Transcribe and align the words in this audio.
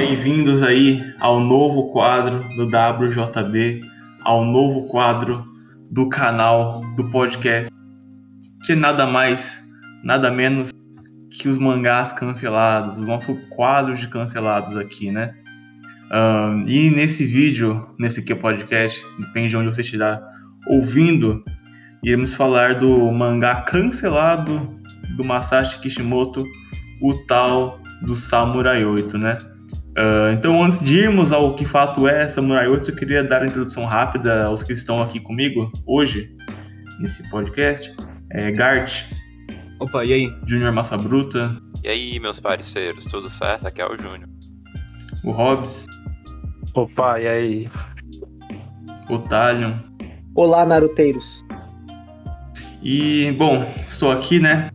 Bem-vindos 0.00 0.62
aí 0.62 1.14
ao 1.20 1.40
novo 1.40 1.92
quadro 1.92 2.42
do 2.56 2.64
WJB, 2.64 3.82
ao 4.24 4.46
novo 4.46 4.88
quadro 4.88 5.44
do 5.90 6.08
canal 6.08 6.80
do 6.96 7.04
podcast, 7.10 7.70
que 8.64 8.74
nada 8.74 9.06
mais, 9.06 9.62
nada 10.02 10.30
menos 10.30 10.70
que 11.30 11.50
os 11.50 11.58
mangás 11.58 12.12
cancelados, 12.12 12.98
o 12.98 13.04
nosso 13.04 13.36
quadro 13.50 13.94
de 13.94 14.08
cancelados 14.08 14.74
aqui, 14.74 15.10
né? 15.10 15.34
Um, 16.10 16.66
e 16.66 16.90
nesse 16.90 17.26
vídeo, 17.26 17.86
nesse 17.98 18.22
podcast, 18.34 19.04
depende 19.18 19.50
de 19.50 19.56
onde 19.58 19.68
você 19.68 19.82
estiver 19.82 20.18
ouvindo, 20.66 21.44
iremos 22.02 22.32
falar 22.32 22.76
do 22.76 23.12
mangá 23.12 23.60
cancelado 23.60 24.80
do 25.18 25.22
Masashi 25.22 25.78
Kishimoto, 25.78 26.42
o 27.02 27.14
tal 27.26 27.78
do 28.00 28.16
Samurai 28.16 28.82
8, 28.82 29.18
né? 29.18 29.49
Uh, 29.98 30.32
então, 30.32 30.62
antes 30.62 30.80
de 30.80 30.98
irmos 30.98 31.32
ao 31.32 31.54
que 31.54 31.66
fato 31.66 32.06
é 32.06 32.28
Samurai 32.28 32.68
8, 32.68 32.90
eu 32.90 32.96
queria 32.96 33.24
dar 33.24 33.42
a 33.42 33.46
introdução 33.46 33.84
rápida 33.84 34.44
aos 34.44 34.62
que 34.62 34.72
estão 34.72 35.02
aqui 35.02 35.18
comigo 35.18 35.70
hoje, 35.84 36.34
nesse 37.00 37.28
podcast. 37.28 37.92
É, 38.30 38.52
Gart. 38.52 39.04
Opa, 39.80 40.04
e 40.04 40.12
aí? 40.12 40.32
Júnior 40.46 40.72
Massa 40.72 40.96
Bruta. 40.96 41.56
E 41.82 41.88
aí, 41.88 42.20
meus 42.20 42.38
parceiros, 42.38 43.04
tudo 43.06 43.28
certo? 43.28 43.66
Aqui 43.66 43.82
é 43.82 43.86
o 43.86 43.96
Júnior. 43.96 44.28
O 45.24 45.32
Hobbs. 45.32 45.86
Opa, 46.74 47.18
e 47.18 47.26
aí? 47.26 47.70
O 49.08 49.18
Talion. 49.18 49.74
Olá, 50.36 50.64
naruteiros. 50.64 51.44
E, 52.80 53.32
bom, 53.32 53.64
estou 53.88 54.12
aqui, 54.12 54.38
né? 54.38 54.70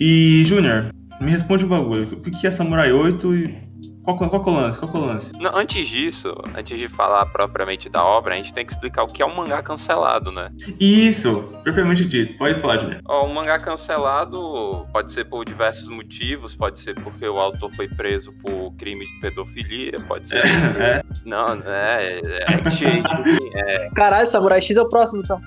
E, 0.00 0.42
Júnior, 0.44 0.90
me 1.20 1.30
responde 1.30 1.64
um 1.64 1.68
bagulho. 1.68 2.18
O 2.18 2.20
que 2.20 2.46
é 2.46 2.50
Samurai 2.50 2.92
8 2.92 3.34
e 3.36 3.63
qual, 4.04 4.18
qual, 4.18 4.28
qual 4.28 4.46
é 4.46 4.50
o 4.50 4.62
lance? 4.62 4.78
Qual 4.78 4.92
é 4.92 4.96
o 4.98 5.06
lance? 5.06 5.32
Não, 5.32 5.56
antes 5.56 5.88
disso, 5.88 6.34
antes 6.54 6.78
de 6.78 6.88
falar 6.88 7.24
propriamente 7.26 7.88
da 7.88 8.04
obra, 8.04 8.34
a 8.34 8.36
gente 8.36 8.52
tem 8.52 8.64
que 8.64 8.72
explicar 8.72 9.02
o 9.02 9.08
que 9.08 9.22
é 9.22 9.26
um 9.26 9.34
mangá 9.34 9.62
cancelado, 9.62 10.30
né? 10.30 10.50
Isso, 10.78 11.50
propriamente 11.62 12.04
dito. 12.04 12.36
Pode 12.36 12.60
falar, 12.60 12.76
Júnior. 12.76 13.00
O 13.08 13.24
um 13.24 13.32
mangá 13.32 13.58
cancelado 13.58 14.86
pode 14.92 15.10
ser 15.10 15.24
por 15.24 15.44
diversos 15.44 15.88
motivos, 15.88 16.54
pode 16.54 16.80
ser 16.80 16.94
porque 16.96 17.26
o 17.26 17.38
autor 17.38 17.70
foi 17.74 17.88
preso 17.88 18.30
por 18.42 18.72
crime 18.76 19.06
de 19.06 19.20
pedofilia, 19.20 19.98
pode 20.06 20.28
ser. 20.28 20.44
É. 20.44 21.02
Não, 21.24 21.46
é. 21.66 22.20
é, 22.20 22.44
é, 22.44 23.86
é... 23.86 23.90
Caralho, 23.94 24.26
Samurai 24.26 24.60
X 24.60 24.76
é 24.76 24.82
o 24.82 24.88
próximo, 24.88 25.22
então. 25.22 25.40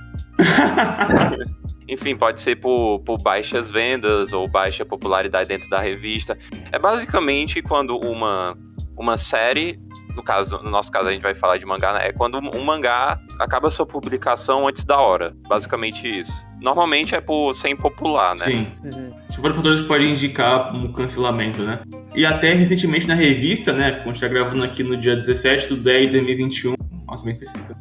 Enfim, 1.87 2.15
pode 2.17 2.41
ser 2.41 2.57
por, 2.57 2.99
por 2.99 3.17
baixas 3.17 3.71
vendas 3.71 4.33
ou 4.33 4.47
baixa 4.47 4.85
popularidade 4.85 5.47
dentro 5.47 5.69
da 5.69 5.79
revista. 5.79 6.37
É 6.71 6.77
basicamente 6.77 7.61
quando 7.61 7.97
uma, 7.97 8.57
uma 8.97 9.17
série, 9.17 9.79
no 10.15 10.21
caso, 10.21 10.61
no 10.61 10.69
nosso 10.69 10.91
caso 10.91 11.07
a 11.07 11.11
gente 11.11 11.21
vai 11.21 11.33
falar 11.33 11.57
de 11.57 11.65
mangá, 11.65 11.93
né? 11.93 12.09
É 12.09 12.11
quando 12.11 12.37
um 12.37 12.63
mangá 12.63 13.19
acaba 13.39 13.69
sua 13.69 13.85
publicação 13.85 14.67
antes 14.67 14.83
da 14.83 14.99
hora. 14.99 15.33
Basicamente 15.47 16.07
isso. 16.07 16.45
Normalmente 16.59 17.15
é 17.15 17.21
por 17.21 17.53
ser 17.53 17.69
impopular, 17.69 18.35
né? 18.35 18.45
Sim. 18.45 18.67
Uhum. 18.83 19.13
Tipo, 19.29 19.53
fatores 19.53 19.81
que 19.81 19.87
podem 19.87 20.11
indicar 20.11 20.75
um 20.75 20.91
cancelamento, 20.91 21.61
né? 21.63 21.79
E 22.15 22.25
até 22.25 22.51
recentemente 22.53 23.07
na 23.07 23.13
revista, 23.13 23.71
né? 23.71 23.91
Quando 23.91 24.09
a 24.09 24.13
gente 24.13 24.21
tá 24.21 24.27
gravando 24.27 24.63
aqui 24.63 24.83
no 24.83 24.97
dia 24.97 25.15
17 25.15 25.67
do 25.69 25.77
10 25.77 26.07
de 26.07 26.13
2021, 26.13 26.75
nossa, 27.07 27.23
bem 27.23 27.31
específico. 27.31 27.73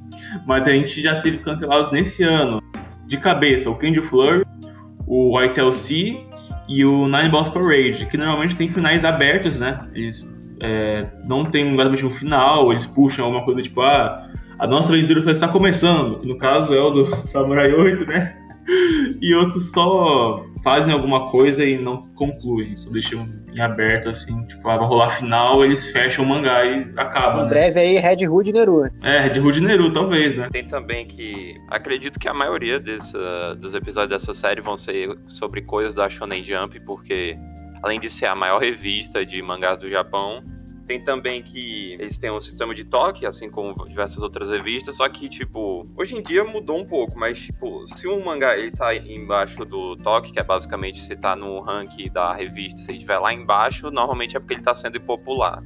Mas 0.47 0.69
a 0.69 0.71
gente 0.71 1.03
já 1.03 1.21
teve 1.21 1.39
cancelados 1.39 1.91
nesse 1.91 2.23
ano 2.23 2.63
de 3.07 3.17
cabeça 3.17 3.71
o 3.71 3.77
Candy 3.77 4.03
Flurry, 4.03 4.45
o 5.07 5.39
White 5.39 5.61
LC 5.61 6.21
e 6.69 6.85
o 6.85 7.07
Nine 7.07 7.29
Balls 7.29 7.49
Parade, 7.49 8.07
que 8.07 8.17
normalmente 8.17 8.57
tem 8.57 8.69
finais 8.69 9.05
abertos, 9.05 9.57
né? 9.59 9.89
Eles 9.95 10.27
é, 10.61 11.07
não 11.25 11.45
tem 11.45 11.73
exatamente 11.73 12.05
um 12.07 12.11
final, 12.11 12.73
eles 12.73 12.87
puxam 12.87 13.25
alguma 13.25 13.45
coisa 13.45 13.63
tipo, 13.63 13.81
ah, 13.81 14.29
a 14.59 14.67
nossa 14.67 14.93
aventura 14.93 15.23
só 15.23 15.31
está 15.31 15.49
começando, 15.49 16.19
que 16.21 16.27
no 16.27 16.39
caso 16.39 16.75
é 16.75 16.81
o 16.81 16.91
do 16.91 17.07
Samurai 17.29 17.73
8, 17.73 18.07
né? 18.07 18.37
e 19.21 19.35
outros 19.35 19.71
só 19.71 20.45
fazem 20.63 20.93
alguma 20.93 21.31
coisa 21.31 21.65
e 21.65 21.79
não 21.79 22.09
concluem, 22.15 22.77
só 22.77 22.91
deixam 22.91 23.29
em 23.57 23.61
aberto 23.61 24.09
assim, 24.09 24.45
tipo, 24.47 24.69
ah, 24.69 24.77
vai 24.77 24.87
rolar 24.87 25.11
final, 25.11 25.65
eles 25.65 25.91
fecham 25.91 26.25
o 26.25 26.29
mangá 26.29 26.65
e 26.65 26.93
acaba. 26.97 27.39
Em 27.39 27.43
né? 27.43 27.49
breve 27.49 27.81
aí 27.81 27.99
Red 27.99 28.27
Hood 28.27 28.51
e 28.51 28.53
Neru. 28.53 28.83
É, 29.03 29.19
Red 29.21 29.41
Hood 29.41 29.59
e 29.59 29.63
Neru, 29.63 29.93
talvez, 29.93 30.37
né? 30.37 30.49
Tem 30.51 30.65
também 30.65 31.07
que 31.07 31.55
acredito 31.71 32.19
que 32.19 32.29
a 32.29 32.35
maioria 32.35 32.79
desse, 32.79 33.17
dos 33.59 33.75
episódios 33.75 34.21
dessa 34.21 34.35
série 34.35 34.61
vão 34.61 34.77
ser 34.77 35.17
sobre 35.27 35.63
coisas 35.63 35.95
da 35.95 36.09
Shonen 36.09 36.45
Jump, 36.45 36.79
porque 36.81 37.37
além 37.83 37.99
de 38.01 38.11
ser 38.11 38.27
a 38.27 38.35
maior 38.35 38.61
revista 38.61 39.25
de 39.25 39.41
mangás 39.43 39.79
do 39.79 39.89
Japão, 39.89 40.43
tem 40.87 41.03
também 41.03 41.43
que 41.43 41.95
eles 41.95 42.17
têm 42.17 42.31
um 42.31 42.41
sistema 42.41 42.75
de 42.75 42.85
toque, 42.85 43.27
assim 43.27 43.51
como 43.51 43.75
diversas 43.89 44.23
outras 44.23 44.49
revistas, 44.49 44.97
só 44.97 45.09
que, 45.09 45.29
tipo, 45.29 45.87
hoje 45.97 46.17
em 46.17 46.23
dia 46.23 46.45
mudou 46.45 46.79
um 46.79 46.87
pouco, 46.87 47.19
mas, 47.19 47.39
tipo, 47.39 47.87
se 47.87 48.07
um 48.07 48.25
mangá 48.25 48.57
ele 48.57 48.71
tá 48.71 48.95
embaixo 48.95 49.65
do 49.65 49.97
toque, 49.97 50.33
que 50.33 50.39
é 50.39 50.45
basicamente 50.45 51.01
você 51.01 51.17
tá 51.17 51.35
no 51.35 51.61
ranking 51.61 52.11
da 52.11 52.33
revista, 52.33 52.81
se 52.81 52.91
ele 52.91 52.99
estiver 52.99 53.19
lá 53.19 53.33
embaixo, 53.33 53.91
normalmente 53.91 54.37
é 54.37 54.41
porque 54.41 54.55
ele 54.55 54.63
tá 54.63 54.75
sendo 54.75 54.97
impopular. 54.97 55.63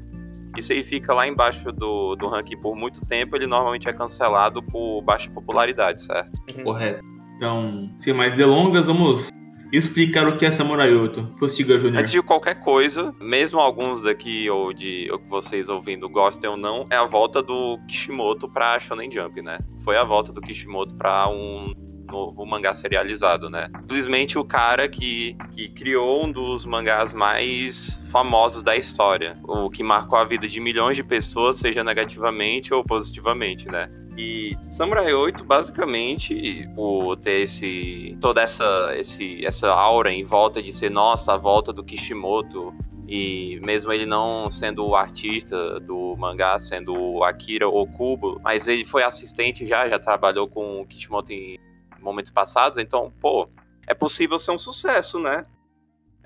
E 0.56 0.62
se 0.62 0.72
ele 0.72 0.82
fica 0.82 1.14
lá 1.14 1.28
embaixo 1.28 1.70
do, 1.70 2.16
do 2.16 2.26
ranking 2.26 2.56
por 2.56 2.74
muito 2.74 3.00
tempo, 3.06 3.36
ele 3.36 3.46
normalmente 3.46 3.88
é 3.88 3.92
cancelado 3.92 4.62
por 4.62 5.00
baixa 5.02 5.30
popularidade, 5.30 6.02
certo? 6.02 6.32
Correto. 6.64 7.04
Então, 7.36 7.90
sem 7.98 8.12
mais 8.12 8.36
delongas, 8.36 8.86
vamos 8.86 9.30
explicar 9.72 10.26
o 10.26 10.36
que 10.36 10.44
é 10.44 10.50
Samurai 10.50 10.92
8. 10.94 11.22
Prossiga, 11.38 11.78
Júnior. 11.78 12.00
Antes 12.00 12.12
de 12.12 12.22
qualquer 12.22 12.60
coisa, 12.60 13.14
mesmo 13.20 13.58
alguns 13.58 14.02
daqui 14.02 14.48
ou 14.50 14.72
de 14.72 15.08
ou 15.10 15.18
que 15.18 15.28
vocês 15.28 15.68
ouvindo 15.68 16.08
gostem 16.08 16.50
ou 16.50 16.56
não, 16.56 16.86
é 16.90 16.96
a 16.96 17.04
volta 17.04 17.42
do 17.42 17.78
Kishimoto 17.88 18.48
pra 18.48 18.78
Shonen 18.78 19.10
Jump, 19.10 19.42
né? 19.42 19.58
Foi 19.84 19.96
a 19.96 20.04
volta 20.04 20.32
do 20.32 20.40
Kishimoto 20.40 20.94
pra 20.94 21.28
um 21.28 21.72
novo 22.10 22.44
mangá 22.44 22.74
serializado, 22.74 23.48
né? 23.48 23.68
Simplesmente 23.80 24.38
o 24.38 24.44
cara 24.44 24.88
que, 24.88 25.36
que 25.52 25.68
criou 25.68 26.24
um 26.24 26.32
dos 26.32 26.66
mangás 26.66 27.12
mais 27.12 28.00
famosos 28.10 28.62
da 28.62 28.76
história, 28.76 29.38
o 29.44 29.70
que 29.70 29.82
marcou 29.82 30.18
a 30.18 30.24
vida 30.24 30.48
de 30.48 30.60
milhões 30.60 30.96
de 30.96 31.04
pessoas, 31.04 31.56
seja 31.56 31.84
negativamente 31.84 32.74
ou 32.74 32.84
positivamente, 32.84 33.68
né? 33.68 33.88
E 34.16 34.56
Samurai 34.66 35.12
8, 35.12 35.44
basicamente, 35.44 36.68
por 36.74 37.16
ter 37.16 37.42
esse, 37.42 38.16
toda 38.20 38.42
essa, 38.42 38.92
esse, 38.96 39.44
essa 39.44 39.70
aura 39.70 40.12
em 40.12 40.24
volta 40.24 40.62
de 40.62 40.72
ser, 40.72 40.90
nossa, 40.90 41.34
a 41.34 41.36
volta 41.36 41.72
do 41.72 41.84
Kishimoto, 41.84 42.74
e 43.08 43.58
mesmo 43.62 43.92
ele 43.92 44.06
não 44.06 44.50
sendo 44.50 44.86
o 44.86 44.94
artista 44.94 45.80
do 45.80 46.16
mangá, 46.16 46.58
sendo 46.58 46.94
o 46.94 47.24
Akira 47.24 47.68
Okubo, 47.68 48.40
mas 48.42 48.68
ele 48.68 48.84
foi 48.84 49.02
assistente 49.02 49.66
já, 49.66 49.88
já 49.88 49.98
trabalhou 49.98 50.48
com 50.48 50.80
o 50.80 50.86
Kishimoto 50.86 51.32
em 51.32 51.58
momentos 52.00 52.30
passados, 52.30 52.78
então, 52.78 53.12
pô, 53.20 53.48
é 53.86 53.94
possível 53.94 54.38
ser 54.38 54.50
um 54.50 54.58
sucesso, 54.58 55.18
né? 55.18 55.46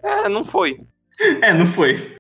É, 0.03 0.29
não 0.29 0.45
foi. 0.45 0.81
É, 1.43 1.55
não 1.55 1.67
foi 1.67 2.17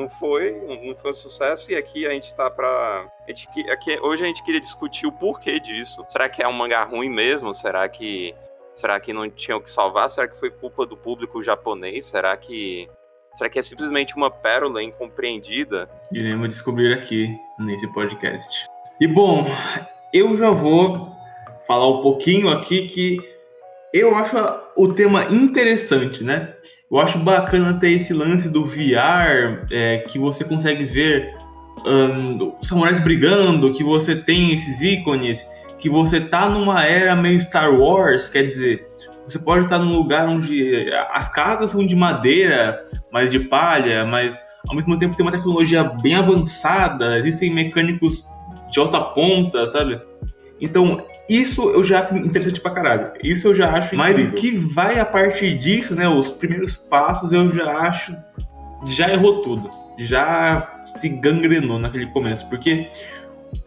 não 0.00 0.08
foi, 0.08 0.52
não 0.84 0.96
foi 0.96 1.10
um 1.10 1.14
sucesso, 1.14 1.70
e 1.70 1.76
aqui 1.76 2.06
a 2.06 2.10
gente 2.10 2.34
tá 2.34 2.50
pra. 2.50 3.06
A 3.26 3.28
gente, 3.28 3.48
aqui, 3.70 3.98
hoje 4.00 4.24
a 4.24 4.26
gente 4.26 4.42
queria 4.42 4.60
discutir 4.60 5.06
o 5.06 5.12
porquê 5.12 5.60
disso. 5.60 6.04
Será 6.08 6.28
que 6.28 6.42
é 6.42 6.48
um 6.48 6.52
mangá 6.52 6.82
ruim 6.84 7.10
mesmo? 7.10 7.52
Será 7.52 7.88
que. 7.88 8.34
Será 8.74 8.98
que 8.98 9.12
não 9.12 9.28
tinha 9.28 9.56
o 9.56 9.60
que 9.60 9.68
salvar? 9.68 10.08
Será 10.08 10.26
que 10.26 10.38
foi 10.38 10.50
culpa 10.50 10.86
do 10.86 10.96
público 10.96 11.42
japonês? 11.42 12.06
Será 12.06 12.36
que. 12.36 12.88
Será 13.34 13.48
que 13.48 13.58
é 13.58 13.62
simplesmente 13.62 14.16
uma 14.16 14.30
pérola 14.30 14.82
incompreendida? 14.82 15.88
Iremos 16.10 16.48
descobrir 16.48 16.92
aqui 16.92 17.36
nesse 17.58 17.92
podcast. 17.92 18.66
E 19.00 19.06
bom, 19.06 19.46
eu 20.12 20.36
já 20.36 20.50
vou 20.50 21.14
falar 21.66 21.88
um 21.88 22.02
pouquinho 22.02 22.48
aqui 22.48 22.88
que 22.88 23.18
eu 23.92 24.14
acho 24.14 24.36
o 24.76 24.92
tema 24.94 25.24
interessante, 25.26 26.24
né? 26.24 26.54
Eu 26.90 26.98
acho 26.98 27.18
bacana 27.18 27.74
ter 27.74 27.90
esse 27.90 28.12
lance 28.12 28.48
do 28.48 28.66
VR, 28.66 29.64
é, 29.70 29.98
que 30.08 30.18
você 30.18 30.42
consegue 30.42 30.84
ver 30.84 31.32
um, 31.86 32.56
samurais 32.62 32.98
brigando, 32.98 33.72
que 33.72 33.84
você 33.84 34.16
tem 34.16 34.52
esses 34.52 34.82
ícones, 34.82 35.46
que 35.78 35.88
você 35.88 36.20
tá 36.20 36.48
numa 36.48 36.84
era 36.84 37.14
meio 37.14 37.40
Star 37.40 37.72
Wars, 37.72 38.28
quer 38.28 38.42
dizer, 38.42 38.88
você 39.24 39.38
pode 39.38 39.66
estar 39.66 39.78
num 39.78 39.94
lugar 39.94 40.28
onde 40.28 40.90
as 41.10 41.32
casas 41.32 41.70
são 41.70 41.86
de 41.86 41.94
madeira, 41.94 42.84
mas 43.12 43.30
de 43.30 43.38
palha, 43.38 44.04
mas 44.04 44.42
ao 44.68 44.74
mesmo 44.74 44.98
tempo 44.98 45.14
tem 45.14 45.24
uma 45.24 45.30
tecnologia 45.30 45.84
bem 45.84 46.16
avançada, 46.16 47.18
existem 47.18 47.54
mecânicos 47.54 48.26
de 48.68 48.80
alta 48.80 49.00
ponta, 49.00 49.64
sabe? 49.68 50.00
Então, 50.60 50.96
isso 51.30 51.70
eu 51.70 51.84
já 51.84 52.00
acho 52.00 52.16
interessante 52.16 52.60
pra 52.60 52.72
caralho. 52.72 53.12
Isso 53.22 53.46
eu 53.46 53.54
já 53.54 53.70
acho 53.70 53.94
Mas 53.94 54.18
o 54.18 54.32
que 54.32 54.50
vai 54.50 54.98
a 54.98 55.04
partir 55.04 55.56
disso, 55.56 55.94
né? 55.94 56.08
Os 56.08 56.28
primeiros 56.28 56.74
passos 56.74 57.30
eu 57.30 57.48
já 57.52 57.70
acho. 57.70 58.16
Já 58.84 59.12
errou 59.12 59.40
tudo. 59.40 59.70
Já 59.96 60.80
se 60.84 61.08
gangrenou 61.08 61.78
naquele 61.78 62.06
começo. 62.06 62.48
Porque 62.48 62.88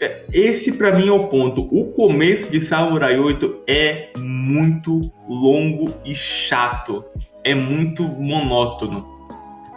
é, 0.02 0.26
esse 0.34 0.74
para 0.74 0.92
mim 0.92 1.08
é 1.08 1.12
o 1.14 1.28
ponto. 1.28 1.62
O 1.72 1.94
começo 1.94 2.52
de 2.52 2.60
Samurai 2.60 3.18
8 3.18 3.64
é 3.66 4.10
muito 4.18 5.10
longo 5.30 5.94
e 6.04 6.14
chato. 6.14 7.06
É 7.46 7.56
muito 7.56 8.04
monótono. 8.04 9.08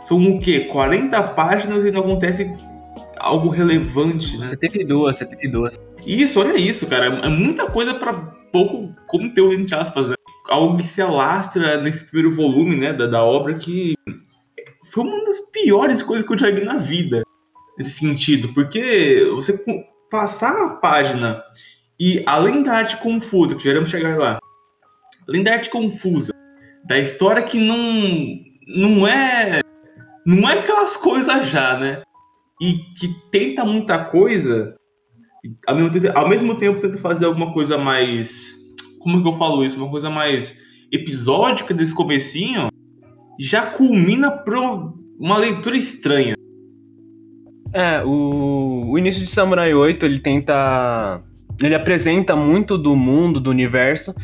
são 0.01 0.21
o 0.25 0.41
quê? 0.41 0.61
40 0.73 1.23
páginas 1.23 1.85
e 1.85 1.93
não 1.93 2.01
acontece 2.01 2.53
algo 3.17 3.49
relevante, 3.49 4.37
né? 4.39 4.49
72, 4.49 5.19
72. 5.19 5.86
Isso, 6.07 6.39
olha 6.41 6.57
isso, 6.57 6.87
cara. 6.87 7.07
É 7.07 7.29
muita 7.29 7.69
coisa 7.69 7.95
para 7.95 8.15
pouco 8.53 8.95
conteúdo, 9.07 9.55
entre 9.55 9.75
aspas, 9.75 10.09
né? 10.09 10.15
Algo 10.49 10.77
que 10.77 10.85
se 10.85 11.03
alastra 11.03 11.83
nesse 11.83 12.05
primeiro 12.05 12.35
volume, 12.35 12.77
né, 12.77 12.93
da, 12.93 13.07
da 13.07 13.23
obra 13.23 13.55
que 13.55 13.95
foi 14.93 15.05
uma 15.05 15.25
das 15.25 15.41
piores 15.51 16.03
coisas 16.03 16.25
que 16.25 16.33
eu 16.33 16.39
já 16.39 16.51
vi 16.51 16.63
na 16.63 16.79
vida, 16.79 17.23
nesse 17.77 17.99
sentido. 17.99 18.55
Porque 18.55 19.27
você 19.33 19.61
passar 20.09 20.55
a 20.65 20.71
página 20.77 21.43
e 21.99 22.23
além 22.25 22.63
da 22.63 22.75
arte 22.75 22.97
confusa, 22.99 23.57
que 23.57 23.65
já 23.65 23.85
chegar 23.85 24.17
lá, 24.17 24.39
além 25.29 25.43
da 25.43 25.55
arte 25.55 25.69
confusa, 25.69 26.33
da 26.85 26.97
história 26.99 27.43
que 27.43 27.59
não, 27.59 27.77
não 28.69 29.09
é 29.09 29.61
não 30.25 30.49
é 30.49 30.59
aquelas 30.59 30.97
coisas 30.97 31.49
já, 31.49 31.79
né? 31.79 32.03
E 32.61 32.75
que 32.99 33.09
tenta 33.31 33.65
muita 33.65 34.05
coisa, 34.05 34.76
ao 35.67 35.77
mesmo, 35.77 35.91
tempo, 35.91 36.19
ao 36.19 36.29
mesmo 36.29 36.55
tempo 36.57 36.81
tenta 36.81 36.99
fazer 36.99 37.27
alguma 37.27 37.53
coisa 37.53 37.77
mais. 37.79 38.55
Como 39.01 39.23
que 39.23 39.29
eu 39.29 39.33
falo 39.35 39.65
isso? 39.65 39.77
Uma 39.77 39.91
coisa 39.91 40.11
mais 40.11 40.57
episódica 40.91 41.75
desse 41.75 41.95
comecinho, 41.95 42.69
já 43.39 43.67
culmina 43.67 44.31
para 44.31 44.59
uma 45.19 45.39
leitura 45.39 45.77
estranha. 45.77 46.35
É, 47.73 48.03
o, 48.05 48.91
o 48.91 48.99
início 48.99 49.23
de 49.23 49.29
Samurai 49.29 49.75
8, 49.75 50.05
ele 50.07 50.21
tenta. 50.21 51.21
Ele 51.63 51.75
apresenta 51.75 52.37
muito 52.37 52.77
do 52.77 52.95
mundo, 52.95 53.41
do 53.41 53.49
universo, 53.49 54.15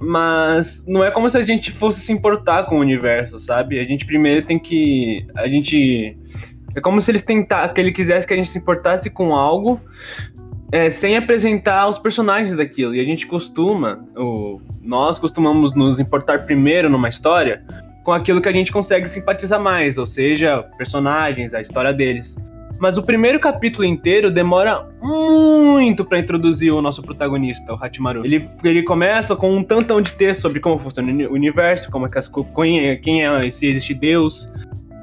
mas 0.00 0.82
não 0.86 1.04
é 1.04 1.10
como 1.10 1.30
se 1.30 1.38
a 1.38 1.42
gente 1.42 1.70
fosse 1.72 2.00
se 2.00 2.12
importar 2.12 2.64
com 2.64 2.76
o 2.76 2.80
universo, 2.80 3.38
sabe? 3.38 3.78
A 3.78 3.84
gente 3.84 4.04
primeiro 4.04 4.46
tem 4.46 4.58
que. 4.58 5.24
A 5.36 5.46
gente. 5.46 6.16
É 6.74 6.80
como 6.80 7.02
se 7.02 7.10
eles 7.10 7.22
tentassem, 7.22 7.74
que 7.74 7.80
ele 7.80 7.92
quisesse 7.92 8.26
que 8.26 8.32
a 8.32 8.36
gente 8.36 8.50
se 8.50 8.58
importasse 8.58 9.10
com 9.10 9.34
algo 9.34 9.80
é, 10.72 10.90
sem 10.90 11.16
apresentar 11.16 11.88
os 11.88 11.98
personagens 11.98 12.56
daquilo. 12.56 12.94
E 12.94 13.00
a 13.00 13.04
gente 13.04 13.26
costuma, 13.26 14.04
ou 14.14 14.60
nós 14.82 15.18
costumamos 15.18 15.74
nos 15.74 15.98
importar 15.98 16.44
primeiro 16.44 16.88
numa 16.88 17.08
história 17.08 17.62
com 18.04 18.12
aquilo 18.12 18.40
que 18.40 18.48
a 18.48 18.52
gente 18.52 18.72
consegue 18.72 19.08
simpatizar 19.08 19.60
mais, 19.60 19.98
ou 19.98 20.06
seja, 20.06 20.62
personagens, 20.78 21.52
a 21.52 21.60
história 21.60 21.92
deles. 21.92 22.34
Mas 22.78 22.96
o 22.96 23.02
primeiro 23.02 23.38
capítulo 23.38 23.84
inteiro 23.84 24.30
demora 24.30 24.88
muito 25.02 26.02
para 26.02 26.18
introduzir 26.18 26.72
o 26.72 26.80
nosso 26.80 27.02
protagonista, 27.02 27.74
o 27.74 27.76
Hachimaru. 27.76 28.24
Ele, 28.24 28.48
ele 28.64 28.82
começa 28.82 29.36
com 29.36 29.54
um 29.54 29.62
tantão 29.62 30.00
de 30.00 30.14
texto 30.14 30.40
sobre 30.40 30.60
como 30.60 30.78
funciona 30.78 31.28
o 31.28 31.32
universo, 31.34 31.90
como 31.90 32.06
é 32.06 32.08
que 32.08 32.18
as, 32.18 32.30
quem 33.02 33.22
é, 33.22 33.50
se 33.50 33.66
existe 33.66 33.92
Deus, 33.92 34.48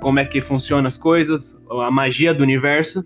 como 0.01 0.19
é 0.19 0.25
que 0.25 0.41
funcionam 0.41 0.87
as 0.87 0.97
coisas, 0.97 1.55
a 1.69 1.91
magia 1.91 2.33
do 2.33 2.41
universo. 2.41 3.03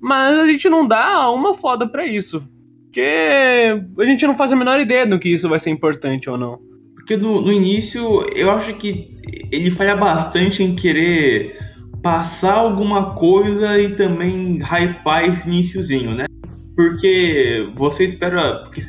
Mas 0.00 0.38
a 0.38 0.46
gente 0.46 0.68
não 0.68 0.86
dá 0.86 1.30
uma 1.30 1.56
foda 1.56 1.88
para 1.88 2.06
isso. 2.06 2.42
Porque 2.84 3.80
a 3.98 4.04
gente 4.04 4.26
não 4.26 4.34
faz 4.34 4.52
a 4.52 4.56
menor 4.56 4.80
ideia 4.80 5.06
do 5.06 5.18
que 5.18 5.28
isso 5.28 5.48
vai 5.48 5.58
ser 5.58 5.70
importante 5.70 6.30
ou 6.30 6.38
não. 6.38 6.58
Porque 6.94 7.16
no, 7.16 7.40
no 7.40 7.52
início 7.52 8.26
eu 8.34 8.50
acho 8.50 8.74
que 8.74 9.08
ele 9.52 9.70
falha 9.70 9.94
bastante 9.94 10.62
em 10.62 10.74
querer 10.74 11.58
passar 12.02 12.54
alguma 12.54 13.14
coisa 13.14 13.78
e 13.80 13.94
também 13.96 14.58
hypar 14.58 15.24
esse 15.24 15.48
iníciozinho, 15.48 16.14
né? 16.14 16.26
Porque 16.74 17.70
você 17.74 18.04
espera. 18.04 18.62
Porque 18.62 18.80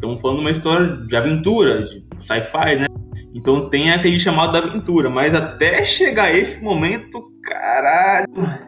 estamos 0.00 0.18
falando 0.20 0.38
de 0.38 0.44
uma 0.44 0.50
história 0.50 0.96
de 0.96 1.14
aventura, 1.14 1.82
de 1.82 2.02
sci-fi, 2.18 2.76
né? 2.76 2.86
Então 3.34 3.68
tem 3.68 3.92
aquele 3.92 4.18
chamado 4.18 4.52
da 4.52 4.58
aventura, 4.58 5.08
mas 5.10 5.34
até 5.34 5.84
chegar 5.84 6.34
esse 6.34 6.64
momento, 6.64 7.30
caralho, 7.44 8.26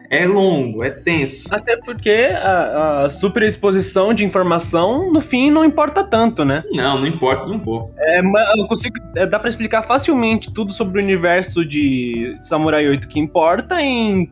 é 0.09 0.25
longo, 0.25 0.83
é 0.83 0.91
tenso. 0.91 1.47
Até 1.51 1.75
porque 1.77 2.09
a, 2.09 3.05
a 3.05 3.09
superexposição 3.09 4.13
de 4.13 4.23
informação, 4.23 5.11
no 5.11 5.21
fim, 5.21 5.51
não 5.51 5.65
importa 5.65 6.03
tanto, 6.03 6.45
né? 6.45 6.63
Não, 6.71 6.99
não 6.99 7.07
importa 7.07 7.51
um 7.51 7.59
pouco. 7.59 7.91
É, 7.97 8.19
eu 8.19 8.67
consigo, 8.67 8.95
é, 9.17 9.25
dá 9.25 9.37
para 9.37 9.49
explicar 9.49 9.83
facilmente 9.83 10.53
tudo 10.53 10.71
sobre 10.71 11.01
o 11.01 11.03
universo 11.03 11.65
de 11.65 12.37
Samurai 12.43 12.87
8 12.87 13.07
que 13.07 13.19
importa 13.19 13.81
em, 13.81 14.31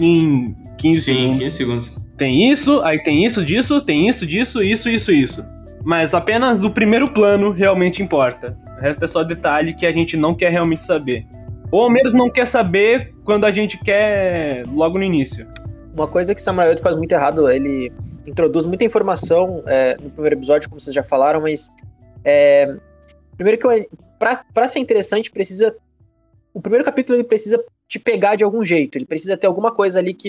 em 0.00 0.56
15 0.78 1.00
Sim, 1.00 1.14
segundos. 1.14 1.38
15 1.38 1.56
segundos. 1.56 1.92
Tem 2.16 2.50
isso, 2.50 2.80
aí 2.80 3.00
tem 3.04 3.24
isso 3.24 3.44
disso, 3.44 3.80
tem 3.80 4.08
isso 4.08 4.26
disso, 4.26 4.60
isso, 4.60 4.88
isso, 4.88 5.12
isso. 5.12 5.57
Mas 5.88 6.12
apenas 6.12 6.62
o 6.62 6.70
primeiro 6.70 7.10
plano 7.10 7.50
realmente 7.50 8.02
importa. 8.02 8.54
O 8.76 8.80
resto 8.82 9.06
é 9.06 9.08
só 9.08 9.24
detalhe 9.24 9.72
que 9.72 9.86
a 9.86 9.90
gente 9.90 10.18
não 10.18 10.34
quer 10.34 10.50
realmente 10.50 10.84
saber. 10.84 11.26
Ou 11.72 11.88
menos 11.88 12.12
não 12.12 12.28
quer 12.28 12.46
saber 12.46 13.14
quando 13.24 13.46
a 13.46 13.50
gente 13.50 13.82
quer 13.82 14.66
logo 14.66 14.98
no 14.98 15.04
início. 15.04 15.46
Uma 15.94 16.06
coisa 16.06 16.34
que 16.34 16.42
Samuel 16.42 16.76
faz 16.76 16.94
muito 16.94 17.12
errado, 17.12 17.48
ele 17.48 17.90
introduz 18.26 18.66
muita 18.66 18.84
informação 18.84 19.62
é, 19.66 19.96
no 19.96 20.10
primeiro 20.10 20.36
episódio, 20.36 20.68
como 20.68 20.78
vocês 20.78 20.94
já 20.94 21.02
falaram, 21.02 21.40
mas 21.40 21.70
é, 22.22 22.70
primeiro 23.38 23.56
que 23.56 23.88
para 24.18 24.68
ser 24.68 24.80
interessante 24.80 25.30
precisa 25.30 25.74
o 26.52 26.60
primeiro 26.60 26.84
capítulo 26.84 27.16
ele 27.16 27.24
precisa 27.24 27.64
te 27.88 27.98
pegar 27.98 28.34
de 28.36 28.44
algum 28.44 28.62
jeito, 28.62 28.98
ele 28.98 29.06
precisa 29.06 29.38
ter 29.38 29.46
alguma 29.46 29.72
coisa 29.72 30.00
ali 30.00 30.12
que 30.12 30.28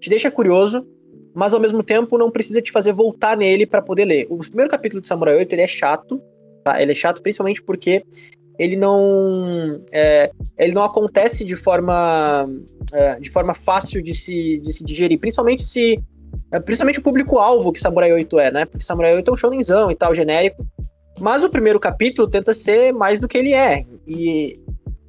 te 0.00 0.08
deixa 0.08 0.30
curioso, 0.30 0.86
mas 1.36 1.52
ao 1.52 1.60
mesmo 1.60 1.82
tempo 1.82 2.16
não 2.16 2.30
precisa 2.30 2.62
te 2.62 2.72
fazer 2.72 2.94
voltar 2.94 3.36
nele 3.36 3.66
para 3.66 3.82
poder 3.82 4.06
ler. 4.06 4.26
O 4.30 4.38
primeiro 4.38 4.70
capítulo 4.70 5.02
de 5.02 5.06
Samurai 5.06 5.36
8 5.36 5.52
ele 5.52 5.60
é 5.60 5.66
chato, 5.66 6.18
tá? 6.64 6.80
Ele 6.80 6.92
é 6.92 6.94
chato 6.94 7.20
principalmente 7.20 7.62
porque 7.62 8.02
ele 8.58 8.74
não 8.74 9.78
é, 9.92 10.30
ele 10.58 10.72
não 10.72 10.82
acontece 10.82 11.44
de 11.44 11.54
forma 11.54 12.48
é, 12.90 13.20
de 13.20 13.30
forma 13.30 13.52
fácil 13.52 14.02
de 14.02 14.14
se, 14.14 14.58
de 14.60 14.72
se 14.72 14.82
digerir, 14.82 15.20
principalmente 15.20 15.62
se 15.62 16.02
é, 16.50 16.58
principalmente 16.58 17.00
o 17.00 17.02
público 17.02 17.36
alvo 17.36 17.70
que 17.70 17.80
Samurai 17.80 18.10
8 18.14 18.40
é, 18.40 18.50
né? 18.50 18.64
Porque 18.64 18.86
Samurai 18.86 19.14
8 19.14 19.30
é 19.30 19.34
um 19.34 19.36
shonenzão 19.36 19.90
e 19.90 19.94
tal 19.94 20.14
genérico, 20.14 20.66
mas 21.20 21.44
o 21.44 21.50
primeiro 21.50 21.78
capítulo 21.78 22.30
tenta 22.30 22.54
ser 22.54 22.94
mais 22.94 23.20
do 23.20 23.28
que 23.28 23.36
ele 23.36 23.52
é 23.52 23.84
e 24.06 24.58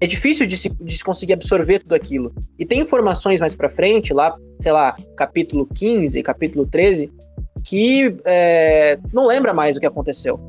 é 0.01 0.06
difícil 0.06 0.45
de 0.45 0.57
se, 0.57 0.69
de 0.69 0.97
se 0.97 1.03
conseguir 1.06 1.33
absorver 1.33 1.79
tudo 1.79 1.95
aquilo. 1.95 2.35
E 2.59 2.65
tem 2.65 2.81
informações 2.81 3.39
mais 3.39 3.56
para 3.56 3.69
frente, 3.69 4.13
lá, 4.13 4.35
sei 4.59 4.71
lá, 4.71 4.95
capítulo 5.15 5.68
15, 5.74 6.21
capítulo 6.24 6.65
13, 6.65 7.12
que 7.63 8.15
é, 8.25 8.98
não 9.13 9.27
lembra 9.27 9.54
mais 9.54 9.77
o 9.77 9.80
que 9.80 9.86
aconteceu 9.86 10.39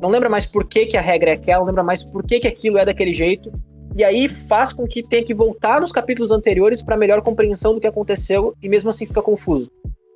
não 0.00 0.08
lembra 0.08 0.28
mais 0.28 0.46
por 0.46 0.66
que, 0.66 0.86
que 0.86 0.96
a 0.96 1.00
regra 1.00 1.30
é 1.30 1.34
aquela, 1.34 1.60
não 1.60 1.66
lembra 1.66 1.84
mais 1.84 2.02
por 2.02 2.24
que, 2.24 2.40
que 2.40 2.48
aquilo 2.48 2.78
é 2.78 2.84
daquele 2.84 3.12
jeito. 3.12 3.52
E 3.94 4.02
aí 4.02 4.28
faz 4.28 4.72
com 4.72 4.86
que 4.86 5.02
tenha 5.02 5.22
que 5.22 5.34
voltar 5.34 5.80
nos 5.80 5.92
capítulos 5.92 6.30
anteriores 6.30 6.82
para 6.82 6.96
melhor 6.96 7.20
compreensão 7.22 7.74
do 7.74 7.80
que 7.80 7.86
aconteceu 7.86 8.54
e 8.62 8.68
mesmo 8.68 8.88
assim 8.88 9.04
fica 9.04 9.20
confuso. 9.20 9.70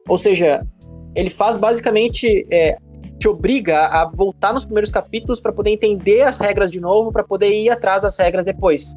Ou 0.09 0.17
seja, 0.17 0.65
ele 1.15 1.29
faz 1.29 1.57
basicamente 1.57 2.47
é, 2.51 2.79
te 3.19 3.29
obriga 3.29 3.87
a 3.87 4.07
voltar 4.07 4.53
nos 4.53 4.65
primeiros 4.65 4.91
capítulos 4.91 5.41
para 5.41 5.53
poder 5.53 5.71
entender 5.71 6.23
as 6.23 6.39
regras 6.39 6.71
de 6.71 6.81
novo, 6.81 7.13
para 7.13 7.25
poder 7.25 7.51
ir 7.51 7.69
atrás 7.69 8.03
das 8.03 8.17
regras 8.17 8.45
depois. 8.45 8.95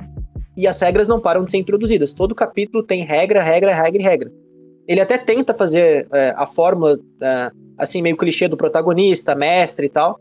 E 0.58 0.66
as 0.66 0.82
regras 0.82 1.08
não 1.08 1.22
param 1.22 1.44
de 1.44 1.52
ser 1.52 1.58
introduzidas. 1.58 2.14
Todo 2.14 2.34
capítulo 2.34 2.84
tem 2.84 3.04
regra, 3.04 3.42
regra, 3.44 3.74
regra 3.74 4.02
e 4.02 4.04
regra. 4.04 4.32
Ele 4.88 5.00
até 5.00 5.18
tenta 5.18 5.54
fazer 5.54 6.08
é, 6.12 6.34
a 6.36 6.48
fórmula 6.48 6.98
é, 7.22 7.52
assim 7.78 8.02
meio 8.02 8.18
clichê 8.18 8.48
do 8.48 8.58
protagonista, 8.58 9.36
mestre 9.36 9.86
e 9.86 9.90
tal, 9.90 10.20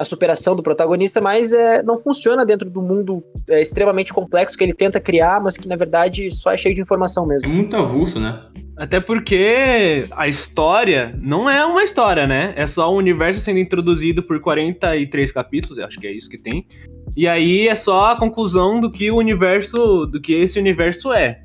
a 0.00 0.04
superação 0.04 0.56
do 0.56 0.62
protagonista, 0.62 1.20
mas 1.20 1.52
é, 1.52 1.82
não 1.82 1.98
funciona 1.98 2.44
dentro 2.44 2.68
do 2.70 2.80
mundo 2.80 3.22
é, 3.48 3.60
extremamente 3.60 4.12
complexo 4.12 4.56
que 4.56 4.64
ele 4.64 4.72
tenta 4.72 4.98
criar, 5.00 5.40
mas 5.40 5.56
que 5.56 5.68
na 5.68 5.76
verdade 5.76 6.30
só 6.30 6.52
é 6.52 6.56
cheio 6.56 6.74
de 6.74 6.80
informação 6.80 7.26
mesmo. 7.26 7.48
É 7.48 7.52
muito 7.52 7.76
avulso, 7.76 8.18
né? 8.18 8.40
Até 8.76 9.00
porque 9.00 10.08
a 10.10 10.26
história 10.26 11.16
não 11.20 11.48
é 11.48 11.64
uma 11.64 11.84
história, 11.84 12.26
né? 12.26 12.52
É 12.56 12.66
só 12.66 12.92
um 12.92 12.96
universo 12.96 13.40
sendo 13.40 13.60
introduzido 13.60 14.22
por 14.22 14.40
43 14.40 15.30
capítulos, 15.30 15.78
eu 15.78 15.86
acho 15.86 15.98
que 15.98 16.06
é 16.06 16.12
isso 16.12 16.28
que 16.28 16.38
tem. 16.38 16.66
E 17.16 17.28
aí 17.28 17.68
é 17.68 17.74
só 17.74 18.12
a 18.12 18.18
conclusão 18.18 18.80
do 18.80 18.90
que 18.90 19.10
o 19.10 19.16
universo, 19.16 20.06
do 20.06 20.20
que 20.20 20.32
esse 20.32 20.58
universo 20.58 21.12
é. 21.12 21.40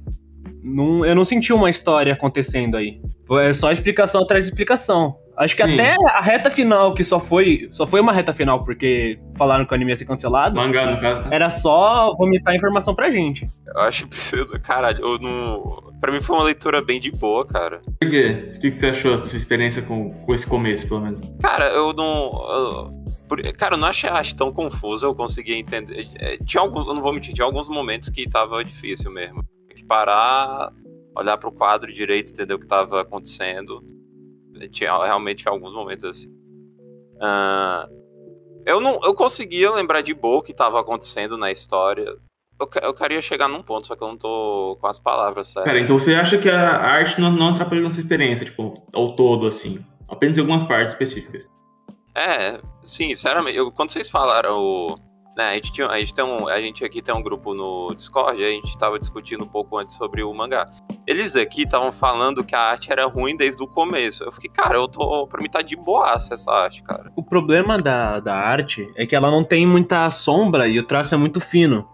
Não, 0.63 1.05
eu 1.05 1.15
não 1.15 1.23
senti 1.23 1.53
uma 1.53 1.69
história 1.69 2.13
acontecendo 2.13 2.75
aí. 2.75 2.99
É 3.41 3.53
só 3.53 3.71
explicação 3.71 4.23
atrás 4.23 4.45
de 4.45 4.51
explicação. 4.51 5.15
Acho 5.39 5.55
que 5.55 5.63
Sim. 5.63 5.79
até 5.79 5.95
a 6.09 6.19
reta 6.19 6.51
final, 6.51 6.93
que 6.93 7.01
só 7.01 7.17
foi, 7.17 7.69
só 7.71 7.87
foi 7.87 8.01
uma 8.01 8.11
reta 8.11 8.33
final, 8.33 8.65
porque 8.65 9.17
falaram 9.37 9.65
que 9.65 9.71
o 9.71 9.75
anime 9.75 9.91
ia 9.91 9.95
ser 9.95 10.03
cancelado. 10.03 10.57
Mangá, 10.57 10.85
no 10.85 10.99
caso, 10.99 11.23
né? 11.23 11.29
Era 11.31 11.49
só 11.49 12.13
vomitar 12.17 12.53
informação 12.53 12.93
pra 12.93 13.09
gente. 13.09 13.47
Eu 13.73 13.81
acho 13.83 14.03
que 14.03 14.09
precisa. 14.09 14.59
Caralho, 14.59 14.99
eu 14.99 15.17
não. 15.17 15.93
Pra 16.01 16.11
mim 16.11 16.19
foi 16.19 16.35
uma 16.35 16.43
leitura 16.43 16.81
bem 16.81 16.99
de 16.99 17.09
boa, 17.09 17.47
cara. 17.47 17.79
Por 18.01 18.09
quê? 18.09 18.53
O 18.57 18.59
que 18.59 18.69
você 18.69 18.87
achou 18.87 19.15
da 19.15 19.23
sua 19.23 19.37
experiência 19.37 19.81
com, 19.81 20.11
com 20.11 20.33
esse 20.33 20.45
começo, 20.45 20.85
pelo 20.89 20.99
menos? 20.99 21.21
Cara, 21.41 21.69
eu 21.69 21.93
não. 21.93 22.05
Eu, 22.05 22.98
cara, 23.57 23.75
eu 23.75 23.79
não 23.79 23.87
achei 23.87 24.09
a 24.09 24.15
arte 24.15 24.35
tão 24.35 24.51
confusa, 24.51 25.05
eu 25.07 25.15
conseguia 25.15 25.57
entender. 25.57 26.09
É, 26.15 26.37
tinha 26.37 26.61
alguns, 26.61 26.85
eu 26.85 26.93
não 26.93 27.01
vou 27.01 27.13
mentir, 27.13 27.33
tinha 27.33 27.45
alguns 27.45 27.69
momentos 27.69 28.09
que 28.09 28.29
tava 28.29 28.63
difícil 28.63 29.11
mesmo. 29.11 29.43
Tinha 29.65 29.75
que 29.75 29.85
parar, 29.85 30.71
olhar 31.15 31.37
pro 31.37 31.51
quadro 31.51 31.91
direito, 31.91 32.31
entender 32.31 32.53
o 32.53 32.59
que 32.59 32.67
tava 32.67 33.01
acontecendo 33.01 33.83
tinha 34.67 34.91
realmente 35.03 35.47
alguns 35.47 35.73
momentos 35.73 36.03
assim. 36.03 36.29
Uh, 37.15 37.87
eu 38.65 38.79
não 38.81 38.99
eu 39.03 39.13
conseguia 39.13 39.71
lembrar 39.71 40.01
de 40.01 40.13
boa 40.13 40.39
o 40.39 40.41
que 40.41 40.51
estava 40.51 40.79
acontecendo 40.79 41.37
na 41.37 41.51
história. 41.51 42.05
eu, 42.59 42.69
eu 42.81 42.93
queria 42.93 43.21
chegar 43.21 43.47
num 43.47 43.61
ponto, 43.61 43.87
só 43.87 43.95
que 43.95 44.03
eu 44.03 44.07
não 44.07 44.17
tô 44.17 44.77
com 44.79 44.87
as 44.87 44.99
palavras, 44.99 45.47
certo? 45.47 45.65
Pera, 45.65 45.79
então 45.79 45.97
você 45.97 46.13
acha 46.13 46.37
que 46.37 46.49
a 46.49 46.77
arte 46.77 47.19
não, 47.19 47.31
não 47.31 47.49
atrapalha 47.49 47.81
nossa 47.81 47.99
experiência, 47.99 48.45
tipo, 48.45 48.85
ao 48.93 49.15
todo, 49.15 49.47
assim? 49.47 49.83
Apenas 50.07 50.37
em 50.37 50.41
algumas 50.41 50.63
partes 50.63 50.93
específicas. 50.93 51.47
É, 52.19 52.59
sim, 52.83 53.07
sinceramente, 53.07 53.57
eu, 53.57 53.71
quando 53.71 53.91
vocês 53.91 54.09
falaram 54.09 54.95
né, 55.37 55.51
a 55.51 55.53
gente, 55.53 55.71
tinha, 55.71 55.87
a, 55.87 55.97
gente 55.97 56.13
tem 56.13 56.25
um, 56.25 56.49
a 56.49 56.59
gente 56.59 56.83
aqui 56.83 57.01
tem 57.01 57.15
um 57.15 57.23
grupo 57.23 57.53
no 57.53 57.95
Discord, 57.95 58.43
a 58.43 58.49
gente 58.49 58.77
tava 58.77 58.99
discutindo 58.99 59.45
um 59.45 59.47
pouco 59.47 59.77
antes 59.77 59.95
sobre 59.95 60.21
o 60.21 60.33
mangá. 60.33 60.69
Eles 61.07 61.37
aqui 61.37 61.63
estavam 61.63 61.93
falando 61.93 62.43
que 62.43 62.53
a 62.53 62.59
arte 62.59 62.91
era 62.91 63.05
ruim 63.05 63.37
desde 63.37 63.63
o 63.63 63.67
começo. 63.67 64.25
Eu 64.25 64.33
fiquei, 64.33 64.49
cara, 64.49 64.75
eu 64.75 64.85
tô. 64.85 65.25
Pra 65.27 65.41
mim 65.41 65.49
tá 65.49 65.61
de 65.61 65.77
boaça 65.77 66.33
essa 66.33 66.51
arte, 66.51 66.83
cara. 66.83 67.09
O 67.15 67.23
problema 67.23 67.77
da, 67.77 68.19
da 68.19 68.35
arte 68.35 68.85
é 68.97 69.05
que 69.05 69.15
ela 69.15 69.31
não 69.31 69.45
tem 69.45 69.65
muita 69.65 70.11
sombra 70.11 70.67
e 70.67 70.77
o 70.77 70.85
traço 70.85 71.15
é 71.15 71.17
muito 71.17 71.39
fino. 71.39 71.87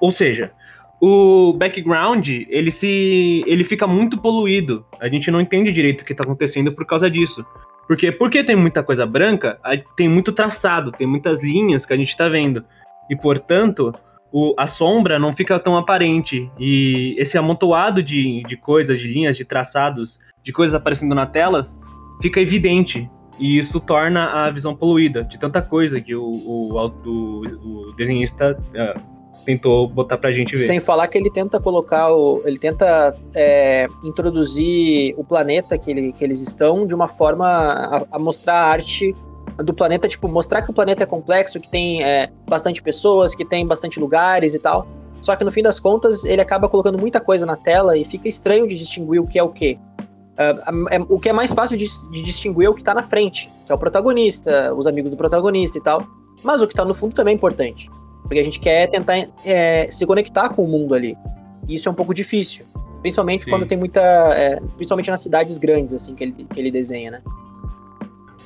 Ou 0.00 0.10
seja, 0.10 0.52
o 1.00 1.52
background, 1.52 2.28
ele 2.28 2.72
se. 2.72 3.44
ele 3.46 3.62
fica 3.62 3.86
muito 3.86 4.18
poluído. 4.18 4.84
A 5.00 5.08
gente 5.08 5.30
não 5.30 5.40
entende 5.40 5.70
direito 5.70 6.02
o 6.02 6.04
que 6.04 6.14
tá 6.14 6.24
acontecendo 6.24 6.72
por 6.72 6.84
causa 6.84 7.08
disso. 7.08 7.46
Porque, 7.90 8.12
porque 8.12 8.44
tem 8.44 8.54
muita 8.54 8.84
coisa 8.84 9.04
branca, 9.04 9.58
tem 9.96 10.08
muito 10.08 10.30
traçado, 10.30 10.92
tem 10.92 11.08
muitas 11.08 11.42
linhas 11.42 11.84
que 11.84 11.92
a 11.92 11.96
gente 11.96 12.16
tá 12.16 12.28
vendo. 12.28 12.64
E, 13.10 13.16
portanto, 13.16 13.92
o, 14.30 14.54
a 14.56 14.68
sombra 14.68 15.18
não 15.18 15.34
fica 15.34 15.58
tão 15.58 15.76
aparente. 15.76 16.48
E 16.56 17.16
esse 17.18 17.36
amontoado 17.36 18.00
de, 18.00 18.44
de 18.44 18.56
coisas, 18.56 18.96
de 18.96 19.08
linhas, 19.08 19.36
de 19.36 19.44
traçados, 19.44 20.20
de 20.40 20.52
coisas 20.52 20.72
aparecendo 20.72 21.16
na 21.16 21.26
tela, 21.26 21.64
fica 22.22 22.40
evidente. 22.40 23.10
E 23.40 23.58
isso 23.58 23.80
torna 23.80 24.44
a 24.44 24.50
visão 24.52 24.72
poluída 24.76 25.24
de 25.24 25.36
tanta 25.36 25.60
coisa 25.60 26.00
que 26.00 26.14
o, 26.14 26.22
o, 26.22 26.92
o, 27.04 27.88
o 27.90 27.92
desenhista 27.96 28.56
uh, 28.56 29.02
tentou 29.44 29.88
botar 29.88 30.18
pra 30.18 30.32
gente 30.32 30.52
ver. 30.52 30.66
Sem 30.66 30.80
falar 30.80 31.08
que 31.08 31.18
ele 31.18 31.30
tenta 31.30 31.60
colocar 31.60 32.12
o. 32.12 32.42
Ele 32.44 32.58
tenta 32.58 33.16
é, 33.34 33.88
introduzir 34.04 35.14
o 35.16 35.24
planeta 35.24 35.76
que, 35.78 35.90
ele, 35.90 36.12
que 36.12 36.24
eles 36.24 36.40
estão 36.42 36.86
de 36.86 36.94
uma 36.94 37.08
forma 37.08 37.46
a, 37.46 38.06
a, 38.12 38.18
mostrar 38.18 38.54
a 38.54 38.66
arte 38.66 39.14
do 39.58 39.74
planeta, 39.74 40.08
tipo, 40.08 40.28
mostrar 40.28 40.62
que 40.62 40.70
o 40.70 40.74
planeta 40.74 41.02
é 41.02 41.06
complexo, 41.06 41.60
que 41.60 41.68
tem 41.68 42.02
é, 42.02 42.30
bastante 42.48 42.82
pessoas, 42.82 43.34
que 43.34 43.44
tem 43.44 43.66
bastante 43.66 43.98
lugares 43.98 44.54
e 44.54 44.58
tal. 44.58 44.86
Só 45.20 45.36
que 45.36 45.44
no 45.44 45.50
fim 45.50 45.62
das 45.62 45.78
contas, 45.78 46.24
ele 46.24 46.40
acaba 46.40 46.68
colocando 46.68 46.98
muita 46.98 47.20
coisa 47.20 47.44
na 47.44 47.56
tela 47.56 47.96
e 47.96 48.04
fica 48.04 48.28
estranho 48.28 48.66
de 48.66 48.78
distinguir 48.78 49.20
o 49.20 49.26
que 49.26 49.38
é 49.38 49.42
o 49.42 49.48
que. 49.48 49.78
Uh, 50.32 50.88
é, 50.88 50.98
o 51.06 51.18
que 51.18 51.28
é 51.28 51.32
mais 51.32 51.52
fácil 51.52 51.76
de, 51.76 51.84
de, 52.10 52.22
distinguir 52.22 52.66
é 52.66 52.70
o 52.70 52.74
que 52.74 52.82
tá 52.82 52.94
na 52.94 53.02
frente, 53.02 53.52
que 53.66 53.72
é 53.72 53.74
o 53.74 53.78
protagonista, 53.78 54.72
os 54.74 54.86
amigos 54.86 55.10
do 55.10 55.16
protagonista 55.16 55.76
e 55.76 55.82
tal. 55.82 56.06
Mas 56.42 56.62
o 56.62 56.66
que 56.66 56.74
tá 56.74 56.84
no 56.84 56.94
fundo 56.94 57.14
também 57.14 57.32
é 57.32 57.36
importante. 57.36 57.90
Porque 58.30 58.38
a 58.38 58.44
gente 58.44 58.60
quer 58.60 58.88
tentar 58.88 59.16
é, 59.44 59.90
se 59.90 60.06
conectar 60.06 60.50
com 60.50 60.64
o 60.64 60.68
mundo 60.68 60.94
ali. 60.94 61.16
E 61.68 61.74
isso 61.74 61.88
é 61.88 61.92
um 61.92 61.94
pouco 61.96 62.14
difícil. 62.14 62.64
Principalmente 63.00 63.42
Sim. 63.42 63.50
quando 63.50 63.66
tem 63.66 63.76
muita. 63.76 64.00
É, 64.00 64.60
principalmente 64.76 65.10
nas 65.10 65.20
cidades 65.20 65.58
grandes, 65.58 65.92
assim, 65.92 66.14
que 66.14 66.22
ele, 66.22 66.46
que 66.54 66.60
ele 66.60 66.70
desenha, 66.70 67.10
né? 67.10 67.22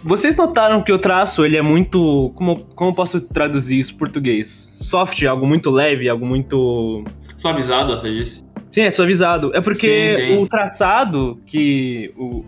Vocês 0.02 0.36
notaram 0.36 0.82
que 0.82 0.90
o 0.90 0.98
traço, 0.98 1.44
ele 1.44 1.58
é 1.58 1.60
muito. 1.60 2.32
Como, 2.34 2.64
como 2.74 2.94
posso 2.94 3.20
traduzir 3.20 3.80
isso 3.80 3.92
em 3.92 3.96
português? 3.98 4.66
Soft, 4.76 5.22
algo 5.24 5.46
muito 5.46 5.68
leve, 5.68 6.08
algo 6.08 6.24
muito. 6.24 7.04
Suavizado, 7.36 7.92
você 7.92 8.10
disse? 8.10 8.42
Sim, 8.72 8.84
é 8.84 8.90
suavizado. 8.90 9.54
É 9.54 9.60
porque 9.60 10.08
sim, 10.08 10.16
sim. 10.28 10.42
o 10.42 10.48
traçado 10.48 11.38
que. 11.44 12.10
O, 12.16 12.42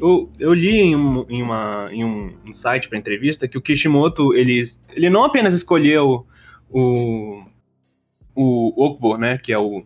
eu, 0.00 0.30
eu 0.38 0.54
li 0.54 0.80
em, 0.80 0.96
um, 0.96 1.26
em, 1.28 1.42
uma, 1.42 1.88
em 1.92 2.02
um, 2.02 2.32
um 2.46 2.52
site 2.54 2.88
para 2.88 2.96
entrevista 2.96 3.46
que 3.46 3.58
o 3.58 3.60
Kishimoto 3.60 4.34
ele, 4.34 4.64
ele 4.96 5.10
não 5.10 5.22
apenas 5.22 5.52
escolheu 5.52 6.26
o, 6.72 7.44
o 8.34 8.84
Okubo, 8.84 9.16
né, 9.16 9.38
que 9.38 9.52
é 9.52 9.58
o 9.58 9.84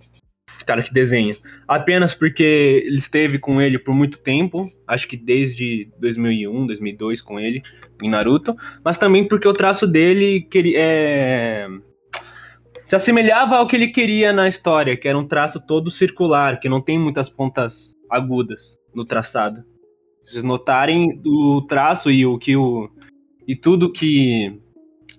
cara 0.64 0.82
que 0.82 0.92
desenha, 0.92 1.36
apenas 1.68 2.12
porque 2.12 2.42
ele 2.42 2.96
esteve 2.96 3.38
com 3.38 3.60
ele 3.60 3.78
por 3.78 3.94
muito 3.94 4.18
tempo, 4.18 4.70
acho 4.86 5.06
que 5.06 5.16
desde 5.16 5.88
2001, 6.00 6.66
2002 6.66 7.22
com 7.22 7.38
ele 7.38 7.62
em 8.02 8.10
Naruto, 8.10 8.54
mas 8.84 8.98
também 8.98 9.28
porque 9.28 9.46
o 9.46 9.52
traço 9.52 9.86
dele 9.86 10.42
que 10.50 10.74
é, 10.76 11.68
se 12.86 12.96
assemelhava 12.96 13.56
ao 13.56 13.66
que 13.66 13.76
ele 13.76 13.88
queria 13.88 14.32
na 14.32 14.48
história, 14.48 14.96
que 14.96 15.08
era 15.08 15.18
um 15.18 15.26
traço 15.26 15.64
todo 15.64 15.90
circular, 15.90 16.58
que 16.58 16.68
não 16.68 16.80
tem 16.80 16.98
muitas 16.98 17.28
pontas 17.28 17.94
agudas 18.10 18.78
no 18.94 19.04
traçado. 19.04 19.62
Se 20.22 20.32
vocês 20.32 20.44
notarem 20.44 21.20
o 21.24 21.62
traço 21.62 22.10
e 22.10 22.26
o 22.26 22.38
que 22.38 22.56
o 22.56 22.90
e 23.46 23.54
tudo 23.54 23.92
que 23.92 24.60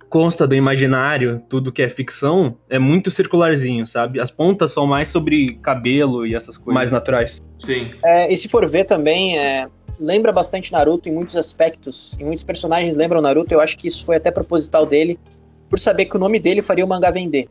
consta 0.09 0.47
do 0.47 0.55
imaginário, 0.55 1.41
tudo 1.49 1.71
que 1.71 1.81
é 1.81 1.89
ficção, 1.89 2.57
é 2.69 2.79
muito 2.79 3.11
circularzinho, 3.11 3.87
sabe? 3.87 4.19
As 4.19 4.31
pontas 4.31 4.73
são 4.73 4.85
mais 4.85 5.09
sobre 5.09 5.55
cabelo 5.61 6.25
e 6.25 6.35
essas 6.35 6.55
coisas 6.57 6.73
mais 6.73 6.91
naturais. 6.91 7.41
Sim. 7.59 7.91
É, 8.03 8.31
e 8.31 8.37
se 8.37 8.47
for 8.47 8.67
ver 8.67 8.85
também, 8.85 9.37
é, 9.37 9.67
lembra 9.99 10.31
bastante 10.31 10.71
Naruto 10.71 11.09
em 11.09 11.11
muitos 11.11 11.35
aspectos, 11.35 12.17
e 12.19 12.23
muitos 12.23 12.43
personagens 12.43 12.95
lembram 12.95 13.21
Naruto, 13.21 13.53
eu 13.53 13.59
acho 13.59 13.77
que 13.77 13.87
isso 13.87 14.05
foi 14.05 14.15
até 14.15 14.31
proposital 14.31 14.85
dele, 14.85 15.19
por 15.69 15.79
saber 15.79 16.05
que 16.05 16.15
o 16.15 16.19
nome 16.19 16.39
dele 16.39 16.61
faria 16.61 16.85
o 16.85 16.87
mangá 16.87 17.11
vender. 17.11 17.47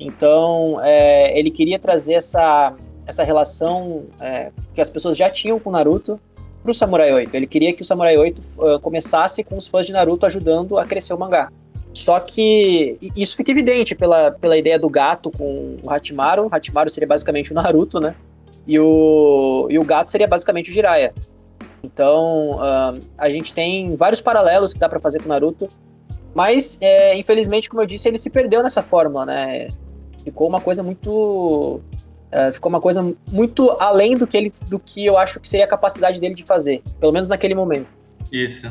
Então, 0.00 0.78
é, 0.82 1.38
ele 1.38 1.50
queria 1.50 1.78
trazer 1.78 2.14
essa, 2.14 2.74
essa 3.06 3.22
relação 3.22 4.04
é, 4.20 4.50
que 4.74 4.80
as 4.80 4.88
pessoas 4.88 5.16
já 5.16 5.28
tinham 5.30 5.58
com 5.58 5.70
Naruto 5.70 6.20
para 6.66 6.70
o 6.72 6.74
Samurai 6.74 7.12
8. 7.12 7.34
Ele 7.34 7.46
queria 7.46 7.72
que 7.72 7.82
o 7.82 7.84
Samurai 7.84 8.16
8 8.16 8.42
uh, 8.58 8.80
começasse 8.80 9.44
com 9.44 9.56
os 9.56 9.68
fãs 9.68 9.86
de 9.86 9.92
Naruto 9.92 10.26
ajudando 10.26 10.76
a 10.78 10.84
crescer 10.84 11.14
o 11.14 11.18
mangá. 11.18 11.50
Só 11.96 12.20
que 12.20 12.98
isso 13.16 13.34
fica 13.34 13.50
evidente 13.50 13.94
pela, 13.94 14.30
pela 14.30 14.54
ideia 14.54 14.78
do 14.78 14.86
gato 14.86 15.30
com 15.30 15.78
o 15.82 15.90
Hachimaru. 15.90 16.46
O 16.46 16.54
Hachimaru 16.54 16.90
seria 16.90 17.08
basicamente 17.08 17.52
o 17.52 17.54
Naruto, 17.54 17.98
né? 17.98 18.14
E 18.66 18.78
o, 18.78 19.66
e 19.70 19.78
o 19.78 19.84
gato 19.84 20.10
seria 20.10 20.28
basicamente 20.28 20.70
o 20.70 20.74
Jiraiya. 20.74 21.14
Então, 21.82 22.50
uh, 22.50 23.00
a 23.18 23.30
gente 23.30 23.54
tem 23.54 23.96
vários 23.96 24.20
paralelos 24.20 24.74
que 24.74 24.78
dá 24.78 24.90
para 24.90 25.00
fazer 25.00 25.20
com 25.20 25.24
o 25.24 25.28
Naruto. 25.28 25.70
Mas, 26.34 26.78
é, 26.82 27.16
infelizmente, 27.16 27.70
como 27.70 27.80
eu 27.80 27.86
disse, 27.86 28.06
ele 28.06 28.18
se 28.18 28.28
perdeu 28.28 28.62
nessa 28.62 28.82
fórmula, 28.82 29.24
né? 29.24 29.68
Ficou 30.22 30.46
uma 30.46 30.60
coisa 30.60 30.82
muito. 30.82 31.80
Uh, 31.80 32.52
ficou 32.52 32.68
uma 32.68 32.80
coisa 32.80 33.10
muito 33.32 33.70
além 33.80 34.18
do 34.18 34.26
que, 34.26 34.36
ele, 34.36 34.52
do 34.68 34.78
que 34.78 35.06
eu 35.06 35.16
acho 35.16 35.40
que 35.40 35.48
seria 35.48 35.64
a 35.64 35.68
capacidade 35.68 36.20
dele 36.20 36.34
de 36.34 36.44
fazer. 36.44 36.82
Pelo 37.00 37.10
menos 37.10 37.30
naquele 37.30 37.54
momento. 37.54 37.88
Isso. 38.30 38.66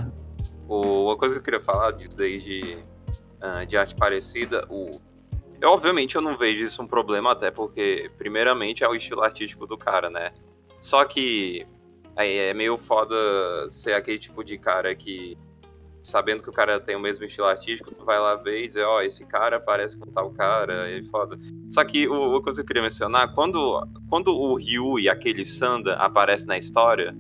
Uma 0.70 1.18
coisa 1.18 1.34
que 1.34 1.40
eu 1.40 1.44
queria 1.44 1.60
falar 1.60 1.90
disso 1.94 2.16
daí 2.16 2.38
de 2.38 2.78
uh, 3.42 3.66
de 3.66 3.78
arte 3.78 3.96
parecida, 3.96 4.66
o... 4.70 5.00
Eu, 5.62 5.70
obviamente, 5.70 6.16
eu 6.16 6.22
não 6.22 6.38
vejo 6.38 6.64
isso 6.64 6.82
um 6.82 6.88
problema, 6.88 7.32
até 7.32 7.50
porque, 7.50 8.12
primeiramente, 8.18 8.84
é 8.84 8.90
o 8.90 8.96
estilo 8.96 9.22
artístico 9.22 9.66
do 9.66 9.78
cara, 9.78 10.10
né? 10.10 10.32
Só 10.82 11.06
que 11.06 11.66
aí 12.16 12.38
é 12.38 12.54
meio 12.54 12.78
foda 12.78 13.16
ser 13.70 13.94
aquele 13.94 14.20
tipo 14.20 14.44
de 14.44 14.58
cara 14.58 14.94
que, 14.96 15.38
sabendo 16.04 16.44
que 16.44 16.50
o 16.50 16.54
cara 16.54 16.80
tem 16.80 16.96
o 16.96 17.00
mesmo 17.00 17.26
estilo 17.26 17.48
artístico, 17.48 17.94
tu 17.94 18.06
vai 18.06 18.20
lá 18.20 18.36
ver 18.36 18.64
e 18.64 18.68
dizer, 18.68 18.84
ó, 18.84 18.98
oh, 18.98 19.02
esse 19.02 19.26
cara 19.26 19.60
parece 19.60 19.98
com 19.98 20.06
tal 20.12 20.30
cara, 20.32 20.90
é 20.90 21.04
foda. 21.04 21.38
Só 21.70 21.84
que 21.84 22.08
o, 22.08 22.36
a 22.36 22.44
coisa 22.44 22.62
que 22.62 22.64
eu 22.64 22.68
queria 22.68 22.84
mencionar, 22.84 23.34
quando, 23.34 23.82
quando 24.10 24.28
o 24.28 24.56
Ryu 24.56 25.00
e 25.00 25.10
aquele 25.10 25.46
Sanda 25.46 25.96
aparecem 25.96 26.48
na 26.48 26.58
história, 26.58 27.16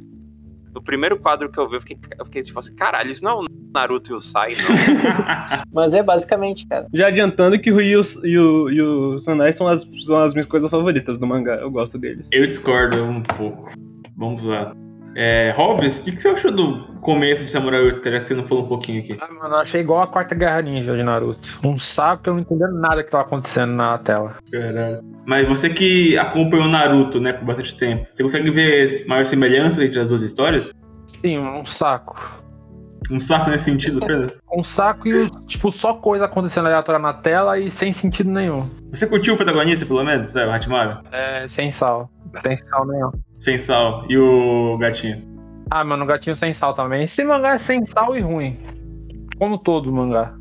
no 0.76 0.82
primeiro 0.82 1.18
quadro 1.18 1.50
que 1.50 1.58
eu 1.58 1.70
vi, 1.70 1.78
eu 1.78 1.80
fiquei, 1.80 1.98
eu 2.20 2.26
fiquei 2.26 2.42
tipo 2.42 2.60
assim, 2.60 2.76
caralho, 2.76 3.10
isso 3.10 3.24
não 3.24 3.32
é 3.32 3.36
o 3.36 3.46
Naruto 3.74 4.12
e 4.12 4.14
o 4.14 4.20
Sai, 4.20 4.50
não. 4.50 5.64
Mas 5.72 5.94
é 5.94 6.04
basicamente, 6.04 6.68
cara. 6.68 6.88
Já 6.94 7.08
adiantando 7.08 7.58
que 7.58 7.72
o 7.72 7.78
Ryu 7.78 8.02
e 8.24 8.38
o, 8.38 8.70
e 8.70 8.82
o 8.82 9.20
Sanai 9.20 9.54
são 9.54 9.68
as, 9.68 9.88
são 10.06 10.22
as 10.22 10.34
minhas 10.34 10.48
coisas 10.48 10.70
favoritas 10.70 11.18
do 11.18 11.26
mangá. 11.26 11.56
Eu 11.56 11.72
gosto 11.72 11.98
deles. 11.98 12.28
Eu 12.32 12.46
discordo 12.46 13.02
um 13.04 13.22
pouco. 13.22 13.72
Vamos 14.18 14.44
lá. 14.44 14.76
É, 15.18 15.54
Hobbs, 15.56 16.00
o 16.00 16.04
que, 16.04 16.12
que, 16.12 16.22
você 16.22 16.28
achou 16.28 16.52
do 16.52 17.00
começo 17.00 17.46
de 17.46 17.52
Samurai 17.52 17.82
8, 17.82 18.02
que 18.02 18.20
você 18.20 18.34
não 18.34 18.46
falou 18.46 18.66
um 18.66 18.68
pouquinho 18.68 19.00
aqui? 19.00 19.18
Ah, 19.22 19.32
mano, 19.32 19.56
eu 19.56 19.60
achei 19.60 19.80
igual 19.80 20.02
a 20.02 20.08
quarta 20.08 20.36
guerra 20.36 20.62
ninja 20.62 20.94
de 20.94 21.04
Naruto. 21.04 21.58
Um 21.64 21.80
saco 21.80 22.24
que 22.24 22.30
eu 22.30 22.34
não 22.34 22.42
entendendo 22.42 22.74
nada 22.74 23.02
que 23.02 23.10
tava 23.10 23.24
acontecendo 23.24 23.72
na 23.72 23.98
tela. 23.98 24.36
Caralho. 24.52 25.00
Mas 25.26 25.48
você 25.48 25.70
que 25.70 26.18
acompanhou 26.18 26.68
Naruto, 26.68 27.22
né, 27.22 27.32
por 27.32 27.46
bastante 27.46 27.78
tempo, 27.78 28.06
você 28.10 28.24
consegue 28.24 28.52
ver 28.52 29.06
maior 29.08 29.24
semelhança 29.24 29.84
entre 29.86 30.02
as 30.02 30.10
duas 30.10 30.22
histórias? 30.22 30.74
Sim, 31.08 31.38
um 31.38 31.64
saco. 31.64 32.44
Um 33.10 33.20
saco 33.20 33.50
nesse 33.50 33.66
sentido 33.66 34.04
apenas? 34.04 34.42
um 34.52 34.64
saco 34.64 35.08
e, 35.08 35.30
tipo, 35.48 35.72
só 35.72 35.94
coisa 35.94 36.26
acontecendo 36.26 36.66
aleatória 36.66 37.00
na 37.00 37.14
tela 37.14 37.58
e 37.58 37.72
sem 37.72 37.94
sentido 37.94 38.30
nenhum. 38.30 38.70
Você 38.90 39.06
curtiu 39.08 39.36
o 39.36 39.38
protagonista, 39.38 39.86
pelo 39.86 40.04
menos, 40.04 40.34
velho, 40.34 40.50
o 40.50 40.54
Hatimaru? 40.54 41.00
É, 41.12 41.48
sem 41.48 41.72
sal. 41.72 42.10
Sem 42.44 42.58
sal 42.58 42.86
nenhum. 42.88 43.12
Sem 43.38 43.60
sal. 43.60 44.06
E 44.10 44.18
o 44.18 44.78
gatinho? 44.78 45.24
Ah, 45.70 45.84
mano, 45.84 46.04
o 46.04 46.08
gatinho 46.08 46.36
sem 46.36 46.54
sal 46.54 46.74
também. 46.74 47.04
Esse 47.04 47.24
mangá 47.24 47.56
é 47.56 47.58
sem 47.58 47.84
sal 47.86 48.16
e 48.16 48.22
ruim. 48.22 48.58
Como 49.38 49.58
todo 49.58 49.92
mangá. 49.92 50.36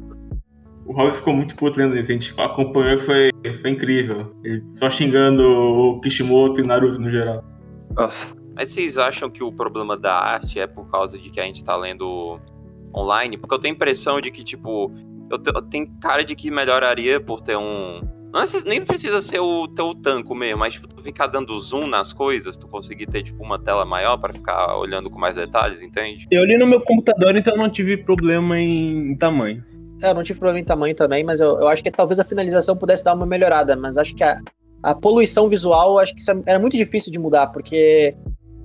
O 0.87 0.93
Rob 0.93 1.13
ficou 1.13 1.33
muito 1.33 1.57
puto 1.57 1.79
lendo 1.79 1.99
isso. 1.99 2.11
A 2.11 2.15
gente 2.15 2.35
acompanhou 2.39 2.95
e 2.95 2.99
foi, 2.99 3.31
foi 3.61 3.71
incrível. 3.71 4.35
Ele 4.45 4.63
só 4.71 4.91
xingando 4.91 5.43
o 5.43 6.01
Kishimoto 6.01 6.61
e 6.61 6.63
o 6.65 6.67
Naruto 6.67 7.01
no 7.01 7.11
geral. 7.11 7.43
Nossa. 7.97 8.35
Mas 8.55 8.71
vocês 8.71 8.99
acham 8.99 9.29
que 9.31 9.43
o 9.43 9.51
problema 9.51 9.97
da 9.97 10.15
arte 10.15 10.61
é 10.61 10.67
por 10.67 10.89
causa 10.91 11.19
de 11.19 11.31
que 11.31 11.41
a 11.41 11.45
gente 11.45 11.65
tá 11.65 11.77
lendo 11.77 12.39
online, 12.95 13.37
porque 13.37 13.55
eu 13.55 13.59
tenho 13.59 13.75
a 13.75 13.77
impressão 13.77 14.21
de 14.21 14.31
que, 14.31 14.45
tipo, 14.45 14.93
eu, 15.31 15.39
eu 15.53 15.63
tenho 15.63 15.89
cara 16.01 16.25
de 16.25 16.37
que 16.37 16.51
melhoraria 16.51 17.21
por 17.21 17.41
ter 17.41 17.57
um, 17.57 18.01
Não 18.35 18.43
é- 18.43 18.47
nem 18.67 18.85
precisa 18.85 19.23
ser 19.23 19.39
o 19.39 19.69
teu 19.69 19.95
tanco 19.95 20.35
mesmo, 20.35 20.59
mas 20.59 20.75
tipo, 20.75 20.89
tu 20.89 21.01
ficar 21.01 21.29
dando 21.29 21.57
zoom 21.57 21.87
nas 21.87 22.13
coisas, 22.13 22.57
tu 22.57 22.67
conseguir 22.67 23.07
ter 23.07 23.23
tipo 23.23 23.41
uma 23.41 23.61
tela 23.61 23.85
maior 23.85 24.17
pra 24.19 24.33
ficar 24.33 24.77
olhando 24.77 25.09
com 25.09 25.21
mais 25.21 25.37
detalhes, 25.37 25.81
entende? 25.81 26.27
Eu 26.33 26.45
li 26.45 26.59
no 26.59 26.67
meu 26.67 26.81
computador, 26.81 27.37
então 27.37 27.53
eu 27.55 27.59
não 27.63 27.71
tive 27.71 27.97
problema 27.99 28.59
em 28.59 29.17
tamanho. 29.17 29.63
É, 30.03 30.11
eu 30.11 30.15
não 30.15 30.25
tive 30.25 30.41
problema 30.41 30.59
em 30.59 30.65
tamanho 30.65 30.97
também, 30.97 31.23
mas 31.23 31.39
eu, 31.39 31.61
eu 31.61 31.69
acho 31.69 31.81
que 31.81 31.93
talvez 31.93 32.19
a 32.19 32.25
finalização 32.25 32.77
pudesse 32.77 33.05
dar 33.05 33.15
uma 33.15 33.25
melhorada, 33.25 33.77
mas 33.77 33.97
acho 33.97 34.17
que 34.17 34.25
a, 34.25 34.41
a 34.83 34.97
poluição 34.97 35.49
visual, 35.49 36.01
acho 36.01 36.13
que 36.13 36.21
isso 36.21 36.33
é- 36.33 36.43
era 36.47 36.59
muito 36.59 36.77
difícil 36.77 37.13
de 37.13 37.21
mudar, 37.21 37.47
porque 37.53 38.17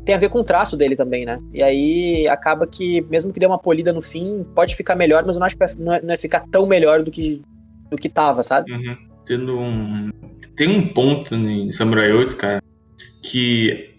tem 0.03 0.15
a 0.15 0.17
ver 0.17 0.29
com 0.29 0.39
o 0.39 0.43
traço 0.43 0.75
dele 0.75 0.95
também, 0.95 1.25
né? 1.25 1.37
E 1.53 1.61
aí 1.61 2.27
acaba 2.27 2.65
que, 2.65 3.01
mesmo 3.03 3.31
que 3.31 3.39
dê 3.39 3.45
uma 3.45 3.59
polida 3.59 3.93
no 3.93 4.01
fim, 4.01 4.43
pode 4.55 4.75
ficar 4.75 4.95
melhor, 4.95 5.23
mas 5.27 5.35
eu 5.35 5.39
não 5.39 5.45
acho 5.45 5.55
que 5.55 5.65
não 5.77 5.93
é, 5.93 6.01
não 6.01 6.11
é 6.15 6.17
ficar 6.17 6.43
tão 6.51 6.65
melhor 6.65 7.03
do 7.03 7.11
que, 7.11 7.43
do 7.91 7.95
que 7.97 8.09
tava, 8.09 8.41
sabe? 8.41 8.71
Uhum. 8.71 9.08
Tendo 9.29 9.59
um. 9.59 10.09
Tem 10.57 10.67
um 10.67 10.91
ponto 10.91 11.35
em 11.35 11.71
Samurai 11.71 12.11
8, 12.11 12.35
cara, 12.35 12.63
que 13.23 13.93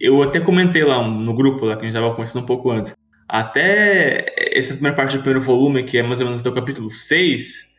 eu 0.00 0.20
até 0.20 0.40
comentei 0.40 0.82
lá 0.82 1.06
no 1.06 1.32
grupo 1.32 1.64
lá 1.64 1.76
que 1.76 1.82
a 1.82 1.84
gente 1.84 1.94
tava 1.94 2.10
conversando 2.10 2.42
um 2.42 2.46
pouco 2.46 2.72
antes. 2.72 2.92
Até 3.28 4.34
essa 4.36 4.74
primeira 4.74 4.96
parte 4.96 5.16
do 5.16 5.22
primeiro 5.22 5.40
volume, 5.40 5.84
que 5.84 5.96
é 5.96 6.02
mais 6.02 6.18
ou 6.18 6.26
menos 6.26 6.40
até 6.40 6.50
o 6.50 6.54
capítulo 6.54 6.90
6, 6.90 7.72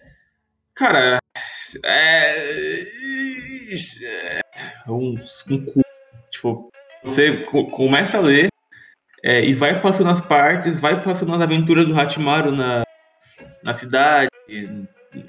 cara, 0.74 1.18
é. 1.84 2.82
é 4.88 4.90
um, 4.90 5.18
um 5.50 5.66
cu. 5.66 5.82
Tipo, 6.32 6.72
você 7.04 7.44
co- 7.44 7.70
começa 7.72 8.20
a 8.20 8.22
ler 8.22 8.48
é, 9.22 9.44
e 9.44 9.54
vai 9.54 9.82
passando 9.82 10.12
as 10.12 10.22
partes, 10.22 10.80
vai 10.80 11.04
passando 11.04 11.36
as 11.36 11.42
aventuras 11.42 11.86
do 11.86 12.00
Hatimaru 12.00 12.54
na, 12.54 12.84
na 13.62 13.74
cidade 13.74 14.30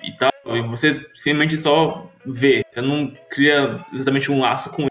e, 0.02 0.12
tal, 0.12 0.30
e 0.46 0.60
você 0.62 1.04
simplesmente 1.14 1.58
só 1.58 2.10
vê. 2.24 2.62
Você 2.72 2.80
não 2.80 3.12
cria 3.30 3.78
exatamente 3.92 4.30
um 4.30 4.40
laço 4.40 4.70
com 4.70 4.86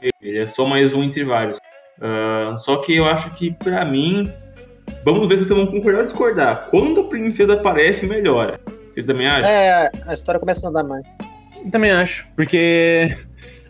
ele. 0.00 0.12
Ele 0.20 0.38
é 0.38 0.46
só 0.46 0.64
mais 0.64 0.92
um 0.92 1.02
entre 1.02 1.24
vários. 1.24 1.58
Ah, 2.00 2.54
só 2.56 2.76
que 2.78 2.96
eu 2.96 3.04
acho 3.04 3.30
que, 3.30 3.52
pra 3.52 3.84
mim, 3.84 4.32
vamos 5.04 5.28
ver 5.28 5.38
se 5.38 5.44
vocês 5.44 5.58
vão 5.58 5.66
concordar 5.66 6.00
ou 6.00 6.04
discordar. 6.04 6.68
Quando 6.70 7.00
a 7.00 7.08
princesa 7.08 7.54
aparece, 7.54 8.06
melhora. 8.06 8.60
Vocês 8.92 9.06
também 9.06 9.28
acham? 9.28 9.50
É, 9.50 9.90
a 10.06 10.14
história 10.14 10.40
começa 10.40 10.66
a 10.66 10.70
andar 10.70 10.84
mais. 10.84 11.06
Eu 11.62 11.70
também 11.70 11.90
acho, 11.90 12.26
porque 12.34 13.16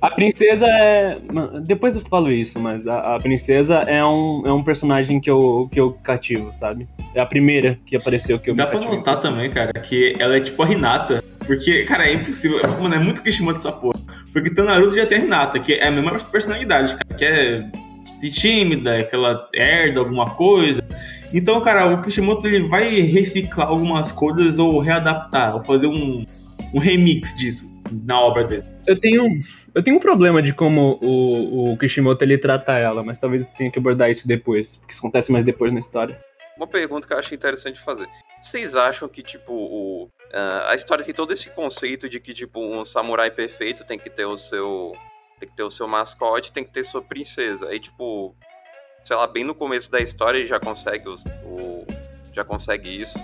a 0.00 0.10
princesa 0.10 0.66
é. 0.66 1.18
Depois 1.64 1.94
eu 1.94 2.02
falo 2.02 2.30
isso, 2.30 2.58
mas 2.58 2.86
a, 2.86 3.16
a 3.16 3.20
princesa 3.20 3.76
é 3.80 4.04
um, 4.04 4.42
é 4.46 4.52
um 4.52 4.62
personagem 4.62 5.20
que 5.20 5.30
eu, 5.30 5.68
que 5.70 5.78
eu 5.78 5.92
cativo, 6.02 6.52
sabe? 6.52 6.88
É 7.14 7.20
a 7.20 7.26
primeira 7.26 7.78
que 7.84 7.96
apareceu 7.96 8.38
que 8.38 8.50
eu 8.50 8.54
Dá 8.54 8.66
pra 8.66 8.80
notar 8.80 9.20
também, 9.20 9.50
cara, 9.50 9.72
que 9.72 10.16
ela 10.18 10.36
é 10.36 10.40
tipo 10.40 10.62
a 10.62 10.70
Hinata. 10.70 11.22
Porque, 11.46 11.84
cara, 11.84 12.08
é 12.08 12.14
impossível. 12.14 12.60
Mano, 12.80 12.94
é 12.94 12.98
muito 12.98 13.22
Kishimoto 13.22 13.58
essa 13.58 13.72
porra. 13.72 14.00
Porque 14.32 14.60
o 14.60 14.64
Naruto 14.64 14.94
já 14.94 15.04
tem 15.04 15.18
a 15.18 15.24
Hinata, 15.24 15.58
que 15.58 15.74
é 15.74 15.88
a 15.88 15.90
mesma 15.90 16.18
personalidade, 16.18 16.96
cara. 16.96 17.14
Que 17.18 17.24
é 17.24 17.70
tímida, 18.30 19.02
que 19.04 19.14
ela 19.14 19.48
herda 19.54 20.00
alguma 20.00 20.30
coisa. 20.30 20.82
Então, 21.32 21.60
cara, 21.60 21.86
o 21.86 22.02
Kishimoto 22.02 22.46
ele 22.46 22.68
vai 22.68 23.00
reciclar 23.00 23.68
algumas 23.68 24.12
coisas 24.12 24.58
ou 24.58 24.80
readaptar, 24.80 25.56
ou 25.56 25.62
fazer 25.62 25.86
um, 25.86 26.24
um 26.74 26.78
remix 26.78 27.34
disso 27.36 27.70
na 28.06 28.20
obra 28.20 28.44
dele. 28.44 28.64
Eu 28.86 28.98
tenho, 28.98 29.28
eu 29.74 29.82
tenho 29.82 29.96
um 29.96 30.00
problema 30.00 30.42
de 30.42 30.52
como 30.52 30.98
o, 31.00 31.72
o 31.72 31.78
Kishimoto 31.78 32.24
ele 32.24 32.38
trata 32.38 32.72
ela, 32.72 33.02
mas 33.02 33.18
talvez 33.18 33.44
eu 33.44 33.48
tenha 33.56 33.70
que 33.70 33.78
abordar 33.78 34.10
isso 34.10 34.26
depois, 34.26 34.76
porque 34.76 34.92
isso 34.92 35.00
acontece 35.00 35.30
mais 35.30 35.44
depois 35.44 35.72
na 35.72 35.80
história. 35.80 36.18
Uma 36.56 36.66
pergunta 36.66 37.06
que 37.06 37.14
eu 37.14 37.18
acho 37.18 37.34
interessante 37.34 37.80
fazer. 37.80 38.08
Vocês 38.40 38.76
acham 38.76 39.08
que, 39.08 39.22
tipo, 39.22 39.52
o, 39.52 40.10
ah, 40.32 40.66
a 40.68 40.74
história 40.74 41.04
tem 41.04 41.14
todo 41.14 41.32
esse 41.32 41.48
conceito 41.50 42.08
de 42.08 42.20
que, 42.20 42.34
tipo, 42.34 42.60
um 42.60 42.84
samurai 42.84 43.30
perfeito 43.30 43.84
tem 43.84 43.98
que 43.98 44.10
ter 44.10 44.26
o 44.26 44.36
seu. 44.36 44.92
Tem 45.38 45.48
que 45.48 45.56
ter 45.56 45.62
o 45.62 45.70
seu 45.70 45.88
mascote, 45.88 46.52
tem 46.52 46.62
que 46.62 46.70
ter 46.70 46.82
sua 46.82 47.00
princesa. 47.00 47.68
Aí, 47.68 47.80
tipo, 47.80 48.36
sei 49.02 49.16
lá, 49.16 49.26
bem 49.26 49.42
no 49.42 49.54
começo 49.54 49.90
da 49.90 50.00
história 50.00 50.36
ele 50.36 50.46
já 50.46 50.60
consegue 50.60 51.08
os, 51.08 51.24
o. 51.44 51.86
Já 52.32 52.44
consegue 52.44 53.00
isso. 53.00 53.18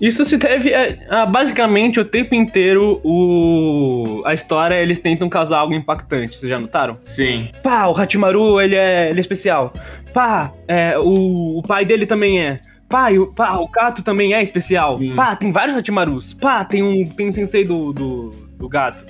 Isso 0.00 0.24
se 0.24 0.36
deve 0.36 0.74
a, 0.74 1.22
a, 1.22 1.26
basicamente 1.26 2.00
o 2.00 2.04
tempo 2.04 2.34
inteiro 2.34 3.00
o 3.04 4.22
a 4.24 4.34
história 4.34 4.74
eles 4.74 4.98
tentam 4.98 5.28
causar 5.28 5.58
algo 5.58 5.74
impactante, 5.74 6.36
vocês 6.36 6.50
já 6.50 6.58
notaram? 6.58 6.94
Sim. 7.04 7.50
Pá, 7.62 7.86
o 7.86 7.96
Hachimaru 7.96 8.60
ele 8.60 8.74
é, 8.74 9.10
ele 9.10 9.18
é 9.18 9.20
especial. 9.20 9.72
Pá, 10.12 10.52
é, 10.66 10.98
o, 10.98 11.58
o 11.58 11.62
pai 11.62 11.84
dele 11.84 12.06
também 12.06 12.40
é. 12.40 12.60
Pá, 12.88 13.10
o, 13.10 13.32
pá, 13.32 13.56
o 13.58 13.68
Kato 13.68 14.02
também 14.02 14.34
é 14.34 14.42
especial. 14.42 14.98
Hum. 15.00 15.14
Pá, 15.14 15.36
tem 15.36 15.52
vários 15.52 15.76
Hachimarus. 15.76 16.34
Pá, 16.34 16.64
tem 16.64 16.82
um, 16.82 17.04
tem 17.06 17.28
um 17.28 17.32
sensei 17.32 17.64
do, 17.64 17.92
do, 17.92 18.30
do 18.58 18.68
gato. 18.68 19.04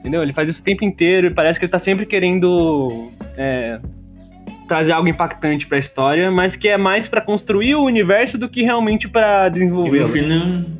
Entendeu? 0.00 0.22
Ele 0.22 0.32
faz 0.32 0.48
isso 0.48 0.60
o 0.60 0.64
tempo 0.64 0.84
inteiro 0.84 1.28
e 1.28 1.30
parece 1.30 1.58
que 1.58 1.64
ele 1.64 1.72
tá 1.72 1.78
sempre 1.78 2.04
querendo 2.04 3.10
é, 3.36 3.78
trazer 4.66 4.92
algo 4.92 5.08
impactante 5.08 5.66
pra 5.66 5.78
história, 5.78 6.30
mas 6.30 6.56
que 6.56 6.68
é 6.68 6.76
mais 6.76 7.08
pra 7.08 7.20
construir 7.20 7.74
o 7.74 7.84
universo 7.84 8.38
do 8.38 8.48
que 8.48 8.62
realmente 8.62 9.08
pra 9.08 9.48
E 9.96 10.00
no 10.00 10.08
fim 10.08 10.26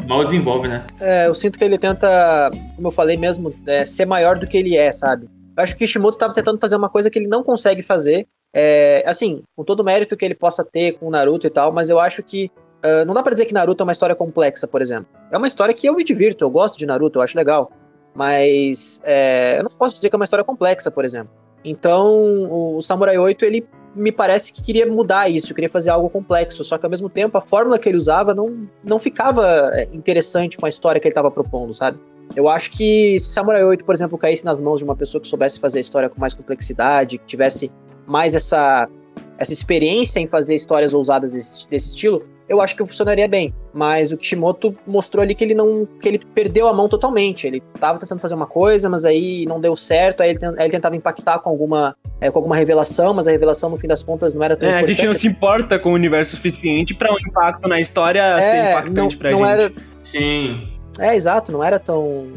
mal 0.08 0.24
desenvolve, 0.24 0.68
né? 0.68 0.84
É, 1.00 1.26
eu 1.26 1.34
sinto 1.34 1.58
que 1.58 1.64
ele 1.64 1.78
tenta, 1.78 2.50
como 2.76 2.88
eu 2.88 2.92
falei 2.92 3.16
mesmo, 3.16 3.54
é, 3.66 3.84
ser 3.86 4.06
maior 4.06 4.38
do 4.38 4.46
que 4.46 4.56
ele 4.56 4.76
é, 4.76 4.92
sabe? 4.92 5.28
Eu 5.56 5.62
acho 5.62 5.76
que 5.76 5.84
o 5.84 5.86
Kishimoto 5.86 6.16
estava 6.16 6.32
tentando 6.32 6.58
fazer 6.58 6.76
uma 6.76 6.88
coisa 6.88 7.10
que 7.10 7.18
ele 7.18 7.28
não 7.28 7.42
consegue 7.42 7.82
fazer. 7.82 8.26
É, 8.54 9.02
assim, 9.06 9.42
com 9.56 9.64
todo 9.64 9.80
o 9.80 9.84
mérito 9.84 10.16
que 10.16 10.24
ele 10.24 10.34
possa 10.34 10.64
ter 10.64 10.92
com 10.92 11.06
o 11.06 11.10
Naruto 11.10 11.46
e 11.46 11.50
tal, 11.50 11.72
mas 11.72 11.90
eu 11.90 11.98
acho 11.98 12.22
que. 12.22 12.50
ah, 12.82 13.04
não 13.04 13.14
dá 13.14 13.22
pra 13.22 13.32
dizer 13.32 13.46
que 13.46 13.54
Naruto 13.54 13.82
é 13.82 13.84
uma 13.84 13.92
história 13.92 14.14
complexa, 14.14 14.66
por 14.66 14.80
exemplo. 14.80 15.06
É 15.30 15.36
uma 15.36 15.48
história 15.48 15.74
que 15.74 15.86
eu 15.86 15.94
me 15.94 16.04
divirto, 16.04 16.44
eu 16.44 16.50
gosto 16.50 16.78
de 16.78 16.86
Naruto, 16.86 17.18
eu 17.18 17.22
acho 17.22 17.36
legal. 17.36 17.70
Mas 18.14 19.00
é, 19.04 19.58
eu 19.58 19.64
não 19.64 19.70
posso 19.70 19.94
dizer 19.94 20.08
que 20.10 20.16
é 20.16 20.18
uma 20.18 20.24
história 20.24 20.44
complexa, 20.44 20.90
por 20.90 21.04
exemplo. 21.04 21.32
Então, 21.64 22.76
o 22.76 22.82
Samurai 22.82 23.18
8, 23.18 23.44
ele 23.44 23.66
me 23.94 24.10
parece 24.10 24.52
que 24.52 24.62
queria 24.62 24.86
mudar 24.86 25.28
isso, 25.28 25.54
queria 25.54 25.68
fazer 25.68 25.90
algo 25.90 26.08
complexo, 26.08 26.64
só 26.64 26.78
que 26.78 26.86
ao 26.86 26.90
mesmo 26.90 27.08
tempo 27.08 27.36
a 27.36 27.40
fórmula 27.40 27.78
que 27.78 27.88
ele 27.88 27.98
usava 27.98 28.34
não, 28.34 28.66
não 28.82 28.98
ficava 28.98 29.70
é, 29.74 29.88
interessante 29.92 30.56
com 30.56 30.64
a 30.64 30.68
história 30.68 31.00
que 31.00 31.06
ele 31.06 31.12
estava 31.12 31.30
propondo, 31.30 31.72
sabe? 31.72 31.98
Eu 32.34 32.48
acho 32.48 32.70
que 32.70 33.18
se 33.18 33.26
Samurai 33.32 33.62
8, 33.62 33.84
por 33.84 33.94
exemplo, 33.94 34.16
caísse 34.16 34.44
nas 34.44 34.60
mãos 34.60 34.78
de 34.78 34.84
uma 34.84 34.96
pessoa 34.96 35.20
que 35.20 35.28
soubesse 35.28 35.60
fazer 35.60 35.78
a 35.78 35.80
história 35.82 36.08
com 36.08 36.18
mais 36.18 36.32
complexidade, 36.32 37.18
que 37.18 37.26
tivesse 37.26 37.70
mais 38.06 38.34
essa, 38.34 38.88
essa 39.36 39.52
experiência 39.52 40.18
em 40.18 40.26
fazer 40.26 40.54
histórias 40.54 40.94
ousadas 40.94 41.32
desse, 41.32 41.68
desse 41.68 41.90
estilo, 41.90 42.24
eu 42.52 42.60
acho 42.60 42.76
que 42.76 42.84
funcionaria 42.86 43.26
bem. 43.26 43.54
Mas 43.72 44.12
o 44.12 44.16
Kishimoto 44.18 44.76
mostrou 44.86 45.22
ali 45.22 45.34
que 45.34 45.42
ele 45.42 45.54
não. 45.54 45.88
que 46.00 46.06
ele 46.08 46.18
perdeu 46.34 46.68
a 46.68 46.72
mão 46.74 46.88
totalmente. 46.88 47.46
Ele 47.46 47.62
tava 47.80 47.98
tentando 47.98 48.20
fazer 48.20 48.34
uma 48.34 48.46
coisa, 48.46 48.88
mas 48.90 49.04
aí 49.06 49.46
não 49.46 49.58
deu 49.60 49.74
certo, 49.74 50.22
aí 50.22 50.30
ele, 50.30 50.38
aí 50.44 50.52
ele 50.66 50.70
tentava 50.70 50.94
impactar 50.94 51.38
com 51.38 51.48
alguma, 51.48 51.96
é, 52.20 52.30
com 52.30 52.38
alguma 52.38 52.54
revelação, 52.54 53.14
mas 53.14 53.26
a 53.26 53.30
revelação, 53.30 53.70
no 53.70 53.78
fim 53.78 53.88
das 53.88 54.02
contas, 54.02 54.34
não 54.34 54.42
era 54.42 54.56
tão 54.56 54.68
É, 54.68 54.74
a 54.74 54.86
gente 54.86 54.88
não 54.98 55.04
importante. 55.04 55.20
se 55.20 55.26
importa 55.26 55.78
com 55.78 55.90
o 55.90 55.94
universo 55.94 56.36
suficiente 56.36 56.94
pra 56.94 57.10
um 57.12 57.18
impacto 57.26 57.66
na 57.66 57.80
história 57.80 58.36
ser 58.38 58.44
É, 58.44 58.70
impactante 58.72 58.94
não, 58.94 59.18
pra 59.18 59.30
não 59.30 59.38
gente. 59.38 59.50
era. 59.50 59.72
Sim. 59.98 60.68
É, 60.98 61.14
exato, 61.16 61.50
não 61.50 61.64
era 61.64 61.78
tão. 61.78 62.28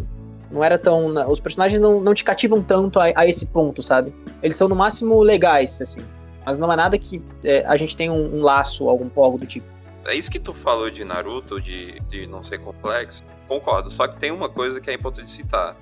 Não 0.49 0.63
era 0.63 0.77
tão. 0.77 1.13
Os 1.29 1.39
personagens 1.41 1.81
não, 1.81 1.99
não 1.99 2.13
te 2.13 2.23
cativam 2.23 2.61
tanto 2.61 2.99
a, 2.99 3.11
a 3.15 3.27
esse 3.27 3.45
ponto, 3.47 3.83
sabe? 3.83 4.13
Eles 4.41 4.55
são 4.55 4.69
no 4.69 4.75
máximo 4.75 5.19
legais, 5.21 5.81
assim. 5.81 6.01
Mas 6.45 6.57
não 6.59 6.71
é 6.71 6.75
nada 6.75 6.97
que 6.97 7.21
é, 7.43 7.65
a 7.65 7.75
gente 7.75 7.97
tem 7.97 8.09
um, 8.09 8.37
um 8.37 8.41
laço, 8.41 8.87
algum 8.87 9.09
algo 9.21 9.37
do 9.37 9.45
tipo. 9.45 9.65
É 10.05 10.15
isso 10.15 10.29
que 10.29 10.39
tu 10.39 10.53
falou 10.53 10.89
de 10.89 11.03
Naruto, 11.03 11.59
de, 11.59 11.99
de 12.01 12.27
não 12.27 12.43
ser 12.43 12.59
complexo. 12.59 13.23
Concordo, 13.47 13.89
só 13.89 14.07
que 14.07 14.17
tem 14.17 14.31
uma 14.31 14.49
coisa 14.49 14.79
que 14.79 14.89
é 14.89 14.93
importante 14.93 15.29
citar. 15.29 15.75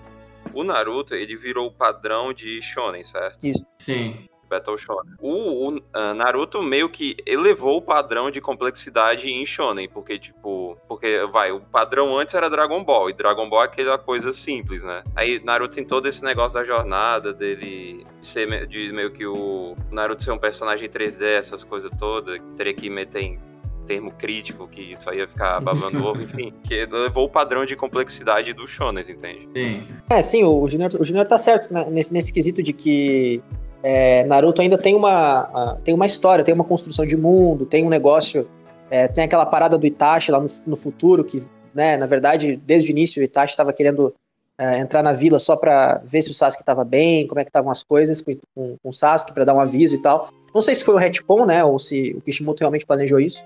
O 0.53 0.63
Naruto, 0.63 1.15
ele 1.15 1.35
virou 1.35 1.67
o 1.67 1.71
padrão 1.71 2.33
de 2.33 2.61
shonen, 2.61 3.03
certo? 3.03 3.39
Sim. 3.79 4.27
Battle 4.53 4.77
Shonen. 4.77 5.15
O, 5.19 5.67
o, 5.67 5.81
ah, 5.93 6.13
Naruto 6.13 6.61
meio 6.61 6.87
que 6.87 7.15
elevou 7.25 7.77
o 7.77 7.81
padrão 7.81 8.29
de 8.29 8.39
complexidade 8.39 9.29
em 9.29 9.45
shonen, 9.45 9.89
porque, 9.89 10.19
tipo... 10.19 10.77
Porque, 10.87 11.25
vai, 11.31 11.51
o 11.51 11.59
padrão 11.59 12.15
antes 12.17 12.35
era 12.35 12.49
Dragon 12.49 12.83
Ball, 12.83 13.09
e 13.09 13.13
Dragon 13.13 13.49
Ball 13.49 13.63
é 13.63 13.65
aquela 13.65 13.97
coisa 13.97 14.31
simples, 14.31 14.83
né? 14.83 15.03
Aí 15.15 15.43
Naruto 15.43 15.75
tem 15.75 15.83
todo 15.83 16.07
esse 16.07 16.23
negócio 16.23 16.53
da 16.53 16.63
jornada, 16.63 17.33
dele 17.33 18.05
ser 18.21 18.67
de 18.67 18.91
meio 18.91 19.11
que 19.11 19.25
o 19.25 19.75
Naruto 19.89 20.23
ser 20.23 20.31
um 20.31 20.37
personagem 20.37 20.87
3D, 20.87 21.23
essas 21.23 21.63
coisas 21.63 21.91
todas, 21.97 22.39
teria 22.55 22.73
que 22.73 22.89
meter 22.89 23.21
em 23.21 23.52
termo 23.83 24.11
crítico, 24.11 24.67
que 24.67 24.93
isso 24.93 25.09
aí 25.09 25.19
ia 25.19 25.27
ficar 25.27 25.59
babando 25.61 26.03
ovo, 26.03 26.21
enfim. 26.21 26.53
Que 26.63 26.73
elevou 26.73 27.25
o 27.25 27.29
padrão 27.29 27.65
de 27.65 27.75
complexidade 27.75 28.53
dos 28.53 28.71
shonens, 28.71 29.09
entende? 29.09 29.47
Sim. 29.55 29.87
É, 30.09 30.21
sim, 30.21 30.43
o 30.43 30.67
Junior, 30.67 30.91
o 30.99 31.05
Junior 31.05 31.27
tá 31.27 31.37
certo 31.37 31.73
né, 31.73 31.85
nesse, 31.89 32.13
nesse 32.13 32.33
quesito 32.33 32.61
de 32.63 32.73
que 32.73 33.41
é, 33.83 34.23
Naruto 34.23 34.61
ainda 34.61 34.77
tem 34.77 34.95
uma, 34.95 35.77
tem 35.83 35.93
uma 35.93 36.05
história, 36.05 36.43
tem 36.43 36.53
uma 36.53 36.63
construção 36.63 37.05
de 37.05 37.17
mundo, 37.17 37.65
tem 37.65 37.85
um 37.85 37.89
negócio. 37.89 38.47
é, 38.89 39.07
tem 39.07 39.23
aquela 39.23 39.45
parada 39.45 39.77
do 39.77 39.85
Itachi 39.85 40.31
lá 40.31 40.39
no, 40.39 40.47
no 40.67 40.75
futuro, 40.75 41.23
que, 41.23 41.43
né, 41.73 41.97
na 41.97 42.05
verdade, 42.05 42.55
desde 42.55 42.89
o 42.89 42.91
início 42.91 43.21
o 43.21 43.23
Itachi 43.23 43.51
estava 43.51 43.73
querendo 43.73 44.13
é, 44.57 44.79
entrar 44.79 45.03
na 45.03 45.13
vila 45.13 45.39
só 45.39 45.55
pra 45.55 46.01
ver 46.05 46.21
se 46.21 46.31
o 46.31 46.33
Sasuke 46.33 46.61
estava 46.61 46.83
bem, 46.83 47.27
como 47.27 47.39
é 47.39 47.43
que 47.43 47.49
estavam 47.49 47.71
as 47.71 47.83
coisas 47.83 48.21
com, 48.21 48.35
com, 48.55 48.77
com 48.81 48.89
o 48.89 48.93
Sasuke, 48.93 49.33
pra 49.33 49.43
dar 49.43 49.53
um 49.53 49.59
aviso 49.59 49.95
e 49.95 50.01
tal. 50.01 50.29
Não 50.53 50.61
sei 50.61 50.75
se 50.75 50.83
foi 50.83 50.93
o 50.93 50.97
retcon, 50.97 51.45
né, 51.45 51.63
ou 51.63 51.79
se 51.79 52.13
o 52.15 52.21
Kishimoto 52.21 52.59
realmente 52.61 52.85
planejou 52.85 53.19
isso, 53.19 53.43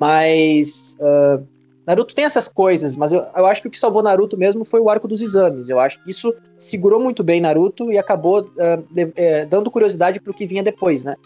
mas 0.00 0.96
ah, 1.00 1.40
Naruto 1.86 2.14
tem 2.14 2.24
essas 2.24 2.46
coisas, 2.46 2.96
mas 2.96 3.12
eu, 3.12 3.24
eu 3.36 3.46
acho 3.46 3.62
que 3.62 3.68
o 3.68 3.70
que 3.70 3.78
salvou 3.78 4.02
Naruto 4.02 4.36
mesmo 4.38 4.64
foi 4.64 4.80
o 4.80 4.88
arco 4.88 5.08
dos 5.08 5.20
exames. 5.20 5.68
Eu 5.68 5.80
acho 5.80 6.02
que 6.02 6.10
isso 6.10 6.32
segurou 6.58 7.00
muito 7.00 7.22
bem 7.24 7.40
Naruto 7.40 7.90
e 7.90 7.98
acabou 7.98 8.42
uh, 8.42 8.94
de, 8.94 9.04
uh, 9.04 9.46
dando 9.48 9.70
curiosidade 9.70 10.20
pro 10.20 10.32
que 10.32 10.46
vinha 10.46 10.62
depois, 10.62 11.04
né? 11.04 11.16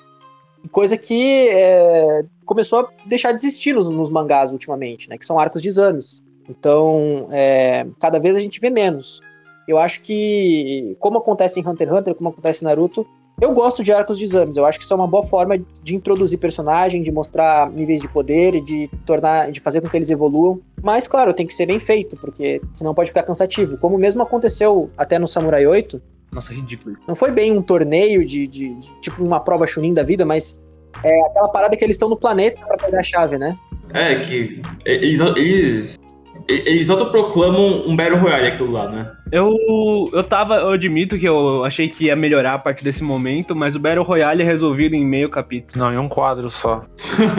Coisa 0.72 0.96
que 0.96 1.48
é, 1.50 2.22
começou 2.46 2.80
a 2.80 2.88
deixar 3.06 3.32
de 3.32 3.37
existir 3.37 3.74
nos, 3.74 3.87
nos, 3.87 4.08
mangás 4.08 4.50
ultimamente, 4.50 5.10
né? 5.10 5.18
Que 5.18 5.26
são 5.26 5.38
arcos 5.38 5.60
de 5.60 5.68
exames. 5.68 6.22
Então, 6.48 7.28
é, 7.30 7.87
cada 8.00 8.18
vez 8.18 8.34
a 8.34 8.40
gente 8.40 8.58
vê 8.60 8.70
menos. 8.70 9.20
Eu 9.68 9.78
acho 9.78 10.00
que, 10.00 10.96
como 10.98 11.18
acontece 11.18 11.60
em 11.60 11.68
Hunter 11.68 11.88
x 11.88 11.98
Hunter, 11.98 12.14
como 12.14 12.30
acontece 12.30 12.64
em 12.64 12.68
Naruto, 12.68 13.06
eu 13.44 13.52
gosto 13.52 13.85
de 13.85 13.92
arcos 13.92 14.18
de 14.18 14.24
exames, 14.24 14.57
eu 14.57 14.64
acho 14.64 14.78
que 14.78 14.85
isso 14.85 14.94
é 14.94 14.96
uma 14.96 15.07
boa 15.07 15.26
forma 15.26 15.59
de 15.83 15.94
introduzir 15.94 16.38
personagem, 16.38 17.02
de 17.02 17.12
mostrar 17.12 17.70
níveis 17.70 18.00
de 18.00 18.09
poder 18.09 18.54
e 18.54 18.61
de 18.61 18.90
tornar, 19.04 19.50
de 19.52 19.61
fazer 19.61 19.80
com 19.80 19.88
que 19.88 19.96
eles 19.96 20.09
evoluam. 20.09 20.61
Mas, 20.83 21.07
claro, 21.07 21.33
tem 21.33 21.46
que 21.46 21.54
ser 21.54 21.66
bem 21.66 21.78
feito, 21.78 22.16
porque 22.16 22.61
senão 22.72 22.94
pode 22.94 23.11
ficar 23.11 23.22
cansativo. 23.22 23.76
Como 23.76 23.98
mesmo 23.98 24.22
aconteceu 24.22 24.90
até 24.96 25.18
no 25.18 25.28
Samurai 25.28 25.66
8. 25.66 26.00
Nossa, 26.33 26.52
ridículo. 26.52 26.96
Não 27.07 27.14
foi 27.14 27.30
bem 27.30 27.52
um 27.52 27.62
torneio 27.62 28.24
de, 28.24 28.46
de, 28.46 28.74
de 28.74 29.00
tipo 29.00 29.22
uma 29.22 29.38
prova 29.38 29.66
chunin 29.66 29.92
da 29.92 30.02
vida, 30.02 30.24
mas 30.24 30.59
é 31.04 31.26
aquela 31.26 31.48
parada 31.50 31.76
que 31.76 31.85
eles 31.85 31.96
estão 31.96 32.09
no 32.09 32.16
planeta 32.16 32.64
para 32.66 32.76
pegar 32.78 33.00
a 33.00 33.04
chave, 33.04 33.38
né? 33.38 33.57
É, 33.92 34.18
que 34.20 34.62
eles, 34.85 35.20
eles, 35.20 35.96
eles 36.48 36.90
autoproclamam 36.90 37.83
um 37.87 37.96
Battle 37.96 38.18
Royale 38.18 38.48
aquilo 38.48 38.70
lá, 38.70 38.88
né? 38.88 39.11
Eu, 39.33 39.57
eu 40.12 40.22
tava, 40.22 40.57
eu 40.57 40.70
admito 40.70 41.18
que 41.18 41.26
eu 41.26 41.64
achei 41.64 41.88
que 41.88 42.04
ia 42.04 42.14
melhorar 42.14 42.54
a 42.54 42.59
partir 42.59 42.85
desse 42.85 43.02
momento, 43.02 43.57
mas 43.57 43.74
o 43.74 43.80
Battle 43.80 44.04
Royale 44.04 44.42
é 44.42 44.44
resolvido 44.44 44.94
em 44.94 45.04
meio 45.04 45.30
capítulo. 45.30 45.72
Não, 45.76 45.92
em 45.92 45.98
um 45.98 46.09
quadro 46.09 46.50
só. 46.50 46.85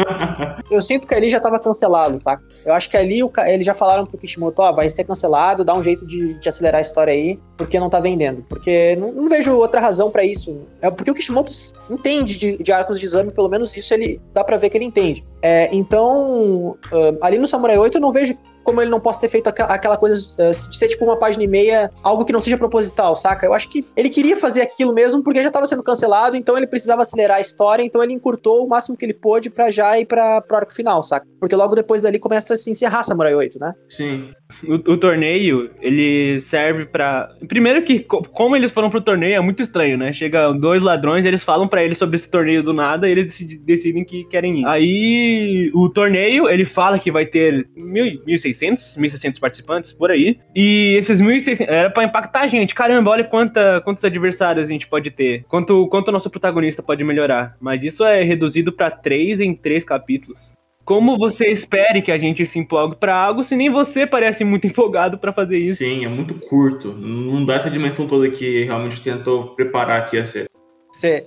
eu 0.69 0.81
sinto 0.81 1.07
que 1.07 1.13
ali 1.13 1.29
já 1.29 1.39
tava 1.39 1.59
cancelado, 1.59 2.17
saca? 2.17 2.43
Eu 2.65 2.73
acho 2.73 2.89
que 2.89 2.97
ali 2.97 3.23
o, 3.23 3.31
eles 3.45 3.65
já 3.65 3.73
falaram 3.73 4.05
pro 4.05 4.17
Kishimoto, 4.17 4.61
ó, 4.61 4.73
vai 4.73 4.89
ser 4.89 5.03
cancelado, 5.03 5.63
dá 5.63 5.73
um 5.73 5.83
jeito 5.83 6.05
de, 6.05 6.33
de 6.33 6.49
acelerar 6.49 6.79
a 6.79 6.81
história 6.81 7.13
aí, 7.13 7.39
porque 7.55 7.79
não 7.79 7.89
tá 7.89 7.99
vendendo. 7.99 8.43
Porque 8.49 8.95
não, 8.95 9.11
não 9.11 9.29
vejo 9.29 9.55
outra 9.55 9.79
razão 9.79 10.09
para 10.09 10.25
isso. 10.25 10.57
É 10.81 10.89
porque 10.89 11.11
o 11.11 11.13
Kishimoto 11.13 11.51
entende 11.89 12.37
de, 12.37 12.57
de, 12.57 12.71
arcos 12.71 12.99
de 12.99 13.05
exame, 13.05 13.31
pelo 13.31 13.47
menos 13.47 13.77
isso 13.77 13.93
ele 13.93 14.19
dá 14.33 14.43
para 14.43 14.57
ver 14.57 14.69
que 14.69 14.77
ele 14.77 14.85
entende. 14.85 15.23
É, 15.41 15.73
então, 15.73 16.71
uh, 16.71 17.17
ali 17.21 17.37
no 17.37 17.47
Samurai 17.47 17.77
8 17.77 17.97
eu 17.97 18.01
não 18.01 18.11
vejo 18.11 18.35
como 18.65 18.81
ele 18.81 18.89
não 18.89 18.99
possa 18.99 19.21
ter 19.21 19.29
feito 19.29 19.47
aquela 19.47 19.95
coisa 19.95 20.15
uh, 20.15 20.69
de 20.69 20.77
ser 20.77 20.87
tipo 20.87 21.05
uma 21.05 21.17
página 21.17 21.43
e 21.43 21.47
meia, 21.47 21.91
algo 22.03 22.25
que 22.25 22.33
não 22.33 22.41
seja 22.41 22.57
proposital, 22.57 23.15
saca? 23.15 23.45
Eu 23.45 23.53
acho 23.53 23.69
que 23.69 23.85
ele 23.95 24.09
queria 24.09 24.35
fazer 24.35 24.61
aquilo 24.61 24.91
mesmo 24.91 25.23
porque 25.23 25.41
já 25.41 25.47
estava 25.47 25.65
sendo 25.67 25.83
cancelado, 25.83 26.35
então 26.35 26.57
ele 26.57 26.67
precisava 26.67 27.03
acelerar 27.03 27.37
a 27.37 27.41
história, 27.41 27.83
então 27.83 28.03
ele 28.03 28.13
encurtou 28.13 28.65
o 28.65 28.67
máximo 28.67 28.97
que 28.97 29.05
ele 29.05 29.13
pôde 29.13 29.49
para 29.49 29.69
já 29.69 29.97
ir 29.97 30.05
pra, 30.05 30.41
pro 30.41 30.57
arco 30.57 30.73
final, 30.73 31.03
saca? 31.03 31.25
Porque 31.39 31.55
logo 31.55 31.75
depois 31.75 32.01
dali 32.01 32.17
começa 32.17 32.55
a 32.55 32.57
se 32.57 32.71
encerrar 32.71 33.03
Samurai 33.03 33.35
8, 33.35 33.59
né? 33.59 33.73
Sim. 33.87 34.33
O, 34.63 34.73
o, 34.93 34.97
torneio, 34.97 35.69
ele 35.81 36.39
serve 36.41 36.85
para 36.85 37.29
Primeiro 37.47 37.83
que, 37.83 37.99
como 37.99 38.55
eles 38.55 38.71
foram 38.71 38.89
pro 38.89 39.01
torneio, 39.01 39.35
é 39.35 39.39
muito 39.39 39.61
estranho, 39.61 39.97
né? 39.97 40.13
Chega 40.13 40.51
dois 40.53 40.81
ladrões, 40.81 41.25
eles 41.25 41.43
falam 41.43 41.67
para 41.67 41.83
eles 41.83 41.97
sobre 41.97 42.17
esse 42.17 42.29
torneio 42.29 42.63
do 42.63 42.73
nada 42.73 43.07
e 43.07 43.11
eles 43.11 43.37
decidem 43.61 44.03
que 44.03 44.25
querem 44.25 44.61
ir. 44.61 44.65
Aí, 44.65 45.71
o 45.73 45.89
torneio, 45.89 46.49
ele 46.49 46.65
fala 46.65 46.99
que 46.99 47.11
vai 47.11 47.25
ter 47.25 47.67
1.600, 47.77 48.97
1.600 48.97 49.39
participantes, 49.39 49.91
por 49.93 50.11
aí. 50.11 50.37
E 50.55 50.95
esses 50.97 51.21
1.600... 51.21 51.65
Era 51.67 51.89
pra 51.89 52.03
impactar 52.03 52.41
a 52.41 52.47
gente. 52.47 52.75
Caramba, 52.75 53.11
olha 53.11 53.23
quanta, 53.23 53.81
quantos 53.81 54.03
adversários 54.03 54.67
a 54.67 54.71
gente 54.71 54.87
pode 54.87 55.11
ter. 55.11 55.43
Quanto, 55.47 55.87
quanto 55.87 56.09
o 56.09 56.11
nosso 56.11 56.29
protagonista 56.29 56.81
pode 56.81 57.03
melhorar. 57.03 57.55
Mas 57.59 57.83
isso 57.83 58.03
é 58.03 58.23
reduzido 58.23 58.71
para 58.71 58.91
três 58.91 59.39
em 59.39 59.53
três 59.53 59.83
capítulos. 59.83 60.55
Como 60.85 61.17
você 61.17 61.47
espere 61.47 62.03
que 62.03 62.11
a 62.11 62.17
gente 62.17 62.45
se 62.45 62.59
empolgue 62.59 62.95
para 62.95 63.15
algo 63.15 63.43
se 63.43 63.55
nem 63.55 63.71
você 63.71 64.05
parece 64.05 64.43
muito 64.45 64.67
empolgado 64.69 65.17
para 65.17 65.33
fazer 65.33 65.57
isso? 65.57 65.77
Sim, 65.77 66.05
é 66.05 66.07
muito 66.07 66.35
curto. 66.35 66.93
Não 66.93 67.43
dá 67.43 67.55
essa 67.55 67.71
dimensão 67.71 68.07
toda 68.07 68.29
que 68.29 68.65
realmente 68.65 69.01
tentou 69.01 69.55
preparar 69.55 69.99
aqui 69.99 70.19
a 70.19 70.25
série. 70.25 70.47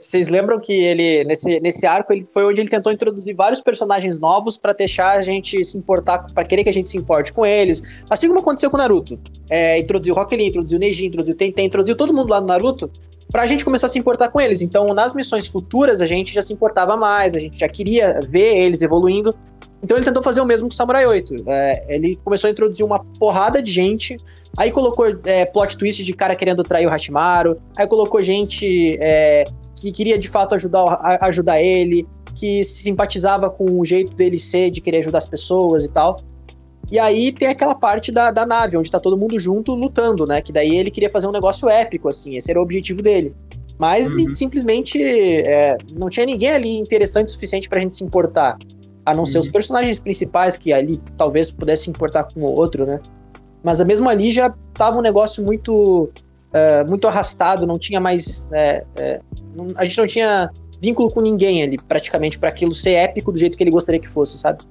Vocês 0.01 0.29
lembram 0.29 0.59
que 0.59 0.73
ele, 0.73 1.25
nesse, 1.25 1.61
nesse 1.61 1.87
arco, 1.87 2.13
ele 2.13 2.25
foi 2.25 2.45
onde 2.47 2.61
ele 2.61 2.71
tentou 2.71 2.91
introduzir 2.91 3.35
vários 3.35 3.61
personagens 3.61 4.19
novos 4.19 4.57
para 4.57 4.73
deixar 4.73 5.19
a 5.19 5.23
gente 5.23 5.63
se 5.63 5.77
importar, 5.77 6.21
para 6.33 6.45
querer 6.45 6.65
que 6.65 6.71
a 6.71 6.73
gente 6.73 6.89
se 6.89 6.97
importe 6.97 7.33
com 7.33 7.45
eles. 7.45 8.03
Assim 8.09 8.29
como 8.29 8.41
aconteceu 8.41 8.71
com 8.71 8.79
Naruto. 8.79 9.19
É, 9.51 9.79
introduziu 9.79 10.15
o 10.15 10.17
Rock 10.17 10.35
Lee, 10.35 10.49
introduziu 10.49 10.79
o 10.79 10.81
Neji, 10.81 11.07
introduziu 11.07 11.35
Tenten, 11.35 11.67
introduziu 11.67 11.97
todo 11.97 12.15
mundo 12.15 12.31
lá 12.31 12.41
no 12.41 12.47
Naruto 12.47 12.91
pra 13.31 13.47
gente 13.47 13.63
começar 13.63 13.89
a 13.89 13.91
se 13.91 13.99
importar 13.99 14.29
com 14.29 14.41
eles. 14.41 14.63
Então, 14.63 14.95
nas 14.95 15.13
missões 15.13 15.47
futuras, 15.47 16.01
a 16.01 16.07
gente 16.07 16.35
já 16.35 16.41
se 16.41 16.53
importava 16.53 16.97
mais, 16.97 17.35
a 17.35 17.39
gente 17.39 17.59
já 17.59 17.69
queria 17.69 18.21
ver 18.27 18.57
eles 18.57 18.81
evoluindo. 18.81 19.35
Então 19.83 19.97
ele 19.97 20.05
tentou 20.05 20.23
fazer 20.23 20.41
o 20.41 20.45
mesmo 20.45 20.69
com 20.69 20.73
o 20.73 20.77
Samurai 20.77 21.07
8. 21.07 21.45
É, 21.47 21.95
ele 21.95 22.19
começou 22.25 22.49
a 22.49 22.51
introduzir 22.51 22.85
uma 22.85 23.05
porrada 23.19 23.63
de 23.63 23.71
gente, 23.71 24.17
aí 24.57 24.71
colocou 24.71 25.07
é, 25.25 25.47
plot 25.47 25.77
twist 25.77 26.05
de 26.05 26.13
cara 26.13 26.35
querendo 26.35 26.65
trair 26.65 26.87
o 26.87 26.91
Hachimaru, 26.91 27.57
aí 27.77 27.87
colocou 27.87 28.23
gente 28.23 28.97
é, 29.01 29.47
que 29.77 29.93
queria 29.93 30.19
de 30.19 30.29
fato 30.29 30.55
ajudar, 30.55 31.19
ajudar 31.23 31.61
ele, 31.61 32.07
que 32.35 32.65
se 32.65 32.83
simpatizava 32.83 33.51
com 33.51 33.81
o 33.81 33.85
jeito 33.85 34.15
dele 34.15 34.39
ser, 34.39 34.71
de 34.71 34.81
querer 34.81 34.99
ajudar 34.99 35.19
as 35.19 35.27
pessoas 35.27 35.85
e 35.85 35.91
tal. 35.91 36.21
E 36.91 36.99
aí 36.99 37.33
tem 37.33 37.49
aquela 37.49 37.75
parte 37.75 38.11
da, 38.11 38.31
da 38.31 38.47
nave, 38.47 38.77
onde 38.77 38.91
tá 38.91 38.99
todo 38.99 39.17
mundo 39.17 39.39
junto 39.39 39.75
lutando, 39.75 40.27
né? 40.27 40.41
Que 40.41 40.53
daí 40.53 40.77
ele 40.77 40.91
queria 40.91 41.11
fazer 41.11 41.27
um 41.27 41.33
negócio 41.33 41.69
épico, 41.69 42.09
assim, 42.09 42.37
esse 42.37 42.51
era 42.51 42.59
o 42.59 42.63
objetivo 42.63 43.03
dele. 43.03 43.35
Mas 43.79 44.15
uhum. 44.15 44.31
simplesmente 44.31 45.01
é, 45.01 45.77
não 45.93 46.09
tinha 46.09 46.25
ninguém 46.25 46.51
ali 46.51 46.79
interessante 46.79 47.29
o 47.29 47.31
suficiente 47.31 47.69
pra 47.69 47.79
gente 47.79 47.95
se 47.95 48.03
importar. 48.03 48.57
A 49.09 49.15
não 49.15 49.25
ser 49.25 49.39
os 49.39 49.47
uhum. 49.47 49.53
personagens 49.53 49.99
principais, 49.99 50.59
que 50.59 50.71
ali 50.71 51.01
talvez 51.17 51.51
pudesse 51.51 51.89
importar 51.89 52.25
com 52.25 52.41
o 52.41 52.53
outro, 52.53 52.85
né? 52.85 53.01
Mas 53.65 53.83
mesmo 53.83 54.07
ali 54.07 54.31
já 54.31 54.55
tava 54.75 54.99
um 54.99 55.01
negócio 55.01 55.43
muito, 55.43 56.11
uh, 56.53 56.87
muito 56.87 57.09
arrastado, 57.09 57.67
não 57.67 57.79
tinha 57.79 58.01
mais. 58.01 58.49
É, 58.53 58.85
é, 58.97 59.21
não, 59.55 59.73
a 59.77 59.85
gente 59.87 59.99
não 59.99 60.07
tinha 60.07 60.51
vínculo 60.81 61.11
com 61.11 61.23
ninguém 61.23 61.63
ali, 61.63 61.79
praticamente, 61.79 62.39
para 62.39 62.51
aquilo 62.51 62.75
ser 62.75 62.93
épico 62.93 63.33
do 63.33 63.39
jeito 63.39 63.57
que 63.57 63.65
ele 63.65 63.71
gostaria 63.71 63.99
que 63.99 64.09
fosse, 64.09 64.39
sabe? 64.39 64.63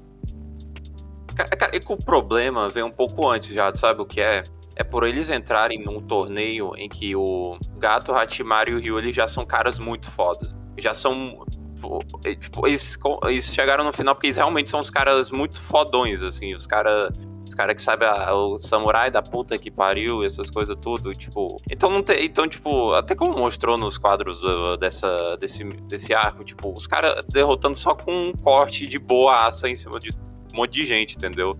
Cara, 1.36 1.76
e 1.76 1.80
que 1.80 1.92
o 1.92 1.98
problema 1.98 2.70
vem 2.70 2.84
um 2.84 2.92
pouco 2.92 3.28
antes 3.28 3.54
já, 3.54 3.74
sabe 3.74 4.02
o 4.02 4.06
que 4.06 4.22
é? 4.22 4.44
É 4.76 4.84
por 4.84 5.04
eles 5.04 5.32
entrarem 5.32 5.84
num 5.84 6.00
torneio 6.00 6.76
em 6.78 6.88
que 6.88 7.16
o 7.16 7.58
Gato, 7.80 8.14
Hatimaru 8.14 8.70
e 8.70 8.76
o 8.76 8.80
Ryu 8.80 9.00
eles 9.00 9.16
já 9.16 9.28
são 9.28 9.44
caras 9.44 9.80
muito 9.80 10.12
fodas. 10.12 10.56
Já 10.78 10.94
são 10.94 11.44
Tipo, 11.78 12.00
tipo 12.40 12.68
eles, 12.68 12.98
eles, 13.26 13.54
chegaram 13.54 13.84
no 13.84 13.94
final 13.94 14.16
porque 14.16 14.28
eles 14.28 14.38
realmente 14.38 14.70
são 14.70 14.80
os 14.80 14.90
caras 14.90 15.30
muito 15.30 15.62
fodões, 15.62 16.24
assim, 16.24 16.56
os 16.56 16.66
caras. 16.66 17.14
Os 17.48 17.56
caras 17.56 17.76
que 17.76 17.82
sabem 17.82 18.10
o 18.34 18.58
samurai 18.58 19.10
da 19.10 19.22
puta 19.22 19.58
que 19.58 19.72
pariu, 19.72 20.22
essas 20.22 20.50
coisas 20.50 20.76
tudo, 20.82 21.16
tipo. 21.16 21.62
Então 21.72 21.90
não 21.90 22.04
tem. 22.04 22.26
Então, 22.26 22.46
tipo, 22.46 22.92
até 22.92 23.16
como 23.16 23.38
mostrou 23.38 23.78
nos 23.78 23.98
quadros 23.98 24.40
do, 24.42 24.76
dessa, 24.76 25.38
desse, 25.38 25.64
desse 25.64 26.14
arco, 26.14 26.44
tipo, 26.44 26.74
os 26.76 26.86
caras 26.86 27.24
derrotando 27.30 27.76
só 27.76 27.96
com 27.96 28.12
um 28.12 28.34
corte 28.34 28.86
de 28.86 29.00
boa 29.00 29.46
aça 29.46 29.70
em 29.70 29.78
cima 29.78 29.98
de 29.98 30.12
um 30.12 30.58
monte 30.58 30.74
de 30.74 30.86
gente, 30.86 31.16
entendeu? 31.16 31.58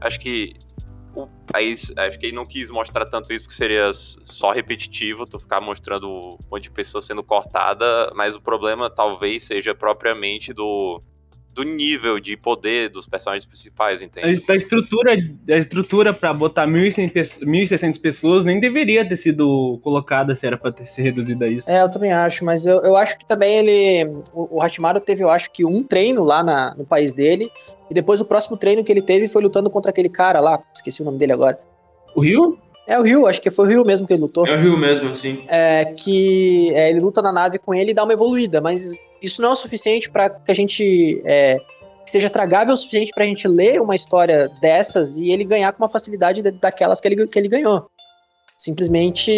Acho 0.00 0.20
que 0.20 0.54
o 1.14 1.28
país, 1.52 1.92
acho 1.96 2.18
que 2.18 2.26
ele 2.26 2.36
não 2.36 2.46
quis 2.46 2.70
mostrar 2.70 3.06
tanto 3.06 3.32
isso 3.32 3.44
porque 3.44 3.56
seria 3.56 3.90
só 3.92 4.50
repetitivo, 4.50 5.26
tu 5.26 5.38
ficar 5.38 5.60
mostrando 5.60 6.08
um 6.08 6.38
monte 6.50 6.64
de 6.64 6.70
pessoa 6.70 7.00
sendo 7.00 7.22
cortada, 7.22 8.12
mas 8.14 8.34
o 8.34 8.40
problema 8.40 8.90
talvez 8.90 9.44
seja 9.44 9.74
propriamente 9.74 10.52
do 10.52 11.02
do 11.54 11.62
nível 11.62 12.18
de 12.18 12.36
poder 12.36 12.90
dos 12.90 13.06
personagens 13.06 13.46
principais, 13.46 14.02
entende? 14.02 14.44
A, 14.48 14.56
estrutura, 14.56 15.12
a 15.48 15.56
estrutura 15.56 16.12
para 16.12 16.34
botar 16.34 16.66
1.600 16.66 18.00
pessoas 18.00 18.44
nem 18.44 18.58
deveria 18.58 19.08
ter 19.08 19.16
sido 19.16 19.78
colocada 19.82 20.34
se 20.34 20.44
era 20.46 20.58
para 20.58 20.72
ter 20.72 20.88
se 20.88 21.00
reduzido 21.00 21.44
a 21.44 21.48
isso. 21.48 21.70
É, 21.70 21.80
eu 21.80 21.90
também 21.90 22.12
acho, 22.12 22.44
mas 22.44 22.66
eu, 22.66 22.82
eu 22.82 22.96
acho 22.96 23.16
que 23.16 23.24
também 23.24 23.58
ele. 23.58 24.10
O, 24.32 24.56
o 24.56 24.62
Hachimaru 24.62 25.00
teve, 25.00 25.22
eu 25.22 25.30
acho 25.30 25.50
que 25.52 25.64
um 25.64 25.82
treino 25.84 26.24
lá 26.24 26.42
na, 26.42 26.74
no 26.74 26.84
país 26.84 27.14
dele, 27.14 27.48
e 27.90 27.94
depois 27.94 28.20
o 28.20 28.24
próximo 28.24 28.56
treino 28.56 28.82
que 28.82 28.90
ele 28.90 29.02
teve 29.02 29.28
foi 29.28 29.42
lutando 29.42 29.70
contra 29.70 29.90
aquele 29.90 30.08
cara 30.08 30.40
lá, 30.40 30.62
esqueci 30.74 31.02
o 31.02 31.04
nome 31.04 31.18
dele 31.18 31.32
agora. 31.32 31.58
O 32.14 32.20
Rio? 32.20 32.58
É 32.86 32.98
o 32.98 33.02
Rio, 33.02 33.26
acho 33.26 33.40
que 33.40 33.50
foi 33.50 33.66
o 33.66 33.68
Rio 33.68 33.84
mesmo 33.84 34.06
que 34.06 34.12
ele 34.12 34.22
lutou. 34.22 34.46
É 34.46 34.54
o 34.54 34.60
Rio 34.60 34.76
mesmo, 34.76 35.14
sim. 35.16 35.42
É, 35.48 35.86
que 35.86 36.72
é, 36.74 36.90
ele 36.90 37.00
luta 37.00 37.22
na 37.22 37.32
nave 37.32 37.58
com 37.58 37.74
ele 37.74 37.92
e 37.92 37.94
dá 37.94 38.04
uma 38.04 38.12
evoluída, 38.12 38.60
mas 38.60 38.94
isso 39.22 39.40
não 39.40 39.50
é 39.50 39.52
o 39.52 39.56
suficiente 39.56 40.10
para 40.10 40.28
que 40.28 40.52
a 40.52 40.54
gente. 40.54 41.20
É, 41.24 41.58
que 42.04 42.10
seja 42.10 42.28
tragável 42.28 42.74
o 42.74 42.76
suficiente 42.76 43.10
pra 43.14 43.24
gente 43.24 43.48
ler 43.48 43.80
uma 43.80 43.96
história 43.96 44.50
dessas 44.60 45.16
e 45.16 45.30
ele 45.30 45.42
ganhar 45.42 45.72
com 45.72 45.82
uma 45.82 45.88
facilidade 45.88 46.42
daquelas 46.42 47.00
que 47.00 47.08
ele, 47.08 47.26
que 47.26 47.38
ele 47.38 47.48
ganhou. 47.48 47.88
Simplesmente 48.58 49.30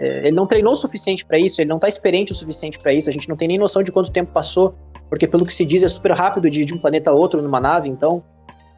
é, 0.00 0.18
ele 0.26 0.32
não 0.32 0.46
treinou 0.46 0.72
o 0.72 0.76
suficiente 0.76 1.24
para 1.24 1.38
isso, 1.38 1.60
ele 1.60 1.70
não 1.70 1.78
tá 1.78 1.86
experiente 1.86 2.32
o 2.32 2.34
suficiente 2.34 2.80
para 2.80 2.92
isso, 2.92 3.08
a 3.08 3.12
gente 3.12 3.28
não 3.28 3.36
tem 3.36 3.46
nem 3.46 3.58
noção 3.58 3.82
de 3.82 3.92
quanto 3.92 4.10
tempo 4.10 4.32
passou, 4.32 4.74
porque 5.14 5.28
pelo 5.28 5.46
que 5.46 5.54
se 5.54 5.64
diz 5.64 5.84
é 5.84 5.88
super 5.88 6.10
rápido 6.10 6.50
de, 6.50 6.64
de 6.64 6.74
um 6.74 6.78
planeta 6.78 7.08
a 7.08 7.14
outro 7.14 7.40
numa 7.40 7.60
nave, 7.60 7.88
então 7.88 8.20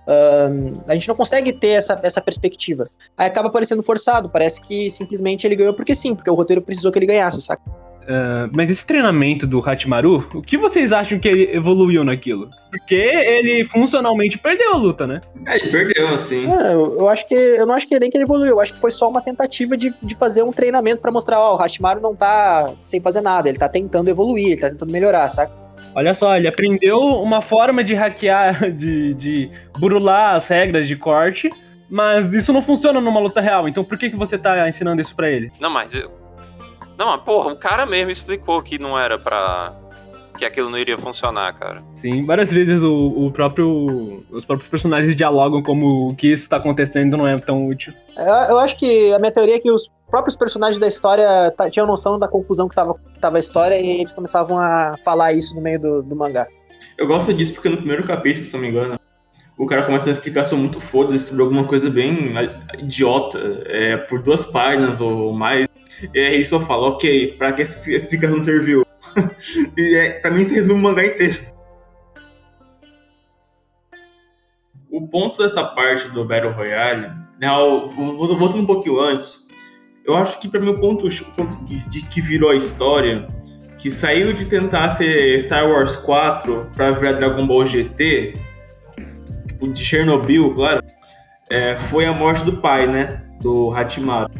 um, 0.06 0.82
a 0.86 0.92
gente 0.92 1.08
não 1.08 1.14
consegue 1.14 1.50
ter 1.50 1.70
essa, 1.70 1.98
essa 2.02 2.20
perspectiva. 2.20 2.86
Aí 3.16 3.26
acaba 3.26 3.48
parecendo 3.48 3.82
forçado, 3.82 4.28
parece 4.28 4.60
que 4.60 4.90
simplesmente 4.90 5.46
ele 5.46 5.56
ganhou 5.56 5.72
porque 5.72 5.94
sim, 5.94 6.14
porque 6.14 6.28
o 6.28 6.34
roteiro 6.34 6.60
precisou 6.60 6.92
que 6.92 6.98
ele 6.98 7.06
ganhasse, 7.06 7.40
saca? 7.40 7.62
ah, 8.08 8.48
mas 8.52 8.70
esse 8.70 8.84
treinamento 8.84 9.46
do 9.46 9.60
Hachimaru, 9.60 10.28
o 10.34 10.42
que 10.42 10.56
vocês 10.56 10.92
acham 10.92 11.18
que 11.18 11.26
ele 11.26 11.56
evoluiu 11.56 12.04
naquilo? 12.04 12.50
Porque 12.70 12.94
ele 12.94 13.64
funcionalmente 13.64 14.38
perdeu 14.38 14.74
a 14.74 14.76
luta, 14.76 15.06
né? 15.06 15.20
É, 15.46 15.56
ele 15.56 15.70
perdeu, 15.70 16.08
assim. 16.08 16.46
É, 16.46 16.74
eu, 16.74 16.98
eu 16.98 17.08
acho 17.08 17.26
que 17.26 17.34
eu 17.34 17.66
não 17.66 17.74
acho 17.74 17.88
que 17.88 17.98
nem 17.98 18.10
que 18.10 18.16
ele 18.16 18.24
evoluiu, 18.24 18.50
eu 18.50 18.60
acho 18.60 18.74
que 18.74 18.80
foi 18.80 18.90
só 18.90 19.08
uma 19.08 19.20
tentativa 19.20 19.76
de, 19.76 19.92
de 20.02 20.14
fazer 20.16 20.42
um 20.42 20.52
treinamento 20.52 21.00
pra 21.00 21.10
mostrar, 21.10 21.40
ó, 21.40 21.56
o 21.56 21.58
Hashimaru 21.58 22.00
não 22.00 22.14
tá 22.14 22.74
sem 22.78 23.00
fazer 23.00 23.22
nada, 23.22 23.48
ele 23.48 23.58
tá 23.58 23.68
tentando 23.68 24.08
evoluir, 24.08 24.52
ele 24.52 24.60
tá 24.60 24.70
tentando 24.70 24.92
melhorar, 24.92 25.28
saca? 25.30 25.65
Olha 25.94 26.14
só, 26.14 26.36
ele 26.36 26.46
aprendeu 26.48 26.98
uma 27.00 27.40
forma 27.40 27.82
de 27.82 27.94
hackear, 27.94 28.70
de, 28.72 29.14
de 29.14 29.50
burular 29.78 30.34
as 30.34 30.46
regras 30.48 30.86
de 30.86 30.96
corte, 30.96 31.50
mas 31.88 32.32
isso 32.32 32.52
não 32.52 32.60
funciona 32.62 33.00
numa 33.00 33.20
luta 33.20 33.40
real. 33.40 33.68
Então 33.68 33.82
por 33.84 33.96
que, 33.98 34.10
que 34.10 34.16
você 34.16 34.36
tá 34.36 34.68
ensinando 34.68 35.00
isso 35.00 35.14
pra 35.14 35.30
ele? 35.30 35.50
Não, 35.60 35.70
mas. 35.70 35.94
eu- 35.94 36.10
Não, 36.98 37.06
mas 37.12 37.20
porra, 37.22 37.52
o 37.52 37.56
cara 37.56 37.86
mesmo 37.86 38.10
explicou 38.10 38.62
que 38.62 38.78
não 38.78 38.98
era 38.98 39.18
pra. 39.18 39.74
Que 40.36 40.44
aquilo 40.44 40.70
não 40.70 40.78
iria 40.78 40.96
funcionar, 40.98 41.52
cara. 41.54 41.82
Sim, 42.00 42.24
várias 42.24 42.50
vezes 42.50 42.82
o, 42.82 43.26
o 43.26 43.30
próprio. 43.30 44.24
Os 44.30 44.44
próprios 44.44 44.70
personagens 44.70 45.16
dialogam 45.16 45.62
como 45.62 46.10
o 46.10 46.14
que 46.14 46.32
isso 46.32 46.48
tá 46.48 46.56
acontecendo 46.56 47.16
não 47.16 47.26
é 47.26 47.38
tão 47.38 47.66
útil. 47.66 47.92
Eu, 48.16 48.24
eu 48.24 48.58
acho 48.58 48.78
que 48.78 49.12
a 49.12 49.18
minha 49.18 49.32
teoria 49.32 49.56
é 49.56 49.58
que 49.58 49.70
os 49.70 49.90
próprios 50.10 50.36
personagens 50.36 50.78
da 50.78 50.86
história 50.86 51.28
tinham 51.70 51.86
noção 51.86 52.18
da 52.18 52.28
confusão 52.28 52.68
que 52.68 52.74
tava, 52.74 52.94
que 52.94 53.20
tava 53.20 53.36
a 53.36 53.40
história 53.40 53.76
e 53.76 54.00
eles 54.00 54.12
começavam 54.12 54.58
a 54.58 54.96
falar 55.04 55.32
isso 55.32 55.54
no 55.54 55.62
meio 55.62 55.80
do, 55.80 56.02
do 56.02 56.14
mangá. 56.14 56.46
Eu 56.96 57.06
gosto 57.06 57.32
disso 57.34 57.54
porque 57.54 57.68
no 57.68 57.76
primeiro 57.76 58.04
capítulo, 58.04 58.44
se 58.44 58.52
não 58.54 58.60
me 58.60 58.68
engano, 58.68 58.98
o 59.58 59.66
cara 59.66 59.82
começa 59.82 60.04
a 60.04 60.06
dar 60.06 60.12
explicação 60.12 60.58
muito 60.58 60.80
foda-se 60.80 61.26
sobre 61.26 61.42
alguma 61.42 61.64
coisa 61.64 61.90
bem 61.90 62.34
idiota, 62.78 63.38
é, 63.66 63.96
por 63.96 64.22
duas 64.22 64.44
páginas 64.44 65.00
ou 65.00 65.32
mais. 65.32 65.66
E 66.14 66.18
aí 66.18 66.34
ele 66.34 66.44
só 66.44 66.60
fala, 66.60 66.88
ok, 66.88 67.34
pra 67.38 67.52
que 67.52 67.62
essa 67.62 67.90
explicação 67.90 68.42
serviu? 68.42 68.85
e 69.76 69.94
é, 69.94 70.10
pra 70.20 70.30
mim 70.30 70.42
isso 70.42 70.54
resume 70.54 70.80
o 70.80 70.82
mangá 70.82 71.04
inteiro. 71.04 71.40
O 74.90 75.06
ponto 75.08 75.42
dessa 75.42 75.64
parte 75.64 76.08
do 76.08 76.24
Battle 76.24 76.52
Royale, 76.52 77.10
vou- 77.88 78.36
voltando 78.38 78.62
um 78.62 78.66
pouquinho 78.66 78.98
antes, 79.00 79.46
eu 80.04 80.16
acho 80.16 80.38
que 80.40 80.48
pra 80.48 80.60
mim 80.60 80.68
o 80.70 80.80
ponto, 80.80 81.06
o 81.06 81.24
ponto 81.32 81.56
de, 81.64 81.80
de 81.88 82.02
que 82.02 82.20
virou 82.20 82.50
a 82.50 82.54
história 82.54 83.26
que 83.78 83.90
saiu 83.90 84.32
de 84.32 84.46
tentar 84.46 84.92
ser 84.92 85.40
Star 85.42 85.68
Wars 85.68 85.96
4 85.96 86.70
pra 86.74 86.92
virar 86.92 87.12
Dragon 87.12 87.46
Ball 87.46 87.66
GT, 87.66 88.38
tipo, 89.48 89.68
de 89.68 89.84
Chernobyl, 89.84 90.54
claro, 90.54 90.82
é, 91.50 91.76
foi 91.76 92.06
a 92.06 92.12
morte 92.12 92.44
do 92.44 92.56
pai, 92.58 92.86
né? 92.86 93.22
Do 93.42 93.70
Hachimaru. 93.72 94.30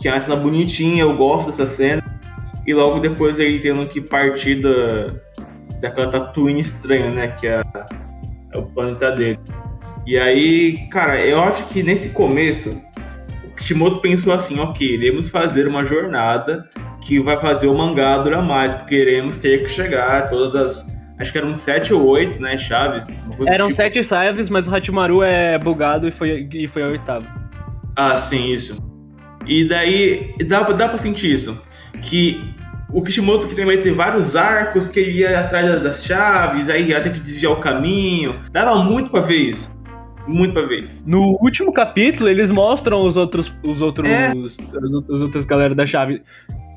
Que 0.00 0.08
é 0.08 0.12
uma 0.12 0.20
cena 0.20 0.36
bonitinha, 0.36 1.02
eu 1.02 1.16
gosto 1.16 1.48
dessa 1.48 1.66
cena. 1.66 2.17
E 2.68 2.74
logo 2.74 3.00
depois 3.00 3.38
ele 3.38 3.60
tendo 3.60 3.86
que 3.86 3.98
partir 3.98 4.56
da, 4.56 5.10
daquela 5.80 6.10
Tatooine 6.10 6.60
estranha, 6.60 7.10
né? 7.10 7.28
Que 7.28 7.46
é, 7.46 7.62
é 8.52 8.58
o 8.58 8.66
planeta 8.66 9.10
dele. 9.12 9.40
E 10.06 10.18
aí, 10.18 10.86
cara, 10.90 11.18
eu 11.18 11.40
acho 11.40 11.64
que 11.64 11.82
nesse 11.82 12.10
começo, 12.10 12.78
o 13.42 13.54
Kishimoto 13.56 14.02
pensou 14.02 14.34
assim, 14.34 14.60
ok, 14.60 14.86
iremos 14.86 15.30
fazer 15.30 15.66
uma 15.66 15.82
jornada 15.82 16.68
que 17.00 17.18
vai 17.18 17.40
fazer 17.40 17.68
o 17.68 17.74
mangá 17.74 18.18
durar 18.18 18.42
mais, 18.42 18.74
porque 18.74 18.96
iremos 18.96 19.38
ter 19.38 19.62
que 19.62 19.70
chegar 19.70 20.18
a 20.18 20.28
todas 20.28 20.54
as. 20.54 20.98
Acho 21.18 21.32
que 21.32 21.38
eram 21.38 21.54
sete 21.54 21.94
ou 21.94 22.04
oito, 22.04 22.38
né? 22.38 22.58
Chaves. 22.58 23.08
Eram 23.46 23.68
tipo. 23.68 23.76
sete 23.76 24.04
saves, 24.04 24.50
mas 24.50 24.68
o 24.68 24.76
Hachimaru 24.76 25.22
é 25.22 25.58
bugado 25.58 26.06
e 26.06 26.10
foi, 26.12 26.46
e 26.52 26.68
foi 26.68 26.82
a 26.82 26.88
oitava. 26.88 27.26
Ah, 27.96 28.14
sim, 28.14 28.52
isso. 28.52 28.76
E 29.48 29.66
daí, 29.66 30.34
dá, 30.46 30.62
dá 30.62 30.88
pra 30.88 30.98
sentir 30.98 31.32
isso. 31.32 31.60
Que 32.02 32.54
o 32.92 33.02
Kishimoto 33.02 33.48
queria 33.48 33.66
meter 33.66 33.92
vários 33.94 34.36
arcos, 34.36 34.88
que 34.88 35.00
ele 35.00 35.20
ia 35.20 35.40
atrás 35.40 35.82
das- 35.82 36.04
chaves, 36.04 36.68
aí 36.68 36.88
ia 36.88 37.00
ter 37.00 37.12
que 37.12 37.20
desviar 37.20 37.52
o 37.52 37.56
caminho. 37.56 38.34
Dava 38.52 38.76
muito 38.82 39.10
pra 39.10 39.20
ver 39.20 39.36
isso. 39.36 39.70
Muito 40.26 40.52
pra 40.52 40.62
ver 40.66 40.82
isso. 40.82 41.02
No 41.06 41.38
último 41.42 41.72
capítulo, 41.72 42.28
eles 42.28 42.50
mostram 42.50 43.06
os 43.06 43.16
outros. 43.16 43.50
Os 43.64 43.80
outros. 43.80 44.06
É. 44.08 44.32
Os, 44.36 44.56
os 45.08 45.22
outros 45.22 45.44
galera 45.46 45.74
da 45.74 45.86
chave. 45.86 46.22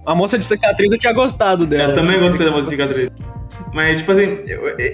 A 0.08 0.16
moça 0.16 0.38
de 0.40 0.46
cicatriz 0.46 0.92
eu 0.92 0.98
tinha 0.98 1.14
gostado 1.14 1.66
dela. 1.66 1.92
Eu 1.92 1.94
também 1.94 2.20
gostei 2.20 2.46
da 2.46 2.52
música 2.54 2.72
cicatriz. 2.72 3.10
Mas, 3.74 3.98
tipo 4.02 4.14
assim, 4.14 4.40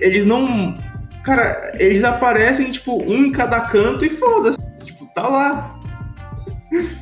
eles 0.02 0.26
não. 0.26 0.76
Cara, 1.24 1.76
eles 1.80 2.04
aparecem, 2.04 2.72
tipo, 2.72 3.02
um 3.04 3.26
em 3.26 3.32
cada 3.32 3.62
canto 3.62 4.04
e 4.06 4.10
foda-se. 4.10 4.58
Tipo, 4.84 5.06
tá 5.13 5.28
lá. 5.28 5.77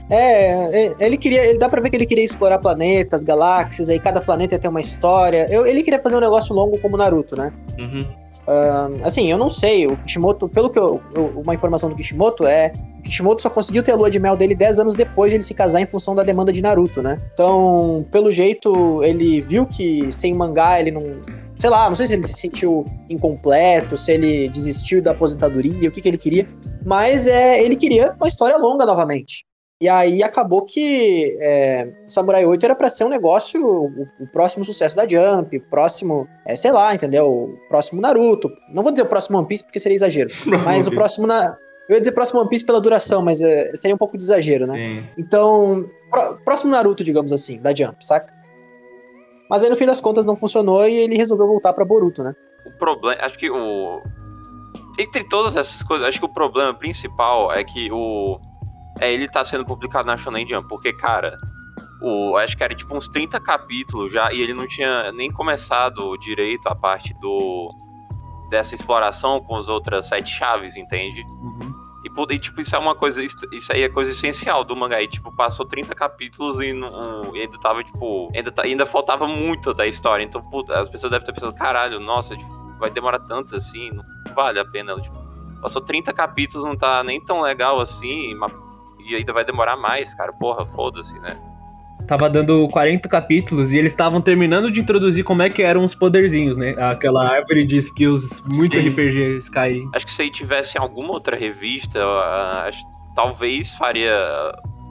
É, 0.10 0.86
é, 0.86 0.95
ele 0.99 1.17
queria, 1.17 1.43
ele 1.45 1.58
dá 1.58 1.67
pra 1.67 1.82
ver 1.82 1.89
que 1.89 1.95
ele 1.95 2.06
queria 2.06 2.23
explorar 2.23 2.60
planetas, 2.60 3.23
galáxias, 3.23 3.89
aí 3.89 3.99
cada 3.99 4.21
planeta 4.21 4.60
ter 4.60 4.67
uma 4.67 4.82
história. 4.82 5.47
Eu- 5.51 5.65
ele 5.65 5.82
queria 5.82 5.99
fazer 6.01 6.15
um 6.17 6.21
negócio 6.21 6.54
longo 6.56 6.78
como 6.80 6.97
Naruto, 6.97 7.36
né? 7.36 7.51
Uhum. 7.80 8.06
Assim, 9.04 9.32
eu 9.32 9.38
não 9.39 9.49
sei, 9.49 9.88
o 9.88 9.97
Kishimoto, 9.97 10.47
pelo 10.47 10.69
que 10.69 10.78
eu, 10.78 11.01
eu- 11.15 11.34
uma 11.36 11.56
informação 11.56 11.89
do 11.89 11.95
Kishimoto 11.95 12.45
é, 12.45 12.71
o 12.99 13.01
Kishimoto 13.01 13.41
só 13.41 13.49
conseguiu 13.49 13.82
ter 13.82 13.91
a 13.91 13.95
lua 13.95 14.10
de 14.10 14.19
mel 14.19 14.36
dele 14.36 14.54
10 14.54 14.78
anos 14.78 14.93
depois 14.93 15.32
de 15.32 15.38
ele 15.38 15.43
se 15.43 15.54
casar 15.56 15.82
em 15.82 15.88
função 15.88 16.13
da 16.13 16.21
demanda 16.23 16.54
de 16.54 16.62
Naruto, 16.62 17.01
né? 17.01 17.17
Então, 17.34 18.06
pelo 18.12 18.32
jeito, 18.32 19.04
ele 19.04 19.41
viu 19.41 19.65
que 19.65 20.12
sem 20.12 20.34
mangá 20.36 20.80
ele 20.80 20.91
não, 20.91 21.01
sei 21.58 21.69
lá, 21.71 21.89
não 21.89 21.95
sei 21.95 22.06
se 22.06 22.13
ele 22.13 22.28
se 22.28 22.39
sentiu 22.39 22.86
incompleto, 23.10 23.97
se 23.97 24.12
ele 24.12 24.47
desistiu 24.49 25.01
da 25.01 25.12
aposentadoria, 25.12 25.89
o 25.89 25.91
que 25.91 25.99
que 26.01 26.08
ele 26.08 26.17
queria, 26.17 26.47
mas 26.86 27.25
é, 27.28 27.63
ele 27.63 27.75
queria 27.75 28.13
uma 28.19 28.28
história 28.28 28.58
longa 28.58 28.86
novamente. 28.86 29.43
E 29.82 29.90
aí 29.90 30.24
acabou 30.24 30.64
que 30.64 31.36
é, 31.42 31.92
Samurai 32.08 32.46
8 32.46 32.64
era 32.66 32.76
pra 32.76 32.90
ser 32.90 33.04
um 33.04 33.10
negócio, 33.10 33.62
o, 33.62 34.08
o 34.22 34.28
próximo 34.28 34.64
sucesso 34.64 34.96
da 34.96 35.06
Jump, 35.08 35.60
próximo, 35.70 36.28
é, 36.46 36.56
sei 36.56 36.72
lá, 36.72 36.96
entendeu? 36.96 37.30
O 37.30 37.58
próximo 37.68 38.00
Naruto. 38.00 38.50
Não 38.74 38.82
vou 38.84 38.92
dizer 38.92 39.04
o 39.04 39.08
próximo 39.10 39.38
One 39.38 39.48
Piece 39.48 39.64
porque 39.66 39.80
seria 39.80 39.96
exagero. 39.96 40.30
Mas 40.64 40.88
o 40.88 40.92
próximo 40.92 41.28
na. 41.28 41.58
Eu 41.90 41.96
ia 41.96 42.00
dizer 42.00 42.14
próximo 42.14 42.40
One 42.40 42.50
Piece 42.50 42.66
pela 42.66 42.80
duração, 42.82 43.22
mas 43.22 43.42
é, 43.44 43.70
seria 43.76 43.94
um 43.94 43.98
pouco 43.98 44.18
de 44.18 44.24
exagero, 44.24 44.66
né? 44.66 44.74
Sim. 44.76 45.08
Então, 45.20 45.86
pró- 46.10 46.36
próximo 46.44 46.72
Naruto, 46.72 47.04
digamos 47.04 47.32
assim, 47.32 47.62
da 47.62 47.76
Jump, 47.76 48.04
saca? 48.04 48.34
Mas 49.50 49.64
aí 49.64 49.70
no 49.70 49.76
fim 49.76 49.86
das 49.86 50.02
contas 50.02 50.26
não 50.26 50.36
funcionou 50.36 50.88
e 50.88 50.96
ele 50.96 51.16
resolveu 51.16 51.46
voltar 51.46 51.74
pra 51.74 51.86
Boruto, 51.86 52.24
né? 52.24 52.34
O 52.66 52.72
problema. 52.72 53.22
Acho 53.22 53.38
que 53.38 53.52
o. 53.52 54.02
Entre 54.98 55.24
todas 55.28 55.56
essas 55.56 55.84
coisas, 55.84 56.08
acho 56.08 56.20
que 56.20 56.26
o 56.26 56.34
problema 56.34 56.74
principal 56.74 57.52
é 57.54 57.64
que 57.64 57.92
o. 57.92 58.40
É 58.99 59.12
ele 59.12 59.27
tá 59.27 59.43
sendo 59.43 59.65
publicado 59.65 60.08
na 60.08 60.17
Shonen 60.17 60.47
Jump, 60.47 60.67
porque, 60.69 60.93
cara. 60.93 61.38
O, 62.01 62.36
acho 62.38 62.55
que 62.58 62.63
era 62.63 62.75
tipo 62.75 62.95
uns 62.95 63.08
30 63.08 63.39
capítulos 63.39 64.12
já, 64.12 64.31
e 64.31 64.39
ele 64.41 64.53
não 64.53 64.67
tinha 64.67 65.12
nem 65.13 65.31
começado 65.31 66.15
direito 66.17 66.67
a 66.67 66.75
parte 66.75 67.13
do. 67.19 67.71
dessa 68.49 68.75
exploração 68.75 69.39
com 69.41 69.55
as 69.55 69.67
outras 69.69 70.08
sete 70.08 70.29
chaves, 70.29 70.75
entende? 70.75 71.23
E, 72.03 72.10
pô, 72.12 72.27
e, 72.29 72.38
tipo, 72.38 72.62
isso 72.62 72.75
é 72.75 72.79
uma 72.79 72.93
coisa. 72.93 73.23
Isso, 73.23 73.71
aí 73.71 73.81
é 73.81 73.89
coisa 73.89 74.12
essencial 74.12 74.63
do 74.63 74.75
mangá. 74.75 75.01
E, 75.01 75.08
tipo, 75.08 75.31
passou 75.36 75.65
30 75.65 75.95
capítulos 75.95 76.62
e, 76.62 76.71
não, 76.73 77.36
e 77.36 77.41
ainda 77.41 77.58
tava, 77.60 77.84
tipo. 77.84 78.29
Ainda, 78.36 78.51
tá- 78.51 78.62
ainda 78.63 78.86
faltava 78.86 79.25
muito 79.27 79.73
da 79.73 79.88
história. 79.88 80.23
Então, 80.23 80.41
pô, 80.41 80.63
as 80.71 80.88
pessoas 80.88 81.12
devem 81.12 81.23
estar 81.23 81.34
pensando, 81.34 81.55
caralho, 81.55 81.99
nossa, 81.99 82.38
tipo, 82.38 82.53
vai 82.77 82.91
demorar 82.91 83.19
tanto 83.19 83.55
assim, 83.55 83.89
não 83.91 84.03
vale 84.36 84.60
a 84.60 84.65
pena. 84.65 84.93
Tipo, 85.01 85.17
passou 85.62 85.81
30 85.81 86.13
capítulos, 86.13 86.63
não 86.67 86.75
tá 86.77 87.03
nem 87.03 87.19
tão 87.19 87.41
legal 87.41 87.79
assim. 87.79 88.36
ma- 88.36 88.51
E 89.06 89.15
ainda 89.15 89.34
vai 89.34 89.46
demorar 89.46 89.78
mais, 89.78 90.13
cara. 90.13 90.34
Porra, 90.34 90.65
foda-se, 90.65 91.18
né? 91.20 91.38
Tava 92.08 92.30
dando 92.30 92.68
40 92.70 93.08
capítulos 93.10 93.72
e 93.72 93.78
eles 93.78 93.91
estavam 93.91 94.22
terminando 94.22 94.72
de 94.72 94.80
introduzir 94.80 95.24
como 95.24 95.41
é 95.41 95.50
que 95.50 95.63
eram 95.63 95.84
os 95.84 95.96
poderzinhos, 95.96 96.56
né? 96.56 96.76
Aquela 96.78 97.28
árvore 97.28 97.65
de 97.65 97.78
skills 97.78 98.24
muito 98.46 98.76
Sim. 98.76 98.89
RPG 98.89 99.39
Skyrim. 99.39 99.89
Acho 99.94 100.06
que 100.06 100.12
se 100.12 100.22
aí 100.22 100.30
tivesse 100.30 100.78
em 100.78 100.82
alguma 100.82 101.12
outra 101.12 101.36
revista, 101.36 102.00
ah, 102.00 102.65
acho, 102.68 102.80
talvez 103.15 103.74
faria. 103.76 104.13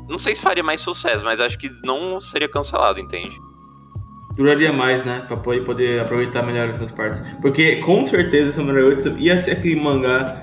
Não 0.09 0.19
sei 0.19 0.35
se 0.35 0.41
faria 0.41 0.63
mais 0.63 0.81
sucesso, 0.81 1.25
mas 1.25 1.41
acho 1.41 1.57
que 1.57 1.71
não 1.85 2.21
seria 2.21 2.49
cancelado, 2.49 2.99
entende? 2.99 3.39
Duraria 4.37 4.73
mais, 4.73 5.05
né? 5.05 5.23
Pra 5.29 5.37
poder, 5.37 5.65
poder 5.65 6.01
aproveitar 6.01 6.43
melhor 6.43 6.69
essas 6.69 6.91
partes. 6.91 7.21
Porque 7.41 7.77
com 7.77 8.05
certeza 8.07 8.51
Samurai 8.51 8.83
8 8.83 9.17
ia 9.19 9.39
ser 9.39 9.53
aquele 9.53 9.81
mangá 9.81 10.37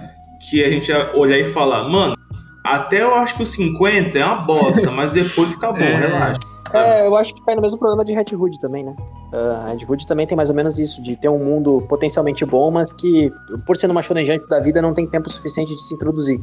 que 0.49 0.63
a 0.63 0.69
gente 0.69 0.89
ia 0.89 1.11
olhar 1.15 1.37
e 1.37 1.45
falar, 1.45 1.89
mano, 1.89 2.15
até 2.63 3.01
eu 3.01 3.13
acho 3.15 3.35
que 3.35 3.43
o 3.43 3.45
50 3.45 4.17
é 4.17 4.25
uma 4.25 4.37
bosta, 4.37 4.89
mas 4.91 5.11
depois 5.11 5.49
fica 5.51 5.71
bom, 5.71 5.79
É. 5.79 5.99
relaxa. 5.99 6.39
sabe? 6.69 6.89
É, 6.89 7.07
eu 7.07 7.15
acho 7.15 7.33
que 7.33 7.41
cai 7.43 7.55
no 7.55 7.61
mesmo 7.61 7.77
problema 7.77 8.05
de 8.05 8.13
Red 8.13 8.33
Hood 8.33 8.59
também, 8.59 8.83
né? 8.83 8.95
Uh, 9.33 9.67
Red 9.77 9.85
Hood 9.87 10.05
também 10.05 10.27
tem 10.27 10.35
mais 10.35 10.49
ou 10.49 10.55
menos 10.55 10.77
isso, 10.77 11.01
de 11.01 11.15
ter 11.15 11.29
um 11.29 11.39
mundo 11.39 11.81
potencialmente 11.89 12.45
bom, 12.45 12.71
mas 12.71 12.93
que, 12.93 13.31
por 13.65 13.75
ser 13.77 13.87
numa 13.87 14.01
shonen 14.01 14.25
da 14.49 14.59
vida, 14.59 14.81
não 14.81 14.93
tem 14.93 15.07
tempo 15.07 15.29
suficiente 15.29 15.75
de 15.75 15.81
se 15.81 15.93
introduzir. 15.93 16.39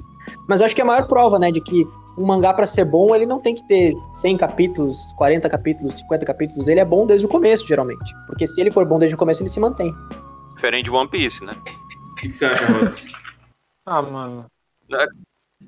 Mas 0.49 0.61
eu 0.61 0.67
acho 0.67 0.75
que 0.75 0.81
é 0.81 0.85
a 0.85 0.87
maior 0.87 1.07
prova, 1.07 1.39
né, 1.39 1.51
de 1.51 1.61
que 1.61 1.87
um 2.17 2.27
mangá 2.27 2.53
pra 2.53 2.67
ser 2.67 2.85
bom, 2.85 3.15
ele 3.15 3.27
não 3.27 3.41
tem 3.41 3.55
que 3.55 3.67
ter 3.69 3.95
100 4.15 4.37
capítulos, 4.39 5.13
40 5.17 5.49
capítulos, 5.49 5.99
50 5.99 6.27
capítulos, 6.27 6.69
ele 6.69 6.81
é 6.81 6.85
bom 6.85 7.07
desde 7.07 7.25
o 7.27 7.29
começo, 7.29 7.67
geralmente. 7.67 8.13
Porque 8.27 8.47
se 8.47 8.61
ele 8.61 8.71
for 8.71 8.85
bom 8.85 8.99
desde 8.99 9.15
o 9.15 9.19
começo, 9.19 9.43
ele 9.43 9.49
se 9.51 9.61
mantém. 9.61 9.95
Diferente 10.55 10.87
de 10.87 10.91
One 10.91 11.09
Piece, 11.09 11.45
né? 11.45 11.57
O 12.11 12.15
que, 12.17 12.29
que 12.29 12.35
você 12.35 12.47
acha? 12.47 12.67
Ah, 13.87 14.03
mano. 14.03 14.47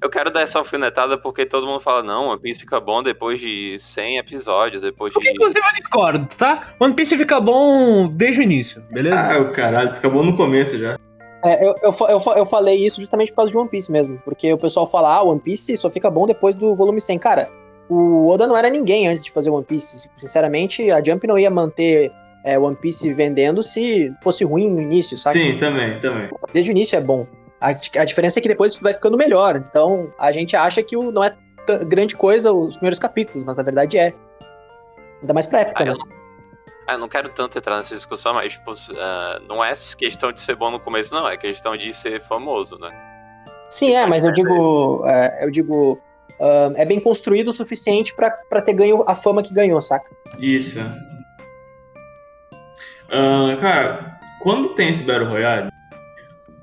Eu 0.03 0.09
quero 0.09 0.31
dar 0.31 0.43
essa 0.43 0.59
alfinetada 0.59 1.19
porque 1.19 1.45
todo 1.45 1.67
mundo 1.67 1.81
fala, 1.81 2.03
não, 2.03 2.29
One 2.29 2.41
Piece 2.41 2.61
fica 2.61 2.79
bom 2.79 3.03
depois 3.03 3.41
de 3.41 3.77
100 3.79 4.19
episódios, 4.19 4.83
depois 4.83 5.13
de... 5.13 5.31
Inclusive 5.31 5.59
eu 5.59 5.75
discordo, 5.75 6.29
tá? 6.39 6.75
One 6.79 6.95
Piece 6.95 7.19
fica 7.19 7.41
bom 7.41 8.09
desde 8.09 8.41
o 8.41 8.43
início, 8.43 8.83
beleza? 8.91 9.19
Ah, 9.19 9.41
o 9.41 9.53
caralho, 9.53 9.91
fica 9.91 10.09
bom 10.09 10.23
no 10.23 10.37
começo 10.37 10.79
já. 10.79 10.97
É, 11.45 11.67
eu, 11.67 11.75
eu, 11.83 11.95
eu, 12.09 12.21
eu 12.37 12.47
falei 12.47 12.85
isso 12.85 13.01
justamente 13.01 13.31
por 13.31 13.37
causa 13.37 13.51
de 13.51 13.59
One 13.59 13.69
Piece 13.69 13.91
mesmo. 13.91 14.21
Porque 14.25 14.53
o 14.53 14.59
pessoal 14.59 14.87
fala, 14.87 15.17
ah, 15.17 15.23
One 15.23 15.41
Piece 15.41 15.77
só 15.77 15.91
fica 15.91 16.11
bom 16.11 16.27
depois 16.27 16.55
do 16.55 16.75
volume 16.75 17.01
100. 17.01 17.19
Cara, 17.19 17.51
o 17.89 18.29
Oda 18.29 18.47
não 18.47 18.57
era 18.57 18.69
ninguém 18.69 19.09
antes 19.09 19.25
de 19.25 19.33
fazer 19.33 19.51
One 19.51 19.65
Piece. 19.65 20.09
Sinceramente, 20.17 20.91
a 20.91 21.03
Jump 21.03 21.27
não 21.27 21.39
ia 21.39 21.51
manter 21.51 22.13
é, 22.45 22.59
One 22.59 22.77
Piece 22.77 23.13
vendendo 23.15 23.63
se 23.63 24.13
fosse 24.23 24.45
ruim 24.45 24.71
no 24.71 24.81
início, 24.81 25.17
sabe? 25.17 25.39
Sim, 25.39 25.59
também, 25.59 25.99
também. 26.01 26.29
Desde 26.53 26.71
o 26.71 26.73
início 26.73 26.97
é 26.97 27.01
bom. 27.01 27.27
A, 27.61 27.69
a 27.69 28.05
diferença 28.05 28.39
é 28.39 28.43
que 28.43 28.49
depois 28.49 28.77
vai 28.77 28.95
ficando 28.95 29.17
melhor. 29.17 29.57
Então, 29.57 30.13
a 30.19 30.33
gente 30.33 30.57
acha 30.57 30.83
que 30.83 30.97
o, 30.97 31.11
não 31.13 31.23
é 31.23 31.37
grande 31.87 32.17
coisa 32.17 32.53
os 32.53 32.75
primeiros 32.75 32.99
capítulos, 32.99 33.45
mas 33.45 33.57
na 33.57 33.63
verdade 33.63 33.99
é. 33.99 34.13
Ainda 35.21 35.35
mais 35.35 35.47
pra 35.47 35.61
época, 35.61 35.83
Ah, 35.83 35.87
né? 35.87 35.93
eu, 35.93 35.99
não, 35.99 36.07
ah, 36.87 36.93
eu 36.95 36.99
não 36.99 37.09
quero 37.09 37.29
tanto 37.29 37.59
entrar 37.59 37.77
nessa 37.77 37.95
discussão, 37.95 38.33
mas 38.35 38.55
tipo, 38.55 38.73
ah, 38.99 39.41
não 39.49 39.63
é 39.63 39.73
questão 39.97 40.33
de 40.33 40.41
ser 40.41 40.55
bom 40.57 40.71
no 40.71 40.81
começo, 40.81 41.15
não, 41.15 41.29
é 41.29 41.37
questão 41.37 41.77
de 41.77 41.93
ser 41.93 42.21
famoso, 42.23 42.79
né? 42.79 42.91
Sim, 43.69 43.95
é, 43.95 44.07
mas 44.07 44.25
eu 44.25 44.33
digo. 44.33 45.05
é, 45.07 45.45
eu 45.45 45.51
digo. 45.51 46.01
ah, 46.41 46.73
é 46.77 46.85
bem 46.87 46.99
construído 46.99 47.49
o 47.49 47.53
suficiente 47.53 48.15
pra, 48.15 48.31
pra 48.49 48.63
ter 48.63 48.73
ganho 48.73 49.05
a 49.07 49.15
fama 49.15 49.43
que 49.43 49.53
ganhou, 49.53 49.81
saca? 49.83 50.11
Isso. 50.39 50.81
Ah, 53.13 53.57
cara, 53.61 54.19
quando 54.41 54.71
tem 54.75 54.91
esse 54.91 55.03
Battle 55.03 55.29
Royale, 55.29 55.70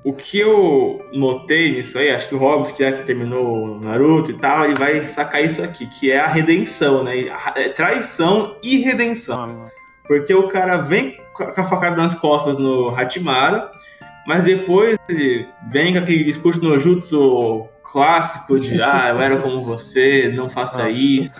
o 0.04 0.12
que 0.12 0.38
eu 0.38 1.04
notei 1.12 1.72
nisso 1.72 1.98
aí, 1.98 2.10
acho 2.10 2.28
que 2.28 2.34
o 2.34 2.38
Hobbs, 2.38 2.72
que 2.72 2.84
é 2.84 2.92
que 2.92 3.02
terminou 3.02 3.64
o 3.64 3.80
Naruto 3.80 4.30
e 4.30 4.34
tal, 4.34 4.64
ele 4.64 4.74
vai 4.74 5.04
sacar 5.06 5.44
isso 5.44 5.62
aqui, 5.62 5.86
que 5.86 6.10
é 6.10 6.18
a 6.18 6.26
redenção, 6.26 7.02
né? 7.02 7.26
É 7.56 7.68
traição 7.68 8.56
e 8.62 8.78
redenção. 8.78 9.38
Mano, 9.38 9.66
Porque 10.06 10.32
o 10.32 10.48
cara 10.48 10.78
vem 10.78 11.18
com 11.34 11.44
a 11.44 11.64
facada 11.64 11.96
nas 11.96 12.14
costas 12.14 12.58
no 12.58 12.90
Hachimaru, 12.90 13.62
mas 14.26 14.44
depois 14.44 14.96
ele 15.08 15.46
vem 15.70 15.92
com 15.92 15.98
aquele 15.98 16.24
discurso 16.24 16.62
no 16.62 16.78
jutsu 16.78 17.68
clássico 17.82 18.58
de 18.58 18.80
ah, 18.82 19.08
eu 19.10 19.20
era 19.20 19.36
como 19.38 19.64
você, 19.64 20.32
não 20.34 20.48
faça 20.48 20.88
isso. 20.88 21.32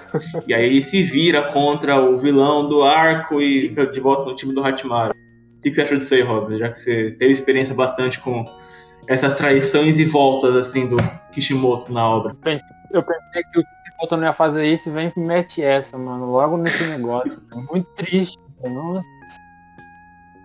E 0.47 0.55
aí 0.55 0.65
ele 0.65 0.83
se 0.83 1.03
vira 1.03 1.53
contra 1.53 2.01
o 2.01 2.19
vilão 2.19 2.69
do 2.69 2.83
arco 2.83 3.41
e 3.41 3.69
fica 3.69 3.87
de 3.87 4.01
volta 4.01 4.25
no 4.25 4.35
time 4.35 4.53
do 4.53 4.65
Hachimaru. 4.65 5.15
O 5.59 5.61
que 5.61 5.71
que 5.71 5.75
você 5.75 5.83
achou 5.83 5.99
disso 5.99 6.15
aí, 6.15 6.23
Robin? 6.23 6.57
Já 6.57 6.69
que 6.69 6.79
você 6.79 7.11
teve 7.19 7.33
experiência 7.33 7.75
bastante 7.75 8.21
com 8.21 8.45
essas 9.09 9.35
traições 9.35 9.99
e 9.99 10.05
voltas 10.05 10.55
assim 10.55 10.87
do 10.87 10.97
Kishimoto 11.33 11.93
na 11.93 12.09
obra. 12.09 12.37
eu 12.93 13.03
pensei 13.03 13.43
que 13.53 13.59
o 13.59 13.65
Kishimoto 13.65 14.17
não 14.17 14.25
ia 14.25 14.33
fazer 14.33 14.67
isso 14.67 14.89
e 14.89 14.93
vem 14.93 15.13
e 15.17 15.21
mete 15.21 15.61
essa, 15.61 15.99
mano. 15.99 16.31
Logo 16.31 16.57
nesse 16.57 16.85
negócio. 16.85 17.43
É 17.53 17.57
muito 17.57 17.87
triste. 17.97 18.39
Nossa. 18.63 19.09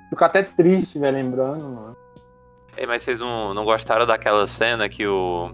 Fico 0.10 0.24
até 0.24 0.42
triste, 0.42 0.98
velho, 0.98 1.16
lembrando, 1.16 1.64
mano. 1.64 1.98
Ei, 2.76 2.88
mas 2.88 3.04
vocês 3.04 3.20
não, 3.20 3.54
não 3.54 3.66
gostaram 3.66 4.08
daquela 4.08 4.48
cena 4.48 4.90
que 4.90 5.06
o. 5.06 5.52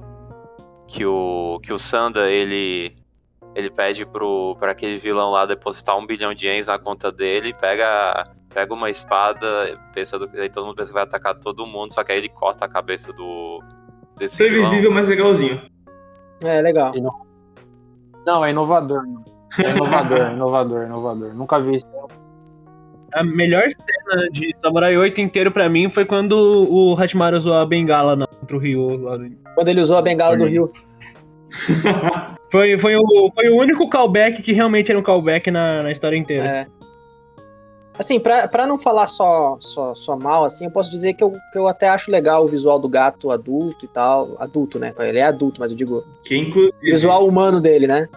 Que 0.88 1.06
o. 1.06 1.60
Que 1.62 1.74
o 1.74 1.80
Sanda, 1.80 2.30
ele. 2.30 2.96
Ele 3.56 3.70
pede 3.70 4.06
pro, 4.06 4.56
pra 4.58 4.72
aquele 4.72 5.00
vilão 5.00 5.32
lá 5.32 5.46
depositar 5.46 5.98
um 5.98 6.06
bilhão 6.06 6.34
de 6.34 6.46
ienes 6.46 6.68
na 6.68 6.78
conta 6.78 7.12
dele, 7.12 7.54
pega, 7.54 8.32
pega 8.54 8.74
uma 8.74 8.90
espada, 8.90 9.78
pensa 9.94 10.18
do, 10.18 10.30
aí 10.40 10.50
todo 10.50 10.66
mundo 10.66 10.76
pensa 10.76 10.90
que 10.90 10.94
vai 10.94 11.04
atacar 11.04 11.36
todo 11.36 11.66
mundo, 11.66 11.94
só 11.94 12.04
que 12.04 12.12
aí 12.12 12.18
ele 12.18 12.30
corta 12.30 12.66
a 12.66 12.70
cabeça 12.70 13.14
do. 13.14 13.62
Desse 14.18 14.38
vilão. 14.38 14.62
Previsível, 14.62 14.92
mas 14.92 15.08
legalzinho. 15.08 15.62
É, 16.44 16.62
legal. 16.62 16.92
Não, 18.26 18.44
é 18.44 18.52
inovador, 18.52 19.02
mano. 19.08 19.24
É 19.64 19.70
inovador, 19.72 20.32
inovador, 20.34 20.84
inovador. 20.86 21.34
Nunca 21.34 21.60
vi 21.60 21.76
isso. 21.76 21.90
A 23.14 23.24
melhor 23.24 23.64
cena 23.64 24.30
de 24.32 24.56
Samurai 24.62 24.96
8 24.96 25.20
inteiro 25.20 25.52
pra 25.52 25.68
mim 25.68 25.90
foi 25.90 26.06
quando 26.06 26.34
o 26.70 26.96
Hachimaru 27.00 27.38
usou 27.38 27.54
a 27.54 27.66
bengala 27.66 28.16
na- 28.16 28.28
contra 28.28 28.56
o 28.56 28.60
Ryu. 28.60 29.00
Quando 29.56 29.68
ele 29.68 29.82
usou 29.82 29.98
a 29.98 30.02
bengala 30.02 30.38
do. 30.38 30.46
Rio. 30.46 30.72
Foi, 32.52 32.78
foi, 32.78 32.96
o, 32.96 33.32
foi 33.34 33.50
o 33.50 33.58
único 33.58 33.90
callback 33.90 34.42
que 34.44 34.54
realmente 34.54 34.92
era 34.92 35.00
um 35.00 35.04
callback 35.04 35.50
na, 35.50 35.82
na 35.84 35.92
história 35.92 36.16
inteira. 36.18 36.44
É. 36.46 36.68
Assim, 38.00 38.18
pra, 38.18 38.48
pra 38.48 38.66
não 38.66 38.80
falar 38.80 39.08
só, 39.08 39.58
só, 39.60 39.94
só 39.94 40.16
mal, 40.16 40.46
assim, 40.46 40.64
eu 40.66 40.72
posso 40.72 40.90
dizer 40.90 41.14
que 41.16 41.22
eu, 41.24 41.32
que 41.52 41.60
eu 41.60 41.68
até 41.68 41.90
acho 41.90 42.10
legal 42.10 42.46
o 42.46 42.48
visual 42.48 42.80
do 42.80 42.88
gato 42.88 43.30
adulto 43.30 43.84
e 43.84 43.90
tal. 43.90 44.38
Adulto, 44.40 44.80
né? 44.80 44.94
Ele 45.00 45.20
é 45.20 45.24
adulto, 45.24 45.60
mas 45.60 45.72
eu 45.72 45.78
digo. 45.78 46.06
Que 46.24 46.38
inclusive. 46.38 46.72
Visual 46.82 47.28
humano 47.28 47.60
dele, 47.60 47.86
né? 47.88 48.08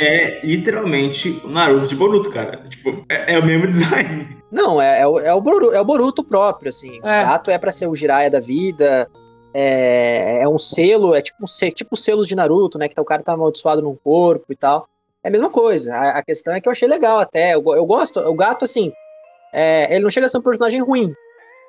é 0.00 0.44
literalmente 0.46 1.40
o 1.44 1.48
Naruto 1.48 1.88
de 1.88 1.96
Boruto, 1.96 2.30
cara. 2.30 2.62
Tipo, 2.68 3.04
é, 3.08 3.34
é 3.34 3.38
o 3.38 3.44
mesmo 3.44 3.66
design. 3.68 4.28
Não, 4.50 4.80
é, 4.80 5.00
é, 5.00 5.06
o, 5.06 5.18
é, 5.18 5.32
o 5.34 5.40
Boruto, 5.40 5.74
é 5.74 5.80
o 5.80 5.84
Boruto 5.84 6.22
próprio, 6.24 6.68
assim. 6.68 6.96
É. 6.98 6.98
O 6.98 7.26
gato 7.26 7.50
é 7.50 7.58
pra 7.58 7.72
ser 7.72 7.86
o 7.88 7.94
Jiraiya 7.94 8.30
da 8.30 8.38
vida. 8.40 9.08
É, 9.52 10.42
é 10.42 10.48
um 10.48 10.58
selo, 10.58 11.14
é 11.14 11.20
tipo, 11.22 11.42
um, 11.42 11.46
se- 11.48 11.72
tipo 11.72 11.94
os 11.94 12.04
selos 12.04 12.28
de 12.28 12.36
Naruto, 12.36 12.78
né? 12.78 12.88
Que 12.88 12.94
tá, 12.94 13.02
o 13.02 13.04
cara 13.04 13.22
tá 13.24 13.32
amaldiçoado 13.32 13.82
num 13.82 13.96
corpo 13.96 14.52
e 14.52 14.56
tal. 14.56 14.88
É 15.22 15.28
a 15.28 15.30
mesma 15.32 15.50
coisa. 15.50 15.92
A, 15.94 16.18
a 16.18 16.22
questão 16.22 16.54
é 16.54 16.60
que 16.60 16.68
eu 16.68 16.72
achei 16.72 16.86
legal 16.88 17.18
até. 17.18 17.54
Eu, 17.54 17.64
eu 17.74 17.84
gosto. 17.84 18.20
O 18.20 18.34
gato, 18.34 18.64
assim, 18.64 18.92
é, 19.52 19.92
ele 19.94 20.02
não 20.04 20.10
chega 20.10 20.26
a 20.26 20.28
ser 20.28 20.38
um 20.38 20.42
personagem 20.42 20.80
ruim. 20.82 21.12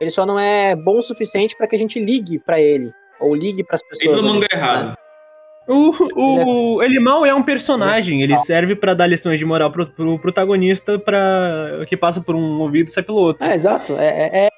Ele 0.02 0.10
só 0.10 0.26
não 0.26 0.40
é 0.40 0.76
bom 0.76 0.98
o 0.98 1.02
suficiente 1.02 1.56
pra 1.58 1.68
que 1.68 1.76
a 1.76 1.80
gente 1.80 2.00
ligue 2.00 2.40
pra 2.40 2.60
ele. 2.60 2.92
Ou 3.20 3.36
ligue 3.36 3.64
pras 3.64 3.82
Tem 3.82 3.90
pessoas. 4.10 4.22
todo 4.22 4.30
ali, 4.32 4.40
mangá 4.40 4.48
né? 4.54 4.58
errado. 4.62 4.98
O, 5.68 5.92
o, 6.78 6.82
ele 6.84 7.00
mal 7.00 7.24
é 7.26 7.34
um 7.36 7.44
personagem, 7.44 8.24
ele 8.24 8.36
serve 8.40 8.76
pra 8.76 8.96
dar 8.96 9.06
lições 9.06 9.38
de 9.38 9.46
moral 9.46 9.72
pro, 9.72 9.86
pro 9.86 10.18
protagonista 10.18 10.98
pra, 10.98 11.86
que 11.88 11.96
passa 11.96 12.20
por 12.22 12.34
um 12.34 12.60
ouvido 12.62 12.88
e 12.88 12.92
sai 12.92 13.04
pelo 13.04 13.20
outro. 13.20 13.46
É, 13.46 13.54
exato. 13.54 13.94
É, 13.98 14.08
é- 14.08 14.46
é- 14.46 14.50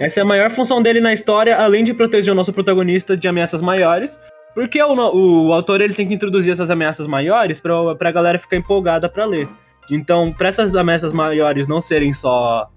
Essa 0.00 0.18
é 0.20 0.22
a 0.22 0.26
maior 0.26 0.50
função 0.50 0.82
dele 0.82 1.00
na 1.00 1.12
história, 1.12 1.56
além 1.56 1.84
de 1.84 1.94
proteger 1.94 2.32
o 2.32 2.34
nosso 2.34 2.52
protagonista 2.52 3.16
de 3.16 3.28
ameaças 3.28 3.60
maiores. 3.62 4.18
Porque 4.52 4.82
o, 4.82 4.96
no- 4.96 5.12
o 5.48 5.52
autor 5.52 5.80
ele 5.80 5.94
tem 5.94 6.08
que 6.08 6.14
introduzir 6.14 6.50
essas 6.52 6.68
ameaças 6.70 7.06
maiores 7.06 7.60
pra, 7.60 7.94
pra 7.94 8.10
galera 8.10 8.36
ficar 8.38 8.56
empolgada 8.56 9.08
pra 9.08 9.24
ler. 9.26 9.46
Então, 9.90 10.32
pra 10.32 10.48
essas 10.48 10.74
ameaças 10.76 11.12
maiores 11.12 11.66
não 11.66 11.80
serem 11.80 12.12
só. 12.14 12.68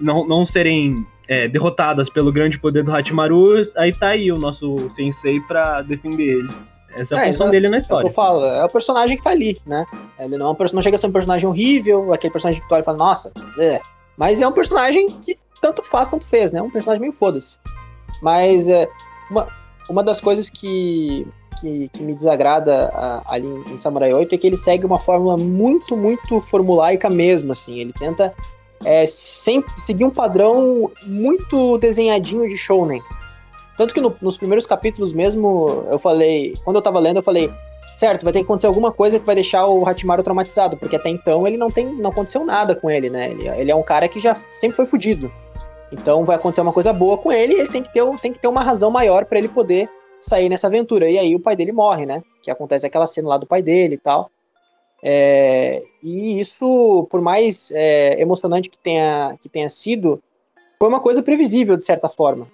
não, 0.00 0.26
não 0.26 0.44
serem 0.46 1.04
é, 1.28 1.46
derrotadas 1.48 2.08
pelo 2.08 2.32
grande 2.32 2.58
poder 2.58 2.82
do 2.84 2.94
Hachimaru, 2.94 3.62
aí 3.76 3.92
tá 3.92 4.08
aí 4.08 4.32
o 4.32 4.38
nosso 4.38 4.90
sensei 4.90 5.40
pra 5.40 5.82
defender 5.82 6.38
ele. 6.38 6.50
Essa 6.94 7.14
é 7.14 7.18
a 7.18 7.22
É, 7.22 7.26
função 7.28 7.50
dele 7.50 7.68
na 7.68 7.76
É 7.76 7.78
história. 7.78 8.08
eu 8.08 8.12
falo, 8.12 8.44
é 8.44 8.64
o 8.64 8.68
personagem 8.68 9.16
que 9.16 9.22
tá 9.22 9.30
ali, 9.30 9.60
né? 9.64 9.84
Ele 10.18 10.36
não, 10.36 10.48
é 10.48 10.50
um 10.50 10.56
não 10.74 10.82
chega 10.82 10.96
a 10.96 10.98
ser 10.98 11.06
um 11.06 11.12
personagem 11.12 11.48
horrível, 11.48 12.12
aquele 12.12 12.32
personagem 12.32 12.60
que 12.60 12.68
tu 12.68 12.72
olha 12.72 12.80
e 12.82 12.84
fala, 12.84 12.98
nossa, 12.98 13.32
é. 13.58 13.78
mas 14.16 14.40
é 14.42 14.48
um 14.48 14.52
personagem 14.52 15.16
que 15.24 15.36
tanto 15.62 15.82
faz, 15.84 16.10
tanto 16.10 16.26
fez, 16.26 16.50
né? 16.52 16.60
Um 16.60 16.70
personagem 16.70 17.00
meio 17.00 17.12
foda-se. 17.12 17.58
Mas 18.22 18.68
é, 18.68 18.88
uma, 19.30 19.46
uma 19.90 20.02
das 20.02 20.20
coisas 20.20 20.48
que, 20.48 21.26
que, 21.60 21.90
que 21.92 22.02
me 22.02 22.14
desagrada 22.14 22.90
ah, 22.94 23.22
ali 23.26 23.46
em, 23.66 23.76
Samurai 23.76 24.12
8 24.12 24.34
é 24.34 24.38
que 24.38 24.46
ele 24.46 24.56
segue 24.56 24.86
uma 24.86 25.00
fórmula 25.00 25.36
muito, 25.36 25.96
muito 25.96 26.40
formulaica 26.40 27.10
mesmo, 27.10 27.52
assim. 27.52 27.78
Ele 27.80 27.92
tenta 27.92 28.32
é, 28.84 29.04
sempre 29.06 29.72
seguir 29.76 30.04
um 30.04 30.10
padrão 30.10 30.90
muito 31.04 31.76
desenhadinho 31.78 32.46
de 32.46 32.56
shounen. 32.56 33.02
Tanto 33.76 33.92
que 33.92 34.00
no- 34.00 34.14
nos 34.22 34.36
primeiros 34.36 34.66
capítulos 34.66 35.12
mesmo, 35.12 35.84
eu 35.90 35.98
falei, 35.98 36.56
quando 36.64 36.76
eu 36.76 36.82
tava 36.82 36.98
lendo, 37.00 37.16
eu 37.16 37.22
falei, 37.22 37.50
certo, 37.96 38.24
vai 38.24 38.32
ter 38.32 38.38
que 38.40 38.44
acontecer 38.44 38.66
alguma 38.66 38.92
coisa 38.92 39.18
que 39.18 39.26
vai 39.26 39.34
deixar 39.34 39.66
o 39.66 39.86
Hatimaru 39.86 40.22
traumatizado, 40.22 40.76
porque 40.76 40.96
até 40.96 41.08
então 41.10 41.46
ele 41.46 41.56
não 41.56 41.70
tem, 41.70 41.86
não 41.86 42.10
aconteceu 42.10 42.44
nada 42.44 42.74
com 42.74 42.90
ele, 42.90 43.10
né? 43.10 43.30
Ele, 43.30 43.48
ele 43.48 43.70
é 43.70 43.74
um 43.74 43.82
cara 43.82 44.08
que 44.08 44.20
já 44.20 44.34
sempre 44.52 44.76
foi 44.76 44.86
fudido. 44.86 45.30
Então 45.92 46.24
vai 46.24 46.36
acontecer 46.36 46.60
uma 46.60 46.72
coisa 46.72 46.92
boa 46.92 47.18
com 47.18 47.32
ele 47.32 47.54
e 47.54 47.60
ele 47.60 47.68
tem 47.68 47.82
que 47.82 47.92
ter, 47.92 48.04
tem 48.20 48.32
que 48.32 48.38
ter 48.38 48.48
uma 48.48 48.62
razão 48.62 48.90
maior 48.90 49.24
pra 49.24 49.38
ele 49.38 49.48
poder 49.48 49.88
sair 50.20 50.48
nessa 50.48 50.66
aventura. 50.66 51.10
E 51.10 51.18
aí 51.18 51.34
o 51.34 51.40
pai 51.40 51.56
dele 51.56 51.72
morre, 51.72 52.06
né? 52.06 52.22
Que 52.42 52.50
acontece 52.50 52.86
aquela 52.86 53.06
cena 53.06 53.28
lá 53.28 53.36
do 53.36 53.46
pai 53.46 53.62
dele 53.62 53.94
e 53.94 53.98
tal. 53.98 54.30
É, 55.02 55.82
e 56.02 56.38
isso, 56.38 57.06
por 57.10 57.20
mais 57.20 57.72
é, 57.72 58.20
emocionante 58.20 58.68
que 58.68 58.78
tenha, 58.78 59.36
que 59.40 59.48
tenha 59.48 59.68
sido, 59.68 60.22
foi 60.78 60.88
uma 60.88 61.00
coisa 61.00 61.22
previsível, 61.22 61.76
de 61.76 61.84
certa 61.84 62.08
forma. 62.08 62.46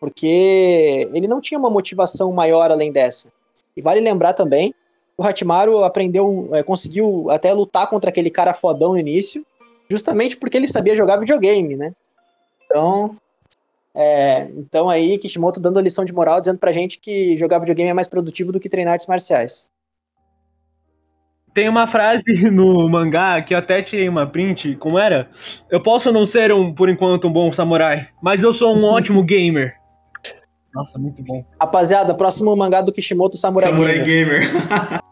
Porque 0.00 1.08
ele 1.12 1.28
não 1.28 1.40
tinha 1.40 1.58
uma 1.58 1.70
motivação 1.70 2.32
maior 2.32 2.70
além 2.70 2.90
dessa. 2.90 3.28
E 3.76 3.80
vale 3.80 4.00
lembrar 4.00 4.32
também, 4.32 4.74
o 5.16 5.22
Hatimaru 5.22 5.84
aprendeu, 5.84 6.48
é, 6.52 6.62
conseguiu 6.62 7.26
até 7.30 7.52
lutar 7.52 7.88
contra 7.88 8.10
aquele 8.10 8.30
cara 8.30 8.52
fodão 8.52 8.92
no 8.92 8.98
início, 8.98 9.46
justamente 9.88 10.36
porque 10.36 10.56
ele 10.56 10.68
sabia 10.68 10.96
jogar 10.96 11.18
videogame, 11.18 11.76
né? 11.76 11.92
Então, 12.72 13.14
é, 13.94 14.48
então 14.56 14.88
aí 14.88 15.18
Kishimoto 15.18 15.60
dando 15.60 15.78
a 15.78 15.82
lição 15.82 16.06
de 16.06 16.14
moral, 16.14 16.40
dizendo 16.40 16.58
pra 16.58 16.72
gente 16.72 16.98
que 16.98 17.36
jogar 17.36 17.58
videogame 17.58 17.90
é 17.90 17.94
mais 17.94 18.08
produtivo 18.08 18.50
do 18.50 18.58
que 18.58 18.68
treinar 18.68 18.94
artes 18.94 19.06
marciais. 19.06 19.70
Tem 21.54 21.68
uma 21.68 21.86
frase 21.86 22.24
no 22.50 22.88
mangá 22.88 23.42
que 23.42 23.52
eu 23.52 23.58
até 23.58 23.82
tirei 23.82 24.08
uma 24.08 24.26
print, 24.26 24.74
como 24.76 24.98
era? 24.98 25.30
Eu 25.70 25.82
posso 25.82 26.10
não 26.10 26.24
ser 26.24 26.50
um, 26.50 26.74
por 26.74 26.88
enquanto, 26.88 27.28
um 27.28 27.32
bom 27.32 27.52
samurai, 27.52 28.08
mas 28.22 28.42
eu 28.42 28.54
sou 28.54 28.74
um 28.74 28.84
ótimo 28.88 29.22
gamer. 29.22 29.74
Nossa, 30.74 30.98
muito 30.98 31.22
bom. 31.22 31.44
Rapaziada, 31.60 32.14
próximo 32.14 32.56
mangá 32.56 32.80
do 32.80 32.90
Kishimoto 32.90 33.36
Samurai, 33.36 33.70
Samurai 33.70 34.02
Gamer. 34.02 34.50
Gamer. 34.50 35.02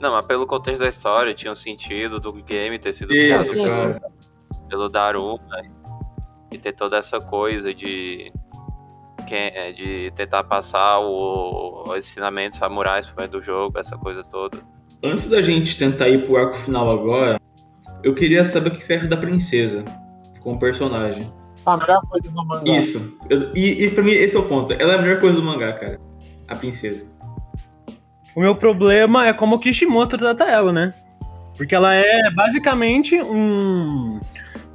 Não, 0.00 0.10
mas 0.10 0.26
pelo 0.26 0.44
contexto 0.44 0.80
da 0.80 0.88
história, 0.88 1.32
tinha 1.32 1.52
um 1.52 1.56
sentido 1.56 2.18
do 2.18 2.32
game 2.32 2.76
ter 2.80 2.92
sido 2.92 3.14
Isso, 3.14 3.22
criado 3.22 3.44
sim, 3.44 3.70
sim. 3.70 3.94
Pelo 4.70 4.88
Daruma 4.88 5.40
e 6.50 6.56
ter 6.56 6.72
toda 6.72 6.96
essa 6.96 7.20
coisa 7.20 7.74
de 7.74 8.32
é, 9.32 9.70
de 9.72 10.10
tentar 10.16 10.42
passar 10.42 10.98
o, 10.98 11.84
o 11.88 11.96
ensinamento 11.96 12.56
samurais 12.56 13.06
pro 13.06 13.16
meio 13.18 13.30
do 13.30 13.40
jogo, 13.42 13.78
essa 13.78 13.96
coisa 13.96 14.22
toda. 14.24 14.58
Antes 15.04 15.28
da 15.28 15.40
gente 15.40 15.78
tentar 15.78 16.08
ir 16.08 16.24
pro 16.26 16.36
arco 16.36 16.56
final 16.56 16.90
agora, 16.90 17.38
eu 18.02 18.12
queria 18.12 18.44
saber 18.44 18.70
o 18.70 18.72
que 18.72 18.82
você 18.82 18.94
acha 18.94 19.06
da 19.06 19.16
princesa 19.16 19.84
como 20.40 20.58
personagem. 20.58 21.32
A 21.64 21.76
melhor 21.76 22.00
coisa 22.08 22.28
do 22.28 22.44
mangá. 22.44 22.76
Isso. 22.76 23.18
Eu- 23.28 23.52
e, 23.54 23.84
e 23.84 23.90
pra 23.90 24.02
mim, 24.02 24.10
esse 24.12 24.34
é 24.34 24.38
o 24.38 24.48
ponto. 24.48 24.72
Ela 24.72 24.94
é 24.94 24.98
a 24.98 25.02
melhor 25.02 25.20
coisa 25.20 25.36
do 25.36 25.44
mangá, 25.44 25.74
cara. 25.74 26.00
A 26.48 26.56
princesa. 26.56 27.06
O 28.34 28.40
meu 28.40 28.54
problema 28.56 29.26
é 29.26 29.32
como 29.32 29.56
o 29.56 29.58
Kishimoto 29.60 30.18
trata 30.18 30.44
ela, 30.44 30.72
né? 30.72 30.92
Porque 31.56 31.74
ela 31.74 31.94
é 31.94 32.30
basicamente 32.34 33.20
um, 33.20 34.18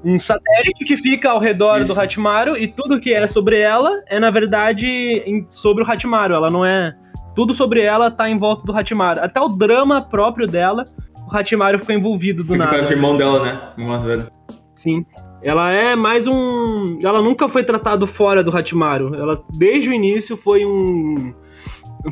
um 0.05 0.19
satélite 0.19 0.85
que 0.85 0.97
fica 0.97 1.31
ao 1.31 1.39
redor 1.39 1.81
Isso. 1.81 1.93
do 1.93 1.99
Hatimaru 1.99 2.55
e 2.57 2.67
tudo 2.67 2.99
que 2.99 3.11
é 3.13 3.27
sobre 3.27 3.59
ela 3.59 3.89
é, 4.07 4.19
na 4.19 4.29
verdade, 4.29 4.85
em- 4.87 5.47
sobre 5.49 5.83
o 5.83 5.91
Hatimaru. 5.91 6.35
Ela 6.35 6.49
não 6.49 6.63
é. 6.63 6.93
Tudo 7.35 7.53
sobre 7.53 7.81
ela 7.81 8.11
tá 8.11 8.29
em 8.29 8.37
volta 8.37 8.63
do 8.63 8.77
Hatimaru. 8.77 9.19
Até 9.21 9.41
o 9.41 9.49
drama 9.49 10.01
próprio 10.01 10.47
dela, 10.47 10.83
o 11.29 11.35
Hatimaru 11.35 11.79
ficou 11.79 11.95
envolvido 11.95 12.43
do 12.43 12.47
Porque 12.47 12.59
nada. 12.59 12.71
parece 12.71 12.93
irmão 12.93 13.17
dela, 13.17 13.43
né? 13.43 13.59
Irmão 13.77 13.89
mais 13.89 14.03
velho. 14.03 14.27
Sim. 14.75 15.05
Ela 15.43 15.71
é 15.71 15.95
mais 15.95 16.27
um. 16.27 16.99
Ela 17.03 17.21
nunca 17.21 17.49
foi 17.49 17.63
tratado 17.63 18.07
fora 18.07 18.43
do 18.43 18.55
Hatimaru. 18.55 19.15
Ela, 19.15 19.33
desde 19.57 19.89
o 19.89 19.93
início, 19.93 20.37
foi 20.37 20.65
um. 20.65 21.33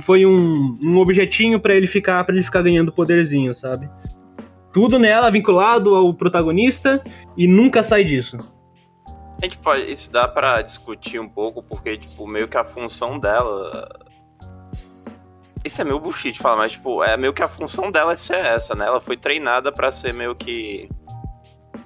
Foi 0.01 0.25
um, 0.25 0.75
um 0.81 0.97
objetinho 0.97 1.59
pra 1.59 1.75
ele 1.75 1.85
ficar 1.87 2.23
para 2.23 2.33
ele 2.35 2.43
ficar 2.43 2.61
ganhando 2.63 2.91
poderzinho, 2.91 3.53
sabe? 3.53 3.87
Tudo 4.73 4.97
nela 4.97 5.29
vinculado 5.29 5.95
ao 5.95 6.13
protagonista 6.13 7.03
e 7.37 7.47
nunca 7.47 7.83
sai 7.83 8.03
disso. 8.03 8.37
A 9.41 9.45
gente 9.45 9.57
pode, 9.57 9.91
isso 9.91 10.11
dá 10.11 10.25
pra 10.27 10.61
discutir 10.61 11.19
um 11.19 11.27
pouco, 11.27 11.61
porque, 11.61 11.97
tipo, 11.97 12.25
meio 12.25 12.47
que 12.47 12.57
a 12.57 12.63
função 12.63 13.19
dela. 13.19 13.89
Isso 15.65 15.81
é 15.81 15.83
meio 15.83 15.99
bullshit 15.99 16.39
falar, 16.39 16.57
mas, 16.57 16.71
tipo, 16.73 17.03
é 17.03 17.17
meio 17.17 17.33
que 17.33 17.43
a 17.43 17.47
função 17.47 17.91
dela 17.91 18.13
é 18.13 18.15
ser 18.15 18.37
essa, 18.37 18.73
né? 18.73 18.85
Ela 18.85 19.01
foi 19.01 19.17
treinada 19.17 19.71
pra 19.71 19.91
ser 19.91 20.13
meio 20.13 20.33
que. 20.33 20.89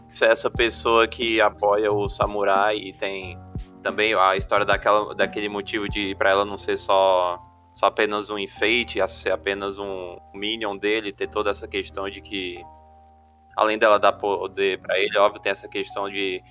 ser 0.07 0.29
essa 0.29 0.49
pessoa 0.51 1.07
que 1.07 1.41
apoia 1.41 1.91
o 1.91 2.07
samurai 2.07 2.77
e 2.77 2.91
tem 2.91 3.37
também 3.81 4.13
a 4.13 4.35
história 4.35 4.65
daquela, 4.65 5.15
daquele 5.15 5.49
motivo 5.49 5.89
de 5.89 6.13
pra 6.15 6.29
ela 6.29 6.45
não 6.45 6.57
ser 6.57 6.77
só. 6.77 7.39
só 7.73 7.87
apenas 7.87 8.29
um 8.29 8.37
enfeite, 8.37 9.01
a 9.01 9.07
ser 9.07 9.31
apenas 9.31 9.79
um 9.79 10.17
minion 10.33 10.77
dele, 10.77 11.11
ter 11.11 11.27
toda 11.27 11.49
essa 11.49 11.67
questão 11.67 12.07
de 12.07 12.21
que. 12.21 12.63
Além 13.57 13.77
dela 13.77 13.97
dar 13.97 14.13
poder 14.13 14.79
pra 14.79 14.97
ele, 14.99 15.17
óbvio, 15.17 15.41
tem 15.41 15.51
essa 15.51 15.67
questão 15.67 16.07
de 16.09 16.41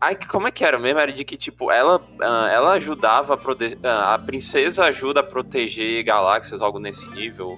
Ai, 0.00 0.16
que- 0.16 0.26
como 0.26 0.48
é 0.48 0.50
que 0.50 0.64
era 0.64 0.78
mesmo? 0.80 0.98
Era 0.98 1.12
de 1.12 1.24
que, 1.24 1.36
tipo, 1.36 1.70
ela, 1.70 2.02
ah, 2.20 2.48
ela 2.50 2.72
ajudava 2.72 3.34
a 3.34 3.36
proteger. 3.36 3.78
a 3.86 4.18
princesa 4.18 4.86
ajuda 4.86 5.20
a 5.20 5.22
proteger 5.22 6.02
galáxias, 6.02 6.60
algo 6.60 6.80
nesse 6.80 7.08
nível. 7.10 7.56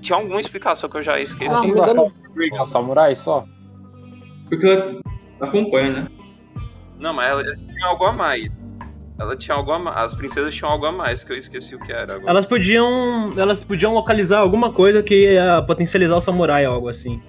Tinha 0.00 0.16
alguma 0.16 0.40
explicação 0.40 0.88
que 0.88 0.96
eu 0.96 1.02
já 1.02 1.20
esqueci. 1.20 1.54
Ah, 1.54 1.66
engano- 1.66 2.10
Sam- 2.56 2.64
samurai 2.64 3.14
só? 3.14 3.44
Porque 4.48 4.66
ela 4.66 5.00
acompanha, 5.40 5.92
né? 6.04 6.08
Não, 6.98 7.12
mas 7.12 7.28
ela, 7.30 7.42
ela 7.42 7.56
tinha 7.56 7.86
algo 7.86 8.04
a 8.06 8.12
mais. 8.12 8.56
Ela 9.20 9.36
tinha 9.36 9.54
algo 9.54 9.70
a 9.70 9.78
mais. 9.78 9.96
As 9.98 10.14
princesas 10.14 10.54
tinham 10.54 10.70
algo 10.70 10.86
a 10.86 10.92
mais, 10.92 11.22
que 11.22 11.30
eu 11.30 11.36
esqueci 11.36 11.74
o 11.74 11.78
que 11.78 11.92
era 11.92 12.14
agora. 12.14 12.30
Elas 12.30 12.46
podiam. 12.46 13.30
Elas 13.36 13.62
podiam 13.62 13.92
localizar 13.92 14.38
alguma 14.38 14.72
coisa 14.72 15.02
que 15.02 15.34
ia 15.34 15.62
potencializar 15.66 16.16
o 16.16 16.20
samurai, 16.22 16.64
algo 16.64 16.88
assim. 16.88 17.20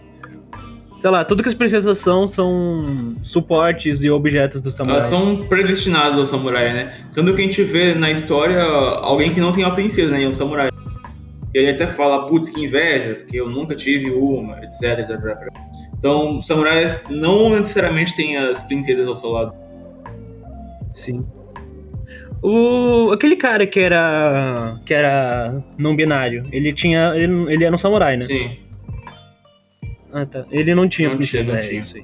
Sei 1.01 1.09
lá, 1.09 1.25
tudo 1.25 1.43
que 1.43 1.49
as 1.49 1.55
princesas 1.55 1.97
são 1.97 2.27
são 2.27 3.15
suportes 3.21 4.03
e 4.03 4.09
objetos 4.09 4.61
do 4.61 4.71
samurai. 4.71 4.99
Elas 4.99 5.09
são 5.09 5.45
predestinadas 5.47 6.17
ao 6.17 6.25
samurai, 6.25 6.71
né? 6.71 6.93
Tanto 7.13 7.35
que 7.35 7.41
a 7.41 7.45
gente 7.45 7.61
vê 7.63 7.93
na 7.93 8.09
história 8.09 8.63
alguém 8.63 9.33
que 9.33 9.41
não 9.41 9.51
tem 9.51 9.65
uma 9.65 9.75
princesa, 9.75 10.11
né? 10.11 10.21
E 10.21 10.27
um 10.27 10.33
samurai. 10.33 10.69
E 11.53 11.57
ele 11.57 11.71
até 11.71 11.87
fala, 11.87 12.27
putz, 12.27 12.47
que 12.47 12.63
inveja, 12.63 13.15
porque 13.15 13.41
eu 13.41 13.49
nunca 13.49 13.75
tive 13.75 14.11
uma, 14.11 14.63
etc. 14.63 15.05
blá, 15.05 15.17
blá, 15.17 15.35
blá. 15.35 15.47
Então, 15.99 16.37
os 16.37 16.47
samurais 16.47 17.03
não 17.09 17.49
necessariamente 17.49 18.15
têm 18.15 18.37
as 18.37 18.61
princesas 18.61 19.05
ao 19.07 19.15
seu 19.15 19.31
lado. 19.31 19.53
Sim. 20.95 21.25
O, 22.43 23.11
aquele 23.11 23.35
cara 23.35 23.67
que 23.67 23.79
era. 23.79 24.79
que 24.85 24.93
era 24.93 25.61
não 25.77 25.95
binário, 25.95 26.45
ele 26.51 26.73
tinha. 26.73 27.13
Ele, 27.15 27.53
ele 27.53 27.63
era 27.63 27.75
um 27.75 27.77
samurai, 27.77 28.17
né? 28.17 28.23
Sim. 28.23 28.57
Ah, 30.11 30.25
tá. 30.25 30.45
Ele 30.51 30.73
não 30.75 30.89
tinha 30.89 31.09
Não 31.09 31.19
tinha, 31.19 31.43
não 31.43 31.55
é 31.55 31.59
tinha. 31.59 31.81
isso 31.81 31.95
aí. 31.97 32.03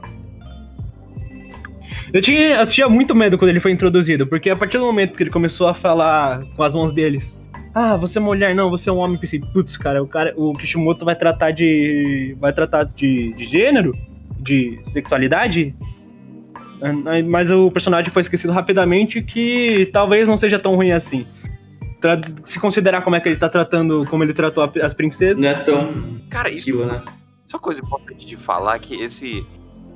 Eu 2.13 2.21
tinha, 2.21 2.55
eu 2.61 2.67
tinha 2.67 2.87
muito 2.87 3.13
medo 3.13 3.37
quando 3.37 3.49
ele 3.49 3.59
foi 3.59 3.71
introduzido, 3.71 4.25
porque 4.25 4.49
a 4.49 4.55
partir 4.55 4.77
do 4.77 4.85
momento 4.85 5.15
que 5.15 5.23
ele 5.23 5.29
começou 5.29 5.67
a 5.67 5.73
falar 5.73 6.41
com 6.55 6.63
as 6.63 6.73
mãos 6.73 6.93
deles, 6.93 7.37
ah, 7.75 7.97
você 7.97 8.17
é 8.17 8.21
mulher, 8.21 8.55
não, 8.55 8.69
você 8.69 8.89
é 8.89 8.93
um 8.93 8.97
homem, 8.97 9.17
pensei, 9.17 9.39
putz, 9.39 9.75
cara, 9.75 10.01
o 10.01 10.07
cara, 10.07 10.33
o 10.37 10.53
Kishimoto 10.53 11.03
vai 11.03 11.15
tratar 11.15 11.51
de. 11.51 12.35
vai 12.39 12.53
tratar 12.53 12.85
de, 12.85 13.33
de 13.33 13.45
gênero, 13.45 13.93
de 14.39 14.79
sexualidade. 14.93 15.75
Ah, 16.81 16.91
Mas 17.25 17.49
o 17.51 17.71
personagem 17.71 18.11
foi 18.11 18.21
esquecido 18.21 18.51
rapidamente 18.53 19.21
que 19.21 19.89
talvez 19.91 20.27
não 20.27 20.37
seja 20.37 20.59
tão 20.59 20.75
ruim 20.75 20.91
assim. 20.91 21.25
Tra- 21.99 22.21
Se 22.43 22.59
considerar 22.59 23.01
como 23.01 23.15
é 23.15 23.19
que 23.19 23.27
ele 23.29 23.37
tá 23.37 23.49
tratando, 23.49 24.05
como 24.09 24.23
ele 24.23 24.33
tratou 24.33 24.63
as 24.83 24.93
princesas. 24.93 25.39
Não 25.41 25.49
é 25.49 25.55
tão 25.55 26.19
Cara, 26.29 26.49
isso, 26.49 26.69
aquilo, 26.69 26.85
né? 26.85 27.01
é 27.05 27.53
uma 27.55 27.59
coisa 27.59 27.81
importante 27.81 28.25
de 28.25 28.35
falar 28.37 28.77
que 28.79 28.95
esse. 28.95 29.45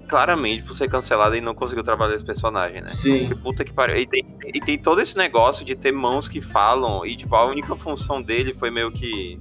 Claramente, 0.09 0.63
por 0.63 0.73
ser 0.73 0.89
cancelado, 0.89 1.36
ele 1.36 1.45
não 1.45 1.55
conseguiu 1.55 1.84
trabalhar 1.86 2.15
esse 2.15 2.25
personagem, 2.25 2.82
né? 2.82 2.89
Sim. 2.89 3.29
Puta 3.41 3.63
que 3.63 3.71
pariu. 3.71 3.95
E 3.95 4.05
tem, 4.05 4.25
e 4.53 4.59
tem 4.59 4.77
todo 4.77 4.99
esse 4.99 5.15
negócio 5.17 5.63
de 5.63 5.73
ter 5.73 5.93
mãos 5.93 6.27
que 6.27 6.41
falam, 6.41 7.05
e 7.05 7.15
tipo, 7.15 7.34
a 7.34 7.45
única 7.45 7.75
função 7.77 8.21
dele 8.21 8.53
foi 8.53 8.69
meio 8.69 8.91
que. 8.91 9.39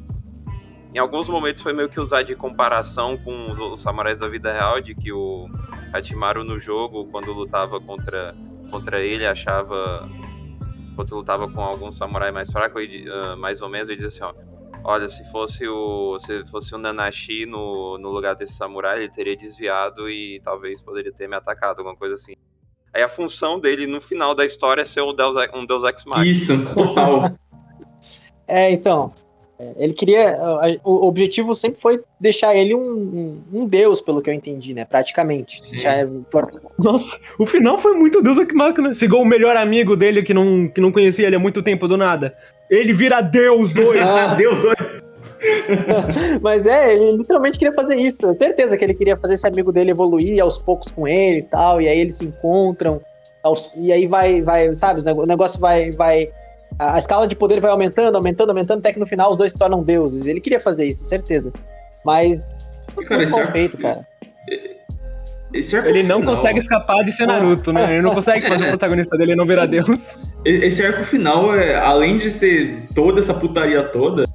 Em 0.94 0.98
alguns 0.98 1.28
momentos 1.28 1.60
foi 1.62 1.72
meio 1.72 1.88
que 1.88 1.98
usar 1.98 2.22
de 2.22 2.36
comparação 2.36 3.16
com 3.16 3.50
os, 3.50 3.58
os 3.58 3.80
samurais 3.82 4.20
da 4.20 4.28
vida 4.28 4.52
real, 4.52 4.80
de 4.80 4.94
que 4.94 5.10
o 5.12 5.48
Hachimaru 5.92 6.44
no 6.44 6.58
jogo, 6.58 7.06
quando 7.06 7.32
lutava 7.32 7.80
contra, 7.80 8.34
contra 8.70 9.00
ele, 9.00 9.26
achava. 9.26 10.08
Quando 10.96 11.16
lutava 11.16 11.50
com 11.50 11.60
algum 11.60 11.90
samurai 11.90 12.30
mais 12.30 12.50
fraco, 12.50 12.78
ele, 12.78 13.10
ah, 13.10 13.36
mais 13.36 13.60
ou 13.60 13.68
menos, 13.68 13.88
ele 13.88 14.00
dizia 14.00 14.26
assim, 14.26 14.36
ó. 14.38 14.50
Olha, 14.82 15.08
se 15.08 15.30
fosse 15.30 15.66
o. 15.68 16.18
Se 16.18 16.44
fosse 16.46 16.74
o 16.74 16.78
Nanashi 16.78 17.44
no, 17.46 17.98
no 17.98 18.10
lugar 18.10 18.34
desse 18.34 18.54
samurai, 18.54 18.98
ele 18.98 19.10
teria 19.10 19.36
desviado 19.36 20.08
e 20.08 20.40
talvez 20.40 20.80
poderia 20.80 21.12
ter 21.12 21.28
me 21.28 21.36
atacado, 21.36 21.78
alguma 21.78 21.96
coisa 21.96 22.14
assim. 22.14 22.34
Aí 22.92 23.02
a 23.02 23.08
função 23.08 23.60
dele 23.60 23.86
no 23.86 24.00
final 24.00 24.34
da 24.34 24.44
história 24.44 24.82
é 24.82 24.84
ser 24.84 25.02
o 25.02 25.12
Deus, 25.12 25.36
um 25.54 25.64
Deus 25.64 25.84
Ex 25.84 26.04
Machina. 26.04 26.26
Isso, 26.26 26.74
total. 26.74 27.24
É, 28.52 28.68
então. 28.72 29.12
É, 29.60 29.84
Ele 29.84 29.92
queria. 29.92 30.36
O 30.82 31.06
objetivo 31.06 31.54
sempre 31.54 31.80
foi 31.80 32.00
deixar 32.18 32.54
ele 32.56 32.74
um, 32.74 32.80
um, 33.52 33.60
um 33.60 33.66
deus, 33.66 34.00
pelo 34.00 34.22
que 34.22 34.30
eu 34.30 34.34
entendi, 34.34 34.72
né? 34.72 34.84
Praticamente. 34.86 35.60
Tor- 36.30 36.50
Nossa, 36.78 37.16
o 37.38 37.46
final 37.46 37.78
foi 37.80 37.92
muito 37.94 38.22
Deus 38.22 38.38
que 38.46 38.54
máquina. 38.54 38.94
Chegou 38.94 39.20
o 39.22 39.26
melhor 39.26 39.56
amigo 39.56 39.94
dele 39.96 40.22
que 40.22 40.32
não, 40.32 40.66
que 40.68 40.80
não 40.80 40.90
conhecia 40.90 41.26
ele 41.26 41.36
há 41.36 41.38
muito 41.38 41.62
tempo 41.62 41.86
do 41.86 41.96
nada. 41.96 42.34
Ele 42.70 42.92
vira 42.94 43.20
Deus 43.20 43.72
dois. 43.72 44.00
Ah. 44.00 44.34
Deus, 44.38 44.64
olha. 44.64 45.10
Mas 46.40 46.66
é, 46.66 46.94
ele 46.94 47.16
literalmente 47.18 47.58
queria 47.58 47.74
fazer 47.74 47.96
isso. 47.96 48.32
Certeza 48.34 48.76
que 48.76 48.84
ele 48.84 48.94
queria 48.94 49.16
fazer 49.16 49.34
esse 49.34 49.46
amigo 49.46 49.72
dele 49.72 49.90
evoluir 49.90 50.40
aos 50.42 50.58
poucos 50.58 50.90
com 50.90 51.06
ele 51.08 51.38
e 51.40 51.42
tal. 51.42 51.80
E 51.80 51.88
aí 51.88 51.98
eles 52.00 52.16
se 52.16 52.24
encontram. 52.26 53.00
aos- 53.42 53.72
e 53.76 53.90
aí 53.92 54.06
vai, 54.06 54.42
vai, 54.42 54.72
sabe, 54.74 55.00
o 55.10 55.26
negócio 55.26 55.58
vai. 55.60 55.90
vai 55.92 56.30
a 56.78 56.94
a 56.94 56.98
escala 56.98 57.26
de 57.26 57.36
poder 57.36 57.60
vai 57.60 57.70
aumentando, 57.70 58.16
aumentando, 58.16 58.50
aumentando, 58.50 58.78
até 58.80 58.92
que 58.92 58.98
no 58.98 59.06
final 59.06 59.30
os 59.30 59.36
dois 59.36 59.52
se 59.52 59.58
tornam 59.58 59.82
deuses. 59.82 60.26
Ele 60.26 60.40
queria 60.40 60.60
fazer 60.60 60.86
isso, 60.86 61.04
certeza. 61.04 61.52
Mas. 62.04 62.44
Cara, 63.06 63.28
mal 63.28 63.40
arco- 63.40 63.52
feito, 63.52 63.76
cara. 63.78 64.06
Esse 65.52 65.74
arco 65.76 65.88
Ele 65.88 66.02
não 66.04 66.20
final- 66.20 66.36
consegue 66.36 66.58
escapar 66.60 67.04
de 67.04 67.12
ser 67.12 67.26
Naruto, 67.26 67.72
né? 67.72 67.94
Ele 67.94 68.02
não 68.02 68.14
consegue 68.14 68.46
fazer 68.46 68.66
o 68.66 68.68
protagonista 68.78 69.16
dele 69.18 69.34
não 69.34 69.46
virar 69.46 69.66
Deus. 69.66 70.16
Esse 70.44 70.84
arco 70.84 71.02
final, 71.04 71.54
é, 71.56 71.74
além 71.74 72.18
de 72.18 72.30
ser 72.30 72.86
toda 72.94 73.18
essa 73.20 73.34
putaria 73.34 73.82
toda, 73.82 74.26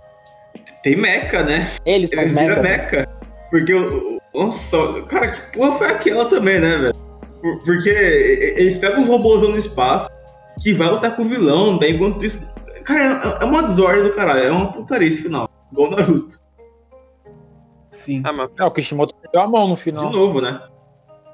tem 0.84 0.96
meca, 0.98 1.42
né? 1.42 1.72
Eles 1.86 2.10
com 2.14 2.18
Ele 2.20 2.26
os 2.26 2.32
vira 2.32 2.48
mechas. 2.48 2.64
né? 2.64 2.70
meca. 2.78 3.10
Porque, 3.50 3.74
nossa, 4.34 4.78
cara, 5.08 5.30
que 5.30 5.58
porra 5.58 5.72
foi 5.78 5.88
aquela 5.88 6.26
também, 6.26 6.60
né, 6.60 6.78
velho? 6.78 6.94
Por- 7.42 7.64
Porque 7.64 7.90
eles 7.90 8.76
pegam 8.78 9.02
uns 9.04 9.08
robôzão 9.08 9.52
no 9.52 9.58
espaço 9.58 10.10
que 10.62 10.74
vai 10.74 10.90
lutar 10.90 11.16
com 11.16 11.24
o 11.24 11.30
vilão, 11.30 11.78
daí 11.78 11.94
enquanto 11.94 12.24
isso. 12.26 12.46
Cara, 12.84 13.20
é- 13.40 13.44
é 13.44 13.46
uma 13.46 13.64
desordem 13.64 14.04
do 14.04 14.14
caralho, 14.14 14.40
é 14.44 14.52
uma 14.52 14.72
putaria 14.72 15.08
esse 15.08 15.22
final. 15.24 15.50
Igual 15.72 15.88
o 15.92 15.96
Naruto. 15.96 16.40
Sim. 17.92 18.22
Ah, 18.26 18.32
mas, 18.34 18.50
É, 18.60 18.64
o 18.64 18.72
Kishimoto 18.72 19.16
perdeu 19.16 19.42
a 19.42 19.48
mão 19.48 19.68
no 19.68 19.76
De 19.76 19.82
final. 19.82 20.12
novo, 20.12 20.40
né? 20.42 20.62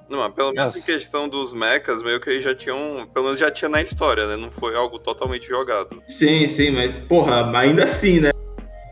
Não, 0.10 0.20
mas 0.20 0.34
pelo 0.34 0.52
menos 0.54 0.76
em 0.76 0.80
Nossa. 0.80 0.92
questão 0.94 1.28
dos 1.30 1.54
mechas, 1.54 2.04
meio 2.04 2.20
que 2.20 2.30
eles 2.30 2.44
já 2.44 2.54
tinham. 2.54 3.08
Pelo 3.14 3.26
menos 3.28 3.40
já 3.40 3.50
tinha 3.50 3.70
na 3.70 3.82
história, 3.82 4.28
né? 4.28 4.36
Não 4.36 4.52
foi 4.52 4.76
algo 4.76 5.00
totalmente 5.00 5.48
jogado. 5.48 6.02
Sim, 6.08 6.46
sim, 6.48 6.72
mas, 6.72 6.96
porra, 6.98 7.50
ainda 7.58 7.86
assim, 7.86 8.20
né? 8.20 8.32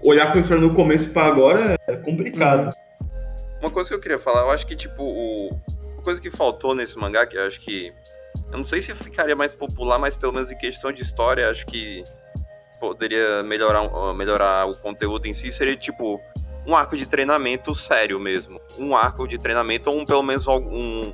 Olhar 0.03 0.31
pra 0.31 0.39
história 0.39 0.63
no 0.63 0.73
começo 0.73 1.11
pra 1.11 1.25
agora 1.25 1.77
é 1.87 1.95
complicado. 1.97 2.73
Uma 3.61 3.69
coisa 3.69 3.89
que 3.89 3.95
eu 3.95 3.99
queria 3.99 4.17
falar, 4.19 4.41
eu 4.41 4.51
acho 4.51 4.65
que, 4.65 4.75
tipo, 4.77 5.03
o... 5.03 5.49
uma 5.93 6.01
coisa 6.01 6.21
que 6.21 6.31
faltou 6.31 6.73
nesse 6.73 6.97
mangá, 6.97 7.25
que 7.25 7.37
eu 7.37 7.45
acho 7.45 7.59
que. 7.59 7.91
Eu 8.51 8.57
não 8.57 8.63
sei 8.63 8.81
se 8.81 8.93
ficaria 8.95 9.35
mais 9.35 9.53
popular, 9.53 9.99
mas 9.99 10.15
pelo 10.15 10.33
menos 10.33 10.51
em 10.51 10.57
questão 10.57 10.91
de 10.91 11.01
história, 11.01 11.49
acho 11.49 11.65
que 11.65 12.03
poderia 12.79 13.43
melhorar, 13.43 13.83
uh, 13.83 14.13
melhorar 14.13 14.65
o 14.65 14.75
conteúdo 14.75 15.27
em 15.27 15.33
si, 15.33 15.51
seria, 15.51 15.75
tipo, 15.75 16.19
um 16.65 16.75
arco 16.75 16.95
de 16.95 17.05
treinamento 17.05 17.73
sério 17.75 18.19
mesmo. 18.19 18.59
Um 18.77 18.95
arco 18.95 19.27
de 19.27 19.37
treinamento, 19.37 19.89
ou 19.89 19.99
um, 19.99 20.05
pelo 20.05 20.23
menos 20.23 20.47
algum. 20.47 21.13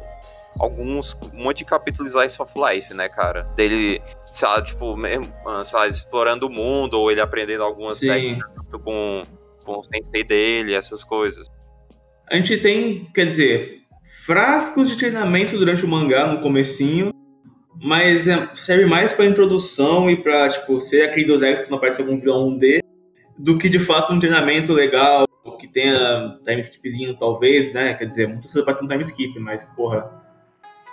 Alguns. 0.60 1.18
Um 1.34 1.44
monte 1.44 1.60
de 1.60 1.66
capítulos 1.66 2.14
Slice 2.14 2.42
of 2.42 2.54
Life, 2.56 2.94
né, 2.94 3.10
cara? 3.10 3.44
Dele, 3.56 4.02
sei 4.32 4.48
lá, 4.48 4.62
tipo, 4.62 4.96
mesmo, 4.96 5.34
ah, 5.46 5.64
sei 5.66 5.80
lá, 5.80 5.88
explorando 5.88 6.48
o 6.48 6.50
mundo, 6.50 7.00
ou 7.00 7.12
ele 7.12 7.22
aprendendo 7.22 7.64
algumas 7.64 7.98
Sim. 7.98 8.08
técnicas 8.08 8.50
com, 8.84 9.24
com 9.66 9.80
o 9.80 9.84
sensei 9.84 10.24
dele, 10.24 10.74
essas 10.74 11.04
coisas. 11.04 11.48
A 12.30 12.36
gente 12.36 12.58
tem, 12.58 13.06
quer 13.14 13.26
dizer, 13.28 13.82
frascos 14.26 14.90
de 14.90 14.98
treinamento 14.98 15.58
durante 15.58 15.86
o 15.86 15.88
mangá 15.88 16.28
no 16.28 16.42
comecinho, 16.42 17.12
mas 17.82 18.28
é- 18.28 18.50
serve 18.56 18.86
mais 18.86 19.14
pra 19.14 19.26
introdução 19.26 20.10
e 20.10 20.16
pra, 20.16 20.48
tipo, 20.50 20.80
ser 20.80 21.04
aquele 21.04 21.26
dos 21.26 21.44
X 21.44 21.62
quando 21.62 21.76
aparece 21.76 22.02
algum 22.02 22.20
vilão 22.20 22.58
D, 22.58 22.82
do 23.38 23.58
que 23.58 23.70
de 23.70 23.80
fato 23.80 24.14
um 24.14 24.20
treinamento 24.20 24.74
legal, 24.74 25.26
que 25.60 25.68
tenha 25.68 26.38
time 26.44 26.62
skipzinho 26.62 27.16
talvez, 27.16 27.72
né? 27.74 27.94
Quer 27.94 28.06
dizer, 28.06 28.28
muito 28.28 28.48
cedo 28.48 28.66
pra 28.66 28.74
ter 28.74 28.84
um 28.84 28.88
time 28.88 29.02
skip, 29.02 29.40
mas, 29.40 29.64
porra, 29.64 30.10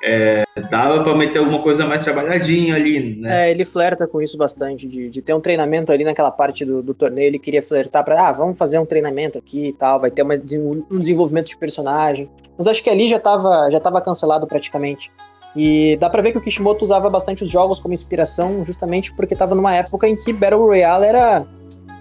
é, 0.05 0.43
dava 0.71 1.03
pra 1.03 1.15
meter 1.15 1.39
alguma 1.39 1.63
coisa 1.63 1.87
mais 1.87 2.03
trabalhadinha 2.03 2.75
ali, 2.75 3.17
né? 3.21 3.47
É, 3.47 3.51
ele 3.51 3.65
flerta 3.65 4.07
com 4.07 4.21
isso 4.21 4.37
bastante, 4.37 4.87
de, 4.89 5.09
de 5.09 5.23
ter 5.23 5.33
um 5.33 5.41
treinamento 5.41 5.93
ali 5.93 6.05
naquela 6.05 6.31
parte 6.31 6.65
do, 6.65 6.83
do 6.83 6.93
torneio, 6.93 7.27
ele 7.29 7.39
queria 7.39 7.63
flertar 7.63 8.05
pra, 8.05 8.29
ah, 8.29 8.33
vamos 8.33 8.59
fazer 8.59 8.79
um 8.79 8.87
treinamento 8.87 9.39
aqui 9.39 9.69
e 9.69 9.73
tal, 9.73 10.01
vai 10.01 10.11
ter 10.11 10.23
uma 10.23 10.35
um 10.35 10.99
desenvolvimento 10.99 11.47
de 11.47 11.57
personagem. 11.57 12.29
Mas 12.59 12.67
acho 12.67 12.83
que 12.83 12.91
ali 12.91 13.09
já 13.09 13.19
tava, 13.19 13.71
já 13.71 13.81
tava 13.81 14.01
cancelado 14.01 14.47
praticamente. 14.47 15.11
E 15.55 15.97
dá 16.01 16.09
pra 16.09 16.23
ver 16.23 16.33
que 16.33 16.39
o 16.39 16.41
Kishimoto 16.41 16.85
usava 16.85 17.11
bastante 17.11 17.45
os 17.45 17.51
jogos 17.51 17.79
como 17.79 17.93
inspiração, 17.93 18.65
justamente 18.65 19.13
porque 19.13 19.37
tava 19.37 19.55
numa 19.55 19.75
época 19.75 20.09
em 20.09 20.17
que 20.17 20.33
Battle 20.33 20.63
Royale 20.65 21.05
era, 21.05 21.47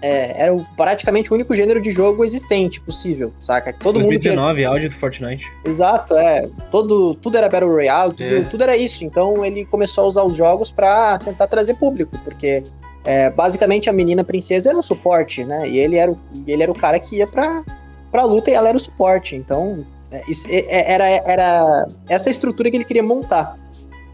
é, 0.00 0.44
era 0.44 0.56
praticamente 0.76 1.30
o 1.30 1.34
único 1.34 1.54
gênero 1.54 1.80
de 1.80 1.90
jogo 1.90 2.24
existente, 2.24 2.80
possível, 2.80 3.30
saca? 3.42 3.70
Todo 3.72 4.00
mundo 4.00 4.12
queria 4.18 4.36
2019, 4.36 4.64
áudio 4.64 4.90
do 4.90 4.96
Fortnite. 4.96 5.44
Exato, 5.66 6.14
é. 6.16 6.48
Todo, 6.70 7.14
tudo 7.16 7.36
era 7.36 7.48
Battle 7.48 7.70
Royale, 7.70 8.14
tudo, 8.14 8.36
É. 8.36 8.40
tudo 8.44 8.62
era 8.62 8.76
isso. 8.76 9.04
Então 9.04 9.44
ele 9.44 9.66
começou 9.66 10.04
a 10.04 10.06
usar 10.06 10.24
os 10.24 10.34
jogos 10.36 10.70
pra 10.70 11.18
tentar 11.18 11.46
trazer 11.46 11.74
público, 11.74 12.18
porque 12.24 12.62
é, 13.04 13.28
basicamente 13.28 13.90
a 13.90 13.92
menina 13.92 14.24
princesa 14.24 14.70
era 14.70 14.78
um 14.78 14.82
suporte, 14.82 15.44
né? 15.44 15.68
E 15.68 15.78
ele 15.78 15.96
era 15.96 16.10
o, 16.10 16.18
ele 16.46 16.62
era 16.62 16.72
o 16.72 16.74
cara 16.74 16.98
que 16.98 17.16
ia 17.16 17.26
pra, 17.26 17.62
pra 18.10 18.24
luta 18.24 18.50
e 18.50 18.54
ela 18.54 18.68
era 18.70 18.76
o 18.78 18.80
suporte. 18.80 19.36
Então 19.36 19.84
isso, 20.28 20.46
é, 20.50 20.58
é, 20.58 20.92
era, 20.92 21.08
era 21.26 21.86
essa 22.08 22.30
estrutura 22.30 22.70
que 22.70 22.76
ele 22.76 22.84
queria 22.84 23.02
montar. 23.02 23.58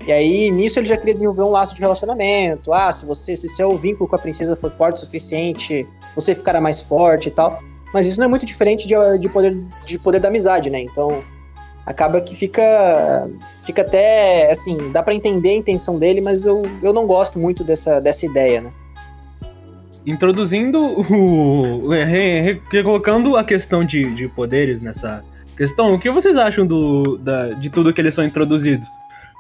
E 0.07 0.13
aí, 0.13 0.51
nisso, 0.51 0.79
ele 0.79 0.87
já 0.87 0.97
queria 0.97 1.13
desenvolver 1.13 1.43
um 1.43 1.51
laço 1.51 1.75
de 1.75 1.81
relacionamento. 1.81 2.73
Ah, 2.73 2.91
se 2.91 3.05
você, 3.05 3.37
se 3.37 3.49
seu 3.49 3.77
vínculo 3.77 4.09
com 4.09 4.17
a 4.17 4.19
princesa 4.19 4.57
for 4.57 4.71
forte 4.71 4.97
o 4.97 5.01
suficiente, 5.01 5.87
você 6.15 6.35
ficará 6.35 6.61
mais 6.61 6.81
forte 6.81 7.29
e 7.29 7.31
tal. 7.31 7.61
Mas 7.93 8.07
isso 8.07 8.19
não 8.19 8.27
é 8.27 8.29
muito 8.29 8.47
diferente 8.47 8.87
de, 8.87 8.95
de, 9.19 9.29
poder, 9.29 9.57
de 9.85 9.99
poder 9.99 10.21
da 10.21 10.29
amizade, 10.29 10.71
né? 10.71 10.81
Então, 10.81 11.23
acaba 11.85 12.21
que 12.21 12.37
fica 12.37 13.29
fica 13.65 13.83
até 13.83 14.51
assim 14.51 14.77
dá 14.93 15.03
pra 15.03 15.15
entender 15.15 15.51
a 15.51 15.55
intenção 15.55 15.99
dele 15.99 16.21
mas 16.21 16.45
eu, 16.45 16.61
eu 16.83 16.93
não 16.93 17.07
gosto 17.07 17.39
muito 17.39 17.65
dessa, 17.65 17.99
dessa 17.99 18.27
ideia 18.27 18.61
né 18.61 18.71
Introduzindo 20.09 20.79
o. 20.79 21.91
Recolocando 22.71 23.37
a 23.37 23.45
questão 23.45 23.85
de, 23.85 24.15
de 24.15 24.27
poderes 24.29 24.81
nessa 24.81 25.23
questão, 25.59 25.93
o 25.93 25.99
que 25.99 26.11
vocês 26.11 26.37
acham 26.39 26.67
do, 26.67 27.19
da- 27.19 27.51
de 27.51 27.69
tudo 27.69 27.93
que 27.93 28.01
eles 28.01 28.15
são 28.15 28.25
introduzidos? 28.25 28.89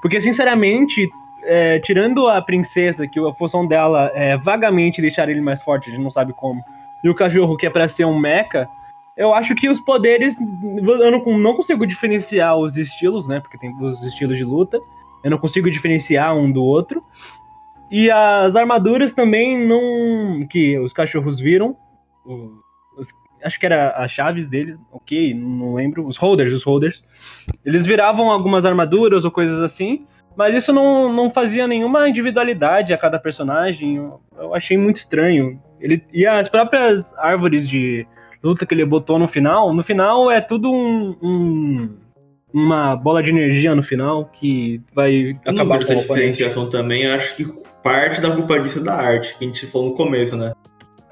Porque, 0.02 0.20
sinceramente, 0.20 1.08
é, 1.44 1.78
tirando 1.78 2.28
a 2.28 2.42
princesa, 2.42 3.06
que 3.06 3.18
a 3.18 3.32
função 3.34 3.66
dela 3.66 4.12
é 4.14 4.36
vagamente 4.36 5.00
deixar 5.00 5.28
ele 5.30 5.40
mais 5.40 5.62
forte, 5.62 5.88
a 5.88 5.92
gente 5.92 6.02
não 6.02 6.10
sabe 6.10 6.32
como, 6.34 6.60
e 7.02 7.08
o 7.08 7.14
cachorro, 7.14 7.56
que 7.56 7.66
é 7.66 7.70
pra 7.70 7.88
ser 7.88 8.04
um 8.04 8.18
mecha, 8.18 8.68
eu 9.16 9.34
acho 9.34 9.54
que 9.56 9.68
os 9.68 9.80
poderes. 9.80 10.36
Eu 10.38 11.10
não, 11.10 11.38
não 11.38 11.54
consigo 11.54 11.84
diferenciar 11.84 12.56
os 12.56 12.76
estilos, 12.76 13.26
né? 13.26 13.40
Porque 13.40 13.58
tem 13.58 13.74
os 13.82 14.00
estilos 14.04 14.36
de 14.36 14.44
luta. 14.44 14.78
Eu 15.24 15.30
não 15.32 15.38
consigo 15.38 15.68
diferenciar 15.68 16.36
um 16.36 16.50
do 16.52 16.62
outro. 16.62 17.02
E 17.90 18.08
as 18.12 18.54
armaduras 18.54 19.12
também 19.12 19.58
não. 19.58 20.46
que 20.46 20.78
os 20.78 20.92
cachorros 20.92 21.40
viram. 21.40 21.76
Acho 23.42 23.58
que 23.58 23.66
era 23.66 23.90
as 23.90 24.10
chaves 24.10 24.48
deles, 24.48 24.76
ok, 24.92 25.34
não 25.34 25.74
lembro. 25.74 26.06
Os 26.06 26.16
holders, 26.16 26.52
os 26.52 26.62
holders. 26.62 27.02
Eles 27.64 27.84
viravam 27.86 28.30
algumas 28.30 28.64
armaduras 28.64 29.24
ou 29.24 29.30
coisas 29.30 29.60
assim. 29.60 30.06
Mas 30.36 30.54
isso 30.54 30.72
não, 30.72 31.12
não 31.12 31.30
fazia 31.32 31.66
nenhuma 31.66 32.08
individualidade 32.08 32.92
a 32.92 32.98
cada 32.98 33.18
personagem. 33.18 33.96
Eu, 33.96 34.20
eu 34.38 34.54
achei 34.54 34.76
muito 34.78 34.96
estranho. 34.96 35.60
Ele, 35.80 36.02
e 36.12 36.24
as 36.26 36.48
próprias 36.48 37.12
árvores 37.18 37.68
de 37.68 38.06
luta 38.42 38.64
que 38.64 38.72
ele 38.72 38.84
botou 38.84 39.18
no 39.18 39.26
final, 39.26 39.74
no 39.74 39.82
final 39.82 40.30
é 40.30 40.40
tudo 40.40 40.70
um. 40.72 41.16
um- 41.22 41.96
uma 42.50 42.96
bola 42.96 43.22
de 43.22 43.28
energia 43.28 43.74
no 43.74 43.82
final 43.82 44.24
que 44.24 44.80
vai 44.94 45.36
Eu 45.44 45.52
acabar 45.52 45.76
com 45.76 45.82
essa 45.82 45.96
diferenciação 45.96 46.70
também, 46.70 47.06
acho 47.06 47.36
que 47.36 47.44
parte 47.82 48.22
da 48.22 48.30
culpa 48.34 48.58
disso 48.58 48.78
é 48.80 48.82
da 48.82 48.94
arte, 48.94 49.36
que 49.36 49.44
a 49.44 49.46
gente 49.46 49.66
falou 49.66 49.88
no 49.90 49.94
começo, 49.94 50.34
né? 50.34 50.54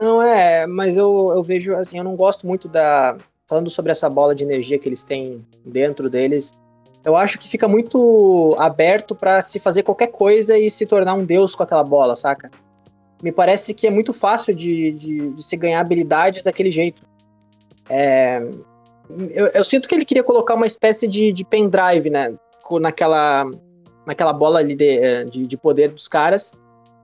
Não 0.00 0.22
é 0.22 0.66
mas 0.66 0.96
eu, 0.96 1.32
eu 1.34 1.42
vejo 1.42 1.74
assim 1.74 1.98
eu 1.98 2.04
não 2.04 2.16
gosto 2.16 2.46
muito 2.46 2.68
da 2.68 3.16
falando 3.46 3.70
sobre 3.70 3.92
essa 3.92 4.08
bola 4.08 4.34
de 4.34 4.44
energia 4.44 4.78
que 4.78 4.88
eles 4.88 5.02
têm 5.02 5.44
dentro 5.64 6.10
deles 6.10 6.52
eu 7.04 7.14
acho 7.14 7.38
que 7.38 7.48
fica 7.48 7.68
muito 7.68 8.56
aberto 8.58 9.14
pra 9.14 9.40
se 9.40 9.60
fazer 9.60 9.82
qualquer 9.84 10.08
coisa 10.08 10.58
e 10.58 10.68
se 10.70 10.84
tornar 10.86 11.14
um 11.14 11.24
deus 11.24 11.54
com 11.54 11.62
aquela 11.62 11.84
bola 11.84 12.16
saca 12.16 12.50
me 13.22 13.32
parece 13.32 13.72
que 13.72 13.86
é 13.86 13.90
muito 13.90 14.12
fácil 14.12 14.54
de, 14.54 14.92
de, 14.92 15.30
de 15.30 15.42
se 15.42 15.56
ganhar 15.56 15.80
habilidades 15.80 16.44
daquele 16.44 16.70
jeito 16.70 17.02
É, 17.88 18.42
eu, 19.30 19.46
eu 19.48 19.64
sinto 19.64 19.88
que 19.88 19.94
ele 19.94 20.04
queria 20.04 20.22
colocar 20.22 20.54
uma 20.54 20.66
espécie 20.66 21.06
de, 21.06 21.32
de 21.32 21.44
pendrive, 21.44 22.10
né? 22.10 22.34
Naquela, 22.80 23.48
naquela 24.04 24.32
bola 24.32 24.58
ali 24.58 24.74
de, 24.74 24.98
eh, 24.98 25.24
de, 25.24 25.46
de 25.46 25.56
poder 25.56 25.90
dos 25.90 26.08
caras, 26.08 26.52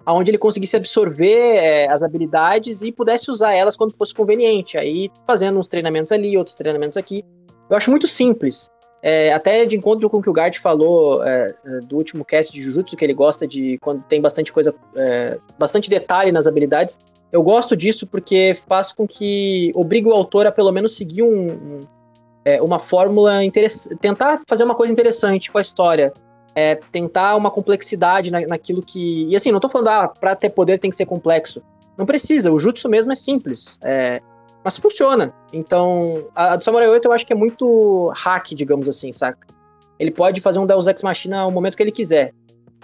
aonde 0.04 0.30
ele 0.30 0.38
conseguisse 0.38 0.76
absorver 0.76 1.56
eh, 1.56 1.86
as 1.90 2.02
habilidades 2.02 2.82
e 2.82 2.92
pudesse 2.92 3.30
usar 3.30 3.52
elas 3.52 3.76
quando 3.76 3.96
fosse 3.96 4.14
conveniente. 4.14 4.76
Aí 4.76 5.10
fazendo 5.26 5.58
uns 5.58 5.68
treinamentos 5.68 6.12
ali, 6.12 6.36
outros 6.36 6.56
treinamentos 6.56 6.96
aqui. 6.96 7.24
Eu 7.70 7.76
acho 7.76 7.90
muito 7.90 8.06
simples. 8.06 8.68
É, 9.04 9.32
até 9.32 9.64
de 9.64 9.76
encontro 9.76 10.08
com 10.08 10.18
o 10.18 10.22
que 10.22 10.30
o 10.30 10.32
Gart 10.32 10.60
falou 10.60 11.24
é, 11.24 11.52
é, 11.64 11.78
do 11.80 11.96
último 11.96 12.24
cast 12.24 12.52
de 12.52 12.62
Jujutsu, 12.62 12.96
que 12.96 13.04
ele 13.04 13.12
gosta 13.12 13.48
de 13.48 13.76
quando 13.78 14.00
tem 14.04 14.20
bastante 14.20 14.52
coisa, 14.52 14.72
é, 14.94 15.38
bastante 15.58 15.90
detalhe 15.90 16.30
nas 16.30 16.46
habilidades. 16.46 16.98
Eu 17.32 17.42
gosto 17.42 17.76
disso 17.76 18.06
porque 18.06 18.54
faz 18.68 18.92
com 18.92 19.06
que 19.08 19.72
obriga 19.74 20.08
o 20.08 20.12
autor 20.12 20.46
a 20.46 20.52
pelo 20.52 20.70
menos 20.70 20.94
seguir 20.94 21.22
um, 21.22 21.50
um, 21.50 21.80
é, 22.44 22.62
uma 22.62 22.78
fórmula 22.78 23.42
interessante, 23.42 23.96
tentar 23.96 24.40
fazer 24.46 24.62
uma 24.62 24.74
coisa 24.74 24.92
interessante 24.92 25.50
com 25.50 25.58
a 25.58 25.62
história. 25.62 26.12
É, 26.54 26.74
tentar 26.74 27.34
uma 27.36 27.50
complexidade 27.50 28.30
na, 28.30 28.46
naquilo 28.46 28.82
que. 28.82 29.26
E 29.28 29.34
assim, 29.34 29.50
não 29.50 29.60
tô 29.60 29.68
falando, 29.68 29.88
ah, 29.88 30.08
pra 30.08 30.34
ter 30.34 30.50
poder 30.50 30.78
tem 30.78 30.90
que 30.90 30.96
ser 30.96 31.06
complexo. 31.06 31.62
Não 31.96 32.04
precisa, 32.04 32.52
o 32.52 32.58
Jutsu 32.58 32.88
mesmo 32.88 33.12
é 33.12 33.14
simples. 33.14 33.78
É, 33.82 34.20
mas 34.64 34.76
funciona. 34.76 35.34
Então, 35.52 36.26
a, 36.34 36.52
a 36.52 36.56
do 36.56 36.64
Samurai 36.64 36.88
8 36.88 37.06
eu 37.06 37.12
acho 37.12 37.26
que 37.26 37.32
é 37.32 37.36
muito 37.36 38.12
hack, 38.14 38.48
digamos 38.54 38.88
assim, 38.88 39.12
saca? 39.12 39.46
Ele 39.98 40.10
pode 40.10 40.40
fazer 40.40 40.58
um 40.58 40.66
Deus 40.66 40.86
Ex 40.86 41.02
Machina 41.02 41.40
ao 41.40 41.50
momento 41.50 41.76
que 41.76 41.82
ele 41.82 41.92
quiser. 41.92 42.32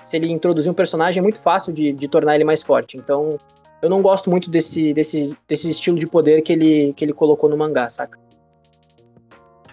Se 0.02 0.16
ele 0.16 0.30
introduzir 0.30 0.70
um 0.70 0.74
personagem, 0.74 1.20
é 1.20 1.22
muito 1.22 1.40
fácil 1.40 1.72
de, 1.72 1.92
de 1.92 2.08
tornar 2.08 2.34
ele 2.36 2.44
mais 2.44 2.62
forte. 2.62 2.96
Então, 2.96 3.38
eu 3.82 3.88
não 3.88 4.02
gosto 4.02 4.30
muito 4.30 4.50
desse, 4.50 4.92
desse, 4.92 5.36
desse 5.48 5.70
estilo 5.70 5.98
de 5.98 6.06
poder 6.06 6.42
que 6.42 6.52
ele, 6.52 6.92
que 6.94 7.04
ele 7.04 7.12
colocou 7.12 7.48
no 7.48 7.56
mangá, 7.56 7.88
saca? 7.90 8.18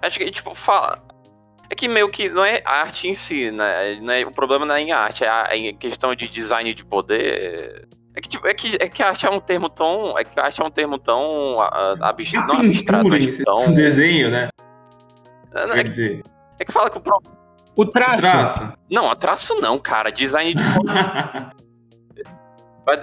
Acho 0.01 0.19
que, 0.19 0.31
tipo, 0.31 0.53
fala. 0.53 1.01
É 1.69 1.75
que 1.75 1.87
meio 1.87 2.09
que 2.09 2.29
não 2.29 2.43
é 2.45 2.61
arte 2.63 3.07
em 3.07 3.13
si, 3.13 3.49
né? 3.51 3.99
Não 4.01 4.13
é- 4.13 4.25
o 4.25 4.31
problema 4.31 4.65
não 4.65 4.75
é 4.75 4.81
em 4.81 4.91
arte, 4.91 5.23
é 5.23 5.29
a, 5.29 5.47
é 5.49 5.57
em 5.57 5.75
questão 5.75 6.13
de 6.15 6.27
design 6.27 6.73
de 6.73 6.85
poder. 6.85 7.87
É 8.15 8.21
que, 8.21 8.29
tipo, 8.29 8.47
é, 8.47 8.53
que, 8.53 8.75
é 8.79 8.87
que 8.87 9.03
a 9.03 9.09
arte 9.09 9.25
é 9.25 9.29
um 9.29 9.39
termo 9.39 9.67
tão. 9.69 10.17
É 10.17 10.23
que 10.23 10.39
a 10.39 10.45
arte 10.45 10.61
é 10.61 10.63
um 10.65 10.69
termo 10.71 10.97
tão 10.97 11.59
abstrato. 12.01 12.47
Não 12.53 12.61
abstrato, 12.61 13.07
mas 13.09 13.37
tão. 13.39 13.65
um 13.65 13.73
desenho, 13.73 14.29
né? 14.31 14.49
É, 15.53 15.67
Quer 15.73 15.83
dizer, 15.83 16.21
é 16.59 16.63
que 16.65 16.71
fala 16.71 16.89
que 16.89 16.97
o 16.97 17.01
pro- 17.01 17.21
O 17.75 17.85
traço. 17.85 18.21
traça. 18.21 18.77
Não, 18.89 19.09
a 19.11 19.15
traço 19.15 19.55
não, 19.59 19.77
cara. 19.79 20.11
Design 20.11 20.53
de. 20.53 20.63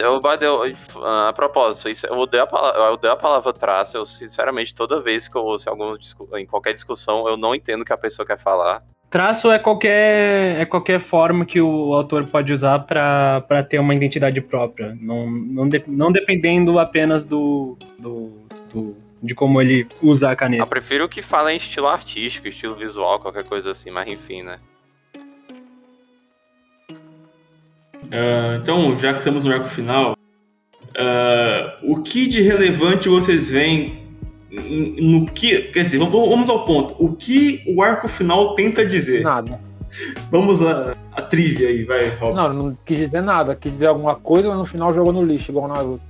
Eu, 0.00 0.20
Badeu, 0.20 0.60
a 1.02 1.32
propósito, 1.32 1.88
isso- 1.88 2.06
eu 2.06 2.16
odeio 2.16 2.44
a, 2.44 2.46
palavra, 2.46 2.80
eu 2.80 2.92
odeio 2.92 3.12
a 3.12 3.16
palavra 3.16 3.52
traço. 3.52 3.96
Eu, 3.96 4.04
sinceramente, 4.04 4.74
toda 4.74 5.00
vez 5.00 5.28
que 5.28 5.36
eu 5.36 5.42
ouço 5.42 5.68
em, 5.68 5.70
algum, 5.72 5.96
em 6.38 6.46
qualquer 6.46 6.72
discussão, 6.72 7.26
eu 7.28 7.36
não 7.36 7.54
entendo 7.54 7.82
o 7.82 7.84
que 7.84 7.92
a 7.92 7.98
pessoa 7.98 8.24
quer 8.26 8.38
falar. 8.38 8.82
Traço 9.10 9.50
é 9.50 9.58
qualquer, 9.58 10.60
é 10.60 10.64
qualquer 10.64 10.98
forma 10.98 11.44
que 11.44 11.60
o 11.60 11.92
autor 11.92 12.24
pode 12.24 12.50
usar 12.50 12.78
para 12.78 13.62
ter 13.68 13.78
uma 13.78 13.94
identidade 13.94 14.40
própria, 14.40 14.96
não, 14.98 15.28
não, 15.30 15.68
de, 15.68 15.84
não 15.86 16.10
dependendo 16.10 16.78
apenas 16.78 17.22
do, 17.22 17.76
do, 17.98 18.32
do, 18.72 18.96
de 19.22 19.34
como 19.34 19.60
ele 19.60 19.86
usa 20.02 20.30
a 20.30 20.34
caneta. 20.36 20.62
Eu 20.62 20.66
prefiro 20.66 21.06
que 21.10 21.20
fale 21.20 21.52
em 21.52 21.56
estilo 21.56 21.88
artístico, 21.88 22.48
estilo 22.48 22.74
visual, 22.74 23.20
qualquer 23.20 23.44
coisa 23.44 23.72
assim, 23.72 23.90
mas 23.90 24.08
enfim, 24.08 24.42
né? 24.42 24.58
Uh, 28.12 28.56
então, 28.60 28.94
já 28.96 29.12
que 29.12 29.20
estamos 29.20 29.42
no 29.42 29.52
arco 29.52 29.68
final, 29.68 30.12
uh, 30.12 31.90
o 31.90 32.02
que 32.02 32.28
de 32.28 32.42
relevante 32.42 33.08
vocês 33.08 33.48
veem 33.50 34.02
no 34.50 35.26
que. 35.26 35.62
Quer 35.72 35.84
dizer, 35.84 35.98
vamos, 35.98 36.28
vamos 36.28 36.48
ao 36.50 36.66
ponto. 36.66 36.94
O 36.98 37.14
que 37.14 37.64
o 37.66 37.82
arco 37.82 38.06
final 38.08 38.54
tenta 38.54 38.84
dizer? 38.84 39.22
Nada. 39.22 39.58
Vamos 40.30 40.60
lá, 40.60 40.94
a 41.12 41.22
trivia 41.22 41.68
aí, 41.68 41.84
vai, 41.84 42.08
Robson. 42.10 42.34
Não, 42.34 42.52
não 42.52 42.78
quis 42.84 42.98
dizer 42.98 43.22
nada. 43.22 43.56
Quis 43.56 43.72
dizer 43.72 43.86
alguma 43.86 44.14
coisa, 44.14 44.48
mas 44.48 44.58
no 44.58 44.64
final 44.66 44.92
jogou 44.92 45.12
no 45.12 45.24
lixo, 45.24 45.50
igual 45.50 45.68
Naruto. 45.68 46.02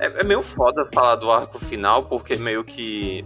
É, 0.00 0.20
é 0.20 0.24
meio 0.24 0.42
foda 0.42 0.86
falar 0.92 1.16
do 1.16 1.30
arco 1.30 1.58
final, 1.58 2.04
porque 2.04 2.36
meio 2.36 2.64
que. 2.64 3.24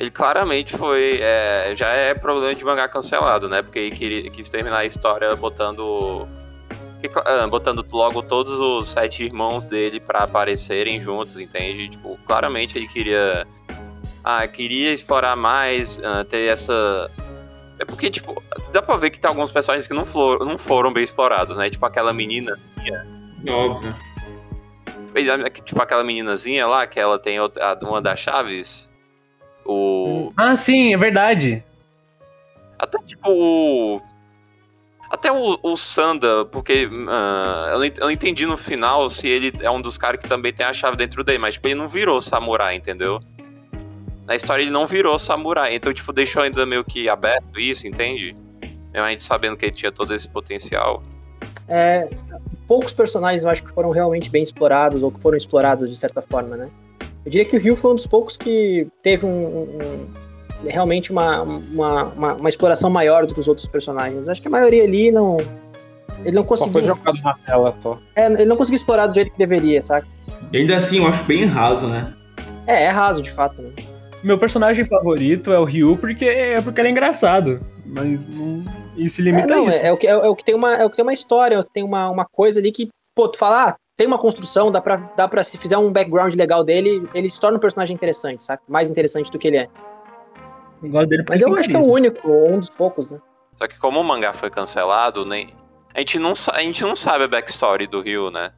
Ele 0.00 0.10
claramente 0.10 0.74
foi. 0.74 1.18
É, 1.20 1.74
já 1.76 1.88
é 1.88 2.14
problema 2.14 2.54
de 2.54 2.64
mangá 2.64 2.88
cancelado, 2.88 3.50
né? 3.50 3.60
Porque 3.60 3.78
ele 3.78 3.94
queria, 3.94 4.30
quis 4.30 4.48
terminar 4.48 4.78
a 4.78 4.84
história 4.86 5.36
botando 5.36 6.26
ah, 7.24 7.46
botando 7.46 7.84
logo 7.92 8.22
todos 8.22 8.52
os 8.52 8.88
sete 8.88 9.24
irmãos 9.24 9.68
dele 9.68 10.00
para 10.00 10.20
aparecerem 10.20 11.00
juntos, 11.02 11.38
entende? 11.38 11.90
Tipo, 11.90 12.18
claramente 12.26 12.78
ele 12.78 12.88
queria. 12.88 13.46
Ah, 14.24 14.46
queria 14.46 14.90
explorar 14.90 15.36
mais, 15.36 15.98
uh, 15.98 16.24
ter 16.26 16.48
essa. 16.48 17.10
É 17.78 17.84
porque, 17.84 18.10
tipo, 18.10 18.42
dá 18.72 18.80
pra 18.80 18.96
ver 18.96 19.10
que 19.10 19.20
tem 19.20 19.28
alguns 19.28 19.50
personagens 19.50 19.86
que 19.86 19.94
não, 19.94 20.06
for, 20.06 20.46
não 20.46 20.56
foram 20.56 20.92
bem 20.92 21.04
explorados, 21.04 21.56
né? 21.58 21.70
Tipo 21.70 21.84
aquela 21.84 22.12
menina. 22.12 22.58
Óbvio. 23.48 23.94
Tipo 25.64 25.82
aquela 25.82 26.04
meninazinha 26.04 26.66
lá, 26.66 26.86
que 26.86 26.98
ela 26.98 27.18
tem 27.18 27.38
outra, 27.38 27.78
uma 27.82 28.00
das 28.00 28.18
chaves. 28.18 28.89
O. 29.70 30.32
Ah, 30.36 30.56
sim, 30.56 30.92
é 30.92 30.96
verdade. 30.96 31.62
Até 32.76 32.98
tipo 33.04 33.30
o 33.30 34.00
até 35.08 35.30
o, 35.30 35.58
o 35.62 35.76
Sanda, 35.76 36.44
porque 36.44 36.86
uh, 36.86 36.88
eu, 36.88 37.78
não, 37.78 37.84
eu, 37.84 37.92
não, 38.00 38.10
entendi 38.10 38.46
no 38.46 38.56
final 38.56 39.08
se 39.10 39.28
ele 39.28 39.52
é 39.60 39.70
um 39.70 39.80
dos 39.80 39.98
caras 39.98 40.20
que 40.20 40.28
também 40.28 40.52
tem 40.52 40.64
a 40.64 40.72
chave 40.72 40.96
dentro 40.96 41.22
dele, 41.24 41.38
mas 41.38 41.54
tipo, 41.54 41.66
ele 41.66 41.74
não 41.74 41.88
virou 41.88 42.20
samurai, 42.20 42.76
entendeu? 42.76 43.20
Na 44.26 44.36
história 44.36 44.62
ele 44.62 44.70
não 44.70 44.86
virou 44.86 45.18
samurai, 45.18 45.74
então 45.74 45.92
tipo, 45.92 46.12
deixou 46.12 46.42
ainda 46.42 46.64
meio 46.64 46.84
que 46.84 47.08
aberto 47.08 47.58
isso, 47.58 47.86
entende? 47.86 48.36
Mesmo 48.92 49.06
a 49.06 49.10
gente 49.10 49.22
sabendo 49.22 49.56
que 49.56 49.66
ele 49.66 49.72
tinha 49.72 49.90
todo 49.90 50.14
esse 50.14 50.28
potencial. 50.28 51.02
É, 51.68 52.08
poucos 52.66 52.92
personagens 52.92 53.42
eu 53.42 53.50
acho 53.50 53.64
que 53.64 53.72
foram 53.72 53.90
realmente 53.90 54.30
bem 54.30 54.42
explorados, 54.42 55.02
ou 55.02 55.10
que 55.10 55.20
foram 55.20 55.36
explorados 55.36 55.90
de 55.90 55.96
certa 55.96 56.22
forma, 56.22 56.56
né? 56.56 56.70
Eu 57.24 57.30
diria 57.30 57.44
que 57.44 57.56
o 57.56 57.60
Rio 57.60 57.76
foi 57.76 57.92
um 57.92 57.94
dos 57.94 58.06
poucos 58.06 58.36
que 58.36 58.86
teve 59.02 59.26
um, 59.26 59.46
um 59.46 60.08
realmente 60.68 61.10
uma, 61.10 61.42
uma, 61.42 62.04
uma, 62.04 62.34
uma, 62.34 62.48
exploração 62.48 62.90
maior 62.90 63.26
do 63.26 63.34
que 63.34 63.40
os 63.40 63.48
outros 63.48 63.66
personagens. 63.66 64.28
Acho 64.28 64.42
que 64.42 64.48
a 64.48 64.50
maioria 64.50 64.84
ali 64.84 65.10
não. 65.10 65.38
Ele 66.24 66.36
não 66.36 66.44
conseguiu. 66.44 66.84
jogado 66.84 67.22
na 67.22 67.34
tela 67.46 67.74
só. 67.80 67.98
É, 68.14 68.26
ele 68.26 68.44
não 68.44 68.56
conseguiu 68.56 68.76
explorar 68.76 69.06
do 69.06 69.14
jeito 69.14 69.32
que 69.32 69.38
deveria, 69.38 69.80
saca? 69.80 70.06
E 70.52 70.58
ainda 70.58 70.76
assim, 70.76 70.98
eu 70.98 71.06
acho 71.06 71.24
bem 71.24 71.44
raso, 71.44 71.86
né? 71.86 72.14
É, 72.66 72.84
é 72.84 72.88
raso 72.88 73.22
de 73.22 73.30
fato, 73.30 73.60
né? 73.62 73.70
Meu 74.22 74.38
personagem 74.38 74.84
favorito 74.86 75.50
é 75.50 75.58
o 75.58 75.64
Ryu 75.64 75.96
porque 75.96 76.26
é 76.26 76.60
porque 76.60 76.80
ele 76.80 76.88
é 76.88 76.90
engraçado. 76.90 77.60
Mas 77.86 78.26
não. 78.28 78.62
E 78.96 79.08
se 79.08 79.22
limita 79.22 79.52
é, 79.52 79.56
não, 79.56 79.66
a 79.66 79.70
isso. 79.70 79.78
É, 79.78 79.86
é, 79.86 79.92
o 79.92 79.96
que, 79.96 80.06
é, 80.06 80.10
é, 80.10 80.28
o 80.28 80.36
que 80.36 80.44
tem 80.44 80.54
uma, 80.54 80.74
é 80.74 80.84
o 80.84 80.90
que 80.90 80.96
tem 80.96 81.02
uma 81.02 81.12
história, 81.12 81.64
tem 81.72 81.82
uma, 81.82 82.10
uma 82.10 82.26
coisa 82.26 82.60
ali 82.60 82.70
que, 82.70 82.88
pô, 83.14 83.28
tu 83.28 83.38
fala, 83.38 83.70
ah, 83.70 83.76
tem 84.00 84.06
uma 84.06 84.18
construção, 84.18 84.72
dá 84.72 84.80
pra, 84.80 84.96
dá 85.14 85.28
pra, 85.28 85.44
se 85.44 85.58
fizer 85.58 85.76
um 85.76 85.92
background 85.92 86.34
legal 86.34 86.64
dele, 86.64 87.06
ele 87.14 87.28
se 87.28 87.38
torna 87.38 87.58
um 87.58 87.60
personagem 87.60 87.94
interessante, 87.94 88.42
saca? 88.42 88.62
Mais 88.66 88.88
interessante 88.88 89.30
do 89.30 89.38
que 89.38 89.46
ele 89.46 89.58
é. 89.58 89.68
Eu 90.82 91.06
dele 91.06 91.22
Mas 91.28 91.42
eu 91.42 91.54
acho 91.54 91.68
que 91.68 91.76
é 91.76 91.78
o 91.78 91.84
único, 91.84 92.26
um 92.26 92.58
dos 92.58 92.70
poucos, 92.70 93.10
né? 93.10 93.20
Só 93.56 93.68
que 93.68 93.78
como 93.78 94.00
o 94.00 94.02
mangá 94.02 94.32
foi 94.32 94.48
cancelado, 94.48 95.26
nem. 95.26 95.54
A 95.94 95.98
gente 95.98 96.18
não, 96.18 96.32
a 96.50 96.62
gente 96.62 96.82
não 96.82 96.96
sabe 96.96 97.24
a 97.24 97.28
backstory 97.28 97.86
do 97.86 98.00
Ryu, 98.00 98.30
né? 98.30 98.54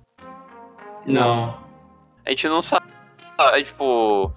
Não. 1.05 1.59
A 2.25 2.31
gente 2.31 2.47
não 2.47 2.63
sabe. 2.63 2.87
É, 3.37 3.63
tipo. 3.65 4.33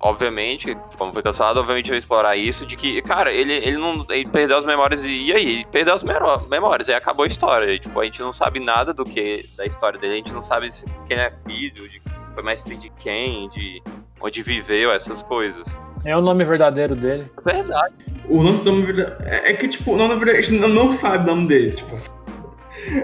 Obviamente, 0.00 0.76
como 0.96 1.12
foi 1.12 1.22
cancelado, 1.22 1.58
obviamente 1.58 1.90
vai 1.90 1.98
explorar 1.98 2.36
isso 2.36 2.64
de 2.64 2.76
que, 2.76 3.02
cara, 3.02 3.32
ele, 3.32 3.52
ele 3.52 3.76
não. 3.76 4.06
Ele 4.08 4.28
perdeu 4.28 4.56
as 4.56 4.64
memórias 4.64 5.02
e, 5.02 5.24
e 5.24 5.32
aí? 5.32 5.52
Ele 5.54 5.66
perdeu 5.70 5.92
as 5.92 6.04
memórias, 6.48 6.88
aí 6.88 6.94
acabou 6.94 7.24
a 7.24 7.26
história. 7.26 7.72
E, 7.72 7.80
tipo, 7.80 7.98
a 7.98 8.04
gente 8.04 8.20
não 8.20 8.32
sabe 8.32 8.60
nada 8.60 8.94
do 8.94 9.04
que. 9.04 9.48
da 9.56 9.66
história 9.66 9.98
dele, 9.98 10.14
a 10.14 10.16
gente 10.16 10.32
não 10.32 10.40
sabe 10.40 10.70
se, 10.72 10.84
quem 11.06 11.16
é 11.16 11.30
filho, 11.30 11.88
de, 11.88 12.00
foi 12.32 12.44
mestre 12.44 12.76
de 12.76 12.90
quem, 12.90 13.48
de 13.48 13.82
onde 14.20 14.42
viveu, 14.42 14.92
essas 14.92 15.20
coisas. 15.22 15.66
É 16.04 16.16
o 16.16 16.20
nome 16.20 16.44
verdadeiro 16.44 16.94
dele. 16.94 17.26
Verdade. 17.44 17.94
O 18.28 18.40
nome 18.40 18.58
do 18.58 18.70
nome 18.70 18.86
verdadeiro. 18.86 19.16
É, 19.24 19.50
é 19.50 19.54
que, 19.54 19.66
tipo, 19.66 19.94
o 19.94 19.96
nome 19.96 20.14
verdade, 20.14 20.38
a 20.38 20.42
gente 20.42 20.60
não 20.60 20.92
sabe 20.92 21.24
o 21.24 21.34
nome 21.34 21.48
dele. 21.48 21.72
Tipo. 21.72 21.96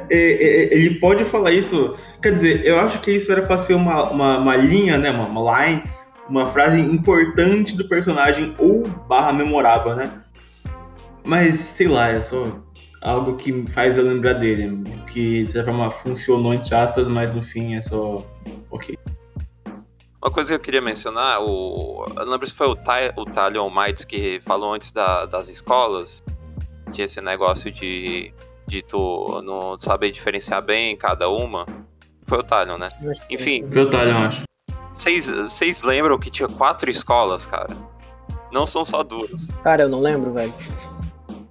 É, 0.08 0.16
é, 0.16 0.74
ele 0.74 1.00
pode 1.00 1.24
falar 1.24 1.50
isso. 1.50 1.96
Quer 2.22 2.32
dizer, 2.32 2.64
eu 2.64 2.78
acho 2.78 3.00
que 3.00 3.10
isso 3.10 3.30
era 3.32 3.42
pra 3.42 3.58
ser 3.58 3.74
uma, 3.74 4.10
uma, 4.10 4.38
uma 4.38 4.56
linha, 4.56 4.96
né? 4.96 5.10
Uma, 5.10 5.26
uma 5.26 5.66
line, 5.66 5.82
uma 6.28 6.46
frase 6.46 6.80
importante 6.80 7.76
do 7.76 7.88
personagem 7.88 8.54
ou 8.58 8.86
barra 9.08 9.32
memorável, 9.32 9.94
né? 9.94 10.22
Mas, 11.24 11.58
sei 11.58 11.88
lá, 11.88 12.08
é 12.08 12.20
só 12.20 12.60
algo 13.00 13.36
que 13.36 13.52
me 13.52 13.70
faz 13.70 13.96
eu 13.96 14.04
lembrar 14.04 14.34
dele. 14.34 14.82
Que 15.10 15.44
de 15.44 15.52
certa 15.52 15.70
forma 15.70 15.90
funcionou, 15.90 16.52
entre 16.52 16.74
aspas, 16.74 17.06
mas 17.06 17.32
no 17.32 17.42
fim 17.42 17.74
é 17.74 17.82
só. 17.82 18.24
Ok. 18.70 18.98
Uma 20.22 20.30
coisa 20.30 20.50
que 20.50 20.54
eu 20.54 20.60
queria 20.60 20.80
mencionar, 20.80 21.42
o, 21.42 22.06
eu 22.16 22.24
lembro 22.24 22.46
se 22.46 22.54
foi 22.54 22.66
o, 22.66 22.74
Ty, 22.74 23.12
o 23.14 23.26
Talion 23.26 23.68
Mites 23.68 24.06
que 24.06 24.40
falou 24.40 24.72
antes 24.72 24.90
da, 24.90 25.26
das 25.26 25.48
escolas. 25.48 26.22
Tinha 26.92 27.04
esse 27.04 27.20
negócio 27.20 27.70
de, 27.70 28.32
de 28.66 28.82
tu 28.82 29.42
não 29.44 29.76
saber 29.76 30.10
diferenciar 30.10 30.62
bem 30.62 30.96
cada 30.96 31.28
uma. 31.28 31.66
Foi 32.26 32.38
o 32.38 32.42
Talion, 32.42 32.78
né? 32.78 32.88
Enfim. 33.30 33.68
Foi 33.68 33.82
o 33.82 33.90
Talion, 33.90 34.16
acho. 34.18 34.44
Vocês 34.94 35.82
lembram 35.82 36.18
que 36.18 36.30
tinha 36.30 36.48
quatro 36.48 36.88
escolas, 36.88 37.44
cara? 37.44 37.76
Não 38.50 38.66
são 38.66 38.84
só 38.84 39.02
duas. 39.02 39.48
Cara, 39.62 39.82
eu 39.82 39.88
não 39.88 40.00
lembro, 40.00 40.32
velho. 40.32 40.54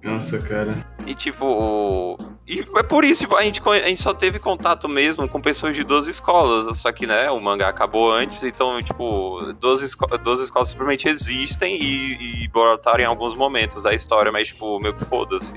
Nossa, 0.02 0.38
cara. 0.38 0.86
E 1.06 1.14
tipo, 1.14 2.18
e 2.46 2.60
é 2.60 2.82
por 2.82 3.04
isso 3.04 3.26
a 3.36 3.42
gente, 3.42 3.62
a 3.66 3.88
gente 3.88 4.02
só 4.02 4.12
teve 4.12 4.38
contato 4.38 4.86
mesmo 4.86 5.26
com 5.26 5.40
pessoas 5.40 5.74
de 5.74 5.82
duas 5.82 6.06
escolas. 6.06 6.78
Só 6.78 6.92
que, 6.92 7.06
né, 7.06 7.30
o 7.30 7.40
mangá 7.40 7.68
acabou 7.68 8.12
antes, 8.12 8.42
então, 8.42 8.82
tipo, 8.82 9.40
duas, 9.58 9.80
esco 9.80 10.06
duas 10.18 10.40
escolas 10.40 10.68
simplesmente 10.68 11.08
existem 11.08 11.78
e, 11.80 12.44
e 12.44 12.48
brotaram 12.48 13.02
em 13.02 13.06
alguns 13.06 13.34
momentos 13.34 13.82
da 13.82 13.94
história, 13.94 14.30
mas, 14.30 14.48
tipo, 14.48 14.78
meio 14.78 14.94
que 14.94 15.04
foda-se. 15.04 15.54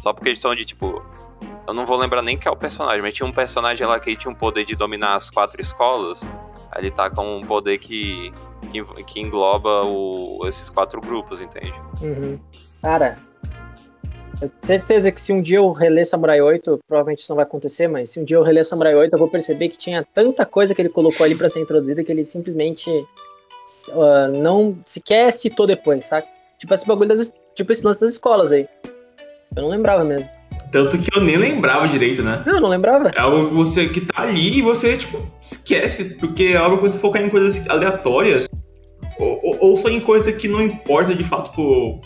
Só 0.00 0.12
porque 0.12 0.30
estão 0.30 0.54
de, 0.54 0.64
tipo. 0.64 1.02
Eu 1.66 1.72
não 1.72 1.86
vou 1.86 1.96
lembrar 1.96 2.20
nem 2.20 2.36
que 2.36 2.46
é 2.46 2.50
o 2.50 2.56
personagem, 2.56 3.00
mas 3.00 3.14
tinha 3.14 3.26
um 3.26 3.32
personagem 3.32 3.86
lá 3.86 3.98
que 3.98 4.14
tinha 4.14 4.30
um 4.30 4.34
poder 4.34 4.66
de 4.66 4.76
dominar 4.76 5.14
as 5.14 5.30
quatro 5.30 5.58
escolas. 5.62 6.20
Ele 6.76 6.90
tá 6.90 7.08
com 7.08 7.38
um 7.38 7.46
poder 7.46 7.78
que, 7.78 8.32
que, 8.72 9.04
que 9.04 9.20
engloba 9.20 9.84
o, 9.84 10.46
esses 10.46 10.68
quatro 10.68 11.00
grupos, 11.00 11.40
entende? 11.40 11.74
Uhum. 12.02 12.38
Cara, 12.82 13.18
eu 14.40 14.48
tenho 14.48 14.52
certeza 14.62 15.12
que 15.12 15.20
se 15.20 15.32
um 15.32 15.40
dia 15.40 15.58
eu 15.58 15.70
reler 15.70 16.06
Samurai 16.06 16.40
8, 16.40 16.80
provavelmente 16.86 17.20
isso 17.20 17.30
não 17.30 17.36
vai 17.36 17.44
acontecer, 17.44 17.86
mas 17.88 18.10
se 18.10 18.20
um 18.20 18.24
dia 18.24 18.36
eu 18.36 18.42
reler 18.42 18.64
Samurai 18.64 18.94
8, 18.94 19.12
eu 19.12 19.18
vou 19.18 19.28
perceber 19.28 19.68
que 19.68 19.78
tinha 19.78 20.06
tanta 20.12 20.44
coisa 20.44 20.74
que 20.74 20.82
ele 20.82 20.88
colocou 20.88 21.24
ali 21.24 21.34
para 21.34 21.48
ser 21.48 21.60
introduzida 21.60 22.02
que 22.02 22.10
ele 22.10 22.24
simplesmente 22.24 22.90
uh, 22.90 24.28
não 24.32 24.76
sequer 24.84 25.32
citou 25.32 25.66
depois, 25.66 26.06
sabe? 26.06 26.26
Tipo 26.58 26.74
esse 26.74 26.86
bagulho 26.86 27.08
das, 27.08 27.32
tipo 27.54 27.72
esse 27.72 27.84
lance 27.84 28.00
das 28.00 28.10
escolas 28.10 28.52
aí. 28.52 28.68
Eu 29.56 29.62
não 29.62 29.68
lembrava 29.68 30.04
mesmo. 30.04 30.28
Tanto 30.74 30.98
que 30.98 31.16
eu 31.16 31.22
nem 31.22 31.36
lembrava 31.36 31.86
direito, 31.86 32.20
né? 32.20 32.42
Não, 32.44 32.54
eu 32.54 32.60
não 32.60 32.68
lembrava. 32.68 33.12
É 33.14 33.20
algo 33.20 33.48
que 33.48 33.54
você 33.54 33.86
que 33.86 34.00
tá 34.00 34.22
ali 34.22 34.58
e 34.58 34.60
você, 34.60 34.96
tipo, 34.96 35.24
esquece, 35.40 36.16
porque 36.16 36.46
é 36.46 36.56
algo 36.56 36.78
que 36.78 36.88
você 36.88 36.98
focar 36.98 37.22
em 37.22 37.28
coisas 37.28 37.64
aleatórias. 37.70 38.48
Ou, 39.20 39.40
ou, 39.44 39.56
ou 39.60 39.76
só 39.76 39.88
em 39.88 40.00
coisa 40.00 40.32
que 40.32 40.48
não 40.48 40.60
importa 40.60 41.14
de 41.14 41.22
fato 41.22 41.52
pro, 41.52 42.00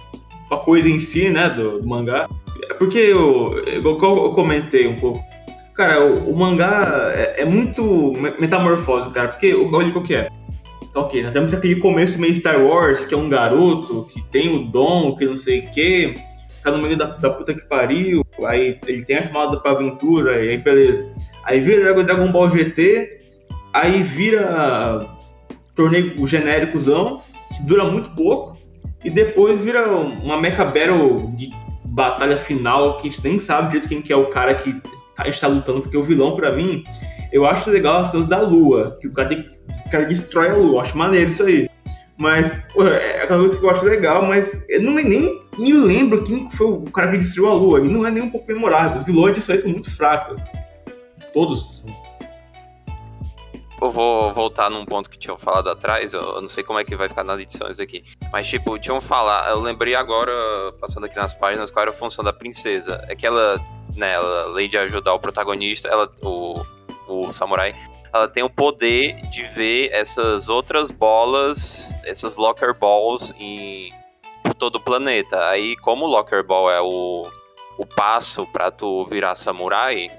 a 0.50 0.58
coisa 0.58 0.86
em 0.86 0.98
si, 0.98 1.30
né, 1.30 1.48
do, 1.48 1.80
do 1.80 1.88
mangá. 1.88 2.28
É 2.68 2.74
porque 2.74 2.98
eu, 2.98 3.58
eu, 3.66 3.82
eu, 3.82 4.32
comentei 4.32 4.86
um 4.86 4.96
pouco. 4.96 5.24
Cara, 5.72 6.04
o, 6.04 6.30
o 6.30 6.38
mangá 6.38 7.10
é, 7.14 7.40
é, 7.40 7.44
muito 7.46 8.12
metamorfose, 8.38 9.08
cara, 9.08 9.28
porque 9.28 9.54
olha 9.54 9.90
qual 9.92 10.04
que 10.04 10.14
é. 10.14 10.28
Então, 10.82 11.04
ok, 11.04 11.22
nós 11.22 11.32
temos 11.32 11.54
aquele 11.54 11.76
começo 11.76 12.20
meio 12.20 12.36
Star 12.36 12.62
Wars, 12.62 13.06
que 13.06 13.14
é 13.14 13.16
um 13.16 13.30
garoto 13.30 14.06
que 14.10 14.20
tem 14.24 14.54
o 14.54 14.66
dom, 14.66 15.16
que 15.16 15.24
não 15.24 15.38
sei 15.38 15.60
o 15.60 15.70
quê, 15.70 16.16
tá 16.70 16.76
no 16.76 16.82
meio 16.82 16.96
da, 16.96 17.06
da 17.06 17.30
puta 17.30 17.54
que 17.54 17.66
pariu, 17.66 18.24
aí 18.46 18.78
ele 18.86 19.04
tem 19.04 19.16
a 19.16 19.26
chamada 19.26 19.60
pra 19.60 19.72
aventura, 19.72 20.32
aí 20.32 20.56
beleza. 20.58 21.10
Aí 21.44 21.60
vira 21.60 21.94
Dragon 22.02 22.30
Ball 22.30 22.50
GT, 22.50 23.20
aí 23.72 24.02
vira 24.02 25.06
torneio 25.74 26.26
genéricozão, 26.26 27.22
que 27.56 27.62
dura 27.62 27.84
muito 27.84 28.10
pouco, 28.10 28.56
e 29.04 29.10
depois 29.10 29.60
vira 29.60 29.88
uma 29.88 30.40
mecha 30.40 30.64
battle 30.64 31.30
de 31.36 31.50
batalha 31.84 32.36
final 32.36 32.96
que 32.96 33.08
a 33.08 33.10
gente 33.10 33.24
nem 33.24 33.40
sabe 33.40 33.68
direito 33.68 33.88
quem 33.88 34.02
que 34.02 34.12
é 34.12 34.16
o 34.16 34.26
cara 34.26 34.54
que 34.54 34.80
a 35.16 35.24
gente 35.24 35.40
tá 35.40 35.46
lutando, 35.46 35.82
porque 35.82 35.96
o 35.96 36.02
vilão, 36.02 36.36
pra 36.36 36.52
mim, 36.52 36.84
eu 37.32 37.44
acho 37.44 37.70
legal 37.70 38.02
as 38.02 38.10
cenas 38.10 38.26
da 38.26 38.40
lua, 38.40 38.96
que 39.00 39.08
o 39.08 39.12
cara, 39.12 39.28
tem, 39.28 39.44
o 39.86 39.90
cara 39.90 40.04
destrói 40.04 40.50
a 40.50 40.56
lua, 40.56 40.76
eu 40.76 40.80
acho 40.80 40.96
maneiro 40.96 41.30
isso 41.30 41.42
aí. 41.42 41.67
Mas, 42.18 42.60
pô, 42.72 42.84
é 42.84 43.22
aquela 43.22 43.40
coisa 43.40 43.58
que 43.58 43.64
eu 43.64 43.70
acho 43.70 43.84
legal, 43.84 44.24
mas 44.24 44.64
eu 44.68 44.82
não, 44.82 44.94
nem 44.94 45.40
me 45.56 45.72
lembro 45.72 46.24
quem 46.24 46.50
foi 46.50 46.66
o 46.66 46.90
cara 46.90 47.12
que 47.12 47.18
destruiu 47.18 47.48
a 47.48 47.54
lua, 47.54 47.80
e 47.80 47.88
não 47.88 48.04
é 48.04 48.10
nem 48.10 48.24
um 48.24 48.30
pouco 48.30 48.48
memorável. 48.48 48.98
Os 48.98 49.04
vilões 49.04 49.36
disso 49.36 49.52
aí 49.52 49.60
são 49.60 49.70
muito 49.70 49.94
fracos. 49.94 50.42
Todos 51.32 51.84
eu 53.80 53.90
vou 53.90 54.32
voltar 54.34 54.68
num 54.68 54.84
ponto 54.84 55.08
que 55.08 55.18
tinham 55.18 55.38
falado 55.38 55.70
atrás, 55.70 56.12
eu 56.12 56.40
não 56.40 56.48
sei 56.48 56.64
como 56.64 56.78
é 56.78 56.84
que 56.84 56.96
vai 56.96 57.08
ficar 57.08 57.22
nas 57.22 57.40
edições 57.40 57.78
aqui. 57.78 58.02
Mas, 58.32 58.46
tipo, 58.48 58.78
tinham 58.78 59.00
falado, 59.00 59.50
eu 59.50 59.60
lembrei 59.60 59.94
agora, 59.94 60.32
passando 60.80 61.06
aqui 61.06 61.16
nas 61.16 61.32
páginas, 61.32 61.70
qual 61.70 61.82
era 61.82 61.90
a 61.92 61.94
função 61.94 62.24
da 62.24 62.32
princesa. 62.32 63.04
É 63.08 63.14
que 63.14 63.24
ela, 63.26 63.60
né, 63.96 64.14
ela, 64.14 64.42
além 64.44 64.68
de 64.68 64.76
ajudar 64.76 65.14
o 65.14 65.20
protagonista, 65.20 65.88
ela, 65.88 66.10
o, 66.22 66.60
o 67.08 67.32
samurai, 67.32 67.74
ela 68.12 68.28
tem 68.28 68.42
o 68.42 68.50
poder 68.50 69.14
de 69.28 69.44
ver 69.44 69.90
essas 69.92 70.48
outras 70.48 70.90
bolas, 70.90 71.96
essas 72.04 72.36
locker 72.36 72.74
balls 72.74 73.32
em 73.38 73.92
por 74.42 74.54
todo 74.54 74.76
o 74.76 74.80
planeta. 74.80 75.48
Aí, 75.48 75.76
como 75.76 76.06
o 76.06 76.08
locker 76.08 76.44
ball 76.44 76.70
é 76.70 76.80
o, 76.80 77.26
o 77.76 77.86
passo 77.86 78.46
para 78.46 78.70
tu 78.70 79.04
virar 79.06 79.34
samurai, 79.34 80.10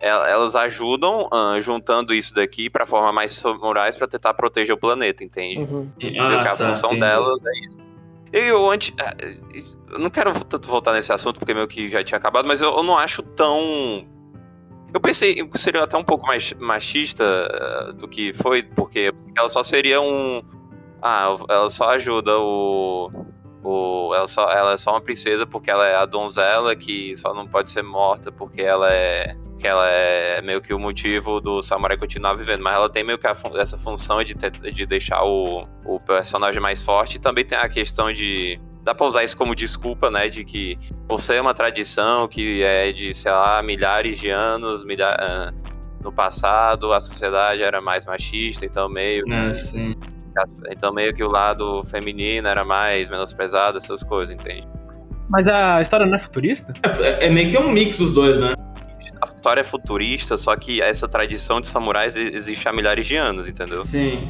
elas 0.00 0.54
ajudam 0.54 1.28
uh, 1.32 1.60
juntando 1.60 2.14
isso 2.14 2.34
daqui 2.34 2.68
para 2.68 2.84
formar 2.84 3.12
mais 3.12 3.32
samurais 3.32 3.96
para 3.96 4.06
tentar 4.06 4.34
proteger 4.34 4.74
o 4.74 4.78
planeta, 4.78 5.24
entende? 5.24 5.60
Uhum. 5.60 5.90
Ah, 6.20 6.42
que 6.42 6.48
a 6.48 6.56
tá, 6.56 6.68
função 6.68 6.90
entendi. 6.90 7.00
delas 7.00 7.40
é 7.44 7.66
isso. 7.66 7.78
Eu, 8.32 8.70
antes, 8.70 8.92
ah, 9.00 9.14
eu 9.92 9.98
não 9.98 10.10
quero 10.10 10.32
tanto 10.44 10.68
voltar 10.68 10.92
nesse 10.92 11.12
assunto 11.12 11.38
porque 11.38 11.54
meio 11.54 11.68
que 11.68 11.88
já 11.88 12.02
tinha 12.02 12.18
acabado, 12.18 12.46
mas 12.46 12.60
eu, 12.60 12.76
eu 12.76 12.82
não 12.82 12.98
acho 12.98 13.22
tão 13.22 14.04
eu 14.94 15.00
pensei 15.00 15.34
que 15.34 15.58
seria 15.58 15.82
até 15.82 15.96
um 15.96 16.04
pouco 16.04 16.24
mais 16.24 16.52
machista 16.54 17.24
ah, 17.24 17.92
do 17.92 18.06
que 18.06 18.32
foi, 18.32 18.62
porque 18.62 19.12
ela 19.36 19.48
só 19.48 19.62
seria 19.62 20.00
um. 20.00 20.40
Ah, 21.02 21.34
ela 21.48 21.68
só 21.68 21.90
ajuda 21.90 22.38
o. 22.38 23.10
o 23.64 24.14
ela, 24.14 24.28
só, 24.28 24.48
ela 24.48 24.72
é 24.74 24.76
só 24.76 24.92
uma 24.92 25.00
princesa 25.00 25.44
porque 25.44 25.68
ela 25.68 25.84
é 25.84 25.96
a 25.96 26.06
donzela 26.06 26.76
que 26.76 27.16
só 27.16 27.34
não 27.34 27.46
pode 27.46 27.70
ser 27.70 27.82
morta 27.82 28.30
porque 28.30 28.62
ela 28.62 28.92
é 28.92 29.36
que 29.58 29.66
ela 29.66 29.88
é 29.88 30.40
meio 30.42 30.60
que 30.60 30.72
o 30.72 30.78
motivo 30.78 31.40
do 31.40 31.62
samurai 31.62 31.96
continuar 31.96 32.34
vivendo, 32.34 32.62
mas 32.62 32.74
ela 32.74 32.88
tem 32.88 33.02
meio 33.02 33.18
que 33.18 33.34
fun 33.34 33.56
essa 33.56 33.76
função 33.76 34.22
de, 34.22 34.34
de 34.34 34.86
deixar 34.86 35.24
o, 35.24 35.66
o 35.84 35.98
personagem 35.98 36.60
mais 36.60 36.82
forte. 36.82 37.16
E 37.16 37.20
também 37.20 37.44
tem 37.44 37.58
a 37.58 37.68
questão 37.68 38.12
de. 38.12 38.60
Dá 38.84 38.94
pra 38.94 39.06
usar 39.06 39.24
isso 39.24 39.36
como 39.36 39.54
desculpa, 39.54 40.10
né? 40.10 40.28
De 40.28 40.44
que 40.44 40.78
por 41.08 41.20
ser 41.20 41.40
uma 41.40 41.54
tradição 41.54 42.28
que 42.28 42.62
é 42.62 42.92
de, 42.92 43.14
sei 43.14 43.32
lá, 43.32 43.62
milhares 43.62 44.20
de 44.20 44.28
anos, 44.28 44.84
milha 44.84 45.16
uh, 45.16 46.02
no 46.02 46.12
passado, 46.12 46.92
a 46.92 47.00
sociedade 47.00 47.62
era 47.62 47.80
mais 47.80 48.04
machista, 48.04 48.66
então 48.66 48.88
meio. 48.88 49.24
É, 49.32 49.54
sim. 49.54 49.94
Então 50.70 50.92
meio 50.92 51.14
que 51.14 51.22
o 51.22 51.28
lado 51.28 51.82
feminino 51.84 52.46
era 52.46 52.64
mais 52.64 53.08
menosprezado, 53.08 53.78
essas 53.78 54.02
coisas, 54.02 54.34
entende? 54.34 54.68
Mas 55.30 55.48
a 55.48 55.80
história 55.80 56.04
não 56.04 56.16
é 56.16 56.18
futurista? 56.18 56.74
É, 57.00 57.26
é 57.26 57.30
meio 57.30 57.48
que 57.48 57.56
um 57.56 57.70
mix 57.70 57.98
dos 57.98 58.12
dois, 58.12 58.36
né? 58.36 58.54
a 59.22 59.32
história 59.32 59.60
é 59.60 59.64
futurista, 59.64 60.36
só 60.36 60.54
que 60.56 60.82
essa 60.82 61.08
tradição 61.08 61.60
de 61.60 61.66
samurais 61.66 62.16
existe 62.16 62.68
há 62.68 62.72
milhares 62.72 63.06
de 63.06 63.16
anos, 63.16 63.48
entendeu? 63.48 63.82
Sim. 63.82 64.28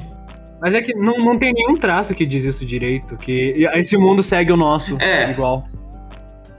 Mas 0.60 0.74
é 0.74 0.82
que 0.82 0.94
não, 0.94 1.18
não 1.18 1.38
tem 1.38 1.52
nenhum 1.52 1.76
traço 1.76 2.14
que 2.14 2.24
diz 2.24 2.44
isso 2.44 2.64
direito, 2.64 3.16
que 3.16 3.66
esse 3.74 3.96
mundo 3.96 4.22
segue 4.22 4.52
o 4.52 4.56
nosso 4.56 4.96
é. 5.00 5.30
igual. 5.30 5.66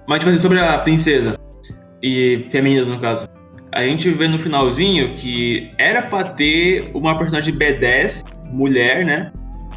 Mas, 0.08 0.20
tipo 0.20 0.30
assim, 0.30 0.40
sobre 0.40 0.60
a 0.60 0.78
princesa 0.78 1.40
e 2.02 2.46
femininas, 2.50 2.88
no 2.88 3.00
caso. 3.00 3.28
A 3.72 3.84
gente 3.84 4.10
vê 4.10 4.28
no 4.28 4.40
finalzinho 4.40 5.10
que 5.10 5.72
era 5.78 6.04
pra 6.04 6.24
ter 6.24 6.92
uma 6.94 7.18
personagem 7.18 7.54
B10, 7.54 8.24
mulher, 8.52 9.04
né? 9.04 9.32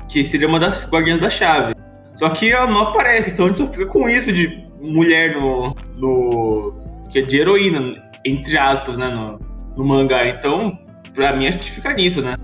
Que 0.08 0.24
seria 0.24 0.46
uma 0.46 0.60
das 0.60 0.88
guardiãs 0.88 1.20
da 1.20 1.30
chave. 1.30 1.74
Só 2.16 2.28
que 2.30 2.52
ela 2.52 2.66
não 2.66 2.82
aparece, 2.82 3.30
então 3.30 3.46
a 3.46 3.48
gente 3.48 3.58
só 3.58 3.66
fica 3.66 3.86
com 3.86 4.08
isso 4.08 4.32
de 4.32 4.64
mulher 4.80 5.34
no. 5.34 5.74
no 5.96 6.74
que 7.10 7.20
é 7.20 7.22
de 7.22 7.38
heroína 7.38 8.08
entre 8.24 8.58
aspas, 8.58 8.96
né, 8.96 9.08
no, 9.08 9.38
no 9.76 9.84
mangá. 9.84 10.26
Então, 10.26 10.78
pra 11.14 11.32
mim, 11.32 11.46
acho 11.46 11.58
que 11.58 11.70
fica 11.70 11.92
nisso, 11.92 12.22
né? 12.22 12.36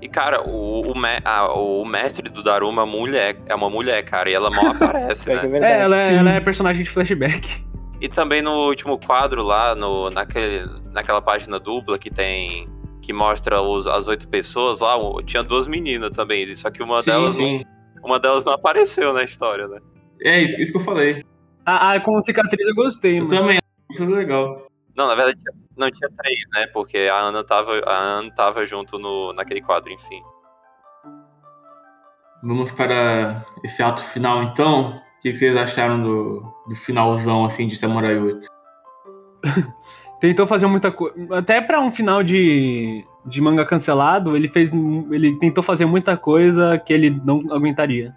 E, 0.00 0.08
cara, 0.08 0.42
o, 0.48 0.92
o, 0.92 0.98
me, 0.98 1.20
a, 1.24 1.52
o 1.52 1.84
mestre 1.84 2.28
do 2.28 2.42
Daruma 2.42 2.86
mulher, 2.86 3.36
é 3.46 3.54
uma 3.54 3.68
mulher, 3.68 4.02
cara, 4.02 4.30
e 4.30 4.32
ela 4.32 4.50
mal 4.50 4.68
aparece, 4.72 5.30
é 5.30 5.46
né? 5.46 5.58
É, 5.58 5.72
é 5.72 5.80
ela, 5.80 5.98
é, 5.98 6.14
ela 6.14 6.30
é 6.30 6.40
personagem 6.40 6.84
de 6.84 6.90
flashback. 6.90 7.62
E 8.00 8.08
também 8.08 8.40
no 8.40 8.66
último 8.66 8.98
quadro 8.98 9.42
lá, 9.42 9.74
no, 9.74 10.08
naquele, 10.08 10.66
naquela 10.90 11.20
página 11.20 11.60
dupla 11.60 11.98
que 11.98 12.10
tem. 12.10 12.66
que 13.02 13.12
mostra 13.12 13.60
os, 13.60 13.86
as 13.86 14.08
oito 14.08 14.26
pessoas 14.26 14.80
lá, 14.80 14.96
tinha 15.26 15.42
duas 15.42 15.66
meninas 15.66 16.10
também, 16.10 16.54
só 16.56 16.70
que 16.70 16.82
uma 16.82 17.02
sim, 17.02 17.10
delas. 17.10 17.34
Sim. 17.34 17.64
Não, 17.96 18.04
uma 18.04 18.18
delas 18.18 18.42
não 18.42 18.54
apareceu 18.54 19.12
na 19.12 19.22
história, 19.22 19.68
né? 19.68 19.80
É 20.22 20.40
isso, 20.40 20.58
isso 20.58 20.72
que 20.72 20.78
eu 20.78 20.82
falei. 20.84 21.22
Ah, 21.66 21.92
ah 21.92 22.00
com 22.00 22.20
cicatriz 22.22 22.66
eu 22.66 22.74
gostei, 22.74 23.18
eu 23.18 23.26
mano. 23.26 23.30
também, 23.30 23.58
isso 23.90 24.02
é 24.02 24.06
legal. 24.06 24.69
Não, 24.96 25.06
na 25.06 25.14
verdade 25.14 25.38
não 25.76 25.90
tinha 25.90 26.10
três, 26.16 26.38
né? 26.54 26.66
Porque 26.66 27.08
a 27.10 27.16
Ana 27.16 27.42
tava, 27.42 27.80
a 27.86 27.92
Ana 27.92 28.30
tava 28.32 28.66
junto 28.66 28.98
no, 28.98 29.32
naquele 29.32 29.60
quadro, 29.60 29.92
enfim. 29.92 30.22
Vamos 32.42 32.70
para 32.70 33.44
esse 33.64 33.82
ato 33.82 34.02
final, 34.02 34.42
então. 34.42 35.00
O 35.18 35.22
que 35.22 35.34
vocês 35.34 35.54
acharam 35.56 36.02
do, 36.02 36.40
do 36.66 36.74
finalzão, 36.74 37.44
assim, 37.44 37.66
de 37.66 37.76
Samurai 37.76 38.18
8? 38.18 38.46
Tentou 40.20 40.46
fazer 40.46 40.66
muita 40.66 40.90
coisa. 40.90 41.14
Até 41.36 41.60
para 41.60 41.80
um 41.80 41.92
final 41.92 42.22
de, 42.22 43.04
de 43.26 43.40
manga 43.40 43.64
cancelado, 43.66 44.36
ele 44.36 44.48
fez. 44.48 44.70
Ele 45.10 45.38
tentou 45.38 45.62
fazer 45.62 45.86
muita 45.86 46.16
coisa 46.16 46.78
que 46.78 46.92
ele 46.92 47.10
não 47.24 47.42
aguentaria. 47.50 48.14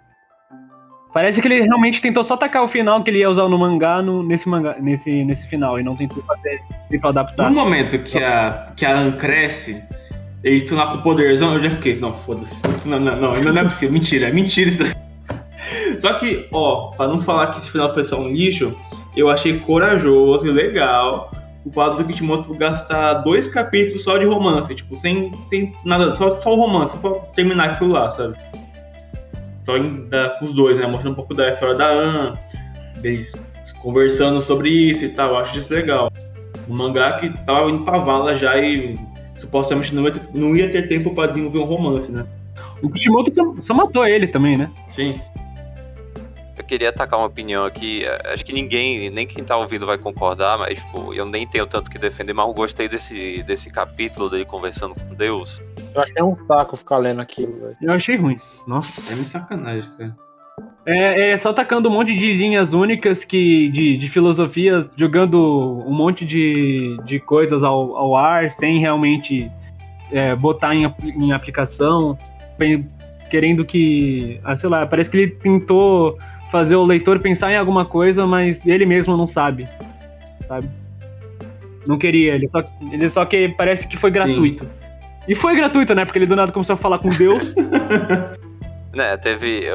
Parece 1.14 1.40
que 1.40 1.46
ele 1.46 1.60
realmente 1.62 2.02
tentou 2.02 2.24
só 2.24 2.36
tacar 2.36 2.64
o 2.64 2.68
final 2.68 3.04
que 3.04 3.08
ele 3.08 3.20
ia 3.20 3.30
usar 3.30 3.48
no 3.48 3.56
mangá, 3.56 4.02
no, 4.02 4.20
nesse, 4.20 4.48
mangá 4.48 4.74
nesse, 4.80 5.22
nesse 5.22 5.46
final, 5.46 5.78
e 5.78 5.82
não 5.84 5.94
tentou 5.94 6.20
fazer 6.24 6.60
tentou 6.90 7.10
adaptar. 7.10 7.48
No 7.48 7.54
momento 7.54 7.96
que 8.00 8.18
a, 8.18 8.72
que 8.76 8.84
a 8.84 8.98
Anne 8.98 9.12
cresce, 9.12 9.80
ele 10.42 10.58
se 10.58 10.66
tornar 10.66 10.88
com 10.88 11.02
poderzão, 11.02 11.54
eu 11.54 11.60
já 11.60 11.70
fiquei, 11.70 12.00
não, 12.00 12.16
foda-se. 12.16 12.60
Não, 12.84 12.98
não, 12.98 13.14
não, 13.14 13.40
não, 13.40 13.52
não 13.52 13.60
é 13.60 13.62
possível, 13.62 13.92
mentira, 13.92 14.26
é 14.26 14.32
mentira 14.32 14.68
isso. 14.68 14.82
Só 16.00 16.14
que, 16.14 16.48
ó, 16.50 16.88
pra 16.96 17.06
não 17.06 17.20
falar 17.20 17.46
que 17.46 17.58
esse 17.58 17.70
final 17.70 17.94
foi 17.94 18.04
só 18.04 18.20
um 18.20 18.28
lixo, 18.28 18.76
eu 19.16 19.30
achei 19.30 19.60
corajoso 19.60 20.48
e 20.48 20.50
legal 20.50 21.30
o 21.64 21.70
fato 21.70 21.96
do 21.96 22.04
Kishimoto 22.04 22.52
gastar 22.54 23.14
dois 23.22 23.46
capítulos 23.46 24.02
só 24.02 24.18
de 24.18 24.26
romance, 24.26 24.74
tipo, 24.74 24.98
sem, 24.98 25.32
sem 25.48 25.72
nada, 25.84 26.14
só, 26.16 26.40
só 26.40 26.52
o 26.52 26.56
romance, 26.56 26.96
pra 26.98 27.12
terminar 27.34 27.70
aquilo 27.70 27.92
lá, 27.92 28.10
sabe? 28.10 28.36
Só 29.64 29.72
com 29.78 30.44
os 30.44 30.52
dois, 30.52 30.76
né? 30.76 30.86
Mostrando 30.86 31.12
um 31.12 31.16
pouco 31.16 31.34
da 31.34 31.48
história 31.48 31.74
da 31.74 31.88
An, 31.88 32.38
eles 33.02 33.32
conversando 33.80 34.40
sobre 34.40 34.68
isso 34.68 35.04
e 35.04 35.08
tal. 35.08 35.30
Eu 35.30 35.36
acho 35.38 35.58
isso 35.58 35.72
legal. 35.72 36.12
Um 36.68 36.74
mangá 36.74 37.14
que 37.14 37.30
tava 37.44 37.70
indo 37.70 37.82
pra 37.82 37.98
vala 37.98 38.36
já 38.36 38.58
e 38.58 38.94
supostamente 39.36 39.94
não 39.94 40.04
ia 40.04 40.12
ter, 40.12 40.22
não 40.34 40.54
ia 40.54 40.70
ter 40.70 40.88
tempo 40.88 41.14
pra 41.14 41.26
desenvolver 41.26 41.58
um 41.58 41.64
romance, 41.64 42.12
né? 42.12 42.26
O 42.82 42.90
Kishimoto 42.90 43.32
só, 43.32 43.54
só 43.62 43.74
matou 43.74 44.06
ele 44.06 44.26
também, 44.26 44.56
né? 44.56 44.70
Sim. 44.90 45.18
Eu 46.56 46.64
queria 46.64 46.90
atacar 46.90 47.18
uma 47.18 47.26
opinião 47.26 47.64
aqui. 47.64 48.04
Acho 48.32 48.44
que 48.44 48.52
ninguém, 48.52 49.08
nem 49.08 49.26
quem 49.26 49.42
tá 49.42 49.56
ouvindo 49.56 49.86
vai 49.86 49.96
concordar, 49.96 50.58
mas 50.58 50.78
tipo, 50.78 51.14
eu 51.14 51.24
nem 51.24 51.46
tenho 51.46 51.66
tanto 51.66 51.90
que 51.90 51.98
defender, 51.98 52.34
mas 52.34 52.46
eu 52.46 52.52
gostei 52.52 52.86
desse, 52.86 53.42
desse 53.42 53.70
capítulo 53.70 54.28
dele 54.28 54.44
conversando 54.44 54.94
com 54.94 55.14
Deus. 55.14 55.60
Eu 55.94 56.02
achei 56.02 56.22
um 56.22 56.34
saco 56.34 56.76
ficar 56.76 56.98
lendo 56.98 57.20
aquilo, 57.20 57.52
velho. 57.60 57.76
Eu 57.80 57.92
achei 57.92 58.16
ruim. 58.16 58.38
Nossa. 58.66 59.00
É 59.10 59.14
muito 59.14 59.30
sacanagem, 59.30 59.90
cara. 59.96 60.16
É, 60.86 61.30
é, 61.30 61.38
só 61.38 61.52
tacando 61.52 61.88
um 61.88 61.92
monte 61.92 62.16
de 62.16 62.32
linhas 62.34 62.74
únicas 62.74 63.24
que 63.24 63.70
de, 63.70 63.96
de 63.96 64.08
filosofias, 64.08 64.90
jogando 64.96 65.82
um 65.86 65.92
monte 65.92 66.26
de, 66.26 66.96
de 67.04 67.18
coisas 67.18 67.62
ao, 67.62 67.96
ao 67.96 68.16
ar, 68.16 68.52
sem 68.52 68.78
realmente 68.78 69.50
é, 70.12 70.36
botar 70.36 70.74
em, 70.74 70.84
em 71.16 71.32
aplicação, 71.32 72.18
querendo 73.30 73.64
que. 73.64 74.38
Ah, 74.44 74.56
sei 74.56 74.68
lá, 74.68 74.86
parece 74.86 75.08
que 75.08 75.16
ele 75.16 75.30
tentou 75.30 76.18
fazer 76.52 76.76
o 76.76 76.84
leitor 76.84 77.18
pensar 77.18 77.50
em 77.50 77.56
alguma 77.56 77.84
coisa, 77.84 78.26
mas 78.26 78.64
ele 78.66 78.84
mesmo 78.84 79.16
não 79.16 79.26
sabe. 79.26 79.68
Sabe? 80.46 80.68
Não 81.86 81.98
queria, 81.98 82.34
ele 82.34 82.48
só, 82.48 82.62
ele 82.92 83.10
só 83.10 83.24
que 83.24 83.48
parece 83.48 83.88
que 83.88 83.96
foi 83.96 84.10
gratuito. 84.10 84.64
Sim. 84.64 84.83
E 85.26 85.34
foi 85.34 85.56
gratuito, 85.56 85.94
né? 85.94 86.04
Porque 86.04 86.18
ele 86.18 86.26
do 86.26 86.36
nada 86.36 86.52
começou 86.52 86.74
a 86.74 86.76
falar 86.76 86.98
com 86.98 87.08
Deus. 87.08 87.42
né, 88.94 89.16
teve. 89.16 89.66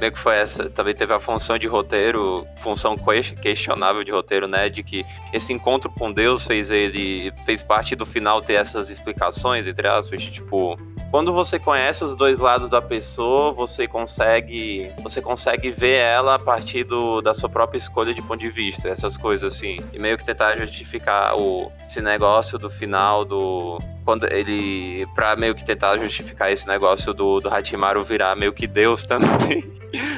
Meio 0.00 0.12
que 0.12 0.18
foi 0.18 0.36
essa. 0.36 0.70
Também 0.70 0.94
teve 0.94 1.12
a 1.12 1.20
função 1.20 1.58
de 1.58 1.66
roteiro, 1.66 2.46
função 2.56 2.96
questionável 3.40 4.04
de 4.04 4.10
roteiro, 4.10 4.46
né? 4.48 4.68
De 4.68 4.82
que 4.82 5.04
esse 5.32 5.52
encontro 5.52 5.90
com 5.90 6.12
Deus 6.12 6.46
fez 6.46 6.70
ele. 6.70 7.32
fez 7.44 7.62
parte 7.62 7.94
do 7.94 8.06
final 8.06 8.40
ter 8.40 8.54
essas 8.54 8.88
explicações, 8.88 9.66
entre 9.66 9.86
aspas, 9.88 10.22
de, 10.22 10.30
tipo. 10.30 10.78
Quando 11.10 11.32
você 11.32 11.58
conhece 11.58 12.04
os 12.04 12.14
dois 12.14 12.38
lados 12.38 12.68
da 12.68 12.82
pessoa, 12.82 13.52
você 13.52 13.86
consegue 13.86 14.92
você 15.02 15.22
consegue 15.22 15.70
ver 15.70 15.96
ela 15.96 16.34
a 16.34 16.38
partir 16.38 16.84
do, 16.84 17.22
da 17.22 17.32
sua 17.32 17.48
própria 17.48 17.78
escolha 17.78 18.12
de 18.12 18.20
ponto 18.20 18.40
de 18.40 18.50
vista, 18.50 18.88
essas 18.88 19.16
coisas 19.16 19.54
assim. 19.54 19.80
E 19.92 19.98
meio 19.98 20.18
que 20.18 20.24
tentar 20.24 20.56
justificar 20.56 21.36
o, 21.36 21.72
esse 21.86 22.00
negócio 22.00 22.58
do 22.58 22.68
final 22.68 23.24
do 23.24 23.78
quando 24.04 24.30
ele 24.30 25.06
para 25.14 25.34
meio 25.34 25.54
que 25.54 25.64
tentar 25.64 25.96
justificar 25.98 26.52
esse 26.52 26.66
negócio 26.68 27.14
do 27.14 27.40
do 27.40 27.48
Hachimaru 27.48 28.04
virar 28.04 28.36
meio 28.36 28.52
que 28.52 28.66
Deus 28.66 29.04
também. 29.06 29.62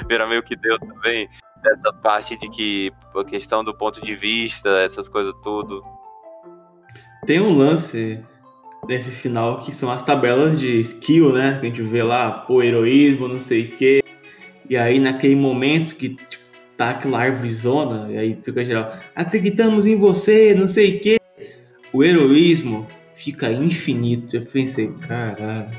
virar 0.08 0.26
meio 0.26 0.42
que 0.42 0.56
Deus 0.56 0.80
também. 0.80 1.28
Dessa 1.62 1.92
parte 1.92 2.36
de 2.36 2.48
que 2.48 2.90
a 3.14 3.22
questão 3.22 3.62
do 3.62 3.74
ponto 3.74 4.02
de 4.02 4.16
vista, 4.16 4.68
essas 4.80 5.08
coisas 5.08 5.34
tudo. 5.42 5.84
Tem 7.26 7.38
um 7.38 7.54
lance 7.54 8.24
nesse 8.90 9.12
final 9.12 9.58
que 9.58 9.72
são 9.72 9.88
as 9.88 10.02
tabelas 10.02 10.58
de 10.58 10.80
skill, 10.80 11.32
né? 11.32 11.58
Que 11.60 11.66
a 11.66 11.68
gente 11.68 11.82
vê 11.82 12.02
lá, 12.02 12.28
pô, 12.32 12.60
heroísmo, 12.60 13.28
não 13.28 13.38
sei 13.38 13.62
o 13.62 13.76
quê. 13.76 14.02
E 14.68 14.76
aí 14.76 14.98
naquele 14.98 15.36
momento 15.36 15.94
que 15.94 16.16
tipo, 16.16 16.42
tá 16.76 16.90
aquela 16.90 17.20
árvore 17.20 17.54
zona, 17.54 18.10
e 18.10 18.18
aí 18.18 18.38
fica 18.42 18.64
geral, 18.64 18.92
acreditamos 19.14 19.86
em 19.86 19.96
você, 19.96 20.54
não 20.54 20.66
sei 20.66 20.96
o 20.96 21.00
quê. 21.00 21.18
O 21.92 22.02
heroísmo 22.02 22.84
fica 23.14 23.52
infinito. 23.52 24.36
Eu 24.36 24.44
pensei, 24.44 24.92
caralho, 25.06 25.70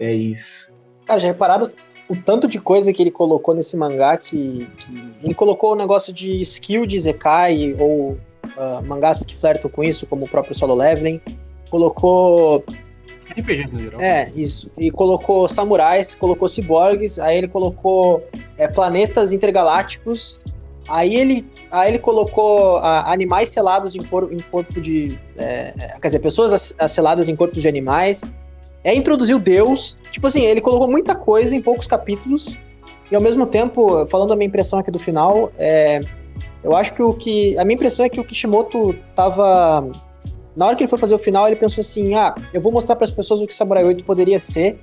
é 0.00 0.12
isso. 0.12 0.72
Cara, 1.04 1.20
já 1.20 1.28
repararam 1.28 1.70
o 2.08 2.16
tanto 2.16 2.48
de 2.48 2.58
coisa 2.58 2.94
que 2.94 3.02
ele 3.02 3.10
colocou 3.10 3.54
nesse 3.54 3.76
mangá 3.76 4.16
que, 4.16 4.66
que 4.78 5.12
ele 5.22 5.34
colocou 5.34 5.72
o 5.72 5.76
negócio 5.76 6.14
de 6.14 6.40
skill 6.40 6.86
de 6.86 6.98
Zekai 6.98 7.74
ou 7.78 8.12
uh, 8.12 8.82
mangás 8.86 9.26
que 9.26 9.36
flertam 9.36 9.70
com 9.70 9.84
isso, 9.84 10.06
como 10.06 10.24
o 10.24 10.28
próprio 10.28 10.54
Solo 10.54 10.74
Leveling. 10.74 11.20
Colocou 11.70 12.64
RPG 13.36 13.66
no 13.72 13.80
geral. 13.80 14.00
É, 14.00 14.30
isso. 14.34 14.70
E 14.78 14.90
colocou 14.90 15.48
samurais, 15.48 16.14
colocou 16.14 16.48
ciborgues, 16.48 17.18
aí 17.18 17.38
ele 17.38 17.48
colocou 17.48 18.26
é, 18.56 18.66
planetas 18.66 19.32
intergalácticos, 19.32 20.40
aí 20.88 21.14
ele, 21.14 21.46
aí 21.70 21.90
ele 21.90 21.98
colocou 21.98 22.78
ah, 22.78 23.12
animais 23.12 23.50
selados 23.50 23.94
em, 23.94 24.02
cor, 24.02 24.32
em 24.32 24.40
corpo 24.40 24.80
de. 24.80 25.18
É, 25.36 25.72
quer 26.00 26.08
dizer, 26.08 26.18
pessoas 26.20 26.52
as- 26.52 26.74
as 26.78 26.92
seladas 26.92 27.28
em 27.28 27.36
corpos 27.36 27.60
de 27.62 27.68
animais. 27.68 28.32
É, 28.84 28.94
introduziu 28.94 29.38
Deus. 29.38 29.98
Tipo 30.10 30.28
assim, 30.28 30.42
ele 30.42 30.60
colocou 30.60 30.88
muita 30.88 31.14
coisa 31.14 31.54
em 31.54 31.60
poucos 31.60 31.86
capítulos. 31.86 32.56
E 33.10 33.14
ao 33.14 33.20
mesmo 33.20 33.46
tempo, 33.46 34.06
falando 34.06 34.32
a 34.32 34.36
minha 34.36 34.46
impressão 34.48 34.78
aqui 34.78 34.90
do 34.90 34.98
final, 34.98 35.50
é, 35.58 36.00
eu 36.62 36.74
acho 36.76 36.92
que 36.94 37.02
o 37.02 37.12
que. 37.14 37.56
A 37.58 37.64
minha 37.64 37.74
impressão 37.74 38.06
é 38.06 38.08
que 38.08 38.20
o 38.20 38.24
Kishimoto 38.24 38.94
tava. 39.14 39.90
Na 40.58 40.66
hora 40.66 40.74
que 40.74 40.82
ele 40.82 40.88
foi 40.88 40.98
fazer 40.98 41.14
o 41.14 41.18
final, 41.18 41.46
ele 41.46 41.54
pensou 41.54 41.80
assim: 41.80 42.16
ah, 42.16 42.34
eu 42.52 42.60
vou 42.60 42.72
mostrar 42.72 42.96
para 42.96 43.04
as 43.04 43.12
pessoas 43.12 43.40
o 43.40 43.46
que 43.46 43.54
Samurai 43.54 43.84
8 43.84 44.02
poderia 44.02 44.40
ser. 44.40 44.80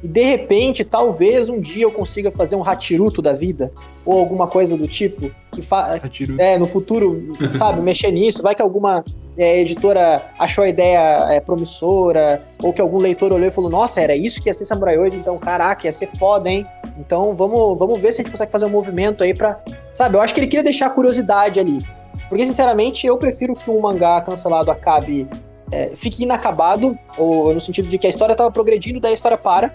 E 0.00 0.06
de 0.06 0.22
repente, 0.22 0.84
talvez 0.84 1.48
um 1.48 1.60
dia 1.60 1.82
eu 1.82 1.90
consiga 1.90 2.30
fazer 2.30 2.54
um 2.54 2.62
Hachiruto 2.62 3.20
da 3.20 3.32
vida, 3.32 3.72
ou 4.04 4.20
alguma 4.20 4.46
coisa 4.46 4.76
do 4.76 4.86
tipo, 4.86 5.28
que 5.50 5.62
fa 5.62 6.00
é, 6.38 6.56
no 6.56 6.66
futuro, 6.66 7.36
sabe, 7.52 7.80
mexer 7.80 8.12
nisso. 8.12 8.40
Vai 8.40 8.54
que 8.54 8.62
alguma 8.62 9.04
é, 9.36 9.60
editora 9.60 10.22
achou 10.38 10.62
a 10.62 10.68
ideia 10.68 11.26
é, 11.32 11.40
promissora, 11.40 12.40
ou 12.62 12.72
que 12.72 12.80
algum 12.80 12.98
leitor 12.98 13.32
olhou 13.32 13.48
e 13.48 13.50
falou: 13.50 13.68
Nossa, 13.68 14.00
era 14.00 14.14
isso 14.14 14.40
que 14.40 14.48
ia 14.48 14.54
ser 14.54 14.64
Samurai 14.64 14.96
8, 14.96 15.16
então 15.16 15.36
caraca, 15.38 15.88
ia 15.88 15.92
ser 15.92 16.08
foda, 16.20 16.48
hein? 16.48 16.64
Então 17.00 17.34
vamos, 17.34 17.76
vamos 17.76 18.00
ver 18.00 18.12
se 18.12 18.20
a 18.20 18.22
gente 18.22 18.30
consegue 18.30 18.52
fazer 18.52 18.66
um 18.66 18.70
movimento 18.70 19.24
aí 19.24 19.34
pra. 19.34 19.60
Sabe, 19.92 20.16
eu 20.16 20.20
acho 20.20 20.32
que 20.32 20.38
ele 20.38 20.46
queria 20.46 20.62
deixar 20.62 20.86
a 20.86 20.90
curiosidade 20.90 21.58
ali. 21.58 21.84
Porque, 22.28 22.46
sinceramente, 22.46 23.06
eu 23.06 23.16
prefiro 23.16 23.54
que 23.54 23.70
um 23.70 23.80
mangá 23.80 24.20
cancelado 24.20 24.70
acabe. 24.70 25.26
é, 25.72 25.88
fique 25.96 26.22
inacabado, 26.22 26.96
ou 27.18 27.52
no 27.52 27.60
sentido 27.60 27.88
de 27.88 27.98
que 27.98 28.06
a 28.06 28.10
história 28.10 28.34
tava 28.36 28.50
progredindo, 28.50 29.00
daí 29.00 29.10
a 29.10 29.14
história 29.14 29.36
para, 29.36 29.74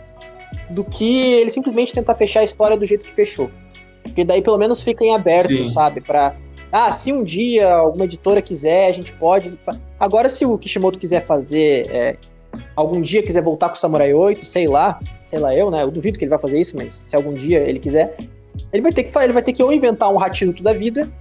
do 0.69 0.83
que 0.83 1.33
ele 1.33 1.49
simplesmente 1.49 1.93
tentar 1.93 2.15
fechar 2.15 2.41
a 2.41 2.43
história 2.43 2.77
do 2.77 2.85
jeito 2.85 3.03
que 3.03 3.13
fechou. 3.13 3.49
Porque 4.03 4.23
daí 4.23 4.41
pelo 4.41 4.57
menos 4.57 4.81
fica 4.81 5.03
em 5.03 5.13
aberto, 5.13 5.49
Sim. 5.49 5.65
sabe? 5.65 6.01
Pra. 6.01 6.35
Ah, 6.71 6.91
se 6.91 7.11
um 7.11 7.23
dia 7.23 7.73
alguma 7.73 8.05
editora 8.05 8.41
quiser, 8.41 8.87
a 8.87 8.91
gente 8.91 9.11
pode. 9.13 9.57
Agora, 9.99 10.29
se 10.29 10.45
o 10.45 10.57
Kishimoto 10.57 10.97
quiser 10.97 11.25
fazer. 11.25 11.87
é, 11.91 12.17
algum 12.75 13.01
dia 13.01 13.23
quiser 13.23 13.41
voltar 13.41 13.69
com 13.69 13.75
o 13.75 13.77
Samurai 13.77 14.13
8, 14.13 14.45
sei 14.45 14.67
lá, 14.67 14.99
sei 15.25 15.39
lá 15.39 15.53
eu, 15.53 15.69
né? 15.69 15.83
Eu 15.83 15.91
duvido 15.91 16.17
que 16.17 16.25
ele 16.25 16.29
vai 16.29 16.39
fazer 16.39 16.59
isso, 16.59 16.75
mas 16.75 16.93
se 16.93 17.15
algum 17.15 17.33
dia 17.33 17.59
ele 17.59 17.79
quiser, 17.79 18.15
ele 18.71 18.81
vai 18.81 18.91
ter 18.91 19.03
que 19.03 19.17
ele 19.17 19.33
vai 19.33 19.43
ter 19.43 19.53
que 19.53 19.63
ou 19.63 19.71
inventar 19.71 20.11
um 20.11 20.21
Hachiruto 20.21 20.63
da 20.63 20.73
vida, 20.73 21.11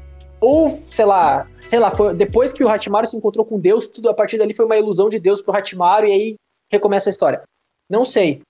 ou, 0.40 0.70
sei 0.70 1.04
lá, 1.04 1.46
sei 1.64 1.78
lá, 1.78 1.90
foi 1.90 2.14
depois 2.14 2.52
que 2.52 2.64
o 2.64 2.68
Hachimaru 2.68 3.06
se 3.06 3.16
encontrou 3.16 3.44
com 3.44 3.58
Deus, 3.58 3.86
tudo 3.86 4.08
a 4.08 4.14
partir 4.14 4.38
dali 4.38 4.54
foi 4.54 4.64
uma 4.64 4.76
ilusão 4.76 5.08
de 5.08 5.18
Deus 5.18 5.42
pro 5.42 5.54
Hachimaru 5.54 6.06
e 6.06 6.12
aí 6.12 6.36
recomeça 6.70 7.10
a 7.10 7.12
história. 7.12 7.42
Não 7.88 8.04
sei, 8.04 8.42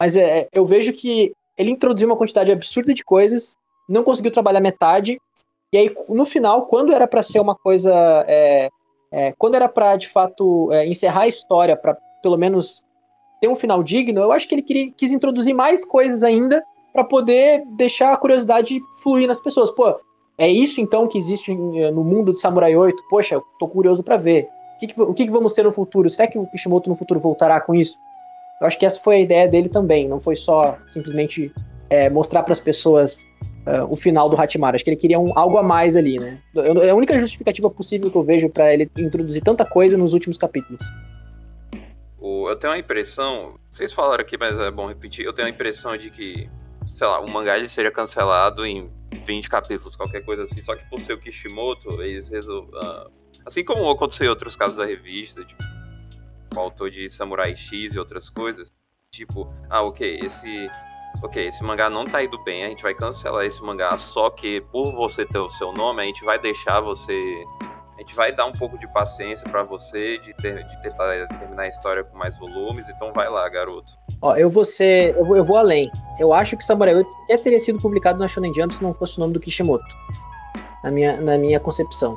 mas 0.00 0.16
é, 0.16 0.40
é, 0.40 0.48
eu 0.52 0.66
vejo 0.66 0.92
que 0.92 1.32
ele 1.56 1.70
introduziu 1.70 2.08
uma 2.08 2.16
quantidade 2.16 2.50
absurda 2.50 2.92
de 2.92 3.04
coisas, 3.04 3.54
não 3.88 4.02
conseguiu 4.02 4.30
trabalhar 4.30 4.60
metade, 4.60 5.18
e 5.72 5.78
aí 5.78 5.96
no 6.08 6.24
final, 6.24 6.66
quando 6.66 6.92
era 6.92 7.06
pra 7.06 7.22
ser 7.22 7.40
uma 7.40 7.54
coisa, 7.54 7.92
é, 8.26 8.68
é, 9.12 9.32
quando 9.38 9.54
era 9.54 9.68
pra 9.68 9.96
de 9.96 10.08
fato 10.08 10.70
é, 10.72 10.86
encerrar 10.86 11.22
a 11.22 11.28
história, 11.28 11.76
pra 11.76 11.96
pelo 12.22 12.36
menos 12.36 12.84
ter 13.40 13.48
um 13.48 13.56
final 13.56 13.82
digno, 13.82 14.20
eu 14.20 14.32
acho 14.32 14.48
que 14.48 14.54
ele 14.54 14.62
queria, 14.62 14.90
quis 14.96 15.10
introduzir 15.10 15.54
mais 15.54 15.84
coisas 15.84 16.22
ainda 16.22 16.62
pra 16.92 17.04
poder 17.04 17.62
deixar 17.76 18.12
a 18.12 18.16
curiosidade 18.16 18.80
fluir 19.02 19.28
nas 19.28 19.38
pessoas. 19.38 19.70
Pô, 19.70 20.00
é 20.38 20.48
isso 20.48 20.80
então 20.80 21.06
que 21.08 21.16
existe 21.18 21.52
em- 21.52 21.90
no 21.90 22.04
mundo 22.04 22.32
de 22.32 22.38
Samurai 22.40 22.74
8? 22.76 23.02
Poxa, 23.08 23.40
tô 23.58 23.68
curioso 23.68 24.02
pra 24.02 24.16
ver. 24.16 24.48
O 24.76 24.78
que, 24.78 24.86
que- 24.88 25.00
o 25.02 25.14
que, 25.14 25.24
que 25.24 25.30
vamos 25.30 25.52
ter 25.54 25.62
no 25.64 25.70
futuro? 25.72 26.08
Será 26.10 26.28
que 26.28 26.38
o 26.38 26.46
Kishimoto 26.46 26.88
no 26.90 26.96
futuro 26.96 27.18
voltará 27.20 27.60
com 27.60 27.74
isso? 27.74 27.96
Eu 28.60 28.66
acho 28.66 28.78
que 28.78 28.84
essa 28.86 29.00
foi 29.00 29.16
a 29.16 29.20
ideia 29.20 29.48
dele 29.48 29.68
também. 29.68 30.08
Não 30.08 30.20
foi 30.20 30.36
só 30.36 30.76
simplesmente 30.88 31.52
é, 31.88 32.10
mostrar 32.10 32.42
para 32.42 32.52
as 32.52 32.60
pessoas 32.60 33.24
é, 33.66 33.82
o 33.82 33.96
final 33.96 34.28
do 34.28 34.38
Hatimaru. 34.40 34.74
Acho 34.74 34.84
que 34.84 34.90
ele 34.90 34.96
queria 34.96 35.18
um, 35.18 35.32
algo 35.38 35.56
a 35.58 35.62
mais 35.62 35.96
ali, 35.96 36.18
né? 36.18 36.38
É 36.84 36.90
a 36.90 36.94
única 36.94 37.18
justificativa 37.18 37.68
possível 37.70 38.10
que 38.10 38.16
eu 38.16 38.22
vejo 38.22 38.48
pra 38.50 38.72
ele 38.72 38.90
introduzir 38.98 39.42
tanta 39.42 39.64
coisa 39.64 39.96
nos 39.96 40.12
últimos 40.14 40.36
capítulos. 40.36 40.82
Eu 42.20 42.56
tenho 42.56 42.72
a 42.72 42.78
impressão, 42.78 43.54
vocês 43.70 43.92
falaram 43.92 44.22
aqui, 44.22 44.36
mas 44.38 44.58
é 44.58 44.70
bom 44.70 44.86
repetir. 44.86 45.24
Eu 45.24 45.32
tenho 45.32 45.48
a 45.48 45.50
impressão 45.50 45.96
de 45.96 46.10
que, 46.10 46.48
sei 46.94 47.06
lá, 47.06 47.20
o 47.20 47.28
mangá 47.28 47.56
ele 47.58 47.68
seria 47.68 47.90
cancelado 47.90 48.64
em 48.64 48.88
20 49.24 49.48
capítulos, 49.48 49.96
qualquer 49.96 50.24
coisa 50.24 50.42
assim. 50.44 50.60
Só 50.62 50.74
que 50.76 50.84
por 50.88 51.00
ser 51.00 51.14
o 51.14 51.18
Kishimoto, 51.18 52.02
eles 52.02 52.28
resolveram. 52.28 53.10
assim 53.44 53.64
como 53.64 53.88
aconteceu 53.90 54.26
em 54.26 54.30
outros 54.30 54.56
casos 54.56 54.76
da 54.76 54.84
revista, 54.84 55.44
tipo, 55.44 55.62
o 56.54 56.58
autor 56.60 56.90
de 56.90 57.08
Samurai 57.10 57.54
X 57.56 57.94
e 57.94 57.98
outras 57.98 58.28
coisas. 58.30 58.72
Tipo, 59.12 59.48
ah, 59.70 59.82
ok, 59.82 60.20
esse. 60.22 60.68
Ok, 61.22 61.46
esse 61.48 61.64
mangá 61.64 61.88
não 61.88 62.04
tá 62.04 62.22
indo 62.22 62.38
bem, 62.44 62.64
a 62.64 62.68
gente 62.68 62.82
vai 62.82 62.94
cancelar 62.94 63.46
esse 63.46 63.62
mangá, 63.62 63.96
só 63.96 64.28
que 64.28 64.60
por 64.70 64.92
você 64.92 65.24
ter 65.24 65.38
o 65.38 65.48
seu 65.48 65.72
nome, 65.72 66.02
a 66.02 66.04
gente 66.04 66.22
vai 66.22 66.38
deixar 66.38 66.78
você 66.80 67.14
a 67.96 68.00
gente 68.00 68.14
vai 68.14 68.30
dar 68.30 68.44
um 68.44 68.52
pouco 68.52 68.78
de 68.78 68.86
paciência 68.92 69.48
pra 69.48 69.62
você, 69.62 70.18
de, 70.18 70.34
ter- 70.34 70.62
de 70.68 70.80
tentar 70.82 71.26
terminar 71.38 71.62
a 71.62 71.68
história 71.68 72.04
com 72.04 72.14
mais 72.18 72.38
volumes, 72.38 72.86
então 72.90 73.10
vai 73.14 73.26
lá, 73.30 73.48
garoto. 73.48 73.90
Ó, 74.22 74.34
eu 74.36 74.48
vou 74.50 74.64
ser. 74.64 75.14
Eu 75.16 75.24
vou, 75.26 75.36
eu 75.36 75.44
vou 75.44 75.56
além. 75.56 75.90
Eu 76.18 76.32
acho 76.32 76.56
que 76.56 76.64
Samurai 76.64 76.94
8 76.94 77.10
sequer 77.12 77.38
teria 77.42 77.60
sido 77.60 77.80
publicado 77.80 78.18
na 78.18 78.26
Shonen 78.28 78.52
Jump 78.54 78.74
se 78.74 78.82
não 78.82 78.94
fosse 78.94 79.16
o 79.18 79.20
nome 79.20 79.32
do 79.34 79.40
Kishimoto. 79.40 79.84
Na 80.82 80.90
minha, 80.90 81.20
na 81.20 81.36
minha 81.36 81.60
concepção. 81.60 82.16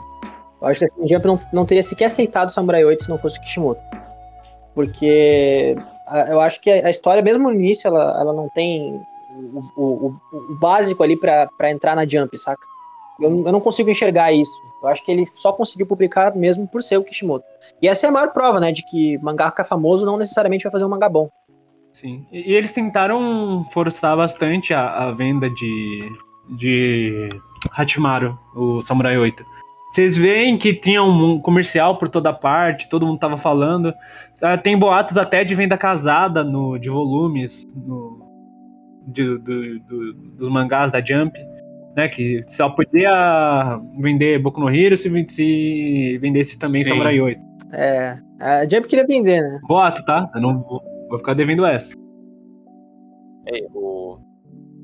Eu 0.62 0.68
acho 0.68 0.80
que 0.80 0.86
a 0.86 0.88
Shonen 0.88 1.10
Jump 1.10 1.26
não, 1.28 1.38
não 1.54 1.66
teria 1.66 1.84
sequer 1.84 2.06
aceitado 2.06 2.52
Samurai 2.52 2.84
8 2.86 3.04
se 3.04 3.10
não 3.10 3.18
fosse 3.18 3.38
o 3.38 3.42
Kishimoto. 3.42 3.82
Porque 4.74 5.76
a- 6.08 6.28
eu 6.30 6.40
acho 6.40 6.60
que 6.62 6.70
a, 6.72 6.88
a 6.88 6.90
história, 6.90 7.22
mesmo 7.22 7.44
no 7.50 7.54
início, 7.54 7.88
ela, 7.88 8.20
ela 8.20 8.34
não 8.34 8.48
tem 8.50 9.02
o, 9.76 9.84
o, 9.84 10.16
o- 10.32 10.56
básico 10.60 11.04
ali 11.04 11.16
pra 11.18 11.48
entrar 11.70 11.96
na 11.96 12.08
Jump, 12.08 12.38
saca? 12.38 12.62
Eu, 13.20 13.30
não- 13.30 13.46
eu 13.46 13.52
não 13.52 13.60
consigo 13.60 13.90
enxergar 13.90 14.32
isso. 14.32 14.58
Eu 14.82 14.88
acho 14.88 15.04
que 15.04 15.12
ele 15.12 15.28
só 15.36 15.52
conseguiu 15.52 15.86
publicar 15.86 16.34
mesmo 16.36 16.66
por 16.66 16.82
ser 16.82 16.98
o 16.98 17.04
Kishimoto. 17.04 17.46
E 17.82 17.88
essa 17.88 18.06
é 18.06 18.10
a 18.10 18.12
maior 18.14 18.32
prova, 18.32 18.62
né? 18.62 18.72
De 18.72 18.84
que 18.86 19.18
mangaka 19.18 19.66
famoso 19.66 20.06
não 20.06 20.16
necessariamente 20.18 20.64
vai 20.64 20.72
fazer 20.72 20.86
um 20.86 20.90
mangá 20.90 21.10
bom. 21.10 21.30
Sim. 21.92 22.26
E 22.32 22.52
e 22.52 22.54
eles 22.54 22.72
tentaram 22.72 23.66
forçar 23.74 24.16
bastante 24.16 24.74
a, 24.74 25.08
a 25.08 25.12
venda 25.12 25.50
de, 25.50 26.10
de 26.58 27.30
Hachimaru, 27.76 28.38
o 28.56 28.82
Samurai 28.82 29.18
8. 29.18 29.44
Vocês 29.92 30.16
veem 30.16 30.58
que 30.58 30.74
tinha 30.74 31.02
um 31.04 31.40
comercial 31.42 31.98
por 31.98 32.10
toda 32.10 32.32
parte, 32.32 32.88
todo 32.90 33.06
mundo 33.06 33.20
tava 33.20 33.38
falando. 33.38 33.94
Ah, 34.42 34.58
Tem 34.58 34.78
boatos 34.78 35.18
até 35.18 35.44
de 35.44 35.56
venda 35.56 35.78
casada 35.78 36.44
no, 36.44 36.78
de 36.78 36.90
volumes 36.90 37.68
no, 37.76 38.20
de- 39.08 39.38
do- 39.40 39.80
do- 39.80 40.14
dos 40.14 40.50
mangás 40.50 40.92
da 40.92 41.04
Jump. 41.04 41.38
Né, 41.96 42.08
que 42.08 42.44
só 42.50 42.70
podia 42.70 43.80
vender 44.00 44.40
Boku 44.40 44.62
no 44.62 44.70
Hero 44.74 44.96
se, 44.96 45.10
se 45.30 46.18
vendesse 46.22 46.58
também 46.58 46.84
Sim. 46.84 46.92
Samurai 46.92 47.20
8. 47.20 47.42
É, 47.74 48.16
a 48.40 48.62
Jump 48.70 48.88
queria 48.88 49.06
vender, 49.08 49.42
né? 49.42 49.60
Boato, 49.68 50.06
tá? 50.06 50.30
Eu 50.36 50.40
não 50.40 50.60
vou, 50.62 50.82
vou 51.10 51.20
ficar 51.20 51.34
devendo 51.34 51.66
essa. 51.66 51.94
Ei, 53.48 53.66
o... 53.74 54.18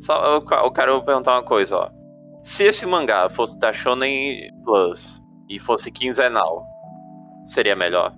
Só, 0.01 0.36
eu, 0.36 0.45
eu 0.63 0.71
quero 0.71 1.01
perguntar 1.03 1.34
uma 1.34 1.43
coisa, 1.43 1.78
ó. 1.78 1.89
Se 2.43 2.63
esse 2.63 2.86
mangá 2.86 3.30
fosse 3.30 3.57
da 3.59 3.71
Shonen 3.73 4.49
Plus 4.63 5.21
e 5.49 5.57
fosse 5.59 5.91
quinzenal, 5.91 6.65
seria 7.45 7.76
melhor? 7.76 8.13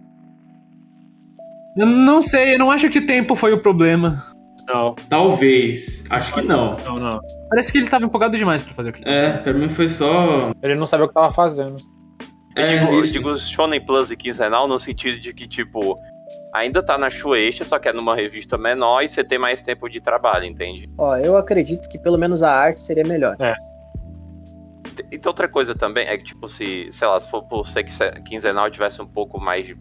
Eu 1.78 1.86
não 1.86 2.22
sei, 2.22 2.56
eu 2.56 2.60
não 2.60 2.72
acho 2.72 2.90
que 2.90 3.02
tempo 3.02 3.36
foi 3.36 3.54
o 3.54 3.62
problema. 3.62 4.26
Não, 4.68 4.96
Talvez. 5.10 6.04
Acho 6.10 6.34
que 6.34 6.42
não. 6.42 6.76
não, 6.80 6.96
não. 6.96 7.20
Parece 7.50 7.72
que 7.72 7.78
ele 7.78 7.90
tava 7.90 8.04
empolgado 8.06 8.36
demais 8.38 8.64
pra 8.64 8.74
fazer 8.74 8.90
aquilo. 8.90 9.08
É, 9.10 9.38
pra 9.38 9.54
mim 9.54 9.70
foi 9.70 9.88
só. 9.88 10.52
Ele 10.62 10.76
não 10.76 10.86
sabia 10.86 11.06
o 11.06 11.08
que 11.08 11.14
tava 11.14 11.34
fazendo. 11.34 11.78
Eu 12.56 12.64
É, 12.64 12.68
digo, 12.68 12.92
eu 12.92 13.02
digo 13.02 13.38
Shonen 13.38 13.86
Plus 13.86 14.12
e 14.12 14.18
quinzenal 14.18 14.68
no 14.68 14.78
sentido 14.80 15.20
de 15.22 15.34
que, 15.34 15.48
tipo, 15.48 15.96
ainda 16.58 16.84
tá 16.84 16.98
na 16.98 17.10
Shueisha, 17.10 17.64
só 17.66 17.80
que 17.80 17.88
é 17.88 17.94
numa 17.94 18.16
revista 18.16 18.58
menor 18.58 19.02
e 19.04 19.08
você 19.10 19.24
tem 19.24 19.38
mais 19.38 19.62
tempo 19.62 19.88
de 19.90 20.02
trabalho, 20.02 20.46
entende? 20.46 20.84
Ó, 20.98 21.16
eu 21.18 21.36
acredito 21.38 21.88
que 21.90 21.98
pelo 21.98 22.18
menos 22.18 22.44
a 22.44 22.52
arte 22.52 22.82
seria 22.82 23.04
melhor. 23.04 23.36
Então 25.12 25.30
outra 25.30 25.48
coisa 25.48 25.76
também 25.76 26.08
é 26.08 26.18
que, 26.18 26.24
tipo, 26.26 26.48
se, 26.48 26.88
sei 26.92 27.08
lá, 27.08 27.20
se 27.20 27.30
for 27.30 27.44
por 27.44 27.68
ser 27.68 27.84
quinze- 27.84 28.22
quinzenal 28.26 28.70
tivesse 28.70 29.02
um 29.02 29.08
pouco 29.08 29.40
mais 29.40 29.68
de. 29.68 29.78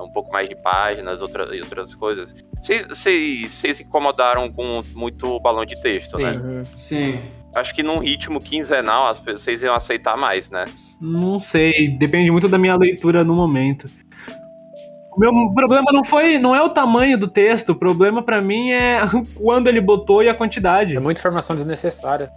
Um 0.00 0.10
pouco 0.12 0.32
mais 0.32 0.48
de 0.48 0.54
páginas 0.56 1.20
outra, 1.20 1.54
e 1.56 1.60
outras 1.60 1.94
coisas. 1.94 2.32
Vocês- 2.60 2.86
se 3.50 3.82
incomodaram 3.82 4.50
com 4.50 4.82
muito 4.94 5.40
balão 5.40 5.64
de 5.64 5.80
texto, 5.80 6.16
Sim. 6.16 6.22
né? 6.24 6.32
Uhum. 6.32 6.64
Sim. 6.76 7.22
Acho 7.54 7.74
que 7.74 7.82
num 7.82 7.98
ritmo 7.98 8.40
quinzenal 8.40 9.08
as 9.08 9.18
vocês 9.18 9.62
iam 9.62 9.74
aceitar 9.74 10.16
mais, 10.16 10.48
né? 10.50 10.66
Não 11.00 11.40
sei, 11.40 11.88
depende 11.98 12.30
muito 12.30 12.48
da 12.48 12.56
minha 12.58 12.76
leitura 12.76 13.24
no 13.24 13.34
momento. 13.34 13.86
O 15.14 15.20
meu 15.20 15.30
problema 15.54 15.92
não 15.92 16.04
foi, 16.04 16.38
não 16.38 16.54
é 16.54 16.62
o 16.62 16.70
tamanho 16.70 17.18
do 17.18 17.28
texto, 17.28 17.70
o 17.70 17.76
problema 17.76 18.22
pra 18.22 18.40
mim 18.40 18.70
é 18.70 19.00
quando 19.36 19.68
ele 19.68 19.80
botou 19.80 20.22
e 20.22 20.28
a 20.28 20.34
quantidade. 20.34 20.96
É 20.96 21.00
muita 21.00 21.20
informação 21.20 21.54
desnecessária. 21.54 22.30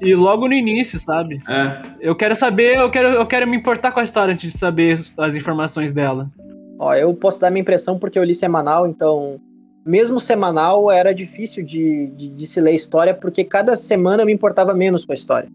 E 0.00 0.14
logo 0.14 0.48
no 0.48 0.54
início, 0.54 0.98
sabe? 0.98 1.40
É. 1.48 1.82
Eu 2.00 2.16
quero 2.16 2.34
saber, 2.34 2.76
eu 2.76 2.90
quero, 2.90 3.08
eu 3.08 3.26
quero 3.26 3.46
me 3.46 3.56
importar 3.56 3.92
com 3.92 4.00
a 4.00 4.04
história 4.04 4.34
antes 4.34 4.52
de 4.52 4.58
saber 4.58 5.00
as 5.16 5.34
informações 5.34 5.92
dela. 5.92 6.30
Ó, 6.78 6.94
eu 6.94 7.14
posso 7.14 7.40
dar 7.40 7.50
minha 7.50 7.60
impressão 7.60 7.98
porque 7.98 8.18
eu 8.18 8.24
li 8.24 8.34
semanal, 8.34 8.86
então. 8.86 9.40
Mesmo 9.86 10.18
semanal 10.18 10.90
era 10.90 11.12
difícil 11.12 11.62
de, 11.62 12.06
de, 12.06 12.30
de 12.30 12.46
se 12.46 12.58
ler 12.58 12.74
história, 12.74 13.12
porque 13.12 13.44
cada 13.44 13.76
semana 13.76 14.22
eu 14.22 14.26
me 14.26 14.32
importava 14.32 14.72
menos 14.72 15.04
com 15.04 15.12
a 15.12 15.14
história. 15.14 15.46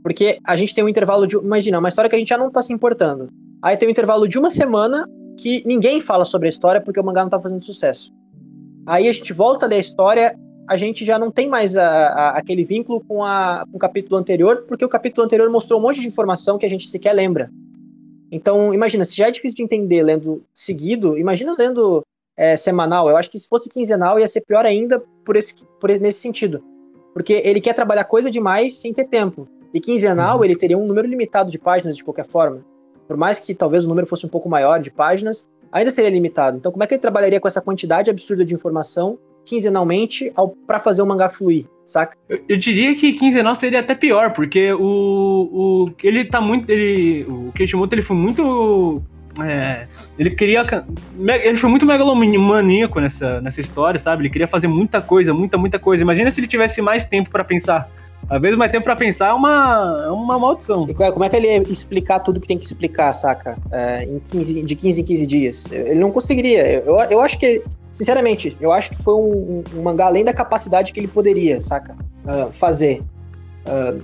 Porque 0.00 0.38
a 0.46 0.54
gente 0.54 0.72
tem 0.72 0.84
um 0.84 0.88
intervalo 0.88 1.26
de. 1.26 1.36
Imagina, 1.36 1.80
uma 1.80 1.88
história 1.88 2.08
que 2.08 2.14
a 2.14 2.18
gente 2.18 2.28
já 2.28 2.38
não 2.38 2.52
tá 2.52 2.62
se 2.62 2.72
importando. 2.72 3.28
Aí 3.60 3.76
tem 3.76 3.88
um 3.88 3.90
intervalo 3.90 4.28
de 4.28 4.38
uma 4.38 4.50
semana 4.50 5.02
que 5.36 5.62
ninguém 5.66 6.00
fala 6.00 6.24
sobre 6.24 6.48
a 6.48 6.50
história 6.50 6.80
porque 6.80 7.00
o 7.00 7.04
mangá 7.04 7.22
não 7.22 7.30
tá 7.30 7.40
fazendo 7.40 7.62
sucesso. 7.62 8.12
Aí 8.86 9.08
a 9.08 9.12
gente 9.12 9.32
volta 9.32 9.66
a 9.66 9.68
ler 9.68 9.76
a 9.76 9.80
história, 9.80 10.38
a 10.68 10.76
gente 10.76 11.04
já 11.04 11.18
não 11.18 11.30
tem 11.30 11.48
mais 11.48 11.76
a- 11.76 12.08
a- 12.08 12.30
aquele 12.38 12.64
vínculo 12.64 13.02
com, 13.06 13.22
a, 13.24 13.64
com 13.70 13.76
o 13.76 13.80
capítulo 13.80 14.16
anterior, 14.16 14.64
porque 14.68 14.84
o 14.84 14.88
capítulo 14.88 15.24
anterior 15.24 15.50
mostrou 15.50 15.78
um 15.78 15.82
monte 15.82 16.00
de 16.00 16.08
informação 16.08 16.58
que 16.58 16.66
a 16.66 16.68
gente 16.68 16.88
sequer 16.88 17.12
lembra. 17.12 17.50
Então, 18.30 18.74
imagina, 18.74 19.04
se 19.04 19.14
já 19.16 19.28
é 19.28 19.30
difícil 19.30 19.56
de 19.56 19.62
entender 19.62 20.02
lendo 20.02 20.42
seguido, 20.52 21.16
imagina 21.18 21.54
lendo 21.58 22.02
é, 22.36 22.56
semanal. 22.56 23.08
Eu 23.08 23.16
acho 23.16 23.30
que 23.30 23.38
se 23.38 23.48
fosse 23.48 23.68
quinzenal 23.68 24.18
ia 24.18 24.26
ser 24.26 24.40
pior 24.40 24.66
ainda 24.66 25.00
por 25.24 25.36
esse, 25.36 25.54
por, 25.80 25.88
esse- 25.90 26.00
nesse 26.00 26.20
sentido. 26.20 26.62
Porque 27.12 27.40
ele 27.44 27.60
quer 27.60 27.74
trabalhar 27.74 28.04
coisa 28.04 28.28
demais 28.30 28.80
sem 28.80 28.92
ter 28.92 29.04
tempo. 29.04 29.46
E 29.72 29.78
quinzenal 29.80 30.44
ele 30.44 30.56
teria 30.56 30.76
um 30.76 30.84
número 30.86 31.06
limitado 31.06 31.50
de 31.50 31.58
páginas 31.60 31.96
de 31.96 32.02
qualquer 32.02 32.26
forma. 32.26 32.64
Por 33.06 33.16
mais 33.16 33.40
que 33.40 33.54
talvez 33.54 33.84
o 33.84 33.88
número 33.88 34.06
fosse 34.06 34.26
um 34.26 34.28
pouco 34.28 34.48
maior 34.48 34.80
de 34.80 34.90
páginas, 34.90 35.48
ainda 35.70 35.90
seria 35.90 36.10
limitado. 36.10 36.56
Então, 36.56 36.70
como 36.70 36.84
é 36.84 36.86
que 36.86 36.94
ele 36.94 37.00
trabalharia 37.00 37.40
com 37.40 37.48
essa 37.48 37.60
quantidade 37.60 38.10
absurda 38.10 38.44
de 38.44 38.54
informação 38.54 39.18
quinzenalmente 39.44 40.32
pra 40.66 40.78
fazer 40.78 41.02
o 41.02 41.06
mangá 41.06 41.28
fluir, 41.28 41.66
saca? 41.84 42.16
Eu, 42.28 42.40
eu 42.48 42.56
diria 42.56 42.94
que 42.96 43.12
quinzenal 43.12 43.54
seria 43.54 43.80
até 43.80 43.94
pior, 43.94 44.32
porque 44.32 44.72
o, 44.72 44.80
o 44.80 45.90
ele 46.02 46.24
tá 46.24 46.40
muito, 46.40 46.70
ele, 46.70 47.24
o 47.24 47.52
Kishimoto 47.52 47.94
ele 47.94 48.02
foi 48.02 48.16
muito, 48.16 49.02
é, 49.44 49.86
ele 50.18 50.30
queria, 50.30 50.64
ele 51.42 51.58
foi 51.58 51.68
muito 51.68 51.84
megalomaníaco 51.84 53.00
nessa, 53.00 53.40
nessa 53.40 53.60
história, 53.60 54.00
sabe? 54.00 54.22
Ele 54.22 54.30
queria 54.30 54.48
fazer 54.48 54.68
muita 54.68 55.02
coisa, 55.02 55.34
muita, 55.34 55.58
muita 55.58 55.78
coisa. 55.78 56.02
Imagina 56.02 56.30
se 56.30 56.40
ele 56.40 56.46
tivesse 56.46 56.80
mais 56.80 57.04
tempo 57.04 57.30
pra 57.30 57.44
pensar. 57.44 57.90
Às 58.28 58.40
vezes 58.40 58.56
mais 58.56 58.72
tempo 58.72 58.84
pra 58.84 58.96
pensar 58.96 59.28
é 59.28 59.32
uma, 59.32 60.04
é 60.06 60.10
uma 60.10 60.38
maldição. 60.38 60.86
E 60.88 60.94
como 60.94 61.08
é- 61.08 61.12
como 61.12 61.24
é 61.24 61.28
que 61.28 61.36
ele 61.36 61.46
ia 61.46 61.62
explicar 61.62 62.20
tudo 62.20 62.40
que 62.40 62.46
tem 62.48 62.58
que 62.58 62.64
explicar, 62.64 63.12
saca? 63.12 63.58
É, 63.70 64.04
em 64.04 64.18
15, 64.18 64.62
de 64.62 64.74
15 64.76 65.00
em 65.02 65.04
15 65.04 65.26
dias. 65.26 65.70
Ele 65.70 66.00
não 66.00 66.10
conseguiria. 66.10 66.82
Eu, 66.84 66.96
eu 67.10 67.20
acho 67.20 67.38
que, 67.38 67.62
sinceramente, 67.90 68.56
eu 68.60 68.72
acho 68.72 68.90
que 68.92 69.02
foi 69.02 69.14
um, 69.14 69.64
um- 69.74 69.82
mangá 69.82 70.06
além 70.06 70.24
da 70.24 70.32
capacidade 70.32 70.92
que 70.92 70.98
ele 71.00 71.08
poderia, 71.08 71.60
saca? 71.60 71.96
Ah, 72.26 72.48
fazer. 72.50 73.04
Ah, 73.66 73.94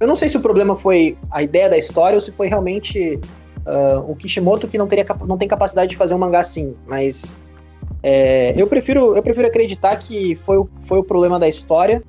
eu 0.00 0.06
não 0.06 0.16
sei 0.16 0.28
se 0.28 0.36
o 0.36 0.40
problema 0.40 0.76
foi 0.76 1.16
a 1.32 1.42
ideia 1.42 1.68
da 1.68 1.78
história 1.78 2.14
ou 2.16 2.20
se 2.20 2.32
foi 2.32 2.48
realmente 2.48 3.18
ah, 3.66 4.02
o 4.06 4.14
Kishimoto 4.14 4.68
que 4.68 4.76
não, 4.78 4.86
teria, 4.86 5.06
não 5.26 5.38
tem 5.38 5.48
capacidade 5.48 5.90
de 5.90 5.96
fazer 5.96 6.14
um 6.14 6.18
mangá 6.18 6.40
assim, 6.40 6.74
mas. 6.86 7.38
é, 8.02 8.52
eu, 8.60 8.66
prefiro, 8.66 9.16
eu 9.16 9.22
prefiro 9.22 9.46
acreditar 9.48 9.96
que 9.96 10.36
foi, 10.36 10.58
foi 10.82 10.98
o 10.98 11.04
problema 11.04 11.38
da 11.38 11.48
história, 11.48 12.02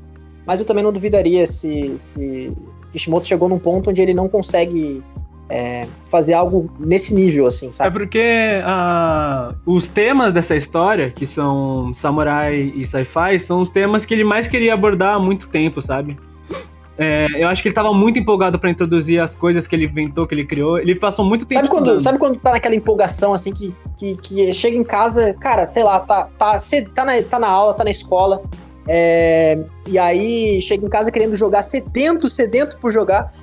mas 0.52 0.60
eu 0.60 0.66
também 0.66 0.84
não 0.84 0.92
duvidaria 0.92 1.48
se, 1.48 1.94
se 1.96 2.52
Kishimoto 2.92 3.26
chegou 3.26 3.48
num 3.48 3.58
ponto 3.58 3.90
onde 3.90 4.02
ele 4.02 4.14
não 4.14 4.28
consegue 4.28 5.02
é, 5.50 5.88
fazer 6.10 6.34
algo 6.34 6.70
nesse 6.78 7.14
nível, 7.14 7.48
assim, 7.48 7.70
É 7.70 7.72
sabe? 7.72 7.98
porque 7.98 8.22
ah, 8.66 9.56
os 9.66 9.88
temas 9.88 10.34
dessa 10.34 10.54
história, 10.54 11.10
que 11.10 11.26
são 11.26 11.94
samurai 11.94 12.74
e 12.76 12.86
sci-fi, 12.86 13.40
são 13.40 13.62
os 13.62 13.70
temas 13.70 14.04
que 14.04 14.14
ele 14.14 14.26
mais 14.26 14.46
queria 14.46 14.74
abordar 14.74 15.16
há 15.16 15.20
muito 15.20 15.48
tempo, 15.48 15.82
sabe? 15.82 16.18
É, 16.98 17.28
eu 17.42 17.48
acho 17.48 17.62
que 17.62 17.70
ele 17.70 17.76
tava 17.76 17.94
muito 17.94 18.20
empolgado 18.20 18.60
pra 18.60 18.70
introduzir 18.70 19.22
as 19.22 19.34
coisas 19.34 19.66
que 19.66 19.74
ele 19.74 19.86
inventou, 19.86 20.28
que 20.28 20.36
ele 20.36 20.46
criou. 20.46 20.78
Ele 20.80 20.96
passou 20.96 21.24
muito 21.24 21.46
tempo 21.46 21.62
Sabe 21.62 21.70
quando, 21.70 21.84
estudando. 21.84 22.00
sabe 22.02 22.20
quando 22.20 22.40
tá 22.40 22.52
naquela 22.52 22.76
empolgação, 22.76 23.32
assim, 23.32 23.54
que, 23.54 23.74
que, 23.98 24.18
que 24.18 24.54
chega 24.54 24.76
em 24.76 24.84
casa, 24.84 25.34
cara, 25.36 25.66
sei 25.66 25.82
lá, 25.86 26.02
tá, 26.02 26.28
tá, 26.38 26.60
cê 26.60 26.82
tá, 26.82 27.06
na, 27.06 27.22
tá 27.24 27.40
na 27.40 27.48
aula, 27.48 27.74
tá 27.74 27.86
na 27.86 27.90
escola, 27.92 28.42
é, 28.88 29.58
e 29.88 29.98
aí 29.98 30.62
chega 30.62 30.86
em 30.86 30.90
casa 30.90 31.12
querendo 31.12 31.36
jogar, 31.36 31.64
sedento, 31.64 32.30
sedento 32.30 32.78
por 32.80 32.92
jogar, 32.92 33.34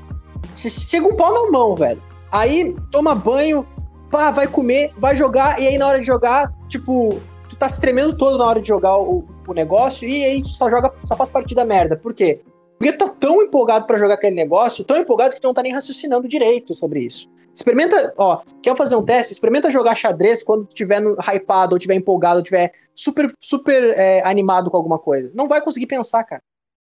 che- 0.55 0.71
chega 0.71 1.07
um 1.07 1.17
pau 1.17 1.33
na 1.33 1.51
mão, 1.51 1.75
velho. 1.75 2.03
Aí 2.33 2.77
toma 2.91 3.15
banho, 3.15 3.67
pá, 4.11 4.31
vai 4.31 4.47
comer, 4.47 4.93
vai 4.99 5.17
jogar, 5.17 5.61
e 5.61 5.67
aí 5.67 5.79
na 5.79 5.87
hora 5.87 6.01
de 6.01 6.07
jogar, 6.07 6.53
tipo, 6.69 7.21
tu 7.49 7.57
tá 7.57 7.69
se 7.69 7.81
tremendo 7.81 8.17
todo 8.17 8.39
na 8.39 8.45
hora 8.45 8.61
de 8.61 8.69
jogar 8.69 8.99
o, 8.99 9.25
o 9.47 9.55
negócio, 9.55 10.07
e 10.09 10.25
aí 10.25 10.43
só 10.45 10.69
joga, 10.69 10.93
só 11.05 11.17
faz 11.17 11.31
partida 11.31 11.65
merda. 11.65 11.97
Por 11.97 12.13
quê? 12.13 12.43
Porque 12.79 12.93
tu 12.93 13.07
tá 13.07 13.15
tão 13.19 13.43
empolgado 13.43 13.87
pra 13.87 13.99
jogar 13.99 14.15
aquele 14.15 14.37
negócio, 14.37 14.85
tão 14.85 14.97
empolgado 14.97 15.35
que 15.35 15.41
tu 15.41 15.47
não 15.47 15.55
tá 15.55 15.63
nem 15.63 15.73
raciocinando 15.73 16.29
direito 16.29 16.75
sobre 16.75 17.01
isso. 17.01 17.29
Experimenta, 17.55 18.15
ó, 18.17 18.41
quer 18.63 18.77
fazer 18.77 18.95
um 18.95 19.05
teste? 19.05 19.33
Experimenta 19.33 19.69
jogar 19.69 19.97
xadrez 19.97 20.45
quando 20.45 20.65
tiver 20.67 21.01
no, 21.01 21.17
hypado, 21.21 21.75
ou 21.75 21.79
tiver 21.79 21.95
empolgado, 21.95 22.37
ou 22.39 22.43
tiver 22.43 22.71
super, 22.95 23.33
super 23.41 23.83
é, 23.99 24.23
animado 24.25 24.71
com 24.71 24.77
alguma 24.77 24.99
coisa. 24.99 25.33
Não 25.35 25.49
vai 25.49 25.61
conseguir 25.61 25.87
pensar, 25.89 26.23
cara. 26.23 26.41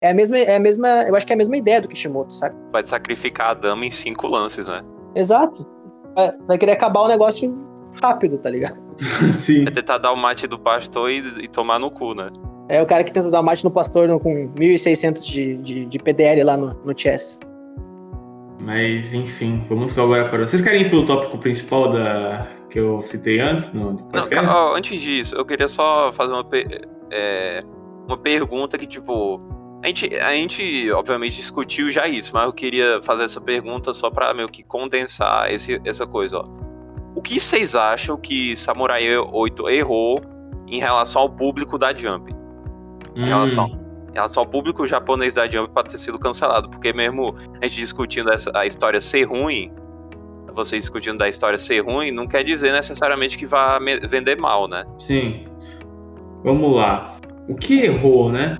É 0.01 0.09
a 0.09 0.13
mesma, 0.13 0.37
é 0.37 0.57
a 0.57 0.59
mesma, 0.59 0.87
eu 1.07 1.15
acho 1.15 1.25
que 1.25 1.31
é 1.31 1.35
a 1.35 1.37
mesma 1.37 1.55
ideia 1.55 1.81
do 1.81 1.87
Kishimoto, 1.87 2.35
sabe? 2.35 2.55
Vai 2.71 2.85
sacrificar 2.85 3.51
a 3.51 3.53
dama 3.53 3.85
em 3.85 3.91
cinco 3.91 4.27
lances, 4.27 4.67
né? 4.67 4.81
Exato. 5.15 5.65
É, 6.17 6.33
vai 6.45 6.57
querer 6.57 6.73
acabar 6.73 7.01
o 7.01 7.07
negócio 7.07 7.57
rápido, 8.01 8.37
tá 8.37 8.49
ligado? 8.49 8.77
Sim. 9.33 9.63
Vai 9.63 9.73
tentar 9.73 9.99
dar 9.99 10.11
o 10.11 10.17
mate 10.17 10.47
do 10.47 10.59
pastor 10.59 11.09
e, 11.09 11.45
e 11.45 11.47
tomar 11.47 11.79
no 11.79 11.89
cu, 11.89 12.13
né? 12.13 12.29
É 12.69 12.81
o 12.81 12.85
cara 12.85 13.03
que 13.03 13.13
tenta 13.13 13.31
dar 13.31 13.41
mate 13.41 13.63
no 13.63 13.71
pastor 13.71 14.07
no- 14.07 14.19
com 14.19 14.49
1.600 14.55 15.23
de, 15.25 15.57
de, 15.57 15.85
de 15.85 15.99
PDL 15.99 16.43
lá 16.43 16.57
no, 16.57 16.73
no 16.83 16.93
chess. 16.97 17.39
Mas 18.59 19.13
enfim, 19.13 19.63
vamos 19.69 19.97
agora 19.97 20.27
para. 20.29 20.47
Vocês 20.47 20.61
querem 20.61 20.81
ir 20.81 20.89
pro 20.89 21.05
tópico 21.05 21.37
principal 21.37 21.91
da 21.91 22.47
que 22.69 22.79
eu 22.79 23.01
citei 23.01 23.39
antes 23.39 23.73
no 23.73 23.95
Não, 24.11 24.75
antes 24.75 24.99
disso, 24.99 25.35
eu 25.35 25.45
queria 25.45 25.67
só 25.67 26.11
fazer 26.11 26.33
uma, 26.33 26.45
é, 27.11 27.63
uma 28.07 28.17
pergunta 28.17 28.77
que, 28.77 28.85
tipo. 28.87 29.39
A 29.83 29.87
gente, 29.87 30.13
a 30.15 30.31
gente, 30.31 30.91
obviamente, 30.91 31.35
discutiu 31.37 31.91
já 31.91 32.07
isso, 32.07 32.31
mas 32.33 32.45
eu 32.45 32.51
queria 32.51 32.99
fazer 33.03 33.23
essa 33.23 33.39
pergunta 33.39 33.93
só 33.93 34.09
pra 34.09 34.33
meio 34.33 34.49
que 34.49 34.63
condensar 34.63 35.53
esse, 35.53 35.79
essa 35.85 36.05
coisa, 36.05 36.39
ó. 36.39 36.47
O 37.15 37.21
que 37.21 37.39
vocês 37.39 37.75
acham 37.75 38.17
que 38.17 38.55
Samurai 38.55 39.03
8 39.17 39.69
errou 39.69 40.19
em 40.67 40.79
relação 40.79 41.21
ao 41.21 41.29
público 41.29 41.77
da 41.77 41.95
Jump? 41.95 42.35
Hum, 43.17 43.23
Em 43.23 43.27
relação, 43.27 43.65
em 44.11 44.13
relação 44.13 44.43
ao 44.43 44.47
público 44.49 44.85
japonês 44.85 45.33
da 45.33 45.49
Jump 45.49 45.71
pra 45.73 45.83
ter 45.83 45.97
sido 45.97 46.19
cancelado? 46.19 46.69
Porque 46.69 46.93
mesmo 46.93 47.35
a 47.61 47.67
gente 47.67 47.79
discutindo 47.79 48.31
essa, 48.31 48.51
a 48.55 48.65
história 48.65 49.01
ser 49.01 49.23
ruim, 49.23 49.71
vocês 50.53 50.83
discutindo 50.83 51.17
da 51.17 51.27
história 51.27 51.57
ser 51.57 51.79
ruim, 51.83 52.11
não 52.11 52.27
quer 52.27 52.43
dizer 52.43 52.71
necessariamente 52.71 53.37
que 53.37 53.45
vá 53.45 53.79
vender 54.09 54.37
mal, 54.37 54.67
né? 54.67 54.83
Sim. 54.99 55.45
Vamos 56.43 56.75
lá. 56.75 57.17
O 57.49 57.55
que 57.55 57.81
errou, 57.81 58.31
né? 58.31 58.57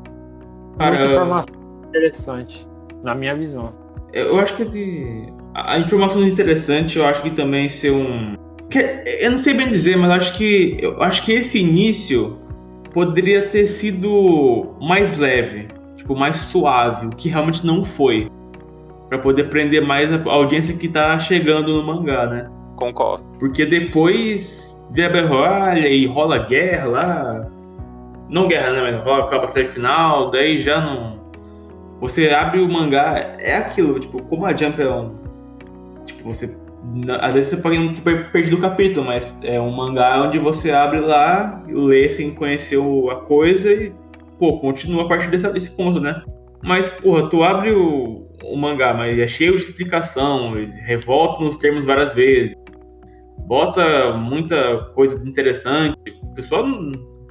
Muita 0.69 0.77
Cara, 0.77 1.05
informação 1.05 1.53
interessante, 1.87 2.67
na 3.03 3.15
minha 3.15 3.35
visão. 3.35 3.73
eu 4.13 4.37
acho 4.39 4.55
que 4.55 4.65
de- 4.65 5.33
a 5.55 5.79
informação 5.79 6.23
interessante, 6.23 6.97
eu 6.99 7.05
acho 7.05 7.21
que 7.21 7.31
também 7.31 7.67
ser 7.69 7.91
um. 7.91 8.35
eu 9.21 9.31
não 9.31 9.37
sei 9.37 9.53
bem 9.55 9.69
dizer, 9.69 9.97
mas 9.97 10.11
acho 10.11 10.37
que 10.37 10.77
eu 10.81 11.01
acho 11.01 11.23
que 11.23 11.31
esse 11.31 11.59
início 11.59 12.37
poderia 12.93 13.47
ter 13.47 13.67
sido 13.67 14.75
mais 14.81 15.17
leve, 15.17 15.67
tipo 15.95 16.15
mais 16.15 16.37
suave, 16.37 17.07
o 17.07 17.09
que 17.09 17.29
realmente 17.29 17.65
não 17.65 17.83
foi, 17.83 18.29
Pra 19.09 19.17
poder 19.17 19.45
prender 19.45 19.85
mais 19.85 20.11
a 20.11 20.21
audiência 20.29 20.75
que 20.75 20.87
tá 20.89 21.17
chegando 21.17 21.73
no 21.73 21.83
mangá, 21.83 22.25
né? 22.25 22.49
Concordo. 22.75 23.23
Porque 23.39 23.65
depois 23.65 24.85
vira 24.91 25.25
Royale 25.25 25.87
e 25.87 26.05
rola 26.05 26.39
guerra 26.39 26.85
lá. 26.87 27.47
Não 28.29 28.49
guerra, 28.49 28.71
né? 28.71 28.81
Mas 28.81 29.01
rola 29.03 29.23
aquela 29.23 29.45
batalha 29.45 29.65
final, 29.65 30.29
daí 30.29 30.57
já 30.57 30.81
não. 30.81 31.17
Você 32.01 32.29
abre 32.29 32.59
o 32.59 32.69
mangá, 32.69 33.33
é 33.39 33.55
aquilo, 33.55 33.97
tipo, 33.97 34.21
como 34.23 34.45
a 34.45 34.55
Jump 34.55 34.81
é 34.81 34.89
um. 34.89 35.15
Tipo, 36.05 36.25
você. 36.25 36.55
Às 37.19 37.33
vezes 37.33 37.49
você 37.51 37.57
pode 37.57 37.77
não 37.77 37.93
ter 37.93 38.31
perdido 38.31 38.57
o 38.57 38.61
capítulo, 38.61 39.05
mas 39.05 39.31
é 39.43 39.59
um 39.59 39.71
mangá 39.71 40.23
onde 40.23 40.39
você 40.39 40.71
abre 40.71 40.99
lá, 40.99 41.63
lê 41.67 42.09
sem 42.09 42.33
conhecer 42.33 42.79
a 43.11 43.15
coisa 43.15 43.71
e, 43.71 43.93
pô, 44.39 44.59
continua 44.59 45.03
a 45.03 45.07
partir 45.07 45.29
desse, 45.29 45.75
ponto, 45.75 45.99
né? 45.99 46.23
Mas, 46.63 46.89
porra, 46.89 47.29
tu 47.29 47.43
abre 47.43 47.71
o, 47.71 48.27
o 48.43 48.57
mangá, 48.57 48.93
mas 48.93 49.17
é 49.19 49.27
cheio 49.27 49.57
de 49.57 49.63
explicação, 49.63 50.53
revolta 50.85 51.43
nos 51.43 51.57
termos 51.57 51.85
várias 51.85 52.13
vezes, 52.13 52.55
bota 53.47 54.13
muita 54.13 54.77
coisa 54.95 55.27
interessante. 55.27 55.97
O 56.21 56.33
pessoal 56.33 56.65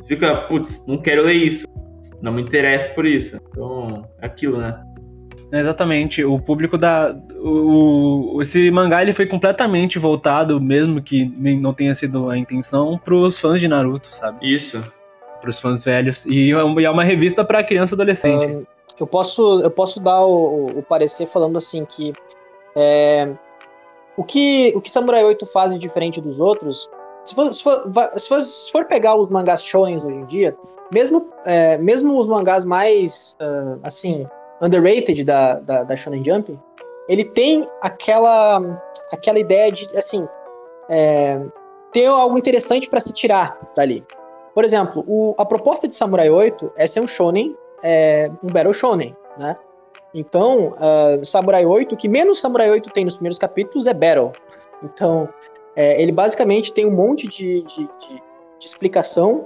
fica, 0.06 0.36
putz, 0.42 0.86
não 0.86 0.98
quero 0.98 1.22
ler 1.22 1.34
isso, 1.34 1.66
não 2.22 2.32
me 2.32 2.42
interessa 2.42 2.90
por 2.90 3.04
isso. 3.04 3.38
Então, 3.48 4.08
é 4.20 4.26
aquilo, 4.26 4.58
né? 4.58 4.80
Exatamente. 5.52 6.24
O 6.24 6.38
público 6.40 6.76
da. 6.76 7.14
O, 7.40 8.36
o- 8.36 8.42
esse 8.42 8.70
mangá 8.70 9.02
ele 9.02 9.12
foi 9.12 9.26
completamente 9.26 9.98
voltado, 9.98 10.60
mesmo 10.60 11.00
que 11.02 11.24
nem- 11.38 11.60
não 11.60 11.72
tenha 11.72 11.94
sido 11.94 12.28
a 12.30 12.36
intenção, 12.36 12.98
pros 13.04 13.38
fãs 13.38 13.60
de 13.60 13.68
Naruto, 13.68 14.08
sabe? 14.12 14.38
Isso. 14.52 14.82
Pros 15.40 15.60
fãs 15.60 15.84
velhos. 15.84 16.24
E 16.26 16.50
é 16.50 16.64
um- 16.64 16.80
é 16.80 16.90
uma 16.90 17.04
revista 17.04 17.44
pra 17.44 17.62
criança 17.62 17.94
e 17.94 17.96
adolescente. 17.96 18.66
Eu 18.98 19.06
posso, 19.06 19.60
eu 19.60 19.70
posso 19.70 20.00
dar 20.00 20.22
o, 20.24 20.78
o- 20.78 20.82
parecer 20.82 21.26
falando 21.26 21.56
assim 21.58 21.84
que 21.84 22.12
é, 22.74 23.28
o 24.16 24.24
que 24.24 24.72
o 24.74 24.80
que 24.80 24.90
Samurai 24.90 25.22
8 25.24 25.46
faz 25.46 25.72
de 25.72 25.78
diferente 25.78 26.20
dos 26.20 26.40
outros, 26.40 26.88
se 27.24 27.34
for, 27.34 27.52
se 27.52 27.62
for, 27.62 27.82
se 28.12 28.28
for, 28.28 28.40
se 28.40 28.72
for 28.72 28.84
pegar 28.86 29.14
os 29.16 29.28
mangás 29.28 29.62
shonen 29.62 29.98
hoje 29.98 30.16
em 30.16 30.24
dia, 30.24 30.56
mesmo, 30.92 31.28
é, 31.44 31.76
mesmo 31.78 32.18
os 32.18 32.26
mangás 32.26 32.64
mais 32.64 33.36
ah, 33.40 33.76
assim 33.82 34.26
underrated 34.60 35.24
da, 35.24 35.54
da, 35.54 35.84
da 35.84 35.96
Shonen 35.96 36.24
Jump, 36.24 36.58
ele 37.08 37.24
tem 37.24 37.68
aquela 37.82 38.60
aquela 39.12 39.38
ideia 39.38 39.70
de 39.70 39.86
assim 39.96 40.26
é, 40.88 41.40
ter 41.92 42.06
algo 42.06 42.36
interessante 42.38 42.88
para 42.88 43.00
se 43.00 43.12
tirar 43.12 43.58
dali. 43.76 44.04
Por 44.54 44.64
exemplo, 44.64 45.04
o- 45.06 45.34
a 45.38 45.44
proposta 45.44 45.86
de 45.86 45.94
Samurai 45.94 46.30
8 46.30 46.72
é 46.76 46.86
ser 46.86 47.00
um 47.00 47.06
shonen 47.06 47.54
é, 47.84 48.30
um 48.42 48.50
Battle 48.50 48.72
Shonen, 48.72 49.14
né? 49.38 49.56
Então, 50.14 50.72
ah, 50.78 51.18
Samurai 51.24 51.66
8, 51.66 51.94
o 51.94 51.96
que 51.98 52.08
menos 52.08 52.40
Samurai 52.40 52.70
8 52.70 52.90
tem 52.90 53.04
nos 53.04 53.14
primeiros 53.16 53.38
capítulos 53.38 53.86
é 53.86 53.92
Battle. 53.92 54.32
Então, 54.82 55.28
é, 55.76 56.00
ele 56.00 56.10
basicamente 56.10 56.72
tem 56.72 56.86
um 56.86 56.90
monte 56.90 57.28
de, 57.28 57.60
de, 57.62 57.84
de- 57.84 58.22
de 58.58 58.66
explicação. 58.66 59.44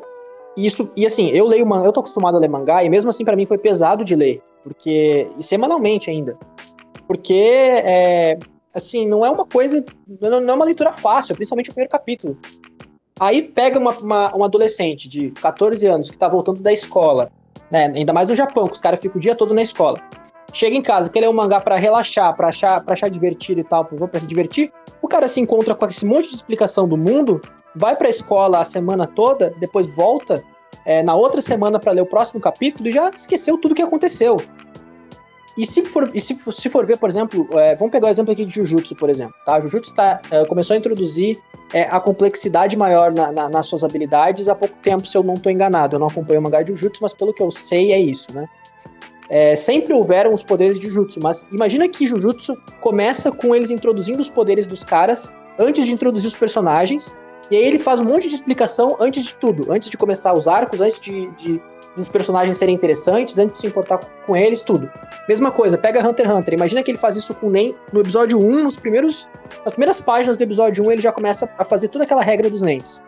E, 0.57 0.65
isso, 0.67 0.89
e 0.97 1.05
assim, 1.05 1.29
eu 1.31 1.45
leio 1.45 1.67
mangá, 1.67 1.87
eu 1.89 1.93
tô 1.93 1.99
acostumado 2.01 2.37
a 2.37 2.41
ler 2.41 2.49
mangá, 2.49 2.85
e 2.85 2.89
mesmo 2.89 3.11
assim 3.11 3.25
para 3.25 3.35
mim 3.35 3.47
foi 3.47 3.59
pesado 3.59 4.05
de 4.05 4.15
ler. 4.15 4.41
Porque. 4.63 5.31
E 5.39 5.43
semanalmente 5.43 6.11
ainda. 6.11 6.39
Porque 7.07 7.35
é, 7.85 8.39
assim, 8.75 9.07
não 9.07 9.25
é 9.25 9.31
uma 9.31 9.47
coisa. 9.47 9.85
Não, 10.21 10.41
não 10.41 10.51
é 10.51 10.57
uma 10.57 10.65
leitura 10.65 10.93
fácil, 10.93 11.35
principalmente 11.35 11.71
o 11.71 11.73
primeiro 11.73 11.91
capítulo. 11.91 12.39
Aí 13.19 13.43
pega 13.43 13.79
uma, 13.79 13.99
uma, 13.99 14.37
um 14.37 14.45
adolescente 14.45 15.09
de 15.09 15.31
14 15.33 15.87
anos 15.87 16.11
que 16.11 16.17
tá 16.17 16.29
voltando 16.29 16.63
da 16.63 16.73
escola 16.73 17.31
né? 17.71 17.93
Ainda 17.95 18.13
mais 18.13 18.29
no 18.29 18.35
Japão, 18.35 18.67
que 18.67 18.75
os 18.75 18.81
caras 18.81 19.01
ficam 19.01 19.17
o 19.17 19.21
dia 19.21 19.35
todo 19.35 19.55
na 19.55 19.63
escola. 19.63 20.01
Chega 20.53 20.77
em 20.77 20.83
casa, 20.83 21.09
quer 21.09 21.21
ler 21.21 21.29
um 21.29 21.33
mangá 21.33 21.61
pra 21.61 21.77
relaxar, 21.77 22.35
pra 22.35 22.49
achar, 22.49 22.83
pra 22.85 22.95
achar 22.95 23.09
divertido 23.09 23.61
e 23.61 23.65
tal, 23.65 23.85
pra 23.85 24.19
se 24.19 24.27
divertir. 24.27 24.73
O 25.01 25.07
cara 25.07 25.29
se 25.29 25.41
encontra 25.41 25.75
com 25.75 25.87
esse 25.87 26.05
monte 26.05 26.29
de 26.29 26.35
explicação 26.35 26.89
do 26.89 26.97
mundo, 26.97 27.41
vai 27.77 27.95
pra 27.95 28.09
escola 28.09 28.59
a 28.59 28.65
semana 28.65 29.07
toda, 29.07 29.55
depois 29.61 29.95
volta 29.95 30.43
é, 30.85 31.03
na 31.03 31.15
outra 31.15 31.41
semana 31.43 31.79
pra 31.79 31.93
ler 31.93 32.03
o 32.03 32.07
próximo 32.07 32.41
capítulo 32.41 32.89
e 32.89 32.93
já 32.93 33.09
esqueceu 33.11 33.59
tudo 33.59 33.75
que 33.75 33.83
aconteceu. 33.83 34.39
E 35.59 35.67
se 35.67 35.85
for, 35.87 36.11
e 36.15 36.21
se, 36.21 36.39
se 36.51 36.69
for 36.69 36.87
ver, 36.87 36.97
por 36.97 37.09
exemplo, 37.09 37.47
é, 37.59 37.75
vamos 37.77 37.91
pegar 37.93 38.07
o 38.07 38.11
exemplo 38.11 38.33
aqui 38.33 38.45
de 38.45 38.55
Jujutsu, 38.55 38.95
por 38.97 39.11
exemplo. 39.11 39.35
Tá? 39.45 39.61
Jujutsu 39.61 39.93
tá, 39.93 40.21
é, 40.31 40.45
começou 40.47 40.75
a 40.75 40.79
introduzir 40.79 41.39
é, 41.73 41.83
a 41.83 42.01
complexidade 42.01 42.77
maior 42.77 43.13
na- 43.13 43.31
na- 43.31 43.49
nas 43.49 43.67
suas 43.67 43.85
habilidades 43.85 44.49
há 44.49 44.55
pouco 44.55 44.75
tempo, 44.83 45.07
se 45.07 45.17
eu 45.19 45.23
não 45.23 45.35
estou 45.35 45.53
enganado. 45.53 45.97
Eu 45.97 46.01
não 46.01 46.07
acompanho 46.07 46.41
o 46.41 46.43
mangá 46.43 46.63
de 46.63 46.71
Jujutsu, 46.71 47.01
mas 47.03 47.13
pelo 47.13 47.35
que 47.35 47.43
eu 47.43 47.51
sei 47.51 47.93
é 47.93 47.99
isso, 48.01 48.33
né? 48.33 48.49
É, 49.29 49.55
sempre 49.55 49.93
houveram 49.95 50.33
os 50.33 50.43
poderes 50.43 50.79
de 50.79 50.87
Jujutsu, 50.89 51.21
mas 51.23 51.43
imagina 51.53 51.87
que 51.89 52.07
Jujutsu 52.07 52.57
começa 52.81 53.31
com 53.31 53.55
eles 53.55 53.71
introduzindo 53.71 54.21
os 54.21 54.29
poderes 54.31 54.67
dos 54.67 54.83
caras 54.83 55.33
antes 55.59 55.87
de 55.87 55.93
introduzir 55.93 56.27
os 56.27 56.35
personagens, 56.35 57.15
e 57.51 57.57
aí 57.57 57.65
ele 57.65 57.79
faz 57.79 58.01
um 58.01 58.05
monte 58.05 58.29
de 58.29 58.35
explicação 58.35 58.97
antes 59.01 59.25
de 59.25 59.35
tudo, 59.35 59.73
antes 59.73 59.91
de 59.91 59.97
começar 59.97 60.33
os 60.33 60.47
arcos, 60.47 60.81
antes 60.81 61.01
de, 61.01 61.27
de 61.33 61.61
os 61.97 62.09
personagens 62.09 62.57
serem 62.57 62.75
interessantes, 62.75 63.39
antes 63.39 63.55
de 63.55 63.61
se 63.61 63.67
importar 63.67 63.99
com 64.27 64.37
eles, 64.37 64.63
tudo. 64.63 64.91
Mesma 65.29 65.51
coisa, 65.51 65.77
pega 65.77 66.07
Hunter 66.07 66.27
x 66.27 66.35
Hunter, 66.35 66.55
imagina 66.55 66.83
que 66.83 66.91
ele 66.91 66.99
faz 66.99 67.17
isso 67.17 67.35
com 67.35 67.49
o 67.49 67.51
Nen 67.51 67.75
no 67.93 68.01
episódio 68.01 68.39
1, 68.39 68.65
nos 68.65 68.77
primeiros 68.77 69.29
nas 69.65 69.75
primeiras 69.75 70.01
páginas 70.01 70.37
do 70.37 70.43
episódio 70.43 70.85
1, 70.87 70.93
ele 70.93 71.03
já 71.03 71.13
começa 71.13 71.53
a 71.59 71.65
fazer 71.65 71.89
toda 71.89 72.05
aquela 72.05 72.23
regra 72.23 72.49
dos 72.49 72.63
Nens. 72.63 73.03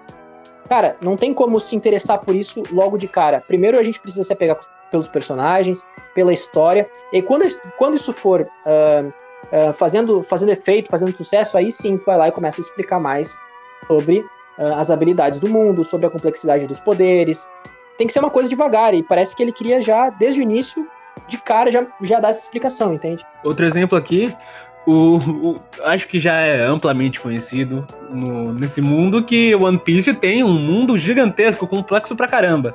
Cara, 0.68 0.97
não 1.01 1.16
tem 1.16 1.32
como 1.34 1.61
se 1.61 1.76
interessar 1.76 2.18
por 2.20 2.34
isso 2.34 2.62
logo 2.72 2.97
de 2.97 3.07
cara. 3.07 3.40
Primeiro 3.47 3.78
a 3.78 3.82
gente 3.82 4.01
precisa 4.01 4.24
se 4.24 4.32
apegar 4.32 4.59
pelos 4.90 5.07
personagens, 5.07 5.84
pela 6.14 6.32
história. 6.32 6.88
E 7.12 7.20
quando, 7.20 7.45
quando 7.76 7.95
isso 7.95 8.12
for 8.12 8.49
ah, 8.66 9.05
ah, 9.53 9.72
fazendo, 9.74 10.22
fazendo 10.22 10.51
efeito, 10.51 10.90
fazendo 10.90 11.16
sucesso, 11.16 11.59
aí 11.59 11.70
sim 11.70 11.99
tu 11.99 12.07
vai 12.07 12.16
lá 12.16 12.28
e 12.28 12.32
começa 12.32 12.61
a 12.61 12.62
explicar 12.62 12.99
mais 12.99 13.36
sobre 13.87 14.24
ah, 14.59 14.80
as 14.80 14.91
habilidades 14.91 15.41
do 15.41 15.49
mundo, 15.49 15.85
sobre 15.85 16.07
a 16.07 16.11
complexidade 16.11 16.66
dos 16.66 16.80
poderes. 16.80 17.49
Tem 17.99 18.07
que 18.07 18.12
ser 18.12 18.20
uma 18.20 18.30
coisa 18.30 18.49
devagar, 18.49 18.95
e 18.95 19.03
parece 19.03 19.37
que 19.37 19.43
ele 19.43 19.53
queria 19.53 19.80
já, 19.80 20.11
desde 20.11 20.41
o 20.41 20.43
início, 20.43 20.87
de 21.28 21.39
cara, 21.39 21.70
já, 21.70 21.87
já 22.03 22.20
dar 22.20 22.30
essa 22.30 22.43
explicação, 22.43 22.95
entende? 22.95 23.24
Outro 23.45 23.64
exemplo 23.64 23.97
aqui, 23.97 24.35
o, 24.87 25.16
o- 25.16 25.61
acho 25.85 26.09
que 26.09 26.18
já 26.18 26.35
é 26.41 26.64
amplamente 26.66 27.20
conhecido 27.20 27.87
no- 28.11 28.53
nesse 28.53 28.80
mundo 28.80 29.22
que 29.24 29.55
One 29.55 29.78
Piece 29.78 30.12
tem 30.14 30.43
um 30.43 30.59
mundo 30.59 30.99
gigantesco, 30.99 31.66
complexo 31.66 32.16
pra 32.16 32.26
caramba. 32.26 32.74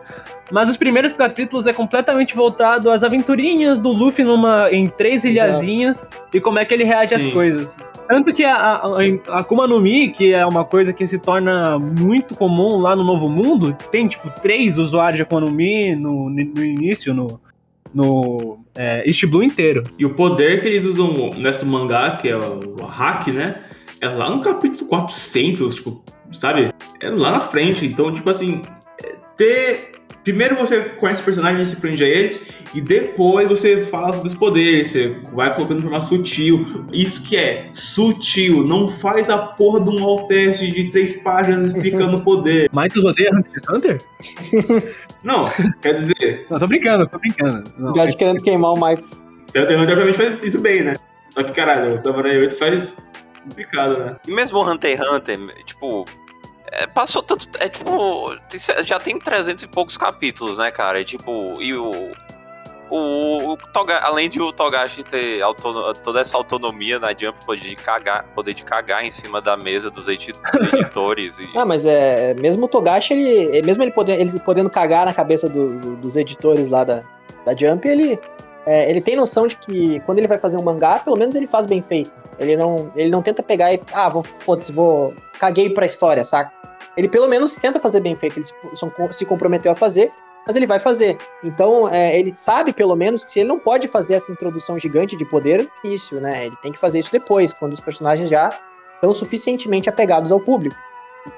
Mas 0.49 0.69
os 0.69 0.77
primeiros 0.77 1.17
capítulos 1.17 1.67
é 1.67 1.73
completamente 1.73 2.33
voltado 2.33 2.89
às 2.89 3.03
aventurinhas 3.03 3.77
do 3.77 3.89
Luffy 3.89 4.23
numa, 4.23 4.69
em 4.71 4.87
três 4.87 5.25
Exato. 5.25 5.49
ilhazinhas 5.49 6.07
e 6.33 6.39
como 6.39 6.57
é 6.59 6.63
que 6.65 6.73
ele 6.73 6.85
reage 6.85 7.13
às 7.13 7.21
Sim. 7.21 7.31
coisas. 7.31 7.75
Tanto 8.07 8.33
que 8.33 8.45
a, 8.45 8.55
a, 8.55 8.81
a 9.27 9.39
Akuma 9.39 9.67
no 9.67 9.81
Mi, 9.81 10.07
que 10.09 10.33
é 10.33 10.45
uma 10.45 10.63
coisa 10.63 10.93
que 10.93 11.05
se 11.05 11.19
torna 11.19 11.77
muito 11.77 12.33
comum 12.35 12.77
lá 12.77 12.95
no 12.95 13.03
Novo 13.03 13.27
Mundo, 13.27 13.75
tem 13.91 14.07
tipo 14.07 14.29
três 14.41 14.77
usuários 14.77 15.17
de 15.17 15.23
Akuma 15.23 15.41
no 15.41 15.51
Mi 15.51 15.93
no, 15.93 16.29
no 16.29 16.63
início, 16.63 17.13
no, 17.13 17.41
no 17.97 18.59
é, 18.75 19.03
East 19.07 19.25
Blue 19.25 19.43
inteiro. 19.43 19.83
E 19.97 20.05
o 20.05 20.13
poder 20.13 20.61
que 20.61 20.67
eles 20.67 20.85
usam 20.85 21.31
nesse 21.31 21.65
mangá, 21.65 22.11
que 22.17 22.29
é 22.29 22.37
o, 22.37 22.75
o 22.79 22.85
hack, 22.85 23.27
né? 23.29 23.63
É 23.99 24.07
lá 24.07 24.29
no 24.29 24.43
capítulo 24.43 24.85
400, 24.87 25.73
tipo, 25.73 26.03
sabe? 26.31 26.71
É 27.01 27.09
lá 27.09 27.31
na 27.31 27.39
frente. 27.39 27.85
Então, 27.85 28.13
tipo 28.13 28.29
assim, 28.29 28.61
é 29.03 29.15
ter. 29.35 29.96
Primeiro 30.27 30.57
você 30.57 30.81
conhece 30.81 31.21
os 31.21 31.25
personagens 31.25 31.69
e 31.69 31.71
se 31.73 31.79
prende 31.79 32.03
a 32.03 32.07
eles, 32.07 32.45
e 32.75 32.81
depois 32.81 33.47
você 33.47 33.85
fala 33.85 34.13
sobre 34.13 34.27
os 34.27 34.33
poderes, 34.33 34.91
você 34.91 35.15
vai 35.31 35.55
colocando 35.55 35.77
de 35.77 35.83
forma 35.83 36.01
sutil. 36.01 36.65
Isso 36.91 37.23
que 37.23 37.37
é 37.37 37.69
sutil, 37.71 38.61
não 38.61 38.89
faz 38.89 39.29
a 39.29 39.37
porra 39.37 39.79
de 39.79 39.89
um 39.89 40.03
alt 40.03 40.27
teste 40.27 40.69
de 40.69 40.91
três 40.91 41.15
páginas 41.21 41.71
explicando 41.71 42.17
o 42.17 42.21
poder. 42.25 42.69
Michael 42.75 43.05
odeia 43.05 43.31
Hunter 43.33 43.53
x 43.53 43.69
Hunter? 43.69 44.93
Não, 45.23 45.45
quer 45.81 45.93
dizer, 45.93 46.45
Não, 46.49 46.59
tô 46.59 46.67
brincando, 46.67 47.07
tô 47.07 47.19
brincando. 47.19 47.73
Não, 47.77 47.91
O 47.91 47.93
Gad 47.93 48.13
querendo 48.13 48.43
queimar 48.43 48.73
o 48.73 48.85
Miles. 48.85 49.23
Hunter 49.55 49.61
x 49.61 49.81
Hunter 49.81 49.91
obviamente 49.93 50.17
faz 50.17 50.43
isso 50.43 50.59
bem, 50.59 50.83
né? 50.83 50.97
Só 51.29 51.41
que, 51.41 51.53
caralho, 51.53 51.95
o 51.95 51.99
Samurai 52.01 52.35
8 52.35 52.53
faz 52.57 53.07
complicado, 53.45 53.97
né? 53.97 54.17
E 54.27 54.31
mesmo 54.31 54.57
o 54.59 54.69
Hunter 54.69 54.91
x 54.91 55.09
Hunter, 55.09 55.39
tipo. 55.63 56.03
É, 56.71 56.87
passou 56.87 57.21
tanto. 57.23 57.47
É 57.59 57.67
tipo. 57.69 58.35
Já 58.85 58.99
tem 58.99 59.19
300 59.19 59.63
e 59.63 59.67
poucos 59.67 59.97
capítulos, 59.97 60.57
né, 60.57 60.71
cara? 60.71 60.99
E 60.99 61.05
tipo. 61.05 61.61
E 61.61 61.73
o. 61.73 62.11
O, 62.89 63.51
o 63.51 63.57
Toga, 63.73 63.99
além 63.99 64.29
de 64.29 64.41
o 64.41 64.53
Togashi 64.53 65.03
ter 65.03 65.41
autono- 65.41 65.93
toda 65.95 66.21
essa 66.21 66.37
autonomia 66.37 66.97
na 66.97 67.09
Jump, 67.09 67.45
poder 67.45 67.59
de 67.59 67.75
cagar, 67.75 68.23
poder 68.33 68.53
de 68.53 68.63
cagar 68.63 69.03
em 69.03 69.11
cima 69.11 69.41
da 69.41 69.57
mesa 69.57 69.91
dos 69.91 70.07
edi- 70.07 70.33
editores. 70.73 71.37
e, 71.37 71.49
Ah, 71.57 71.65
mas 71.65 71.85
é. 71.85 72.33
Mesmo 72.35 72.65
o 72.65 72.67
Togashi, 72.69 73.13
ele. 73.13 73.57
é, 73.57 73.61
Mesmo 73.61 73.83
ele, 73.83 73.91
poder, 73.91 74.17
ele 74.21 74.39
podendo 74.39 74.69
cagar 74.69 75.05
na 75.05 75.13
cabeça 75.13 75.49
do- 75.49 75.77
do- 75.79 75.95
dos 75.97 76.15
editores 76.15 76.69
lá 76.69 76.85
da, 76.85 77.03
da 77.45 77.53
Jump, 77.53 77.85
ele. 77.85 78.17
é, 78.65 78.89
ele 78.89 79.01
tem 79.01 79.17
noção 79.17 79.47
de 79.47 79.57
que 79.57 79.99
quando 80.05 80.19
ele 80.19 80.27
vai 80.29 80.39
fazer 80.39 80.57
um 80.57 80.63
mangá, 80.63 80.99
pelo 80.99 81.17
menos 81.17 81.35
ele 81.35 81.45
faz 81.47 81.65
bem 81.67 81.81
feito. 81.85 82.11
Ele 82.39 82.55
não, 82.55 82.89
ele 82.95 83.09
não 83.09 83.21
tenta 83.21 83.43
pegar 83.43 83.73
e. 83.73 83.81
Ah, 83.93 84.07
vou, 84.07 84.23
foda-se, 84.23 84.71
vou. 84.71 85.13
Caguei 85.37 85.69
pra 85.71 85.85
história, 85.85 86.23
saca? 86.23 86.53
Ele 86.97 87.07
pelo 87.07 87.27
menos 87.27 87.55
tenta 87.55 87.79
fazer 87.79 88.01
bem 88.01 88.15
feito. 88.15 88.37
Ele 88.37 88.45
se, 89.11 89.25
comprometeu 89.25 89.71
a 89.71 89.75
fazer, 89.75 90.11
mas 90.45 90.55
ele 90.55 90.65
vai 90.65 90.79
fazer. 90.79 91.17
Então, 91.43 91.87
é, 91.87 92.17
ele 92.17 92.33
sabe 92.33 92.73
pelo 92.73 92.95
menos 92.95 93.23
que 93.23 93.31
se 93.31 93.39
ele 93.39 93.49
não 93.49 93.59
pode 93.59 93.87
fazer 93.87 94.15
essa 94.15 94.31
introdução 94.31 94.79
gigante 94.79 95.15
de 95.15 95.23
poder 95.25 95.63
no 95.63 95.89
início, 95.89 96.19
né? 96.19 96.47
Ele 96.47 96.55
tem 96.57 96.71
que 96.71 96.79
fazer 96.79 96.99
isso 96.99 97.11
depois, 97.11 97.53
quando 97.53 97.73
os 97.73 97.79
personagens 97.79 98.29
já 98.29 98.57
estão 98.95 99.13
suficientemente 99.13 99.87
apegados 99.87 100.31
ao 100.31 100.39
público. 100.39 100.75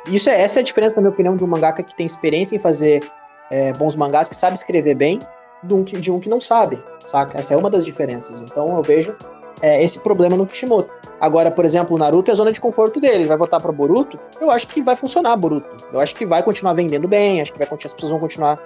isso 0.07 0.29
é, 0.29 0.41
essa 0.41 0.59
é 0.59 0.61
a 0.61 0.63
diferença, 0.63 0.95
na 0.95 1.01
minha 1.01 1.11
opinião, 1.11 1.35
de 1.35 1.43
um 1.43 1.47
mangaka 1.47 1.83
que 1.83 1.95
tem 1.95 2.05
experiência 2.05 2.55
em 2.55 2.59
fazer 2.59 3.03
é, 3.51 3.73
bons 3.73 3.95
mangás, 3.95 4.29
que 4.29 4.35
sabe 4.35 4.55
escrever 4.55 4.95
bem, 4.95 5.19
de 5.63 5.73
um, 5.73 5.83
que, 5.83 5.99
de 5.99 6.11
um 6.11 6.19
que 6.19 6.29
não 6.29 6.39
sabe, 6.39 6.81
saca? 7.05 7.37
Essa 7.37 7.53
é 7.53 7.57
uma 7.57 7.69
das 7.69 7.83
diferenças. 7.83 8.39
Então 8.41 8.75
eu 8.77 8.81
vejo 8.81 9.15
é, 9.61 9.83
esse 9.83 9.99
problema 10.01 10.35
no 10.37 10.45
Kishimoto. 10.45 10.89
Agora, 11.19 11.51
por 11.51 11.65
exemplo, 11.65 11.95
o 11.95 11.99
Naruto 11.99 12.31
é 12.31 12.33
a 12.33 12.37
zona 12.37 12.51
de 12.51 12.61
conforto 12.61 12.99
dele. 12.99 13.15
Ele 13.15 13.27
vai 13.27 13.37
voltar 13.37 13.59
para 13.59 13.71
Boruto. 13.71 14.17
Eu 14.39 14.49
acho 14.49 14.67
que 14.67 14.81
vai 14.81 14.95
funcionar 14.95 15.35
Boruto. 15.35 15.67
Eu 15.91 15.99
acho 15.99 16.15
que 16.15 16.25
vai 16.25 16.41
continuar 16.41 16.73
vendendo 16.73 17.07
bem. 17.07 17.41
Acho 17.41 17.51
que 17.51 17.59
vai, 17.59 17.67
as 17.67 17.93
pessoas 17.93 18.11
vão 18.11 18.19
continuar 18.19 18.57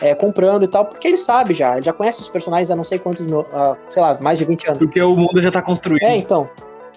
é, 0.00 0.14
comprando 0.14 0.64
e 0.64 0.68
tal, 0.68 0.84
porque 0.86 1.06
ele 1.08 1.16
sabe 1.16 1.54
já. 1.54 1.74
Ele 1.74 1.84
já 1.84 1.92
conhece 1.92 2.20
os 2.20 2.28
personagens 2.28 2.70
há 2.70 2.76
não 2.76 2.84
sei 2.84 2.98
quantos, 2.98 3.24
uh, 3.24 3.76
sei 3.88 4.02
lá, 4.02 4.18
mais 4.20 4.38
de 4.38 4.44
20 4.44 4.66
anos. 4.68 4.78
Porque 4.78 5.00
o 5.00 5.14
mundo 5.14 5.40
já 5.40 5.52
tá 5.52 5.62
construído. 5.62 6.02
É, 6.02 6.16
então. 6.16 6.48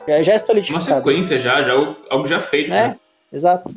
Já, 0.08 0.22
já 0.22 0.34
é 0.34 0.38
Uma 0.38 0.46
solidificado. 0.46 0.84
sequência 0.86 1.40
já, 1.40 1.62
já 1.64 1.74
algo 2.10 2.28
já 2.28 2.42
feito, 2.42 2.74
É, 2.74 2.88
né? 2.90 3.00
exato. 3.32 3.74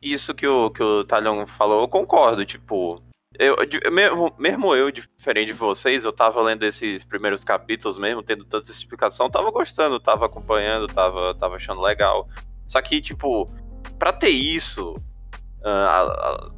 Isso 0.00 0.34
que 0.34 0.46
o, 0.46 0.70
que 0.70 0.82
o 0.82 1.04
Talhão 1.04 1.46
falou, 1.46 1.82
eu 1.82 1.88
concordo, 1.88 2.44
tipo. 2.44 3.02
Eu, 3.38 3.56
de- 3.66 3.80
mesmo, 3.90 4.32
mesmo 4.38 4.74
eu, 4.74 4.90
diferente 4.90 5.48
de 5.48 5.52
vocês, 5.52 6.04
eu 6.04 6.12
tava 6.12 6.40
lendo 6.40 6.62
esses 6.64 7.04
primeiros 7.04 7.44
capítulos 7.44 7.98
mesmo, 7.98 8.22
tendo 8.22 8.44
tanta 8.44 8.70
explicação, 8.70 9.28
tava 9.30 9.50
gostando, 9.50 9.98
tava 10.00 10.26
acompanhando, 10.26 10.86
tava, 10.86 11.34
tava 11.34 11.56
achando 11.56 11.80
legal. 11.80 12.28
Só 12.66 12.80
que, 12.80 13.00
tipo, 13.00 13.46
pra 13.98 14.12
ter 14.12 14.30
isso, 14.30 14.94
ah, 15.64 15.70
a- 15.70 16.30
a- 16.30 16.50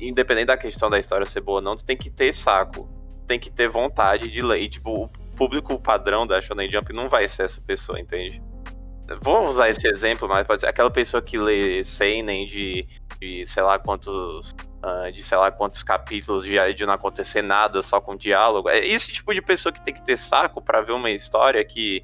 independente 0.00 0.46
da 0.46 0.56
questão 0.56 0.88
da 0.90 0.98
história 0.98 1.26
ser 1.26 1.40
boa 1.40 1.58
ou 1.58 1.62
não, 1.62 1.76
tu 1.76 1.84
tem 1.84 1.96
que 1.96 2.10
ter 2.10 2.32
saco. 2.32 2.88
Tem 3.26 3.38
que 3.38 3.50
ter 3.50 3.68
vontade 3.68 4.28
de 4.30 4.42
ler. 4.42 4.60
E, 4.62 4.68
tipo, 4.68 5.04
o 5.04 5.08
público 5.36 5.78
padrão 5.80 6.26
da 6.26 6.40
Shonen 6.40 6.70
Jump 6.70 6.92
não 6.92 7.08
vai 7.08 7.28
ser 7.28 7.44
essa 7.44 7.60
pessoa, 7.60 8.00
entende? 8.00 8.42
Vou 9.20 9.46
usar 9.46 9.68
esse 9.68 9.86
exemplo, 9.86 10.28
mas 10.28 10.46
pode 10.46 10.60
ser 10.62 10.68
aquela 10.68 10.90
pessoa 10.90 11.22
que 11.22 11.36
lê 11.38 11.84
Seinen 11.84 12.46
de, 12.46 12.86
de 13.20 13.44
sei 13.46 13.62
lá 13.62 13.78
quantos. 13.78 14.54
Ah, 14.82 15.10
de 15.10 15.22
sei 15.22 15.38
lá 15.38 15.50
quantos 15.50 15.82
capítulos 15.82 16.44
de, 16.44 16.56
de 16.74 16.84
não 16.86 16.94
acontecer 16.94 17.42
nada, 17.42 17.82
só 17.82 18.00
com 18.00 18.16
diálogo. 18.16 18.68
É 18.68 18.84
esse 18.86 19.12
tipo 19.12 19.32
de 19.32 19.40
pessoa 19.42 19.72
que 19.72 19.80
tem 19.84 19.94
que 19.94 20.02
ter 20.04 20.16
saco 20.16 20.60
pra 20.60 20.80
ver 20.80 20.92
uma 20.92 21.10
história 21.10 21.64
que. 21.64 22.02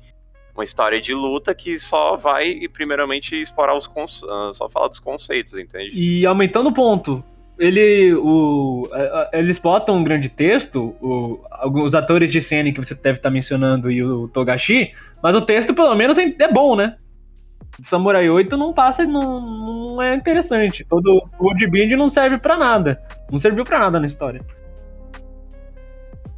Uma 0.54 0.64
história 0.64 1.00
de 1.00 1.14
luta 1.14 1.54
que 1.54 1.78
só 1.78 2.16
vai, 2.16 2.58
primeiramente, 2.72 3.40
explorar 3.40 3.76
os 3.76 3.88
ah, 4.28 4.50
só 4.52 4.68
falar 4.68 4.88
dos 4.88 4.98
conceitos, 4.98 5.54
entende? 5.54 5.90
E 5.96 6.26
aumentando 6.26 6.68
o 6.70 6.74
ponto, 6.74 7.22
ele, 7.56 8.12
o, 8.14 8.88
a- 8.92 8.96
a- 8.98 9.30
eles 9.34 9.56
botam 9.56 9.96
um 9.96 10.02
grande 10.02 10.28
texto, 10.28 10.96
o, 11.00 11.40
alguns 11.48 11.94
atores 11.94 12.32
de 12.32 12.40
cena 12.42 12.72
que 12.72 12.78
você 12.84 12.92
deve 12.96 13.18
estar 13.18 13.30
mencionando 13.30 13.88
e 13.88 14.02
o 14.02 14.26
Togashi, 14.26 14.92
mas 15.22 15.36
o 15.36 15.40
texto 15.42 15.72
pelo 15.74 15.94
menos 15.94 16.18
é, 16.18 16.34
é 16.40 16.52
bom, 16.52 16.74
né? 16.74 16.96
Samurai 17.82 18.28
8 18.28 18.56
não 18.56 18.72
passa, 18.72 19.04
não, 19.04 19.40
não 19.94 20.02
é 20.02 20.14
interessante. 20.14 20.84
Todo 20.84 21.22
o 21.38 21.44
Woodbind 21.46 21.92
não 21.92 22.08
serve 22.08 22.38
pra 22.38 22.56
nada. 22.56 23.00
Não 23.30 23.38
serviu 23.38 23.64
pra 23.64 23.78
nada 23.78 24.00
na 24.00 24.06
história. 24.06 24.40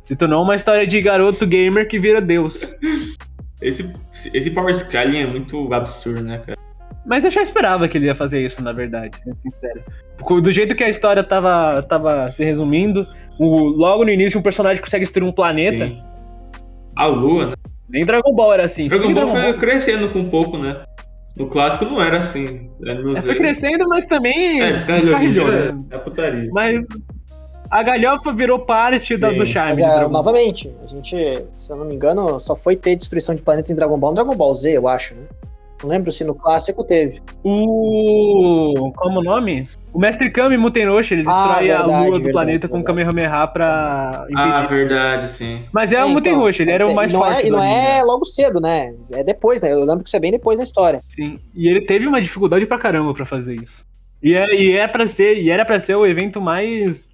Se 0.05 0.17
tornou 0.17 0.43
uma 0.43 0.57
história 0.57 0.87
de 0.87 1.01
garoto 1.01 1.47
gamer 1.47 1.89
que 1.89 1.99
vira 1.99 2.21
Deus. 2.21 2.61
Esse, 3.63 3.93
esse 4.35 4.51
Power 4.51 4.75
Scaling 4.75 5.19
é 5.19 5.27
muito 5.27 5.73
absurdo, 5.73 6.21
né, 6.23 6.39
cara? 6.39 6.59
Mas 7.07 7.25
eu 7.25 7.31
já 7.31 7.43
esperava 7.43 7.89
que 7.89 7.97
ele 7.97 8.07
ia 8.07 8.15
fazer 8.15 8.45
isso, 8.45 8.63
na 8.63 8.73
verdade, 8.73 9.19
sendo 9.23 9.37
sincero. 9.43 9.83
Porque 10.19 10.41
Do 10.43 10.53
jeito 10.53 10.75
que 10.75 10.85
a 10.85 10.89
história 10.91 11.23
tava, 11.25 11.83
tava 11.83 12.31
se 12.33 12.45
resumindo, 12.45 13.07
o- 13.39 13.69
logo 13.69 14.05
no 14.05 14.11
início 14.11 14.39
um 14.39 14.43
personagem 14.43 14.83
consegue 14.83 15.05
destruir 15.05 15.27
um 15.27 15.33
planeta. 15.33 15.87
Sim. 15.87 16.03
A 16.97 17.07
Lua, 17.07 17.47
né? 17.49 17.55
Nem 17.89 18.05
Dragon 18.05 18.35
Ball 18.35 18.53
era 18.53 18.65
assim. 18.65 18.89
Dragon 18.89 19.15
Ball 19.15 19.29
foi 19.35 19.53
crescendo 19.55 20.11
com 20.11 20.21
um 20.21 20.29
pouco, 20.29 20.59
né? 20.59 20.83
No 21.37 21.47
clássico 21.49 21.85
não 21.85 22.03
era 22.03 22.19
assim. 22.19 22.71
Era 22.85 22.95
no 23.01 23.17
É, 23.17 23.23
foi 23.23 23.35
crescendo, 23.37 23.89
mas 23.89 24.05
também 24.07 24.61
É, 24.61 24.73
né? 24.73 24.77
É, 25.91 25.95
é 25.95 25.99
putaria. 25.99 26.51
Mas 26.53 26.85
a 27.71 27.83
galhofa 27.83 28.33
virou 28.33 28.59
parte 28.61 29.17
da- 29.17 29.31
do 29.31 29.47
charme. 29.47 29.71
Mas 29.71 29.81
é, 29.81 30.09
novamente, 30.09 30.71
a 30.83 30.87
gente, 30.87 31.17
se 31.53 31.71
eu 31.71 31.77
não 31.77 31.85
me 31.85 31.95
engano, 31.95 32.41
só 32.41 32.57
foi 32.57 32.75
ter 32.77 32.97
destruição 32.97 33.35
de 33.35 33.43
planetas 33.43 33.71
em 33.71 33.77
Dragon 33.77 33.99
Ball 33.99 34.11
no 34.11 34.17
Dragon 34.17 34.37
Ball 34.37 34.53
Z, 34.55 34.77
eu 34.77 34.89
acho, 34.89 35.15
né? 35.15 35.23
Não 35.83 35.89
lembro 35.91 36.11
se 36.13 36.25
no 36.25 36.35
clássico 36.35 36.85
teve. 36.85 37.21
O. 37.43 38.93
Como 38.97 39.21
o 39.21 39.23
nome? 39.23 39.69
O 39.93 39.99
Mestre 39.99 40.31
Kami 40.31 40.57
Mutenoshi, 40.57 41.15
ele 41.15 41.25
Ah, 41.27 41.47
destrói 41.49 41.71
a 41.73 41.79
verdade, 41.79 41.89
lua 41.89 42.07
do 42.07 42.13
verdade, 42.13 42.33
planeta 42.33 42.69
com 42.69 42.75
o 42.75 42.83
verdade. 42.85 43.05
Kamehameha 43.09 43.47
pra 43.49 44.25
impedir. 44.31 44.53
Ah, 44.53 44.63
verdade, 44.63 45.29
sim. 45.31 45.65
Mas 45.73 45.93
é, 45.93 45.97
o 45.97 45.99
então, 46.01 46.11
Mutenoshi, 46.13 46.63
ele 46.63 46.71
era 46.71 46.85
é, 46.85 46.87
o 46.87 46.95
mais 46.95 47.11
e 47.11 47.13
não 47.13 47.21
forte. 47.21 47.43
É, 47.43 47.47
e 47.47 47.51
não 47.51 47.63
é 47.63 47.97
né? 47.97 48.03
logo 48.05 48.25
cedo, 48.25 48.61
né? 48.61 48.95
É 49.13 49.25
depois, 49.25 49.61
né? 49.63 49.73
Eu 49.73 49.81
lembro 49.81 50.05
que 50.05 50.09
isso 50.09 50.17
é 50.17 50.21
bem 50.21 50.31
depois 50.31 50.59
da 50.59 50.65
história. 50.65 51.01
Sim. 51.09 51.41
E 51.55 51.67
ele 51.67 51.81
teve 51.87 52.07
uma 52.07 52.23
dificuldade 52.23 52.67
pra 52.67 52.79
caramba 52.79 53.13
pra 53.15 53.27
fazer 53.27 53.55
isso. 53.57 53.85
E, 54.23 54.35
é, 54.35 54.55
e 54.55 54.77
é 54.77 54.87
para 54.87 55.09
ser, 55.09 55.39
e 55.39 55.51
era 55.51 55.65
pra 55.65 55.81
ser 55.81 55.97
o 55.97 56.07
evento 56.07 56.41
mais 56.41 57.11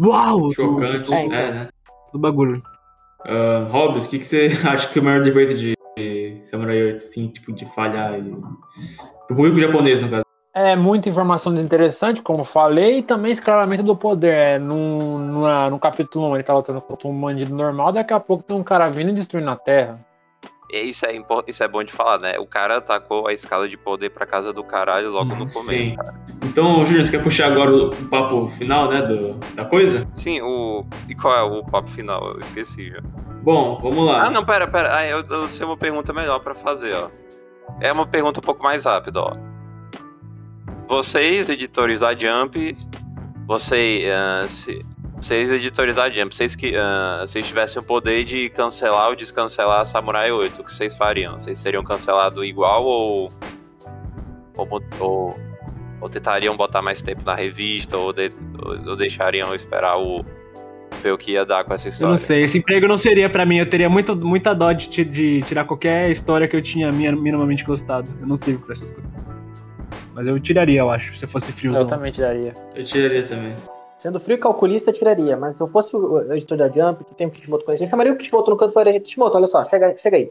uau 0.00 0.50
Chocante, 0.52 1.04
do, 1.04 1.14
é, 1.14 1.20
É, 1.20 1.24
então. 1.26 1.38
né? 1.38 1.68
do 2.12 2.18
bagulho. 2.18 2.60
Uh, 3.24 3.70
Hobbs, 3.70 4.06
o 4.06 4.10
que, 4.10 4.18
que 4.18 4.26
você 4.26 4.50
acha 4.66 4.88
que 4.88 4.98
é 4.98 5.02
o 5.02 5.04
maior 5.04 5.22
defeito 5.22 5.54
de 5.54 5.75
Samurai 6.56 6.82
8, 6.82 7.04
assim, 7.04 7.28
tipo, 7.28 7.52
de 7.52 7.64
falhar? 7.66 8.18
E... 8.18 8.34
Público 9.28 9.58
japonês, 9.58 10.00
no 10.00 10.08
caso. 10.08 10.24
É 10.54 10.74
muita 10.74 11.10
informação 11.10 11.52
desinteressante, 11.52 12.22
como 12.22 12.42
falei, 12.42 12.98
e 12.98 13.02
também 13.02 13.30
escalamento 13.30 13.82
do 13.82 13.94
poder. 13.94 14.32
É, 14.32 14.58
no, 14.58 15.18
no, 15.18 15.70
no 15.70 15.78
capítulo 15.78 16.30
1 16.30 16.34
ele 16.36 16.44
tá 16.44 16.54
lutando 16.54 16.80
contra 16.80 17.08
um 17.08 17.20
bandido 17.20 17.54
normal, 17.54 17.92
daqui 17.92 18.14
a 18.14 18.20
pouco 18.20 18.42
tem 18.42 18.56
um 18.56 18.62
cara 18.62 18.88
vindo 18.88 19.10
e 19.10 19.14
destruindo 19.14 19.50
a 19.50 19.56
terra. 19.56 20.00
Isso 20.70 21.06
é, 21.06 21.12
isso 21.46 21.62
é 21.62 21.68
bom 21.68 21.84
de 21.84 21.92
falar, 21.92 22.18
né? 22.18 22.38
O 22.38 22.46
cara 22.46 22.78
atacou 22.78 23.28
a 23.28 23.32
escala 23.32 23.68
de 23.68 23.76
poder 23.76 24.10
pra 24.10 24.26
casa 24.26 24.52
do 24.52 24.64
caralho 24.64 25.10
logo 25.10 25.30
no 25.30 25.50
começo. 25.50 25.62
Sim. 25.62 25.96
Então, 26.42 26.84
Júnior, 26.84 27.04
você 27.04 27.10
quer 27.10 27.22
puxar 27.22 27.52
agora 27.52 27.74
o 27.74 28.08
papo 28.08 28.48
final, 28.48 28.90
né, 28.90 29.02
do, 29.02 29.34
da 29.54 29.64
coisa? 29.64 30.06
Sim, 30.14 30.40
o. 30.42 30.84
E 31.08 31.14
qual 31.14 31.34
é 31.34 31.42
o 31.42 31.64
papo 31.64 31.88
final? 31.88 32.32
Eu 32.32 32.40
esqueci 32.40 32.90
já. 32.90 33.00
Bom, 33.42 33.78
vamos 33.80 34.04
lá. 34.04 34.24
Ah, 34.24 34.30
não, 34.30 34.44
pera, 34.44 34.66
pera. 34.66 34.96
Ah, 34.96 35.06
eu, 35.06 35.22
eu 35.22 35.48
sei 35.48 35.64
uma 35.64 35.76
pergunta 35.76 36.12
melhor 36.12 36.40
pra 36.40 36.54
fazer, 36.54 36.94
ó. 36.94 37.10
É 37.80 37.92
uma 37.92 38.06
pergunta 38.06 38.40
um 38.40 38.42
pouco 38.42 38.62
mais 38.62 38.84
rápida, 38.84 39.20
ó. 39.20 39.36
Vocês, 40.88 41.48
editores 41.48 42.00
da 42.00 42.14
Jump, 42.14 42.76
vocês, 43.46 44.04
ah, 44.10 44.46
se, 44.48 44.84
vocês, 45.20 45.50
editores 45.50 45.96
da 45.96 46.08
Jump, 46.10 46.34
vocês 46.34 46.54
que 46.54 46.74
ah, 46.76 47.24
vocês 47.26 47.46
tivessem 47.46 47.80
o 47.80 47.84
poder 47.84 48.24
de 48.24 48.48
cancelar 48.50 49.08
ou 49.08 49.16
descancelar 49.16 49.84
Samurai 49.86 50.30
8, 50.30 50.60
o 50.60 50.64
que 50.64 50.72
vocês 50.72 50.94
fariam? 50.94 51.38
Vocês 51.38 51.58
seriam 51.58 51.82
cancelados 51.82 52.42
igual 52.46 52.84
ou 52.84 53.30
ou, 54.56 54.68
ou, 55.00 55.36
ou 56.00 56.08
tentariam 56.08 56.56
botar 56.56 56.80
mais 56.82 57.02
tempo 57.02 57.22
na 57.24 57.34
revista 57.34 57.96
ou, 57.96 58.12
de- 58.12 58.32
ou- 58.64 58.90
ou 58.90 58.96
deixariam 58.96 59.54
esperar 59.54 59.98
o 59.98 60.24
ver 61.02 61.12
o 61.12 61.18
que 61.18 61.32
ia 61.32 61.44
dar 61.44 61.62
com 61.64 61.74
essa 61.74 61.88
Eu 61.88 61.90
história? 61.90 62.10
não 62.12 62.18
sei, 62.18 62.42
esse 62.44 62.56
emprego 62.58 62.86
não 62.88 62.96
seria 62.96 63.28
pra 63.28 63.44
mim, 63.44 63.56
eu 63.58 63.68
teria 63.68 63.88
muito, 63.88 64.16
muita 64.16 64.54
dó 64.54 64.72
de, 64.72 65.04
de 65.04 65.42
tirar 65.42 65.64
qualquer 65.66 66.10
história 66.10 66.48
que 66.48 66.56
eu 66.56 66.62
tinha 66.62 66.90
minha- 66.90 67.14
minimamente 67.14 67.64
gostado. 67.64 68.08
Eu 68.20 68.26
não 68.26 68.36
sirvo 68.36 68.64
pra 68.64 68.74
essas 68.74 68.90
coisas. 68.90 69.10
Mas 70.14 70.26
eu 70.26 70.40
tiraria, 70.40 70.80
eu 70.80 70.90
acho, 70.90 71.14
se 71.18 71.24
eu 71.24 71.28
fosse 71.28 71.52
friozão. 71.52 71.82
Eu 71.82 71.86
também 71.86 72.10
daria. 72.12 72.54
Eu 72.74 72.82
tiraria 72.84 73.22
também. 73.24 73.54
Sendo 73.98 74.20
frio 74.20 74.38
calculista, 74.38 74.92
tiraria. 74.92 75.36
Mas 75.36 75.54
se 75.54 75.62
eu 75.62 75.66
fosse 75.66 75.96
o 75.96 76.20
editor 76.32 76.58
da 76.58 76.68
Jump, 76.68 77.04
que 77.04 77.14
tem 77.14 77.26
o 77.26 77.30
Kishimoto 77.30 77.64
conhecer, 77.64 77.84
eu 77.84 77.88
chamaria 77.88 78.12
o 78.12 78.16
Kishimoto 78.16 78.50
no 78.50 78.56
canto 78.56 78.70
e 78.70 78.74
falaria, 78.74 79.00
Kishimoto, 79.00 79.36
olha 79.36 79.46
só, 79.48 79.64
chega, 79.64 79.96
chega 79.96 80.16
aí. 80.18 80.30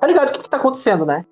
Tá 0.00 0.06
ligado 0.06 0.28
o 0.30 0.32
que, 0.32 0.40
que 0.42 0.48
tá 0.48 0.56
acontecendo, 0.56 1.04
né? 1.04 1.24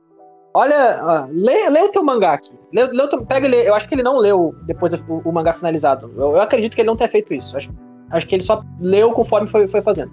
Olha, 0.52 0.98
ó, 1.02 1.26
lê, 1.30 1.70
lê 1.70 1.80
o 1.82 1.88
teu 1.90 2.02
mangá 2.02 2.32
aqui. 2.34 2.52
Lê, 2.74 2.84
lê 2.86 3.02
o 3.02 3.08
teu- 3.08 3.24
pega 3.24 3.46
e 3.46 3.50
lê. 3.50 3.68
Eu 3.68 3.74
acho 3.74 3.88
que 3.88 3.94
ele 3.94 4.02
não 4.02 4.16
leu 4.18 4.54
depois 4.66 4.92
o, 4.92 4.98
o 5.24 5.32
mangá 5.32 5.54
finalizado. 5.54 6.12
Eu, 6.16 6.32
eu 6.32 6.40
acredito 6.40 6.74
que 6.74 6.80
ele 6.82 6.88
não 6.88 6.96
tenha 6.96 7.08
feito 7.08 7.32
isso. 7.32 7.56
Acho, 7.56 7.70
acho 8.12 8.26
que 8.26 8.34
ele 8.34 8.42
só 8.42 8.62
leu 8.80 9.12
conforme 9.12 9.48
foi, 9.48 9.68
foi 9.68 9.80
fazendo. 9.80 10.12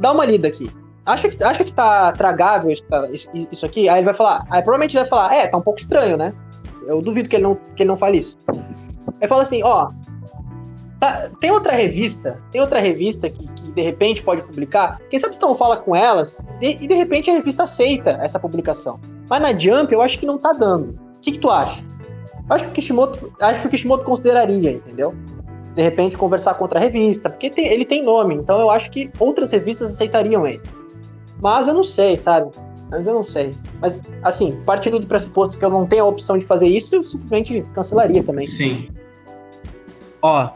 Dá 0.00 0.12
uma 0.12 0.24
lida 0.26 0.48
aqui. 0.48 0.70
Acha 1.06 1.28
que, 1.30 1.42
acha 1.42 1.64
que 1.64 1.72
tá 1.72 2.12
tragável 2.12 2.70
isso, 2.70 2.82
tá- 2.84 3.06
isso 3.50 3.64
aqui? 3.64 3.88
Aí 3.88 3.98
ele 4.00 4.04
vai 4.04 4.14
falar. 4.14 4.44
Aí 4.50 4.60
provavelmente 4.62 4.94
ele 4.96 5.04
vai 5.04 5.08
falar, 5.08 5.34
é, 5.34 5.46
tá 5.46 5.56
um 5.56 5.62
pouco 5.62 5.80
estranho, 5.80 6.16
né? 6.18 6.34
Eu 6.86 7.00
duvido 7.00 7.28
que 7.28 7.36
ele 7.36 7.44
não, 7.44 7.54
que 7.54 7.82
ele 7.82 7.88
não 7.88 7.96
fale 7.96 8.18
isso. 8.18 8.36
Aí 9.20 9.26
fala 9.28 9.42
assim, 9.42 9.62
ó, 9.62 9.90
Tá, 11.00 11.30
tem 11.40 11.50
outra 11.52 11.72
revista, 11.74 12.40
tem 12.50 12.60
outra 12.60 12.80
revista 12.80 13.30
que, 13.30 13.46
que 13.46 13.70
de 13.70 13.82
repente 13.82 14.22
pode 14.22 14.42
publicar. 14.42 15.00
Quem 15.08 15.18
sabe 15.18 15.34
você 15.36 15.40
não 15.42 15.54
fala 15.54 15.76
com 15.76 15.94
elas 15.94 16.44
e, 16.60 16.82
e 16.84 16.88
de 16.88 16.94
repente 16.94 17.30
a 17.30 17.34
revista 17.34 17.62
aceita 17.62 18.18
essa 18.20 18.38
publicação. 18.40 18.98
Mas 19.30 19.40
na 19.40 19.56
Jump 19.56 19.92
eu 19.92 20.02
acho 20.02 20.18
que 20.18 20.26
não 20.26 20.38
tá 20.38 20.52
dando. 20.52 20.90
O 20.90 21.20
que, 21.20 21.32
que 21.32 21.38
tu 21.38 21.50
acha? 21.50 21.84
Acho 22.50 22.64
que 22.64 22.70
o 22.70 22.72
Kishimoto, 22.72 23.32
acho 23.40 23.60
que 23.60 23.66
o 23.68 23.70
Kishimoto 23.70 24.02
consideraria, 24.04 24.72
entendeu? 24.72 25.14
De 25.76 25.82
repente 25.82 26.16
conversar 26.16 26.54
com 26.54 26.64
outra 26.64 26.80
revista, 26.80 27.30
porque 27.30 27.48
tem- 27.50 27.68
ele 27.68 27.84
tem 27.84 28.02
nome, 28.02 28.34
então 28.34 28.58
eu 28.58 28.68
acho 28.70 28.90
que 28.90 29.10
outras 29.20 29.52
revistas 29.52 29.90
aceitariam 29.90 30.46
ele. 30.46 30.62
Mas 31.40 31.68
eu 31.68 31.74
não 31.74 31.84
sei, 31.84 32.16
sabe? 32.16 32.50
Mas 32.90 33.06
eu 33.06 33.14
não 33.14 33.22
sei. 33.22 33.54
Mas, 33.80 34.02
assim, 34.24 34.60
partindo 34.64 34.98
do 34.98 35.06
pressuposto 35.06 35.58
que 35.58 35.64
eu 35.64 35.70
não 35.70 35.86
tenho 35.86 36.04
a 36.04 36.08
opção 36.08 36.38
de 36.38 36.44
fazer 36.46 36.66
isso, 36.66 36.92
eu 36.94 37.02
simplesmente 37.04 37.64
cancelaria 37.74 38.24
também. 38.24 38.46
Sim. 38.48 38.88
Ó, 40.22 40.48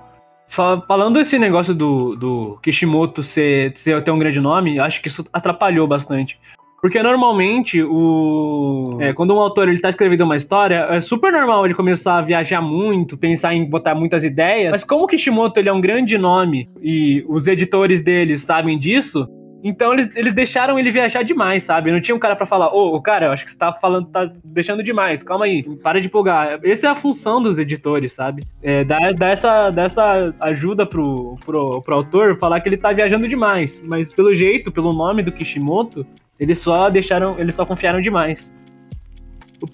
falando 0.52 1.18
esse 1.18 1.38
negócio 1.38 1.74
do, 1.74 2.14
do 2.14 2.58
Kishimoto 2.62 3.22
ser, 3.22 3.72
ser, 3.76 4.02
ter 4.04 4.10
um 4.10 4.18
grande 4.18 4.40
nome, 4.40 4.78
acho 4.78 5.00
que 5.00 5.08
isso 5.08 5.26
atrapalhou 5.32 5.86
bastante. 5.86 6.38
Porque 6.82 7.00
normalmente, 7.00 7.80
o 7.80 8.98
é, 9.00 9.12
quando 9.12 9.32
um 9.32 9.38
autor 9.38 9.68
ele 9.68 9.78
tá 9.78 9.88
escrevendo 9.88 10.24
uma 10.24 10.36
história, 10.36 10.86
é 10.90 11.00
super 11.00 11.32
normal 11.32 11.64
ele 11.64 11.74
começar 11.74 12.18
a 12.18 12.22
viajar 12.22 12.60
muito, 12.60 13.16
pensar 13.16 13.54
em 13.54 13.64
botar 13.64 13.94
muitas 13.94 14.24
ideias. 14.24 14.72
Mas 14.72 14.82
como 14.82 15.04
o 15.04 15.06
Kishimoto 15.06 15.60
ele 15.60 15.68
é 15.68 15.72
um 15.72 15.80
grande 15.80 16.18
nome 16.18 16.68
e 16.82 17.24
os 17.28 17.46
editores 17.46 18.02
dele 18.02 18.36
sabem 18.36 18.78
disso, 18.78 19.28
então 19.62 19.92
eles, 19.92 20.10
eles 20.16 20.32
deixaram 20.32 20.78
ele 20.78 20.90
viajar 20.90 21.22
demais, 21.22 21.62
sabe? 21.62 21.92
Não 21.92 22.00
tinha 22.00 22.14
um 22.14 22.18
cara 22.18 22.34
para 22.34 22.46
falar, 22.46 22.74
ô, 22.74 22.94
oh, 22.94 23.00
cara, 23.00 23.26
eu 23.26 23.32
acho 23.32 23.44
que 23.44 23.50
você 23.52 23.58
tá 23.58 23.72
falando, 23.72 24.08
tá 24.08 24.30
deixando 24.44 24.82
demais, 24.82 25.22
calma 25.22 25.44
aí, 25.44 25.62
para 25.78 26.00
de 26.00 26.08
empolgar. 26.08 26.58
Essa 26.64 26.88
é 26.88 26.90
a 26.90 26.96
função 26.96 27.40
dos 27.40 27.58
editores, 27.58 28.12
sabe? 28.12 28.42
É, 28.62 28.82
dar, 28.82 29.14
essa, 29.20 29.72
essa 29.76 30.34
ajuda 30.40 30.84
pro, 30.84 31.36
pro, 31.46 31.80
pro 31.80 31.94
autor 31.94 32.38
falar 32.38 32.60
que 32.60 32.68
ele 32.68 32.76
tá 32.76 32.90
viajando 32.90 33.28
demais. 33.28 33.80
Mas 33.84 34.12
pelo 34.12 34.34
jeito, 34.34 34.72
pelo 34.72 34.92
nome 34.92 35.22
do 35.22 35.30
Kishimoto, 35.30 36.04
eles 36.40 36.58
só 36.58 36.90
deixaram, 36.90 37.36
eles 37.38 37.54
só 37.54 37.64
confiaram 37.64 38.00
demais. 38.00 38.52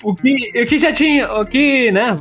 O 0.02 0.14
que, 0.14 0.62
o 0.62 0.66
que 0.66 0.78
já 0.78 0.92
tinha, 0.92 1.32
o 1.32 1.46
que, 1.46 1.90
né? 1.90 2.14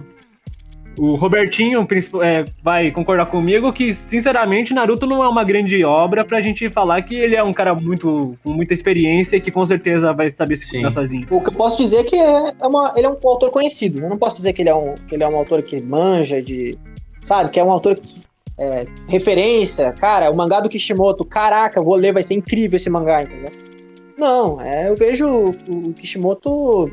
O 0.98 1.16
Robertinho 1.16 1.88
é, 2.24 2.44
vai 2.64 2.92
concordar 2.92 3.28
comigo 3.28 3.72
que, 3.72 3.94
sinceramente, 3.94 4.74
Naruto 4.74 5.06
não 5.06 5.24
é 5.24 5.28
uma 5.28 5.44
grande 5.44 5.84
obra 5.86 6.26
pra 6.26 6.42
gente 6.42 6.70
falar 6.72 7.02
que 7.04 7.16
ele 7.16 7.36
é 7.36 7.44
um 7.44 7.54
cara 7.54 7.76
muito 7.76 8.36
com 8.44 8.52
muita 8.52 8.74
experiência 8.74 9.36
e 9.36 9.42
que 9.42 9.52
com 9.52 9.66
certeza 9.66 10.12
vai 10.12 10.32
saber 10.32 10.56
se 10.58 10.68
cuidar 10.70 10.92
sozinho. 10.92 11.28
O 11.30 11.40
que 11.40 11.50
eu 11.50 11.54
posso 11.54 11.78
dizer 11.78 11.98
é 11.98 12.04
que 12.04 12.16
é, 12.16 12.52
é 12.62 12.68
uma, 12.68 12.94
ele 12.96 13.06
é 13.06 13.10
um 13.10 13.18
autor 13.24 13.52
conhecido. 13.52 14.02
Eu 14.02 14.10
não 14.10 14.18
posso 14.18 14.36
dizer 14.36 14.54
que 14.54 14.64
ele 14.64 14.70
é 14.70 14.76
um, 14.76 14.96
que 14.96 15.14
ele 15.14 15.24
é 15.24 15.28
um 15.28 15.36
autor 15.36 15.62
que 15.62 15.80
manja 15.82 16.42
de. 16.42 16.78
Sabe, 17.22 17.52
que 17.52 17.60
é 17.60 17.64
um 17.64 17.72
autor 17.72 17.96
que 17.96 18.22
é, 18.58 18.88
referência, 19.08 19.94
cara, 19.94 20.32
o 20.32 20.36
mangá 20.36 20.60
do 20.60 20.70
Kishimoto, 20.70 21.24
caraca, 21.24 21.82
vou 21.82 21.96
ler, 21.96 22.12
vai 22.12 22.24
ser 22.24 22.34
incrível 22.34 22.76
esse 22.76 22.90
mangá, 22.90 23.22
entendeu? 23.22 23.52
Não, 24.18 24.60
é, 24.60 24.90
eu 24.90 24.96
vejo 24.96 25.28
o, 25.28 25.90
o 25.90 25.94
Kishimoto 25.94 26.90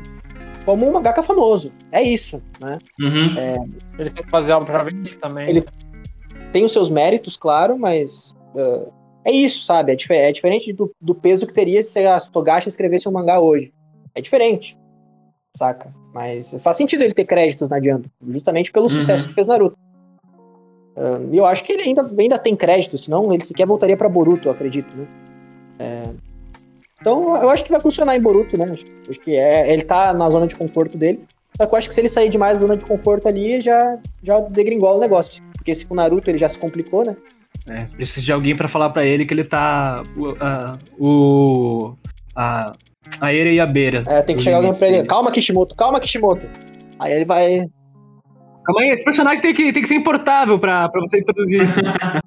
como 0.65 0.87
um 0.87 0.91
mangaka 0.93 1.21
famoso. 1.23 1.71
É 1.91 2.01
isso, 2.01 2.41
né? 2.59 2.77
Uhum. 2.99 3.37
É, 3.37 3.55
Ele 3.99 4.09
tem 4.09 4.23
que 4.23 4.29
fazer 4.29 4.51
algo 4.51 4.65
pra 4.65 4.83
vender 4.83 5.17
também. 5.19 5.47
Ele- 5.49 5.65
tem 6.51 6.63
os 6.65 6.71
seus 6.71 6.89
méritos, 6.89 7.35
claro, 7.37 7.77
mas 7.77 8.33
uh, 8.55 8.91
é 9.25 9.31
isso, 9.31 9.63
sabe? 9.65 9.91
É, 9.91 9.95
dif- 9.95 10.11
é 10.13 10.31
diferente 10.31 10.71
do, 10.73 10.91
do 11.01 11.13
peso 11.13 11.45
que 11.45 11.53
teria 11.53 11.83
se 11.83 12.05
a 12.05 12.19
Togashi 12.19 12.69
escrevesse 12.69 13.07
um 13.09 13.11
mangá 13.11 13.39
hoje. 13.39 13.73
É 14.13 14.21
diferente, 14.21 14.77
saca? 15.55 15.93
Mas 16.13 16.55
faz 16.61 16.77
sentido 16.77 17.03
ele 17.03 17.13
ter 17.13 17.25
créditos 17.25 17.67
na 17.67 17.81
Jump, 17.81 18.07
justamente 18.29 18.71
pelo 18.71 18.85
Uhum. 18.85 18.89
sucesso 18.89 19.27
que 19.27 19.33
fez 19.33 19.45
Naruto. 19.45 19.75
Uh, 20.97 21.33
E 21.33 21.37
eu 21.37 21.45
acho 21.45 21.61
que 21.63 21.73
ele 21.73 21.81
ainda, 21.83 22.09
ainda 22.17 22.39
tem 22.39 22.55
crédito, 22.55 22.97
senão 22.97 23.33
ele 23.33 23.43
sequer 23.43 23.67
voltaria 23.67 23.97
pra 23.97 24.07
Boruto, 24.07 24.47
eu 24.47 24.53
acredito, 24.53 24.95
né? 24.95 25.05
É, 25.77 26.09
Então 27.05 27.39
eu 27.39 27.51
acho 27.51 27.63
que 27.63 27.71
vai 27.71 27.79
funcionar 27.79 28.15
em 28.15 28.19
Boruto, 28.19 28.57
né? 28.57 28.65
Acho, 28.65 28.83
acho 29.07 29.19
que 29.19 29.35
é, 29.35 29.71
ele 29.71 29.83
tá 29.83 30.11
na 30.11 30.27
zona 30.27 30.47
de 30.47 30.55
conforto 30.55 30.97
dele. 30.97 31.23
Só 31.55 31.67
que 31.67 31.75
eu 31.75 31.77
acho 31.77 31.87
que 31.87 31.93
se 31.93 32.01
ele 32.01 32.09
sair 32.09 32.29
demais 32.29 32.53
da 32.55 32.59
zona 32.61 32.75
de 32.75 32.83
conforto 32.83 33.27
ali, 33.27 33.61
já, 33.61 33.99
já 34.23 34.39
degringola 34.39 34.97
o 34.97 34.99
negócio. 34.99 35.43
Porque 35.53 35.75
se 35.75 35.85
com 35.85 35.93
o 35.93 35.97
Naruto 35.97 36.31
ele 36.31 36.39
já 36.39 36.49
se 36.49 36.57
complicou, 36.57 37.05
né? 37.05 37.15
É, 37.69 37.85
precisa 37.85 38.25
de 38.25 38.31
alguém 38.31 38.55
pra 38.55 38.67
falar 38.67 38.89
pra 38.89 39.05
ele 39.05 39.23
que 39.23 39.35
ele 39.35 39.43
tá. 39.43 40.01
O. 40.17 40.29
A, 40.39 40.77
o, 40.97 41.93
a, 42.35 42.71
a 43.21 43.33
eira 43.33 43.51
e 43.51 43.59
a 43.59 43.67
beira. 43.67 44.01
É, 44.07 44.23
tem 44.23 44.35
que 44.35 44.41
chegar 44.41 44.57
alguém 44.57 44.73
pra 44.73 44.87
ele. 44.87 44.97
dele. 44.97 45.07
Calma, 45.07 45.29
Kishimoto, 45.29 45.75
calma, 45.75 45.99
Kishimoto. 45.99 46.47
Aí 46.99 47.13
ele 47.13 47.25
vai. 47.25 47.67
Calma 48.65 48.81
aí, 48.81 48.89
esse 48.89 49.05
personagem 49.05 49.43
tem 49.43 49.53
que, 49.53 49.71
tem 49.71 49.83
que 49.83 49.87
ser 49.87 49.95
importável 49.95 50.57
pra, 50.57 50.89
pra 50.89 51.01
você 51.01 51.19
introduzir 51.19 51.65
isso. 51.65 51.79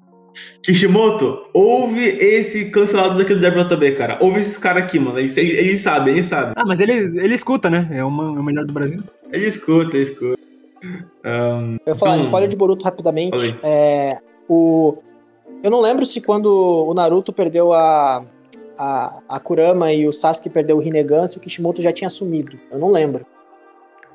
Kishimoto, 0.63 1.45
ouve 1.53 1.99
esse 2.19 2.69
cancelados 2.69 3.19
aqui 3.19 3.33
do 3.33 3.45
WJB, 3.47 3.93
cara. 3.93 4.17
Ouve 4.21 4.39
esses 4.39 4.57
caras 4.57 4.83
aqui, 4.83 4.99
mano. 4.99 5.17
Eles, 5.19 5.35
eles 5.37 5.79
sabem, 5.79 6.13
eles 6.13 6.25
sabem. 6.25 6.53
ah, 6.55 6.65
mas 6.65 6.79
ele, 6.79 6.93
ele 7.23 7.33
escuta, 7.35 7.69
né? 7.69 7.87
É, 7.91 8.03
uma, 8.03 8.25
é 8.25 8.39
o 8.39 8.43
melhor 8.43 8.65
do 8.65 8.73
Brasil. 8.73 9.01
Ele 9.31 9.47
escuta, 9.47 9.95
ele 9.95 10.03
escuta. 10.03 10.39
Ahn, 11.23 11.77
Eu 11.85 11.93
vou 11.93 11.95
falar 11.95 12.15
Então- 12.15 12.25
spoiler 12.25 12.49
de 12.49 12.55
Boruto 12.55 12.83
rapidamente. 12.85 13.55
É, 13.63 14.17
o, 14.47 14.97
eu 15.63 15.69
não 15.71 15.81
lembro 15.81 16.05
se 16.05 16.21
quando 16.21 16.47
o 16.87 16.93
Naruto 16.93 17.33
perdeu 17.33 17.73
a, 17.73 18.23
a, 18.77 19.19
a 19.27 19.39
Kurama 19.39 19.91
e 19.91 20.07
o 20.07 20.11
Sasuke 20.13 20.49
perdeu 20.49 20.77
o 20.77 20.79
Rinnegan, 20.79 21.25
se 21.27 21.37
o 21.37 21.39
Kishimoto 21.41 21.81
já 21.81 21.91
tinha 21.91 22.07
assumido. 22.07 22.57
Eu 22.71 22.79
não 22.79 22.91
lembro. 22.91 23.25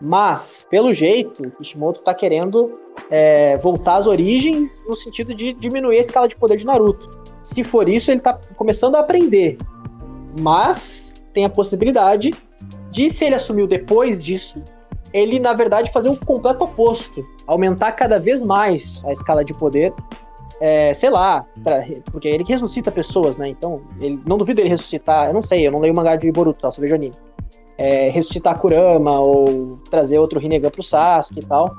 Mas, 0.06 0.66
pelo 0.70 0.92
jeito, 0.92 1.50
Kishimoto 1.52 2.02
tá 2.02 2.12
querendo 2.12 2.78
é, 3.10 3.56
voltar 3.56 3.96
às 3.96 4.06
origens 4.06 4.84
no 4.86 4.94
sentido 4.94 5.34
de 5.34 5.54
diminuir 5.54 5.96
a 5.96 6.00
escala 6.02 6.28
de 6.28 6.36
poder 6.36 6.58
de 6.58 6.66
Naruto. 6.66 7.08
Se 7.42 7.64
for 7.64 7.88
isso, 7.88 8.10
ele 8.10 8.20
tá 8.20 8.38
começando 8.56 8.96
a 8.96 9.00
aprender. 9.00 9.56
Mas 10.38 11.14
tem 11.32 11.46
a 11.46 11.48
possibilidade 11.48 12.32
de, 12.90 13.08
se 13.08 13.24
ele 13.24 13.34
assumiu 13.34 13.66
depois 13.66 14.22
disso, 14.22 14.62
ele, 15.12 15.40
na 15.40 15.54
verdade, 15.54 15.90
fazer 15.90 16.10
o 16.10 16.16
completo 16.16 16.64
oposto. 16.64 17.24
Aumentar 17.46 17.92
cada 17.92 18.18
vez 18.20 18.42
mais 18.42 19.02
a 19.06 19.12
escala 19.12 19.42
de 19.42 19.54
poder. 19.54 19.92
É, 20.60 20.92
sei 20.92 21.08
lá, 21.10 21.44
pra- 21.62 21.82
porque 22.12 22.28
ele 22.28 22.44
que 22.44 22.52
ressuscita 22.52 22.90
pessoas, 22.90 23.36
né? 23.36 23.48
Então, 23.48 23.80
ele, 23.98 24.22
não 24.26 24.36
duvido 24.36 24.60
ele 24.60 24.68
ressuscitar. 24.68 25.28
Eu 25.28 25.34
não 25.34 25.42
sei, 25.42 25.66
eu 25.66 25.72
não 25.72 25.80
leio 25.80 25.92
o 25.92 25.96
mangá 25.96 26.14
de 26.16 26.30
Boruto, 26.30 26.70
só 26.70 26.80
vejo 26.80 26.94
anime. 26.94 27.14
É, 27.76 28.08
ressuscitar 28.10 28.54
a 28.54 28.58
Kurama 28.58 29.18
ou 29.18 29.78
trazer 29.90 30.18
outro 30.18 30.38
Rinnegan 30.38 30.70
pro 30.70 30.82
Sasuke 30.82 31.40
e 31.40 31.44
tal. 31.44 31.76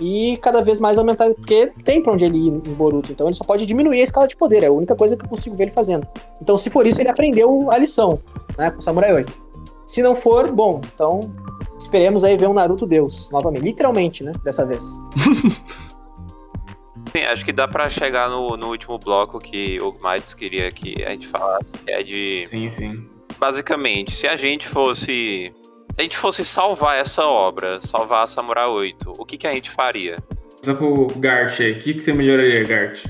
E 0.00 0.36
cada 0.38 0.62
vez 0.62 0.80
mais 0.80 0.98
aumentar, 0.98 1.32
porque 1.34 1.72
tem 1.84 2.02
pra 2.02 2.12
onde 2.12 2.24
ele 2.24 2.38
ir 2.38 2.48
em 2.48 2.74
Boruto, 2.74 3.10
então 3.10 3.26
ele 3.26 3.34
só 3.34 3.42
pode 3.42 3.66
diminuir 3.66 4.00
a 4.00 4.04
escala 4.04 4.28
de 4.28 4.36
poder, 4.36 4.62
é 4.62 4.66
a 4.66 4.72
única 4.72 4.94
coisa 4.94 5.16
que 5.16 5.24
eu 5.24 5.28
consigo 5.28 5.56
ver 5.56 5.64
ele 5.64 5.72
fazendo. 5.72 6.06
Então, 6.40 6.56
se 6.56 6.70
for 6.70 6.86
isso, 6.86 7.00
ele 7.00 7.08
aprendeu 7.08 7.68
a 7.70 7.78
lição, 7.78 8.20
né, 8.56 8.70
com 8.70 8.78
o 8.78 8.82
Samurai 8.82 9.12
8. 9.12 9.32
Se 9.86 10.00
não 10.02 10.14
for, 10.14 10.52
bom, 10.52 10.80
então 10.94 11.32
esperemos 11.78 12.22
aí 12.22 12.36
ver 12.36 12.46
um 12.48 12.52
Naruto 12.54 12.86
Deus, 12.86 13.30
novamente. 13.30 13.64
Literalmente, 13.64 14.22
né? 14.22 14.32
Dessa 14.44 14.64
vez. 14.64 14.98
Sim, 17.10 17.24
acho 17.24 17.44
que 17.44 17.52
dá 17.52 17.66
pra 17.66 17.88
chegar 17.88 18.28
no, 18.28 18.56
no 18.56 18.68
último 18.68 18.98
bloco 18.98 19.38
que 19.38 19.80
o 19.80 19.94
Mites 20.02 20.34
queria 20.34 20.70
que 20.70 21.02
a 21.02 21.10
gente 21.10 21.26
falasse, 21.28 21.64
que 21.84 21.90
é 21.90 22.02
de. 22.02 22.46
sim, 22.46 22.68
sim. 22.68 23.08
Basicamente, 23.38 24.12
se 24.12 24.26
a 24.26 24.36
gente 24.36 24.66
fosse. 24.66 25.52
Se 25.94 26.00
a 26.00 26.02
gente 26.02 26.16
fosse 26.16 26.44
salvar 26.44 26.96
essa 26.96 27.24
obra, 27.24 27.80
salvar 27.80 28.24
a 28.24 28.26
Samurai 28.26 28.66
8, 28.66 29.14
o 29.18 29.24
que, 29.24 29.36
que 29.36 29.46
a 29.46 29.52
gente 29.52 29.70
faria? 29.70 30.18
Só 30.62 30.74
com 30.74 30.92
o 30.92 31.06
Gart 31.06 31.60
aí. 31.60 31.72
O 31.72 31.78
que, 31.78 31.94
que 31.94 32.00
você 32.02 32.12
melhoraria, 32.12 32.62
Gart? 32.62 33.06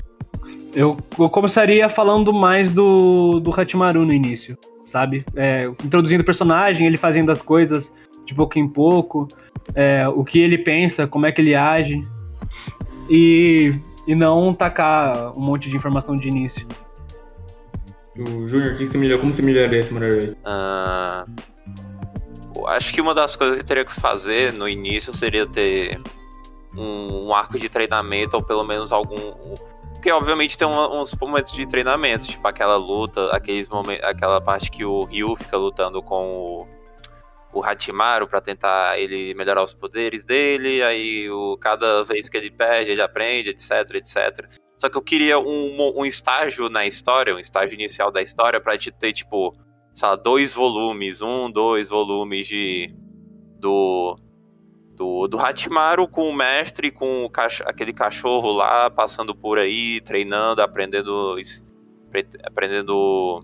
Eu, 0.73 0.97
eu 1.17 1.29
começaria 1.29 1.89
falando 1.89 2.33
mais 2.33 2.73
do, 2.73 3.39
do 3.39 3.51
Hachimaru 3.51 4.05
no 4.05 4.13
início, 4.13 4.57
sabe? 4.85 5.25
É, 5.35 5.65
introduzindo 5.83 6.21
o 6.21 6.25
personagem, 6.25 6.85
ele 6.85 6.97
fazendo 6.97 7.31
as 7.31 7.41
coisas 7.41 7.91
de 8.25 8.33
pouco 8.33 8.59
em 8.59 8.67
pouco, 8.67 9.27
é, 9.75 10.07
o 10.07 10.23
que 10.23 10.39
ele 10.39 10.57
pensa, 10.57 11.07
como 11.07 11.25
é 11.25 11.31
que 11.31 11.41
ele 11.41 11.55
age, 11.55 12.07
e, 13.09 13.73
e 14.07 14.13
não 14.13 14.53
tacar 14.53 15.35
um 15.35 15.41
monte 15.41 15.69
de 15.69 15.75
informação 15.75 16.15
de 16.15 16.27
início. 16.27 16.65
O 18.19 18.47
Júnior, 18.49 18.77
como 19.19 19.33
você 19.33 19.41
melhoraria 19.41 19.79
esse 19.79 19.93
8? 19.93 20.37
Ah, 20.43 21.25
acho 22.67 22.93
que 22.93 22.99
uma 22.99 23.15
das 23.15 23.37
coisas 23.37 23.57
que 23.57 23.63
teria 23.63 23.85
que 23.85 23.93
fazer 23.93 24.51
no 24.51 24.67
início 24.67 25.13
seria 25.13 25.47
ter 25.47 26.01
um, 26.75 27.27
um 27.27 27.33
arco 27.33 27.57
de 27.57 27.69
treinamento, 27.69 28.35
ou 28.35 28.43
pelo 28.43 28.65
menos 28.65 28.91
algum. 28.91 29.55
Porque 29.93 30.11
obviamente 30.11 30.57
tem 30.57 30.67
uns 30.67 31.13
momentos 31.13 31.53
de 31.53 31.65
treinamento, 31.65 32.27
tipo 32.27 32.45
aquela 32.45 32.75
luta, 32.75 33.33
aqueles 33.33 33.69
momentos, 33.69 34.05
aquela 34.05 34.41
parte 34.41 34.69
que 34.69 34.83
o 34.83 35.03
Ryu 35.05 35.37
fica 35.37 35.55
lutando 35.55 36.01
com 36.03 36.27
o, 36.27 36.67
o 37.53 37.63
Hachimaru 37.63 38.27
pra 38.27 38.41
tentar 38.41 38.99
ele 38.99 39.33
melhorar 39.33 39.63
os 39.63 39.73
poderes 39.73 40.25
dele, 40.25 40.83
aí 40.83 41.29
o, 41.29 41.57
cada 41.57 42.03
vez 42.03 42.27
que 42.27 42.35
ele 42.35 42.51
perde, 42.51 42.91
ele 42.91 43.01
aprende, 43.01 43.49
etc, 43.49 43.95
etc. 43.95 44.68
Só 44.79 44.87
que 44.89 44.97
eu 44.97 45.01
queria 45.01 45.37
um, 45.37 45.93
um 45.99 46.05
estágio 46.05 46.69
na 46.69 46.85
história, 46.87 47.35
um 47.35 47.39
estágio 47.39 47.75
inicial 47.75 48.09
da 48.11 48.21
história, 48.21 48.61
pra 48.61 48.77
te 48.77 48.89
ter, 48.91 49.11
tipo, 49.11 49.53
sei 49.93 50.07
lá, 50.07 50.15
dois 50.15 50.53
volumes, 50.53 51.21
um, 51.21 51.51
dois 51.51 51.89
volumes 51.89 52.47
de. 52.47 52.95
do. 53.59 54.17
do, 54.95 55.27
do 55.27 55.37
Hachimaru 55.37 56.07
com 56.07 56.29
o 56.29 56.33
mestre, 56.33 56.91
com 56.91 57.25
o 57.25 57.29
cach- 57.29 57.61
aquele 57.65 57.91
cachorro 57.91 58.53
lá, 58.53 58.89
passando 58.89 59.35
por 59.35 59.59
aí, 59.59 59.99
treinando, 59.99 60.61
aprendendo. 60.61 61.35
aprendendo. 62.45 63.41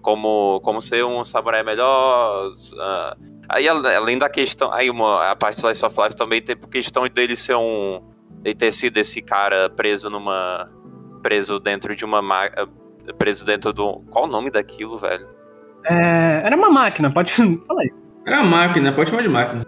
como, 0.00 0.60
como 0.64 0.82
ser 0.82 1.04
um 1.04 1.24
samurai 1.24 1.62
melhor. 1.62 2.50
ah, 2.80 3.16
aí, 3.48 3.68
além 3.68 4.18
da 4.18 4.28
questão. 4.28 4.72
Aí, 4.72 4.90
uma, 4.90 5.30
a 5.30 5.36
parte 5.36 5.62
do 5.62 5.70
Slice 5.70 5.86
of 5.86 6.00
Life 6.02 6.16
também 6.16 6.42
tem 6.42 6.56
questão 6.56 7.06
dele 7.06 7.36
ser 7.36 7.54
um. 7.54 8.10
Ele 8.44 8.54
ter 8.54 8.72
sido 8.72 8.96
esse 8.98 9.20
cara 9.22 9.68
preso 9.70 10.08
numa. 10.10 10.70
preso 11.22 11.58
dentro 11.60 11.94
de 11.94 12.04
uma. 12.04 12.20
ma- 12.22 12.50
preso 13.18 13.44
dentro 13.44 13.72
do. 13.72 14.00
Qual 14.10 14.24
o 14.24 14.28
nome 14.28 14.50
daquilo, 14.50 14.98
velho? 14.98 15.26
É, 15.84 16.42
era 16.44 16.56
uma 16.56 16.70
máquina, 16.70 17.12
pode 17.12 17.32
falar 17.66 17.82
aí. 17.82 17.92
Era 18.26 18.40
a 18.40 18.44
máquina, 18.44 18.92
pode 18.92 19.10
chamar 19.10 19.22
de 19.22 19.28
máquina. 19.28 19.66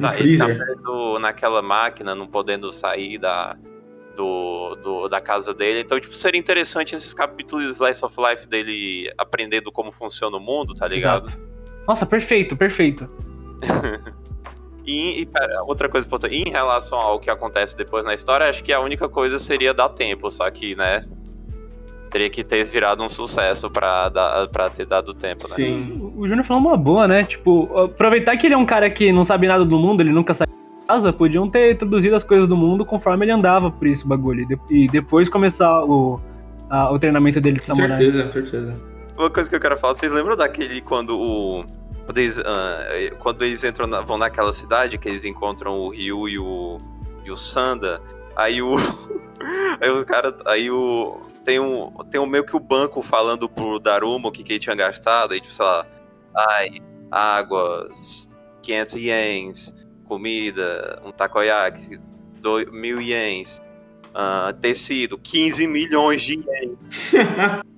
Tá, 0.00 0.10
ele 0.18 0.38
tá 0.38 0.44
freezer. 0.46 0.56
preso 0.58 1.18
naquela 1.18 1.60
máquina, 1.60 2.14
não 2.14 2.26
podendo 2.28 2.70
sair 2.70 3.18
da, 3.18 3.56
do, 4.14 4.76
do, 4.76 5.08
da 5.08 5.20
casa 5.20 5.52
dele. 5.52 5.80
Então, 5.80 5.98
tipo, 5.98 6.14
seria 6.14 6.38
interessante 6.38 6.94
esses 6.94 7.12
capítulos 7.12 7.64
de 7.64 7.72
Slice 7.72 8.04
of 8.04 8.14
Life 8.20 8.46
dele 8.46 9.12
aprendendo 9.18 9.72
como 9.72 9.90
funciona 9.90 10.36
o 10.36 10.40
mundo, 10.40 10.72
tá 10.72 10.86
ligado? 10.86 11.26
Exato. 11.28 11.48
Nossa, 11.88 12.06
perfeito, 12.06 12.56
perfeito. 12.56 13.08
E, 14.90 15.20
e 15.20 15.26
pera, 15.26 15.62
outra 15.64 15.86
coisa 15.86 16.06
importante, 16.06 16.34
em 16.34 16.48
relação 16.50 16.98
ao 16.98 17.20
que 17.20 17.28
acontece 17.28 17.76
depois 17.76 18.06
na 18.06 18.14
história, 18.14 18.48
acho 18.48 18.64
que 18.64 18.72
a 18.72 18.80
única 18.80 19.06
coisa 19.06 19.38
seria 19.38 19.74
dar 19.74 19.90
tempo, 19.90 20.30
só 20.30 20.50
que, 20.50 20.74
né? 20.74 21.04
Teria 22.10 22.30
que 22.30 22.42
ter 22.42 22.64
virado 22.64 23.02
um 23.02 23.08
sucesso 23.08 23.70
pra, 23.70 24.08
dar, 24.08 24.48
pra 24.48 24.70
ter 24.70 24.86
dado 24.86 25.12
tempo, 25.12 25.46
né? 25.46 25.54
Sim. 25.56 26.10
O 26.16 26.26
Júnior 26.26 26.46
falou 26.46 26.62
uma 26.62 26.74
boa, 26.76 27.06
né? 27.06 27.22
Tipo, 27.22 27.68
aproveitar 27.80 28.34
que 28.38 28.46
ele 28.46 28.54
é 28.54 28.56
um 28.56 28.64
cara 28.64 28.88
que 28.88 29.12
não 29.12 29.26
sabe 29.26 29.46
nada 29.46 29.62
do 29.62 29.78
mundo, 29.78 30.00
ele 30.00 30.10
nunca 30.10 30.32
saiu 30.32 30.48
de 30.48 30.86
casa, 30.86 31.12
podiam 31.12 31.50
ter 31.50 31.72
introduzido 31.74 32.16
as 32.16 32.24
coisas 32.24 32.48
do 32.48 32.56
mundo 32.56 32.82
conforme 32.86 33.26
ele 33.26 33.32
andava 33.32 33.70
por 33.70 33.86
esse 33.86 34.06
bagulho. 34.06 34.40
E 34.40 34.46
de- 34.46 34.58
E 34.70 34.88
depois 34.88 35.28
começar 35.28 35.84
o, 35.84 36.18
a- 36.70 36.90
o 36.90 36.98
treinamento 36.98 37.42
dele 37.42 37.60
de 37.60 37.66
Com 37.66 37.74
samurai. 37.74 37.98
certeza, 37.98 38.30
certeza. 38.30 38.74
Uma 39.18 39.28
coisa 39.28 39.50
que 39.50 39.54
eu 39.56 39.60
quero 39.60 39.76
falar, 39.76 39.94
vocês 39.96 40.10
lembram 40.10 40.34
daquele 40.34 40.80
quando 40.80 41.10
o. 41.20 41.62
Quando 42.08 42.18
eles, 42.20 42.38
ah, 42.38 42.86
quando 43.18 43.44
eles 43.44 43.62
entram 43.62 43.86
na- 43.86 44.00
vão 44.00 44.16
naquela 44.16 44.50
cidade, 44.50 44.96
que 44.96 45.06
eles 45.06 45.26
encontram 45.26 45.78
o 45.78 45.90
Ryu 45.90 46.26
e 46.26 46.38
o. 46.38 46.80
e 47.22 47.30
o 47.30 47.36
Sanda, 47.36 48.00
aí 48.34 48.62
o. 48.62 48.76
aí 49.78 49.90
o 49.90 50.06
cara. 50.06 50.34
Aí 50.46 50.70
o. 50.70 51.20
Tem 51.44 51.60
um, 51.60 51.90
tem 52.10 52.18
um 52.18 52.24
meio 52.24 52.44
que 52.44 52.56
o 52.56 52.60
banco 52.60 53.02
falando 53.02 53.46
pro 53.46 53.78
Daruma 53.78 54.30
o 54.30 54.32
que, 54.32 54.42
que 54.42 54.54
ele 54.54 54.58
tinha 54.58 54.74
gastado, 54.74 55.34
aí 55.34 55.40
tipo, 55.40 55.52
sei 55.52 55.66
lá. 55.66 55.86
Ai, 56.34 56.78
águas, 57.10 58.26
500 58.62 58.94
ienes, 58.94 59.74
comida, 60.06 61.02
um 61.04 61.12
takoyaki, 61.12 62.00
dois, 62.40 62.72
mil 62.72 63.02
ienes, 63.02 63.60
ah, 64.14 64.54
tecido, 64.58 65.18
15 65.18 65.66
milhões 65.66 66.22
de 66.22 66.40
ienes. 66.40 66.78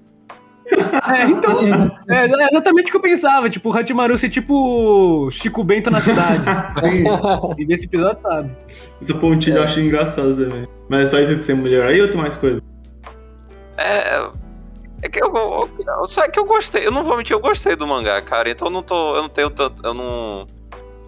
É, 1.08 1.24
então, 1.24 1.60
é 2.08 2.26
é 2.26 2.48
exatamente 2.50 2.88
o 2.88 2.90
que 2.90 2.96
eu 2.96 3.00
pensava. 3.00 3.48
Tipo, 3.50 3.70
o 3.70 3.76
Hachimaru 3.76 4.16
ser 4.18 4.30
tipo 4.30 5.28
Chico 5.32 5.64
Bento 5.64 5.90
na 5.90 6.00
cidade. 6.00 6.42
Sim. 6.80 7.04
e 7.58 7.64
desse 7.66 7.86
episódio 7.86 8.20
sabe. 8.22 8.50
Essa 9.00 9.14
pontilha 9.14 9.58
eu 9.58 9.62
acho 9.64 9.80
engraçado 9.80 10.36
também. 10.36 10.68
Mas 10.88 11.02
é 11.02 11.06
só 11.06 11.18
isso 11.20 11.36
de 11.36 11.42
ser 11.44 11.54
mulher 11.54 11.82
aí 11.86 12.00
ou 12.00 12.08
tem 12.08 12.20
mais 12.20 12.36
coisa? 12.36 12.60
É. 13.76 14.30
É 15.02 15.08
que 15.08 15.22
eu, 15.22 15.32
eu, 15.34 16.06
só 16.06 16.24
é 16.24 16.28
que 16.28 16.38
eu 16.38 16.44
gostei, 16.44 16.86
eu 16.86 16.90
não 16.92 17.02
vou 17.04 17.16
mentir, 17.16 17.34
eu 17.34 17.40
gostei 17.40 17.74
do 17.74 17.86
mangá, 17.86 18.20
cara. 18.20 18.50
Então 18.50 18.68
eu 18.68 18.72
não 18.72 18.82
tô. 18.82 19.16
Eu 19.16 19.22
não 19.22 19.28
tenho 19.30 19.48
tanto. 19.48 19.82
Eu 19.84 19.94
não. 19.94 20.46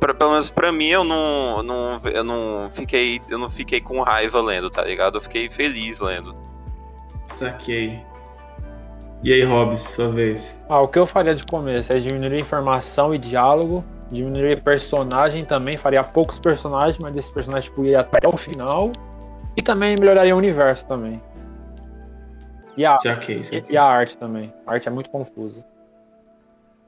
pra- 0.00 0.14
pelo 0.14 0.30
menos 0.30 0.48
pra 0.48 0.72
mim, 0.72 0.86
eu 0.88 1.04
não, 1.04 1.58
eu 1.58 1.62
não. 1.62 2.00
Eu 2.10 2.24
não 2.24 2.70
fiquei. 2.72 3.20
Eu 3.28 3.38
não 3.38 3.50
fiquei 3.50 3.82
com 3.82 4.00
raiva 4.00 4.40
lendo, 4.40 4.70
tá 4.70 4.82
ligado? 4.82 5.18
Eu 5.18 5.20
fiquei 5.20 5.50
feliz 5.50 6.00
lendo. 6.00 6.34
Saquei. 7.28 8.00
E 9.22 9.32
aí, 9.32 9.44
Hobbs, 9.44 9.80
sua 9.80 10.08
vez. 10.08 10.64
Ah, 10.68 10.80
o 10.80 10.88
que 10.88 10.98
eu 10.98 11.06
faria 11.06 11.34
de 11.34 11.46
começo 11.46 11.92
é 11.92 12.00
diminuir 12.00 12.40
informação 12.40 13.14
e 13.14 13.18
diálogo, 13.18 13.84
diminuir 14.10 14.60
personagem 14.62 15.44
também, 15.44 15.76
faria 15.76 16.02
poucos 16.02 16.40
personagens, 16.40 16.98
mas 16.98 17.16
esse 17.16 17.32
personagem 17.32 17.70
tipo, 17.70 17.84
ia 17.84 18.00
até 18.00 18.26
o 18.26 18.36
final. 18.36 18.90
E 19.56 19.62
também 19.62 19.96
melhoraria 19.98 20.34
o 20.34 20.38
universo 20.38 20.86
também. 20.86 21.22
E 22.76 22.84
a, 22.84 22.96
e, 23.06 23.72
e 23.72 23.76
a 23.76 23.84
arte 23.84 24.18
também. 24.18 24.52
A 24.66 24.72
arte 24.72 24.88
é 24.88 24.90
muito 24.90 25.10
confusa. 25.10 25.64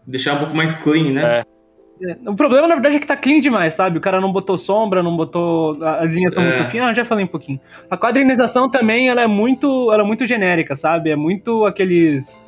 Deixar 0.07 0.35
um 0.35 0.39
pouco 0.39 0.57
mais 0.57 0.75
clean, 0.75 1.13
né? 1.13 1.41
É. 1.41 1.54
É, 2.03 2.17
O 2.29 2.35
problema, 2.35 2.67
na 2.67 2.75
verdade, 2.75 2.97
é 2.97 2.99
que 3.01 3.07
tá 3.07 3.17
clean 3.17 3.41
demais, 3.41 3.75
sabe? 3.75 3.99
O 3.99 4.01
cara 4.01 4.21
não 4.21 4.33
botou 4.33 4.59
sombra, 4.59 5.03
não 5.03 5.17
botou. 5.17 5.79
As 5.85 6.13
linhas 6.13 6.35
são 6.35 6.43
É. 6.43 6.57
muito 6.57 6.71
finas. 6.71 6.91
Ah, 6.91 6.95
já 6.95 7.05
falei 7.05 7.25
um 7.25 7.29
pouquinho. 7.29 7.61
A 7.91 7.97
quadrinização 7.97 8.69
também, 8.71 9.09
ela 9.09 9.23
é 9.23 9.27
muito. 9.27 9.93
Ela 9.93 10.03
é 10.03 10.07
muito 10.07 10.27
genérica, 10.27 10.75
sabe? 10.77 11.11
É 11.11 11.17
muito 11.17 11.65
aqueles. 11.65 12.43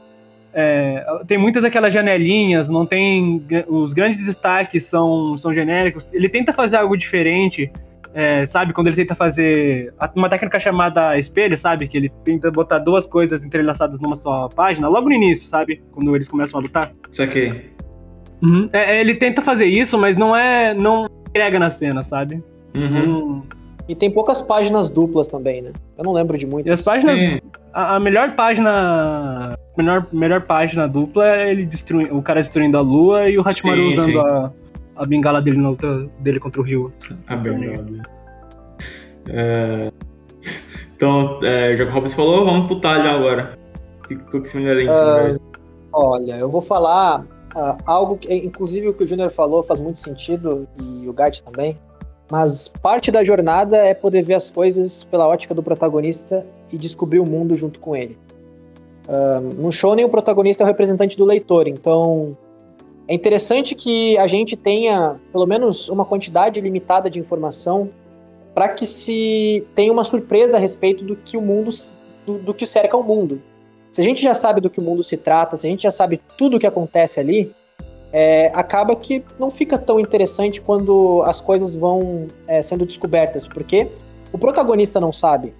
é, 0.59 1.05
tem 1.28 1.36
muitas 1.36 1.64
aquelas 1.64 1.93
janelinhas, 1.93 2.68
não 2.68 2.86
tem. 2.86 3.44
Os 3.68 3.93
grandes 3.93 4.24
destaques 4.24 4.86
são, 4.86 5.36
são 5.36 5.52
genéricos. 5.55 6.09
Ele 6.12 6.28
tenta 6.31 6.52
fazer 6.52 6.77
algo 6.78 6.97
diferente, 6.97 7.70
é, 8.14 8.47
sabe? 8.47 8.73
Quando 8.73 8.86
ele 8.86 8.97
tenta 8.97 9.14
fazer 9.14 9.93
uma 10.14 10.28
técnica 10.31 10.59
chamada 10.59 11.18
espelho, 11.18 11.59
sabe? 11.59 11.86
Que 11.86 11.98
ele 11.98 12.09
tenta 12.24 12.51
botar 12.51 12.78
duas 12.78 13.05
coisas 13.05 13.44
entrelaçadas 13.44 14.01
numa 14.01 14.16
só 14.16 14.48
página, 14.48 14.89
logo 14.89 15.09
no 15.10 15.14
início, 15.14 15.47
sabe? 15.47 15.82
Quando 15.93 16.16
eles 16.16 16.27
começam 16.27 16.59
a 16.59 16.62
lutar. 16.62 16.90
Saquei. 17.10 17.75
Uhum. 18.47 18.68
É, 18.73 18.97
é, 18.97 19.01
ele 19.01 19.14
tenta 19.16 19.43
fazer 19.43 19.66
isso, 19.66 19.98
mas 19.98 20.16
não 20.16 20.35
é. 20.36 20.73
não 20.74 21.09
entrega 21.28 21.59
na 21.59 21.68
cena, 21.70 22.02
sabe? 22.02 22.43
Uhum. 22.77 23.39
Hum. 23.39 23.43
E 23.89 23.94
tem 23.94 24.10
poucas 24.10 24.40
páginas 24.43 24.90
duplas 24.90 25.28
também, 25.28 25.62
né? 25.62 25.73
Eu 25.98 26.05
não 26.05 26.12
lembro 26.12 26.36
de 26.39 26.44
E 26.44 26.48
muitas. 26.48 26.81
as 26.81 26.85
páginas. 26.85 27.40
A, 27.73 27.97
a 27.97 28.01
melhor 28.01 28.32
página. 28.32 29.55
a 29.55 29.56
Melhor, 29.77 30.06
melhor 30.10 30.40
página 30.43 30.89
dupla 30.89 31.27
é 31.28 31.51
ele 31.51 31.66
destruindo. 31.66 32.16
O 32.16 32.23
cara 32.23 32.40
destruindo 32.40 32.78
a 32.78 32.81
lua 32.81 33.28
e 33.28 33.39
o 33.39 33.47
Hachimaru 33.47 33.82
Sim, 33.82 33.93
usando 33.93 34.12
sim. 34.12 34.18
A, 34.18 34.51
a 34.97 35.05
bengala 35.05 35.43
dele 35.43 35.59
na 35.59 35.70
luta 35.70 36.09
dele 36.20 36.40
contra 36.40 36.60
o 36.60 36.64
Ryu. 36.64 36.90
Ah, 37.28 37.36
bem, 37.36 37.59
bem. 37.59 37.74
É... 39.28 39.93
Então, 40.97 41.39
é, 41.43 41.77
já 41.77 41.85
que 41.85 41.90
o 41.90 41.94
Hobbs 41.94 42.14
falou, 42.14 42.47
vamos 42.47 42.66
pro 42.68 42.81
talho 42.81 43.09
agora. 43.10 43.59
O 44.02 44.09
que, 44.09 44.40
que 44.40 44.48
se 44.48 44.56
melhora 44.56 44.81
aí? 44.81 44.89
Ah, 44.89 45.36
Olha, 45.93 46.35
eu 46.35 46.51
vou 46.51 46.62
falar 46.62 47.24
ah, 47.56 47.78
algo 47.86 48.18
que, 48.18 48.32
inclusive, 48.34 48.86
o 48.88 48.92
que 48.92 49.02
o 49.02 49.06
Júnior 49.06 49.30
falou 49.30 49.62
faz 49.62 49.80
muito 49.80 49.98
sentido, 49.98 50.68
e 50.78 51.08
o 51.08 51.12
Gat 51.12 51.42
também. 51.42 51.78
Mas 52.30 52.68
parte 52.68 53.10
da 53.10 53.24
jornada 53.24 53.78
é 53.78 53.94
poder 53.94 54.22
ver 54.22 54.34
as 54.34 54.50
coisas 54.50 55.04
pela 55.04 55.26
ótica 55.26 55.54
do 55.54 55.62
protagonista 55.62 56.46
e 56.70 56.76
descobrir 56.76 57.18
o 57.18 57.24
mundo 57.24 57.54
junto 57.54 57.80
com 57.80 57.96
ele. 57.96 58.18
Ah, 59.08 59.40
no 59.40 59.72
shonen, 59.72 60.04
o 60.04 60.08
protagonista 60.10 60.62
é 60.62 60.64
o 60.64 60.66
representante 60.66 61.16
do 61.16 61.24
leitor, 61.24 61.66
então 61.66 62.36
é 63.08 63.14
interessante 63.14 63.74
que 63.74 64.18
a 64.18 64.26
gente 64.26 64.54
tenha 64.54 65.18
pelo 65.32 65.46
menos 65.46 65.88
uma 65.88 66.04
quantidade 66.04 66.60
limitada 66.60 67.08
de 67.08 67.18
informação 67.18 67.88
para 68.54 68.68
que 68.68 68.84
se 68.84 69.66
tenha 69.74 69.90
uma 69.90 70.04
surpresa 70.04 70.58
a 70.58 70.60
respeito 70.60 71.04
do 71.04 71.16
que 71.16 71.38
o 71.38 71.40
mundo, 71.40 71.70
do, 72.26 72.38
do 72.38 72.52
que 72.52 72.66
cerca 72.66 72.98
o 72.98 73.02
mundo. 73.02 73.40
Se 73.90 74.00
a 74.00 74.04
gente 74.04 74.22
já 74.22 74.34
sabe 74.34 74.60
do 74.60 74.68
que 74.68 74.80
o 74.80 74.82
mundo 74.82 75.02
se 75.02 75.16
trata, 75.16 75.56
se 75.56 75.66
a 75.66 75.70
gente 75.70 75.84
já 75.84 75.90
sabe 75.90 76.20
tudo 76.36 76.56
o 76.56 76.60
que 76.60 76.66
acontece 76.66 77.18
ali, 77.20 77.54
é, 78.12 78.50
acaba 78.54 78.94
que 78.96 79.24
não 79.38 79.50
fica 79.50 79.78
tão 79.78 79.98
interessante 79.98 80.60
quando 80.60 81.22
as 81.24 81.40
coisas 81.40 81.74
vão 81.74 82.26
é, 82.46 82.62
sendo 82.62 82.86
descobertas, 82.86 83.46
porque 83.46 83.88
o 84.32 84.38
protagonista 84.38 85.00
não 85.00 85.12
sabe. 85.12 85.54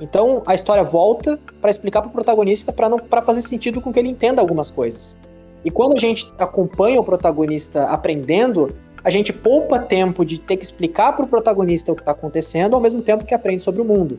Então 0.00 0.42
a 0.46 0.54
história 0.54 0.82
volta 0.82 1.38
para 1.60 1.70
explicar 1.70 2.00
para 2.02 2.08
o 2.08 2.12
protagonista 2.12 2.72
para 2.72 3.22
fazer 3.22 3.42
sentido 3.42 3.80
com 3.80 3.92
que 3.92 3.98
ele 3.98 4.08
entenda 4.08 4.40
algumas 4.40 4.70
coisas. 4.70 5.16
E 5.64 5.70
quando 5.70 5.94
a 5.94 6.00
gente 6.00 6.32
acompanha 6.38 7.00
o 7.00 7.04
protagonista 7.04 7.84
aprendendo, 7.84 8.74
a 9.04 9.10
gente 9.10 9.32
poupa 9.32 9.78
tempo 9.78 10.24
de 10.24 10.40
ter 10.40 10.56
que 10.56 10.64
explicar 10.64 11.14
para 11.14 11.24
o 11.24 11.28
protagonista 11.28 11.92
o 11.92 11.94
que 11.94 12.02
está 12.02 12.12
acontecendo, 12.12 12.74
ao 12.74 12.80
mesmo 12.80 13.02
tempo 13.02 13.24
que 13.24 13.34
aprende 13.34 13.62
sobre 13.62 13.80
o 13.80 13.84
mundo. 13.84 14.18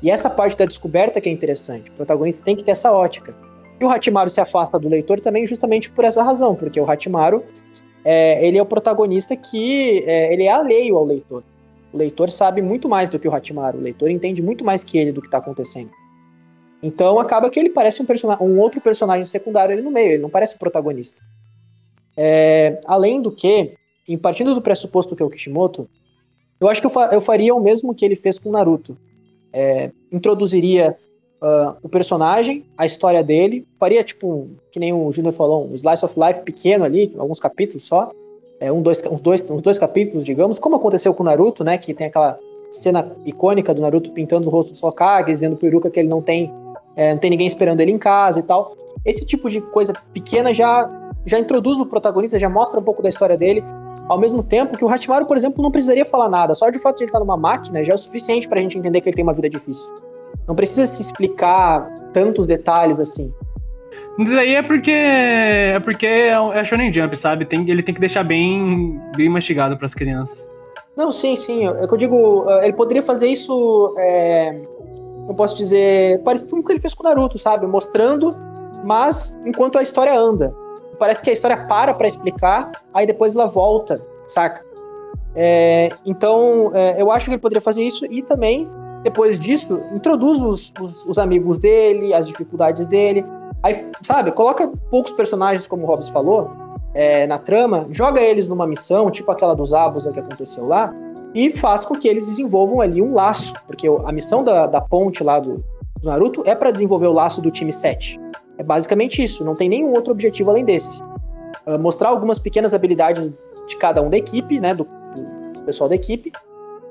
E 0.00 0.10
essa 0.10 0.30
parte 0.30 0.56
da 0.56 0.64
descoberta 0.64 1.20
que 1.20 1.28
é 1.28 1.32
interessante. 1.32 1.90
O 1.90 1.94
protagonista 1.94 2.44
tem 2.44 2.56
que 2.56 2.64
ter 2.64 2.72
essa 2.72 2.92
ótica. 2.92 3.34
E 3.80 3.84
o 3.84 3.90
Hatimaru 3.90 4.30
se 4.30 4.40
afasta 4.40 4.78
do 4.78 4.88
leitor 4.88 5.20
também 5.20 5.46
justamente 5.46 5.90
por 5.90 6.04
essa 6.04 6.22
razão, 6.22 6.54
porque 6.54 6.80
o 6.80 6.88
Hatimaru 6.88 7.42
é, 8.04 8.46
ele 8.46 8.58
é 8.58 8.62
o 8.62 8.66
protagonista 8.66 9.36
que 9.36 10.00
é, 10.04 10.32
ele 10.32 10.44
é 10.44 10.52
alheio 10.52 10.96
ao 10.96 11.04
leitor. 11.04 11.42
O 11.92 11.96
leitor 11.98 12.30
sabe 12.30 12.62
muito 12.62 12.88
mais 12.88 13.10
do 13.10 13.18
que 13.18 13.28
o 13.28 13.34
Hatimaru. 13.34 13.78
O 13.78 13.82
leitor 13.82 14.10
entende 14.10 14.42
muito 14.42 14.64
mais 14.64 14.82
que 14.82 14.98
ele 14.98 15.12
do 15.12 15.20
que 15.20 15.26
está 15.26 15.38
acontecendo. 15.38 15.90
Então 16.82 17.20
acaba 17.20 17.48
que 17.50 17.60
ele 17.60 17.70
parece 17.70 18.02
um, 18.02 18.06
um 18.44 18.58
outro 18.58 18.80
personagem 18.80 19.24
secundário 19.24 19.74
ali 19.74 19.82
no 19.82 19.90
meio. 19.90 20.12
Ele 20.12 20.22
não 20.22 20.30
parece 20.30 20.56
o 20.56 20.58
protagonista. 20.58 21.22
É, 22.16 22.80
além 22.86 23.22
do 23.22 23.30
que, 23.30 23.74
em 24.08 24.18
partindo 24.18 24.54
do 24.54 24.62
pressuposto 24.62 25.14
que 25.14 25.22
é 25.22 25.26
o 25.26 25.30
Kishimoto, 25.30 25.88
eu 26.60 26.68
acho 26.68 26.80
que 26.80 26.86
eu, 26.86 26.90
fa- 26.90 27.10
eu 27.12 27.20
faria 27.20 27.54
o 27.54 27.60
mesmo 27.60 27.94
que 27.94 28.04
ele 28.04 28.16
fez 28.16 28.38
com 28.38 28.50
Naruto. 28.50 28.96
É, 29.52 29.90
introduziria 30.10 30.96
ah, 31.42 31.76
o 31.82 31.88
personagem, 31.88 32.64
a 32.78 32.86
história 32.86 33.22
dele, 33.22 33.66
faria 33.78 34.04
tipo, 34.04 34.28
um, 34.28 34.56
que 34.70 34.78
nem 34.78 34.92
o 34.92 35.10
Júnior 35.10 35.34
falou, 35.34 35.66
um 35.68 35.74
slice 35.74 36.04
of 36.04 36.14
life 36.16 36.40
pequeno 36.42 36.84
ali, 36.84 37.12
alguns 37.18 37.40
capítulos 37.40 37.84
só, 37.84 38.12
é, 38.60 38.70
um, 38.70 38.80
dois, 38.80 39.02
uns, 39.10 39.20
dois, 39.20 39.42
uns 39.50 39.60
dois 39.60 39.76
capítulos, 39.76 40.24
digamos, 40.24 40.60
como 40.60 40.76
aconteceu 40.76 41.12
com 41.12 41.24
o 41.24 41.26
Naruto, 41.26 41.64
né, 41.64 41.76
que 41.76 41.92
tem 41.92 42.06
aquela 42.06 42.38
cena 42.70 43.10
icônica 43.26 43.74
do 43.74 43.82
Naruto 43.82 44.12
pintando 44.12 44.46
o 44.46 44.50
rosto 44.50 44.72
do 44.72 44.86
Hokage, 44.86 45.32
dizendo 45.32 45.56
pro 45.56 45.66
Iruka 45.66 45.90
que 45.90 45.98
ele 45.98 46.08
não 46.08 46.22
tem, 46.22 46.54
é, 46.94 47.12
não 47.12 47.18
tem 47.18 47.30
ninguém 47.30 47.48
esperando 47.48 47.80
ele 47.80 47.90
em 47.90 47.98
casa 47.98 48.38
e 48.38 48.44
tal. 48.44 48.76
Esse 49.04 49.26
tipo 49.26 49.50
de 49.50 49.60
coisa 49.60 49.92
pequena 50.14 50.54
já, 50.54 50.88
já 51.26 51.40
introduz 51.40 51.80
o 51.80 51.86
protagonista, 51.86 52.38
já 52.38 52.48
mostra 52.48 52.78
um 52.78 52.84
pouco 52.84 53.02
da 53.02 53.08
história 53.08 53.36
dele, 53.36 53.64
ao 54.08 54.18
mesmo 54.18 54.42
tempo 54.42 54.76
que 54.76 54.84
o 54.84 54.88
Hatimaru, 54.88 55.26
por 55.26 55.36
exemplo, 55.36 55.62
não 55.62 55.70
precisaria 55.70 56.04
falar 56.04 56.28
nada, 56.28 56.54
só 56.54 56.70
de 56.70 56.78
fato 56.78 56.98
de 56.98 57.04
ele 57.04 57.08
estar 57.08 57.20
numa 57.20 57.36
máquina 57.36 57.82
já 57.82 57.92
é 57.92 57.94
o 57.94 57.98
suficiente 57.98 58.48
pra 58.48 58.60
gente 58.60 58.78
entender 58.78 59.00
que 59.00 59.08
ele 59.08 59.16
tem 59.16 59.22
uma 59.22 59.34
vida 59.34 59.48
difícil. 59.48 59.90
Não 60.46 60.54
precisa 60.54 60.86
se 60.86 61.02
explicar 61.02 61.88
tantos 62.12 62.46
detalhes 62.46 62.98
assim. 62.98 63.32
Mas 64.18 64.30
aí 64.32 64.54
é 64.54 64.62
porque. 64.62 64.90
É 64.90 65.80
porque 65.80 66.06
é 66.06 66.30
é 66.30 66.64
Shonen 66.64 66.92
Jump, 66.92 67.16
sabe? 67.16 67.46
Tem, 67.46 67.68
ele 67.70 67.82
tem 67.82 67.94
que 67.94 68.00
deixar 68.00 68.24
bem, 68.24 69.00
bem 69.16 69.28
mastigado 69.28 69.76
pras 69.78 69.94
crianças. 69.94 70.46
Não, 70.96 71.10
sim, 71.10 71.34
sim. 71.36 71.66
É 71.66 71.86
que 71.86 71.94
eu 71.94 71.98
digo, 71.98 72.44
eh, 72.46 72.64
ele 72.64 72.74
poderia 72.74 73.02
fazer 73.02 73.28
isso 73.28 73.94
é, 73.98 74.60
eu 75.28 75.34
posso 75.34 75.56
dizer, 75.56 76.20
parecido 76.22 76.52
com 76.52 76.60
o 76.60 76.64
que 76.64 76.72
ele 76.72 76.80
fez 76.80 76.94
com 76.94 77.04
o 77.04 77.08
Naruto, 77.08 77.38
sabe? 77.38 77.66
Mostrando, 77.66 78.36
mas 78.84 79.38
enquanto 79.46 79.78
a 79.78 79.82
história 79.82 80.14
anda. 80.18 80.54
Parece 80.98 81.22
que 81.22 81.30
a 81.30 81.32
história 81.32 81.66
para 81.66 81.94
pra 81.94 82.06
explicar, 82.06 82.70
aí 82.92 83.06
depois 83.06 83.34
ela 83.34 83.46
volta, 83.46 84.04
saca? 84.26 84.64
É, 85.34 85.88
então, 86.04 86.70
é, 86.74 87.00
eu 87.00 87.10
acho 87.10 87.26
que 87.26 87.32
ele 87.32 87.40
poderia 87.40 87.62
fazer 87.62 87.82
isso 87.82 88.04
e 88.06 88.22
também, 88.22 88.68
depois 89.02 89.38
disso, 89.38 89.78
introduz 89.94 90.40
os, 90.42 90.72
os, 90.80 91.06
os, 91.06 91.18
amigos 91.18 91.58
dele, 91.58 92.12
as 92.12 92.26
dificuldades 92.26 92.86
dele. 92.86 93.24
Aí, 93.62 93.90
sabe, 94.02 94.30
coloca 94.32 94.70
poucos 94.90 95.12
personagens, 95.12 95.66
como 95.66 95.84
o 95.84 95.86
Hobbes 95.86 96.08
falou, 96.08 96.50
é, 96.94 97.26
na 97.26 97.38
trama, 97.38 97.86
joga 97.90 98.20
eles 98.20 98.48
numa 98.48 98.66
missão, 98.66 99.10
tipo 99.10 99.30
aquela 99.30 99.54
dos 99.54 99.72
Abusa 99.72 100.12
que 100.12 100.20
aconteceu 100.20 100.66
lá, 100.66 100.94
e 101.34 101.50
faz 101.50 101.84
com 101.84 101.96
que 101.96 102.06
eles 102.06 102.26
desenvolvam 102.26 102.80
ali 102.80 103.00
um 103.00 103.14
laço, 103.14 103.54
porque 103.66 103.88
a 103.88 104.12
missão 104.12 104.44
da, 104.44 104.66
da 104.66 104.80
ponte 104.80 105.24
lá 105.24 105.40
do, 105.40 105.64
do 106.00 106.08
Naruto 106.08 106.42
é 106.46 106.54
para 106.54 106.70
desenvolver 106.70 107.06
o 107.06 107.12
laço 107.12 107.40
do 107.40 107.50
time 107.50 107.72
7. 107.72 108.20
É 108.62 108.64
basicamente 108.64 109.20
isso, 109.20 109.44
não 109.44 109.56
tem 109.56 109.68
nenhum 109.68 109.92
outro 109.92 110.12
objetivo 110.12 110.48
além 110.48 110.64
desse. 110.64 111.02
Uh, 111.66 111.78
mostrar 111.80 112.10
algumas 112.10 112.38
pequenas 112.38 112.72
habilidades 112.72 113.32
de 113.66 113.76
cada 113.76 114.00
um 114.00 114.08
da 114.08 114.16
equipe, 114.16 114.60
né, 114.60 114.72
do, 114.72 114.84
do 115.54 115.62
pessoal 115.62 115.88
da 115.88 115.96
equipe, 115.96 116.30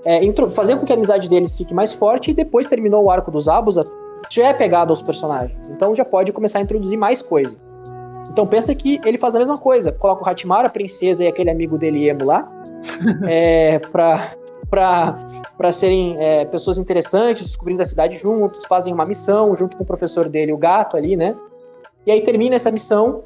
é, 0.05 0.19
fazer 0.49 0.75
com 0.75 0.85
que 0.85 0.91
a 0.91 0.95
amizade 0.95 1.29
deles 1.29 1.55
fique 1.55 1.73
mais 1.73 1.93
forte 1.93 2.31
e 2.31 2.33
depois 2.33 2.67
terminou 2.67 3.05
o 3.05 3.09
arco 3.09 3.31
dos 3.31 3.47
Abusa, 3.47 3.87
já 4.29 4.47
é 4.47 4.53
pegado 4.53 4.91
aos 4.91 5.01
personagens. 5.01 5.69
Então 5.69 5.95
já 5.95 6.03
pode 6.03 6.33
começar 6.33 6.59
a 6.59 6.61
introduzir 6.61 6.97
mais 6.97 7.21
coisa. 7.21 7.55
Então 8.29 8.45
pensa 8.45 8.75
que 8.75 8.99
ele 9.05 9.17
faz 9.17 9.33
a 9.33 9.39
mesma 9.39 9.57
coisa, 9.57 9.93
coloca 9.93 10.25
o 10.25 10.29
Hatimaru, 10.29 10.67
a 10.67 10.69
princesa 10.69 11.23
e 11.23 11.27
aquele 11.27 11.49
amigo 11.49 11.77
dele 11.77 12.09
emo 12.09 12.25
lá, 12.25 12.51
é, 13.29 13.79
pra, 13.79 14.33
pra, 14.69 15.25
pra 15.57 15.71
serem 15.71 16.17
é, 16.19 16.43
pessoas 16.43 16.77
interessantes, 16.77 17.43
descobrindo 17.43 17.81
a 17.81 17.85
cidade 17.85 18.17
juntos, 18.17 18.65
fazem 18.65 18.93
uma 18.93 19.05
missão 19.05 19.55
junto 19.55 19.77
com 19.77 19.83
o 19.83 19.85
professor 19.85 20.27
dele, 20.27 20.51
o 20.51 20.57
gato 20.57 20.97
ali, 20.97 21.15
né? 21.15 21.33
E 22.05 22.11
aí 22.11 22.21
termina 22.21 22.55
essa 22.55 22.71
missão, 22.71 23.23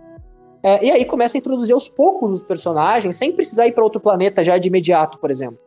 é, 0.65 0.83
e 0.83 0.89
aí 0.89 1.05
começa 1.05 1.37
a 1.37 1.39
introduzir 1.39 1.73
aos 1.73 1.87
poucos 1.87 2.31
os 2.31 2.41
personagens, 2.41 3.15
sem 3.15 3.31
precisar 3.31 3.67
ir 3.67 3.73
para 3.73 3.83
outro 3.83 4.01
planeta 4.01 4.43
já 4.43 4.57
de 4.57 4.67
imediato, 4.67 5.19
por 5.19 5.29
exemplo. 5.29 5.59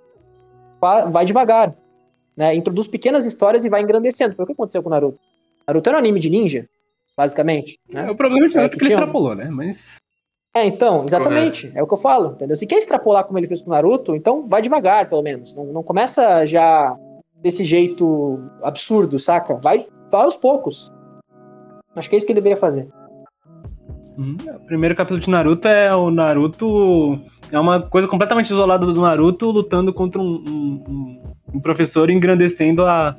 Vai 0.80 1.24
devagar. 1.24 1.72
Né? 2.36 2.52
Introduz 2.56 2.88
pequenas 2.88 3.24
histórias 3.24 3.64
e 3.64 3.68
vai 3.68 3.80
engrandecendo. 3.80 4.34
Foi 4.34 4.42
o 4.42 4.46
que 4.46 4.54
aconteceu 4.54 4.82
com 4.82 4.88
o 4.88 4.90
Naruto. 4.90 5.20
Naruto 5.68 5.88
era 5.88 5.98
um 5.98 6.00
anime 6.00 6.18
de 6.18 6.28
ninja, 6.28 6.68
basicamente. 7.16 7.78
Né? 7.88 8.08
É, 8.08 8.10
o 8.10 8.16
problema 8.16 8.46
é 8.46 8.50
que, 8.50 8.58
é, 8.58 8.68
que, 8.68 8.78
ele 8.78 8.92
extrapolou, 8.92 9.36
né? 9.36 9.48
Mas. 9.48 9.78
É, 10.56 10.64
então, 10.64 11.04
exatamente. 11.04 11.68
Correto. 11.68 11.78
É 11.78 11.82
o 11.82 11.86
que 11.86 11.94
eu 11.94 11.98
falo, 11.98 12.32
entendeu? 12.32 12.56
Se 12.56 12.66
quer 12.66 12.78
extrapolar 12.78 13.24
como 13.24 13.38
ele 13.38 13.46
fez 13.46 13.62
com 13.62 13.70
o 13.70 13.74
Naruto, 13.74 14.16
então 14.16 14.48
vai 14.48 14.60
devagar, 14.60 15.08
pelo 15.08 15.22
menos. 15.22 15.54
Não, 15.54 15.64
não 15.66 15.82
começa 15.84 16.44
já 16.44 16.96
desse 17.36 17.62
jeito 17.64 18.40
absurdo, 18.64 19.16
saca? 19.20 19.60
Vai, 19.62 19.86
vai 20.10 20.22
aos 20.22 20.36
poucos. 20.36 20.92
Acho 21.94 22.08
que 22.08 22.16
é 22.16 22.18
isso 22.18 22.26
que 22.26 22.32
ele 22.32 22.40
deveria 22.40 22.56
fazer. 22.56 22.88
Hum, 24.18 24.36
o 24.52 24.66
primeiro 24.66 24.96
capítulo 24.96 25.20
de 25.20 25.30
Naruto 25.30 25.68
é 25.68 25.94
o 25.94 26.10
Naruto. 26.10 27.20
É 27.52 27.58
uma 27.58 27.80
coisa 27.82 28.08
completamente 28.08 28.46
isolada 28.46 28.84
do 28.84 29.00
Naruto 29.00 29.46
lutando 29.46 29.94
contra 29.94 30.20
um, 30.20 30.44
um, 30.48 31.22
um 31.54 31.60
professor 31.60 32.10
engrandecendo 32.10 32.84
a, 32.84 33.14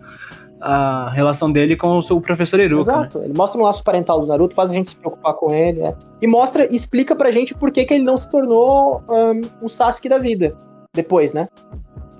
a 0.59 1.09
relação 1.11 1.49
dele 1.49 1.77
com 1.77 1.97
o 1.97 2.01
seu 2.01 2.19
professor 2.19 2.59
Iruka. 2.59 2.81
Exato, 2.81 3.19
né? 3.19 3.26
ele 3.26 3.34
mostra 3.34 3.59
um 3.59 3.63
laço 3.63 3.81
parental 3.81 4.19
do 4.19 4.27
Naruto, 4.27 4.53
faz 4.53 4.71
a 4.71 4.73
gente 4.73 4.89
se 4.89 4.95
preocupar 4.97 5.34
com 5.35 5.53
ele, 5.53 5.81
é. 5.81 5.95
e 6.21 6.27
mostra, 6.27 6.67
explica 6.76 7.15
pra 7.15 7.31
gente 7.31 7.55
por 7.55 7.71
que, 7.71 7.85
que 7.85 7.93
ele 7.93 8.03
não 8.03 8.17
se 8.17 8.30
tornou 8.30 9.01
um, 9.09 9.65
um 9.65 9.67
Sasuke 9.69 10.09
da 10.09 10.17
vida 10.17 10.53
depois, 10.93 11.34
né? 11.34 11.47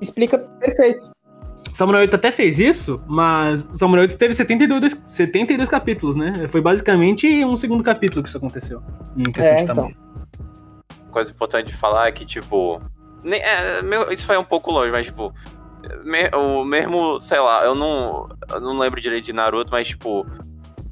Explica 0.02 0.38
perfeito. 0.38 1.12
Samurai 1.80 2.02
8 2.02 2.16
até 2.18 2.30
fez 2.30 2.60
isso, 2.60 2.98
mas 3.08 3.70
Samurai 3.76 4.04
8 4.04 4.18
teve 4.18 4.34
72, 4.34 4.98
72 5.06 5.70
capítulos, 5.70 6.18
né? 6.18 6.34
Foi 6.52 6.60
basicamente 6.60 7.26
um 7.46 7.56
segundo 7.56 7.82
capítulo 7.82 8.22
que 8.22 8.28
isso 8.28 8.38
aconteceu. 8.38 8.84
é, 9.38 9.62
então. 9.62 9.90
Coisa 11.10 11.32
importante 11.32 11.68
de 11.68 11.78
falar 11.78 12.10
é 12.10 12.12
que, 12.12 12.26
tipo. 12.26 12.82
Nem, 13.24 13.42
é, 13.42 13.82
meu, 13.82 14.12
isso 14.12 14.26
foi 14.26 14.38
um 14.38 14.44
pouco 14.44 14.70
longe, 14.72 14.92
mas, 14.92 15.06
tipo, 15.06 15.34
me, 16.04 16.28
o 16.36 16.66
mesmo, 16.66 17.18
sei 17.22 17.40
lá, 17.40 17.64
eu 17.64 17.74
não, 17.74 18.28
eu 18.50 18.60
não 18.60 18.78
lembro 18.78 19.00
direito 19.00 19.24
de 19.24 19.32
Naruto, 19.32 19.72
mas 19.72 19.88
tipo, 19.88 20.28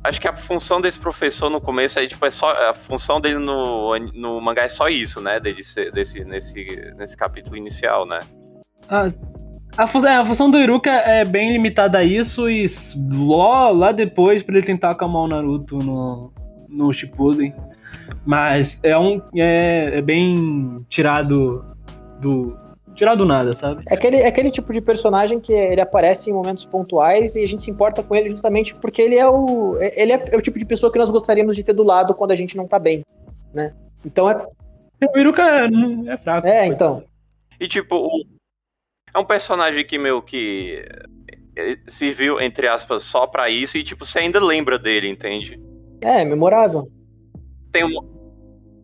acho 0.05 0.22
que 0.22 0.27
a 0.30 0.38
função 0.38 0.80
desse 0.80 0.97
professor 0.97 1.49
no 1.49 1.59
começo 1.59 1.99
é 1.99 2.07
tipo 2.07 2.26
é 2.26 2.30
só 2.30 2.49
a 2.69 2.73
função 2.73 3.19
dele 3.19 3.39
no, 3.39 3.93
no 4.14 4.39
mangá 4.39 4.64
é 4.64 4.69
só 4.69 4.88
isso, 4.88 5.19
né, 5.19 5.38
dele 5.38 5.64
ser, 5.64 5.91
desse 5.91 6.23
nesse 6.23 6.65
nesse 6.95 7.18
capítulo 7.18 7.57
inicial, 7.57 8.05
né? 8.05 8.19
Ah, 8.89 9.07
a, 9.77 9.87
função, 9.87 10.09
é, 10.09 10.15
a 10.17 10.25
função 10.25 10.51
do 10.51 10.57
Iruka 10.57 10.89
é 10.89 11.23
bem 11.25 11.51
limitada 11.53 11.99
a 11.99 12.03
isso 12.03 12.49
e 12.49 12.65
lá, 13.11 13.69
lá 13.69 13.91
depois 13.91 14.43
para 14.43 14.57
ele 14.57 14.65
tentar 14.65 14.91
acalmar 14.91 15.23
o 15.23 15.27
Naruto 15.27 15.77
no 15.77 16.31
no 16.69 16.93
Shippuden. 16.93 17.53
Mas 18.25 18.79
é 18.83 18.97
um 18.97 19.21
é, 19.35 19.99
é 19.99 20.01
bem 20.01 20.77
tirado 20.89 21.65
do 22.19 22.57
tirar 22.95 23.15
do 23.15 23.25
nada, 23.25 23.51
sabe? 23.53 23.83
É 23.87 23.93
aquele, 23.93 24.17
é 24.17 24.27
aquele 24.27 24.49
tipo 24.49 24.73
de 24.73 24.81
personagem 24.81 25.39
que 25.39 25.53
ele 25.53 25.79
aparece 25.79 26.29
em 26.29 26.33
momentos 26.33 26.65
pontuais 26.65 27.35
e 27.35 27.43
a 27.43 27.47
gente 27.47 27.61
se 27.61 27.69
importa 27.69 28.01
com 28.01 28.15
ele 28.15 28.31
justamente 28.31 28.73
porque 28.75 29.01
ele 29.01 29.15
é 29.15 29.27
o. 29.27 29.77
Ele 29.79 30.13
é, 30.13 30.25
é 30.31 30.37
o 30.37 30.41
tipo 30.41 30.57
de 30.57 30.65
pessoa 30.65 30.91
que 30.91 30.97
nós 30.97 31.09
gostaríamos 31.09 31.55
de 31.55 31.63
ter 31.63 31.73
do 31.73 31.83
lado 31.83 32.15
quando 32.15 32.31
a 32.31 32.35
gente 32.35 32.57
não 32.57 32.67
tá 32.67 32.79
bem, 32.79 33.03
né? 33.53 33.73
Então 34.05 34.29
é. 34.29 34.33
O 35.13 35.17
Iruka 35.19 35.43
é, 35.43 36.13
é 36.13 36.17
fraco. 36.17 36.47
É, 36.47 36.65
então. 36.65 37.03
E 37.59 37.67
tipo, 37.67 38.09
é 39.13 39.19
um 39.19 39.25
personagem 39.25 39.85
que, 39.85 39.97
meu, 39.97 40.21
que 40.21 40.84
serviu, 41.88 42.39
entre 42.39 42.67
aspas, 42.67 43.03
só 43.03 43.25
pra 43.25 43.49
isso 43.49 43.77
e, 43.77 43.84
tipo, 43.84 44.05
você 44.05 44.19
ainda 44.19 44.43
lembra 44.43 44.77
dele, 44.77 45.07
entende? 45.07 45.59
É, 46.01 46.23
memorável. 46.23 46.91
Tem 47.71 47.84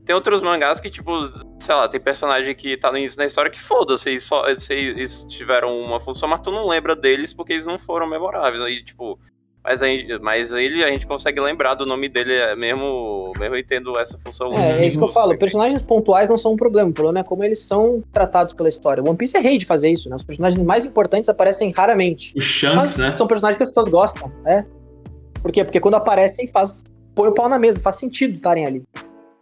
tem 0.06 0.14
outros 0.14 0.42
mangás 0.42 0.82
que, 0.82 0.90
tipo, 0.90 1.12
sei 1.60 1.76
lá, 1.76 1.88
tem 1.88 2.00
personagem 2.00 2.54
que 2.54 2.76
tá 2.76 2.92
no 2.92 2.98
início 2.98 3.18
da 3.18 3.26
história 3.26 3.50
que 3.50 3.60
foda-se, 3.60 4.10
eles, 4.10 4.24
só, 4.24 4.46
eles 4.48 5.26
tiveram 5.26 5.80
uma 5.80 6.00
função, 6.00 6.28
mas 6.28 6.42
tu 6.42 6.52
não 6.52 6.68
lembra 6.68 6.94
deles 6.94 7.34
porque 7.34 7.54
eles 7.54 7.66
não 7.66 7.80
foram 7.80 8.10
memoráveis. 8.10 8.62
Aí, 8.62 8.84
tipo, 8.84 9.18
mas, 9.64 9.82
aí, 9.82 10.20
mas 10.22 10.52
ele 10.52 10.84
a 10.84 10.88
gente 10.88 11.08
consegue 11.08 11.40
lembrar 11.40 11.76
do 11.76 11.86
nome 11.86 12.10
dele, 12.10 12.34
é 12.34 12.56
mesmo, 12.56 13.32
mesmo 13.40 13.56
tendo 13.64 13.98
essa 13.98 14.18
função. 14.18 14.52
É, 14.52 14.84
é 14.84 14.88
isso 14.88 14.98
que 14.98 15.04
eu 15.04 15.12
falo, 15.12 15.38
personagens 15.38 15.84
pontuais 15.84 16.28
não 16.28 16.38
são 16.38 16.54
um 16.54 16.58
problema, 16.58 16.90
o 16.90 16.94
problema 16.94 17.20
é 17.20 17.24
como 17.24 17.44
eles 17.44 17.64
são 17.64 18.04
tratados 18.12 18.54
pela 18.54 18.68
história. 18.68 19.02
One 19.02 19.16
Piece 19.16 19.38
é 19.38 19.40
rei 19.40 19.58
de 19.58 19.66
fazer 19.66 19.92
isso, 19.92 20.10
né? 20.10 20.16
Os 20.16 20.24
personagens 20.24 20.62
mais 20.62 20.84
importantes 20.84 21.30
aparecem 21.30 21.72
raramente. 21.76 22.34
Os 22.38 22.46
Shanks, 22.46 22.98
né? 22.98 23.16
São 23.16 23.26
personagens 23.26 23.58
que 23.58 23.64
as 23.64 23.70
pessoas 23.70 23.88
gostam, 23.88 24.30
né? 24.44 24.66
Por 25.42 25.52
quê? 25.52 25.64
Porque 25.64 25.80
quando 25.80 25.96
aparecem, 25.96 26.48
faz, 26.48 26.84
põe 27.16 27.30
o 27.30 27.34
pau 27.34 27.48
na 27.48 27.58
mesa, 27.58 27.80
faz 27.80 27.96
sentido 27.96 28.36
estarem 28.36 28.66
ali. 28.66 28.84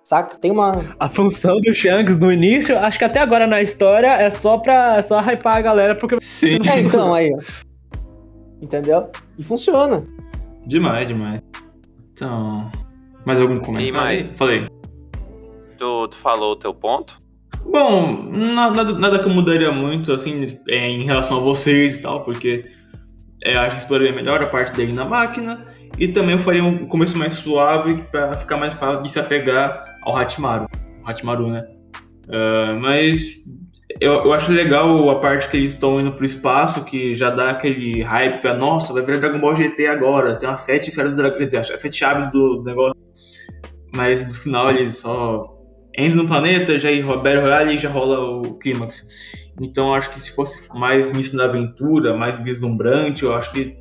Saca? 0.03 0.37
Tem 0.37 0.51
uma. 0.51 0.95
A 0.99 1.09
função 1.09 1.59
do 1.61 1.73
Shanks 1.75 2.17
no 2.17 2.31
início, 2.31 2.77
acho 2.77 2.97
que 2.97 3.05
até 3.05 3.19
agora 3.19 3.45
na 3.45 3.61
história 3.61 4.07
é 4.07 4.29
só 4.29 4.57
pra 4.57 4.97
é 4.97 5.01
só 5.01 5.19
hypar 5.19 5.57
a 5.57 5.61
galera, 5.61 5.95
porque. 5.95 6.17
Sim. 6.19 6.57
É, 6.67 6.79
então, 6.79 7.13
aí, 7.13 7.31
ó. 7.33 7.39
Entendeu? 8.61 9.09
E 9.41 9.43
funciona. 9.43 10.05
Demais, 10.67 11.07
demais. 11.07 11.41
Então. 12.13 12.71
Mais 13.25 13.41
algum 13.41 13.59
comentário? 13.59 14.29
E, 14.31 14.37
Falei. 14.37 14.67
Tu, 15.79 16.07
tu 16.09 16.15
falou 16.15 16.51
o 16.51 16.55
teu 16.55 16.71
ponto? 16.75 17.19
Bom, 17.65 18.29
nada, 18.31 18.83
nada 18.93 19.17
que 19.17 19.25
eu 19.25 19.33
mudaria 19.33 19.71
muito, 19.71 20.13
assim, 20.13 20.45
é, 20.69 20.87
em 20.87 21.05
relação 21.05 21.37
a 21.37 21.39
vocês 21.39 21.97
e 21.97 22.01
tal, 22.03 22.23
porque 22.23 22.69
é, 23.43 23.57
acho 23.57 23.77
que 23.77 23.81
exploraria 23.81 24.13
melhor 24.13 24.43
a 24.43 24.47
parte 24.47 24.77
dele 24.77 24.93
na 24.93 25.05
máquina. 25.05 25.65
E 25.97 26.07
também 26.07 26.35
eu 26.35 26.39
faria 26.39 26.63
um 26.63 26.85
começo 26.85 27.17
mais 27.17 27.33
suave 27.33 27.99
para 28.11 28.37
ficar 28.37 28.57
mais 28.57 28.75
fácil 28.75 29.01
de 29.01 29.09
se 29.09 29.19
apegar 29.19 29.97
ao 30.03 30.15
Hatimaru. 30.15 30.67
Hatimaru, 31.03 31.47
né? 31.47 31.63
Uh, 32.27 32.79
mas 32.79 33.41
eu, 34.01 34.13
eu 34.13 34.33
acho 34.33 34.51
legal 34.51 35.07
a 35.11 35.19
parte 35.19 35.47
que 35.47 35.55
eles 35.55 35.73
estão 35.73 36.01
indo 36.01 36.11
pro 36.11 36.25
espaço, 36.25 36.83
que 36.83 37.13
já 37.13 37.29
dá 37.29 37.51
aquele 37.51 38.01
hype 38.01 38.41
pra, 38.41 38.55
nossa, 38.55 38.91
vai 38.91 39.03
virar 39.03 39.19
Dragon 39.19 39.39
Ball 39.39 39.55
GT 39.55 39.85
agora, 39.85 40.35
tem 40.35 40.49
umas 40.49 40.61
sete 40.61 40.89
esferas 40.89 41.13
do 41.13 41.17
Dragon, 41.17 41.37
quer 41.37 41.45
dizer, 41.45 41.65
sete 41.77 41.97
chaves 41.97 42.31
do 42.31 42.63
negócio. 42.63 42.99
Mas 43.95 44.27
no 44.27 44.33
final 44.33 44.71
ele 44.71 44.91
só 44.91 45.43
entra 45.95 46.15
no 46.15 46.27
planeta, 46.27 46.79
já 46.79 46.89
Roberto 47.05 47.43
Royale 47.43 47.75
e 47.75 47.79
já 47.79 47.89
rola 47.89 48.19
o 48.19 48.55
clímax. 48.55 49.07
Então 49.61 49.93
acho 49.93 50.09
que 50.09 50.19
se 50.19 50.33
fosse 50.33 50.59
mais 50.73 51.11
início 51.11 51.37
da 51.37 51.45
aventura, 51.45 52.17
mais 52.17 52.39
vislumbrante, 52.39 53.23
eu 53.23 53.35
acho 53.35 53.51
que 53.51 53.77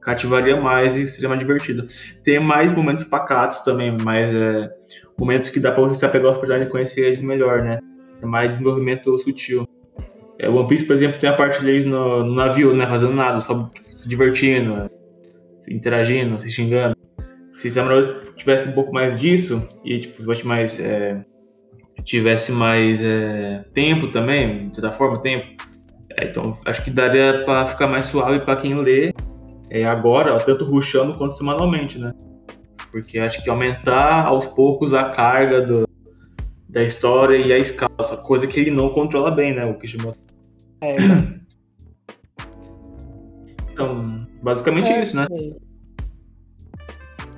cativaria 0.00 0.60
mais 0.60 0.96
e 0.96 1.08
seria 1.08 1.28
mais 1.28 1.40
divertido. 1.40 1.88
Tem 2.22 2.38
mais 2.38 2.70
momentos 2.70 3.02
pacatos 3.02 3.60
também, 3.60 3.96
mais 4.04 4.32
é, 4.32 4.70
momentos 5.18 5.48
que 5.48 5.58
dá 5.58 5.72
pra 5.72 5.82
você 5.82 5.96
se 5.96 6.06
apegar 6.06 6.28
aos 6.28 6.36
personagens 6.36 6.68
e 6.68 6.70
conhecer 6.70 7.06
eles 7.06 7.20
melhor, 7.20 7.64
né? 7.64 7.80
É 8.22 8.26
mais 8.26 8.50
desenvolvimento 8.50 9.18
sutil. 9.18 9.66
É, 10.38 10.48
One 10.48 10.66
Piece, 10.66 10.84
por 10.84 10.94
exemplo, 10.94 11.18
tem 11.18 11.28
a 11.28 11.34
parte 11.34 11.62
deles 11.62 11.84
no, 11.84 12.24
no 12.24 12.34
navio, 12.34 12.74
né? 12.74 12.86
Fazendo 12.86 13.14
nada, 13.14 13.40
só 13.40 13.70
se 13.96 14.08
divertindo, 14.08 14.90
se 15.60 15.72
interagindo, 15.72 16.40
se 16.40 16.50
xingando. 16.50 16.96
Se 17.50 17.70
Samurai 17.70 18.02
tivesse 18.36 18.68
um 18.68 18.72
pouco 18.72 18.92
mais 18.92 19.18
disso, 19.18 19.66
e 19.84 19.98
tipo, 20.00 20.22
se 20.22 20.46
mais. 20.46 20.78
É, 20.78 21.24
tivesse 22.04 22.52
mais 22.52 23.02
é, 23.02 23.64
tempo 23.74 24.08
também, 24.08 24.66
de 24.66 24.74
certa 24.74 24.92
forma, 24.92 25.20
tempo. 25.20 25.46
É, 26.16 26.26
então 26.26 26.56
acho 26.64 26.84
que 26.84 26.90
daria 26.90 27.42
para 27.44 27.66
ficar 27.66 27.86
mais 27.86 28.04
suave 28.04 28.40
para 28.40 28.56
quem 28.56 28.74
lê 28.74 29.12
é 29.68 29.84
agora, 29.84 30.36
tanto 30.38 30.64
rushando 30.64 31.14
quanto 31.18 31.36
semanalmente, 31.36 31.98
né? 31.98 32.12
Porque 32.92 33.18
acho 33.18 33.42
que 33.42 33.50
aumentar 33.50 34.26
aos 34.26 34.46
poucos 34.46 34.94
a 34.94 35.04
carga 35.04 35.60
do, 35.60 35.86
da 36.76 36.82
história 36.82 37.38
e 37.38 37.54
a 37.54 37.56
escala, 37.56 38.18
coisa 38.22 38.46
que 38.46 38.60
ele 38.60 38.70
não 38.70 38.90
controla 38.90 39.30
bem, 39.30 39.54
né? 39.54 39.64
O 39.64 39.78
Kishimoto. 39.78 40.18
É, 40.82 40.96
exato. 40.96 41.40
Então, 43.72 44.26
basicamente 44.42 44.92
É, 44.92 45.00
isso, 45.00 45.16
né? 45.16 45.26
é. 45.30 45.52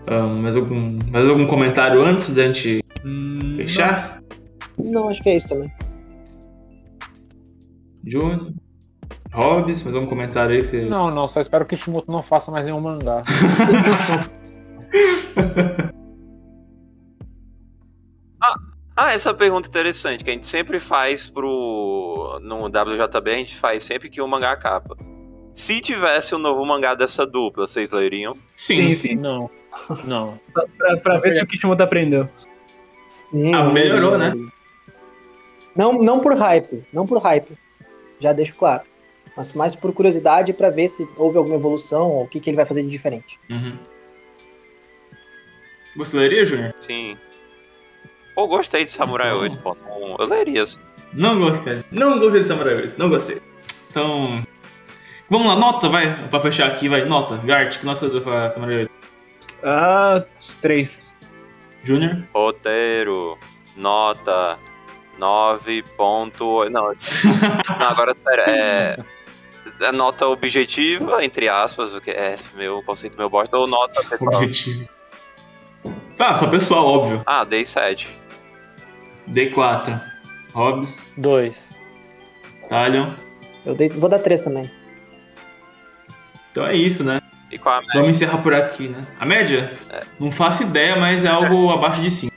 Ah, 0.09 0.27
mais, 0.27 0.56
algum, 0.56 0.98
mais 1.09 1.28
algum 1.28 1.47
comentário 1.47 2.02
antes 2.02 2.35
da 2.35 2.48
gente 2.48 2.85
Hum, 3.05 3.55
fechar? 3.56 4.20
Não, 4.77 5.09
acho 5.09 5.23
que 5.23 5.28
é 5.28 5.36
isso 5.36 5.48
também. 5.48 5.73
Júnior? 8.05 8.52
Hobbs, 9.32 9.85
mais 9.85 9.94
algum 9.94 10.09
comentário 10.09 10.56
aí? 10.56 10.65
Você... 10.65 10.85
Não, 10.86 11.15
não, 11.15 11.28
só 11.28 11.40
espero 11.40 11.65
que 11.65 11.77
o 11.77 11.78
Kishimoto 11.78 12.10
não 12.10 12.24
faça 12.24 12.51
mais 12.51 12.66
nenhum 12.66 12.81
mangá. 12.81 13.23
Ah, 19.01 19.12
essa 19.12 19.33
pergunta 19.33 19.69
interessante, 19.69 20.25
que 20.25 20.31
a 20.31 20.33
gente 20.33 20.49
sempre 20.49 20.81
faz 20.81 21.29
pro. 21.31 22.41
No 22.43 22.65
WJB, 22.65 23.31
a 23.31 23.35
gente 23.37 23.55
faz 23.55 23.85
sempre 23.85 24.11
que 24.11 24.20
o 24.20 24.27
mangá 24.27 24.51
acaba. 24.51 24.97
Se 25.55 25.81
tivesse 25.81 26.35
um 26.35 26.39
novo 26.39 26.65
mangá 26.66 26.97
dessa 26.97 27.25
dupla, 27.25 27.69
vocês 27.69 27.93
leriam? 27.93 28.37
Sim, 28.57 28.89
Sim. 28.89 28.97
sim. 28.97 29.15
Não, 29.15 29.49
não. 30.05 30.41
Pra, 30.53 30.97
pra 30.97 31.19
ver 31.20 31.37
se 31.37 31.43
o 31.45 31.47
Kishimoto 31.47 31.81
aprendeu. 31.81 32.29
Sim, 33.07 33.55
Ah, 33.55 33.62
melhorou, 33.70 34.19
né? 34.19 34.33
Não, 35.77 35.93
não 35.93 36.19
por 36.20 36.37
hype, 36.37 36.85
não 36.93 37.07
por 37.07 37.19
hype. 37.23 37.57
Já 38.19 38.33
deixo 38.33 38.57
claro. 38.57 38.83
Mas 39.37 39.53
mais 39.53 39.77
por 39.77 39.93
curiosidade 39.93 40.53
pra 40.53 40.70
ver 40.70 40.89
se 40.89 41.09
houve 41.16 41.39
alguma 41.39 41.55
evolução 41.55 42.11
ou 42.11 42.25
o 42.25 42.29
que, 42.29 42.41
que 42.41 42.51
ele 42.51 42.57
vai 42.57 42.66
fazer 42.66 42.83
de 42.83 42.89
diferente. 42.89 43.39
Uhum. 43.49 43.79
Você 45.97 46.16
leria, 46.16 46.45
Júnior? 46.45 46.75
Sim. 46.81 47.16
Pô, 48.39 48.47
gostei 48.47 48.85
de 48.85 48.93
Samurai 48.93 49.31
Então- 49.31 49.40
8, 49.40 49.56
pô. 49.56 49.77
Não- 49.85 50.15
Eu 50.16 50.27
leria. 50.28 50.62
assim. 50.62 50.78
Não 51.12 51.40
gostei. 51.40 51.82
Não 51.90 52.20
gostei 52.20 52.43
de 52.43 52.47
Samurai 52.47 52.74
Warriors, 52.74 52.97
não 52.97 53.09
gostei. 53.10 53.43
Então. 53.90 54.47
Vamos 55.28 55.48
lá, 55.48 55.56
nota, 55.56 55.89
vai. 55.89 56.15
Pra 56.28 56.39
fechar 56.39 56.69
aqui, 56.69 56.89
vai. 56.89 57.05
Nota. 57.05 57.36
Gart, 57.39 57.78
que 57.81 57.85
nota 57.85 57.98
você 57.98 58.09
deu 58.09 58.20
pra 58.20 58.48
Samurai 58.52 58.86
Warriors? 58.86 58.93
Ah, 59.65 60.23
três. 60.62 60.97
Júnior? 61.82 62.23
Roteiro, 62.32 63.36
nota 63.77 64.56
9.8. 65.19 66.70
Não, 66.70 66.93
não, 67.81 67.89
agora 67.89 68.16
sério, 68.23 68.44
é. 68.47 68.97
é 69.81 69.90
nota 69.90 70.28
objetiva, 70.28 71.24
entre 71.24 71.48
aspas, 71.48 71.93
o 71.93 72.01
que 72.01 72.12
é 72.12 72.39
meu 72.55 72.85
conceito 72.85 73.19
meu 73.19 73.28
bosta, 73.28 73.59
ou 73.59 73.66
nota 73.66 74.01
pessoal? 74.05 74.32
Objetivo. 74.32 74.89
Tá, 76.16 76.36
só 76.36 76.47
pessoal, 76.47 76.86
óbvio. 76.86 77.23
Ah, 77.27 77.43
dei 77.43 77.65
7. 77.65 78.16
D4. 79.32 80.00
Hobbs, 80.55 81.02
Dois. 81.16 81.70
Talion. 82.68 83.14
Eu 83.64 83.74
dei- 83.74 83.88
vou 83.90 84.09
dar 84.09 84.18
três 84.18 84.40
também. 84.40 84.70
Então 86.50 86.66
é 86.66 86.74
isso, 86.74 87.05
né? 87.05 87.20
E 87.50 87.59
qual 87.59 87.76
a 87.76 87.80
média? 87.80 88.00
Vamos 88.00 88.16
encerrar 88.16 88.38
por 88.38 88.55
aqui, 88.55 88.88
né? 88.88 89.06
A 89.20 89.24
média? 89.26 89.72
Não 90.18 90.30
faço 90.30 90.62
ideia, 90.62 90.96
mas 90.96 91.24
é 91.24 91.28
algo 91.28 91.70
abaixo 91.72 92.00
de 92.02 92.10
5. 92.10 92.32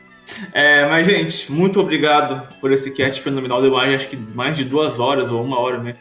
É, 0.53 0.87
mas, 0.87 1.05
gente, 1.07 1.51
muito 1.51 1.79
obrigado 1.79 2.47
por 2.59 2.71
esse 2.71 2.91
cast 2.91 3.21
fenomenal. 3.21 3.61
Deu 3.61 3.71
mais, 3.71 3.93
acho 3.93 4.07
que 4.07 4.15
mais 4.15 4.55
de 4.55 4.63
duas 4.63 4.99
horas 4.99 5.29
ou 5.31 5.43
uma 5.43 5.59
hora 5.59 5.77
né, 5.79 5.95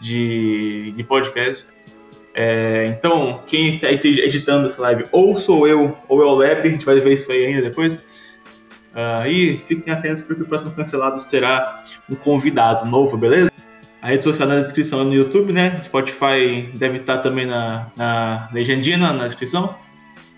de, 0.00 0.92
de 0.96 1.02
podcast. 1.04 1.64
É, 2.34 2.86
então, 2.86 3.42
quem 3.46 3.68
está 3.68 3.90
editando 3.90 4.66
essa 4.66 4.80
live, 4.82 5.04
ou 5.12 5.34
sou 5.34 5.66
eu, 5.66 5.96
ou 6.08 6.22
é 6.22 6.24
o 6.24 6.34
Lab, 6.34 6.60
a 6.66 6.70
gente 6.70 6.84
vai 6.84 6.98
ver 7.00 7.12
isso 7.12 7.30
aí 7.30 7.46
ainda 7.46 7.62
depois. 7.62 8.21
Ah, 8.94 9.26
e 9.26 9.56
fiquem 9.56 9.92
atentos 9.92 10.20
porque 10.20 10.42
o 10.42 10.46
próximo 10.46 10.70
cancelado 10.72 11.18
será 11.18 11.82
um 12.10 12.14
convidado 12.14 12.84
novo, 12.84 13.16
beleza? 13.16 13.50
A 14.02 14.08
rede 14.08 14.24
social 14.24 14.48
na 14.48 14.58
descrição 14.58 15.00
é 15.00 15.04
no 15.04 15.14
YouTube, 15.14 15.52
né? 15.52 15.80
Spotify 15.84 16.70
deve 16.74 16.98
estar 16.98 17.18
também 17.18 17.46
na, 17.46 17.86
na 17.96 18.48
legendinha, 18.52 18.98
na, 18.98 19.24
descrição. 19.24 19.76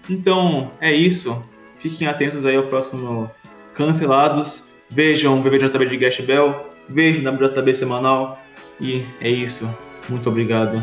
Então, 0.08 0.72
é 0.80 0.92
isso. 0.92 1.42
Fiquem 1.78 2.06
atentos 2.06 2.44
aí 2.44 2.56
ao 2.56 2.64
próximo 2.64 3.30
Cancelados. 3.72 4.68
Vejam 4.90 5.38
o 5.38 5.42
BBJB 5.42 5.86
de 5.86 5.96
Gash 5.96 6.20
Bell. 6.20 6.70
Vejam 6.90 7.24
o 7.24 7.34
WJB 7.34 7.74
semanal. 7.74 8.38
E 8.78 9.06
é 9.20 9.30
isso. 9.30 9.66
Muito 10.10 10.28
obrigado. 10.28 10.80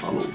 Falou. 0.00 0.26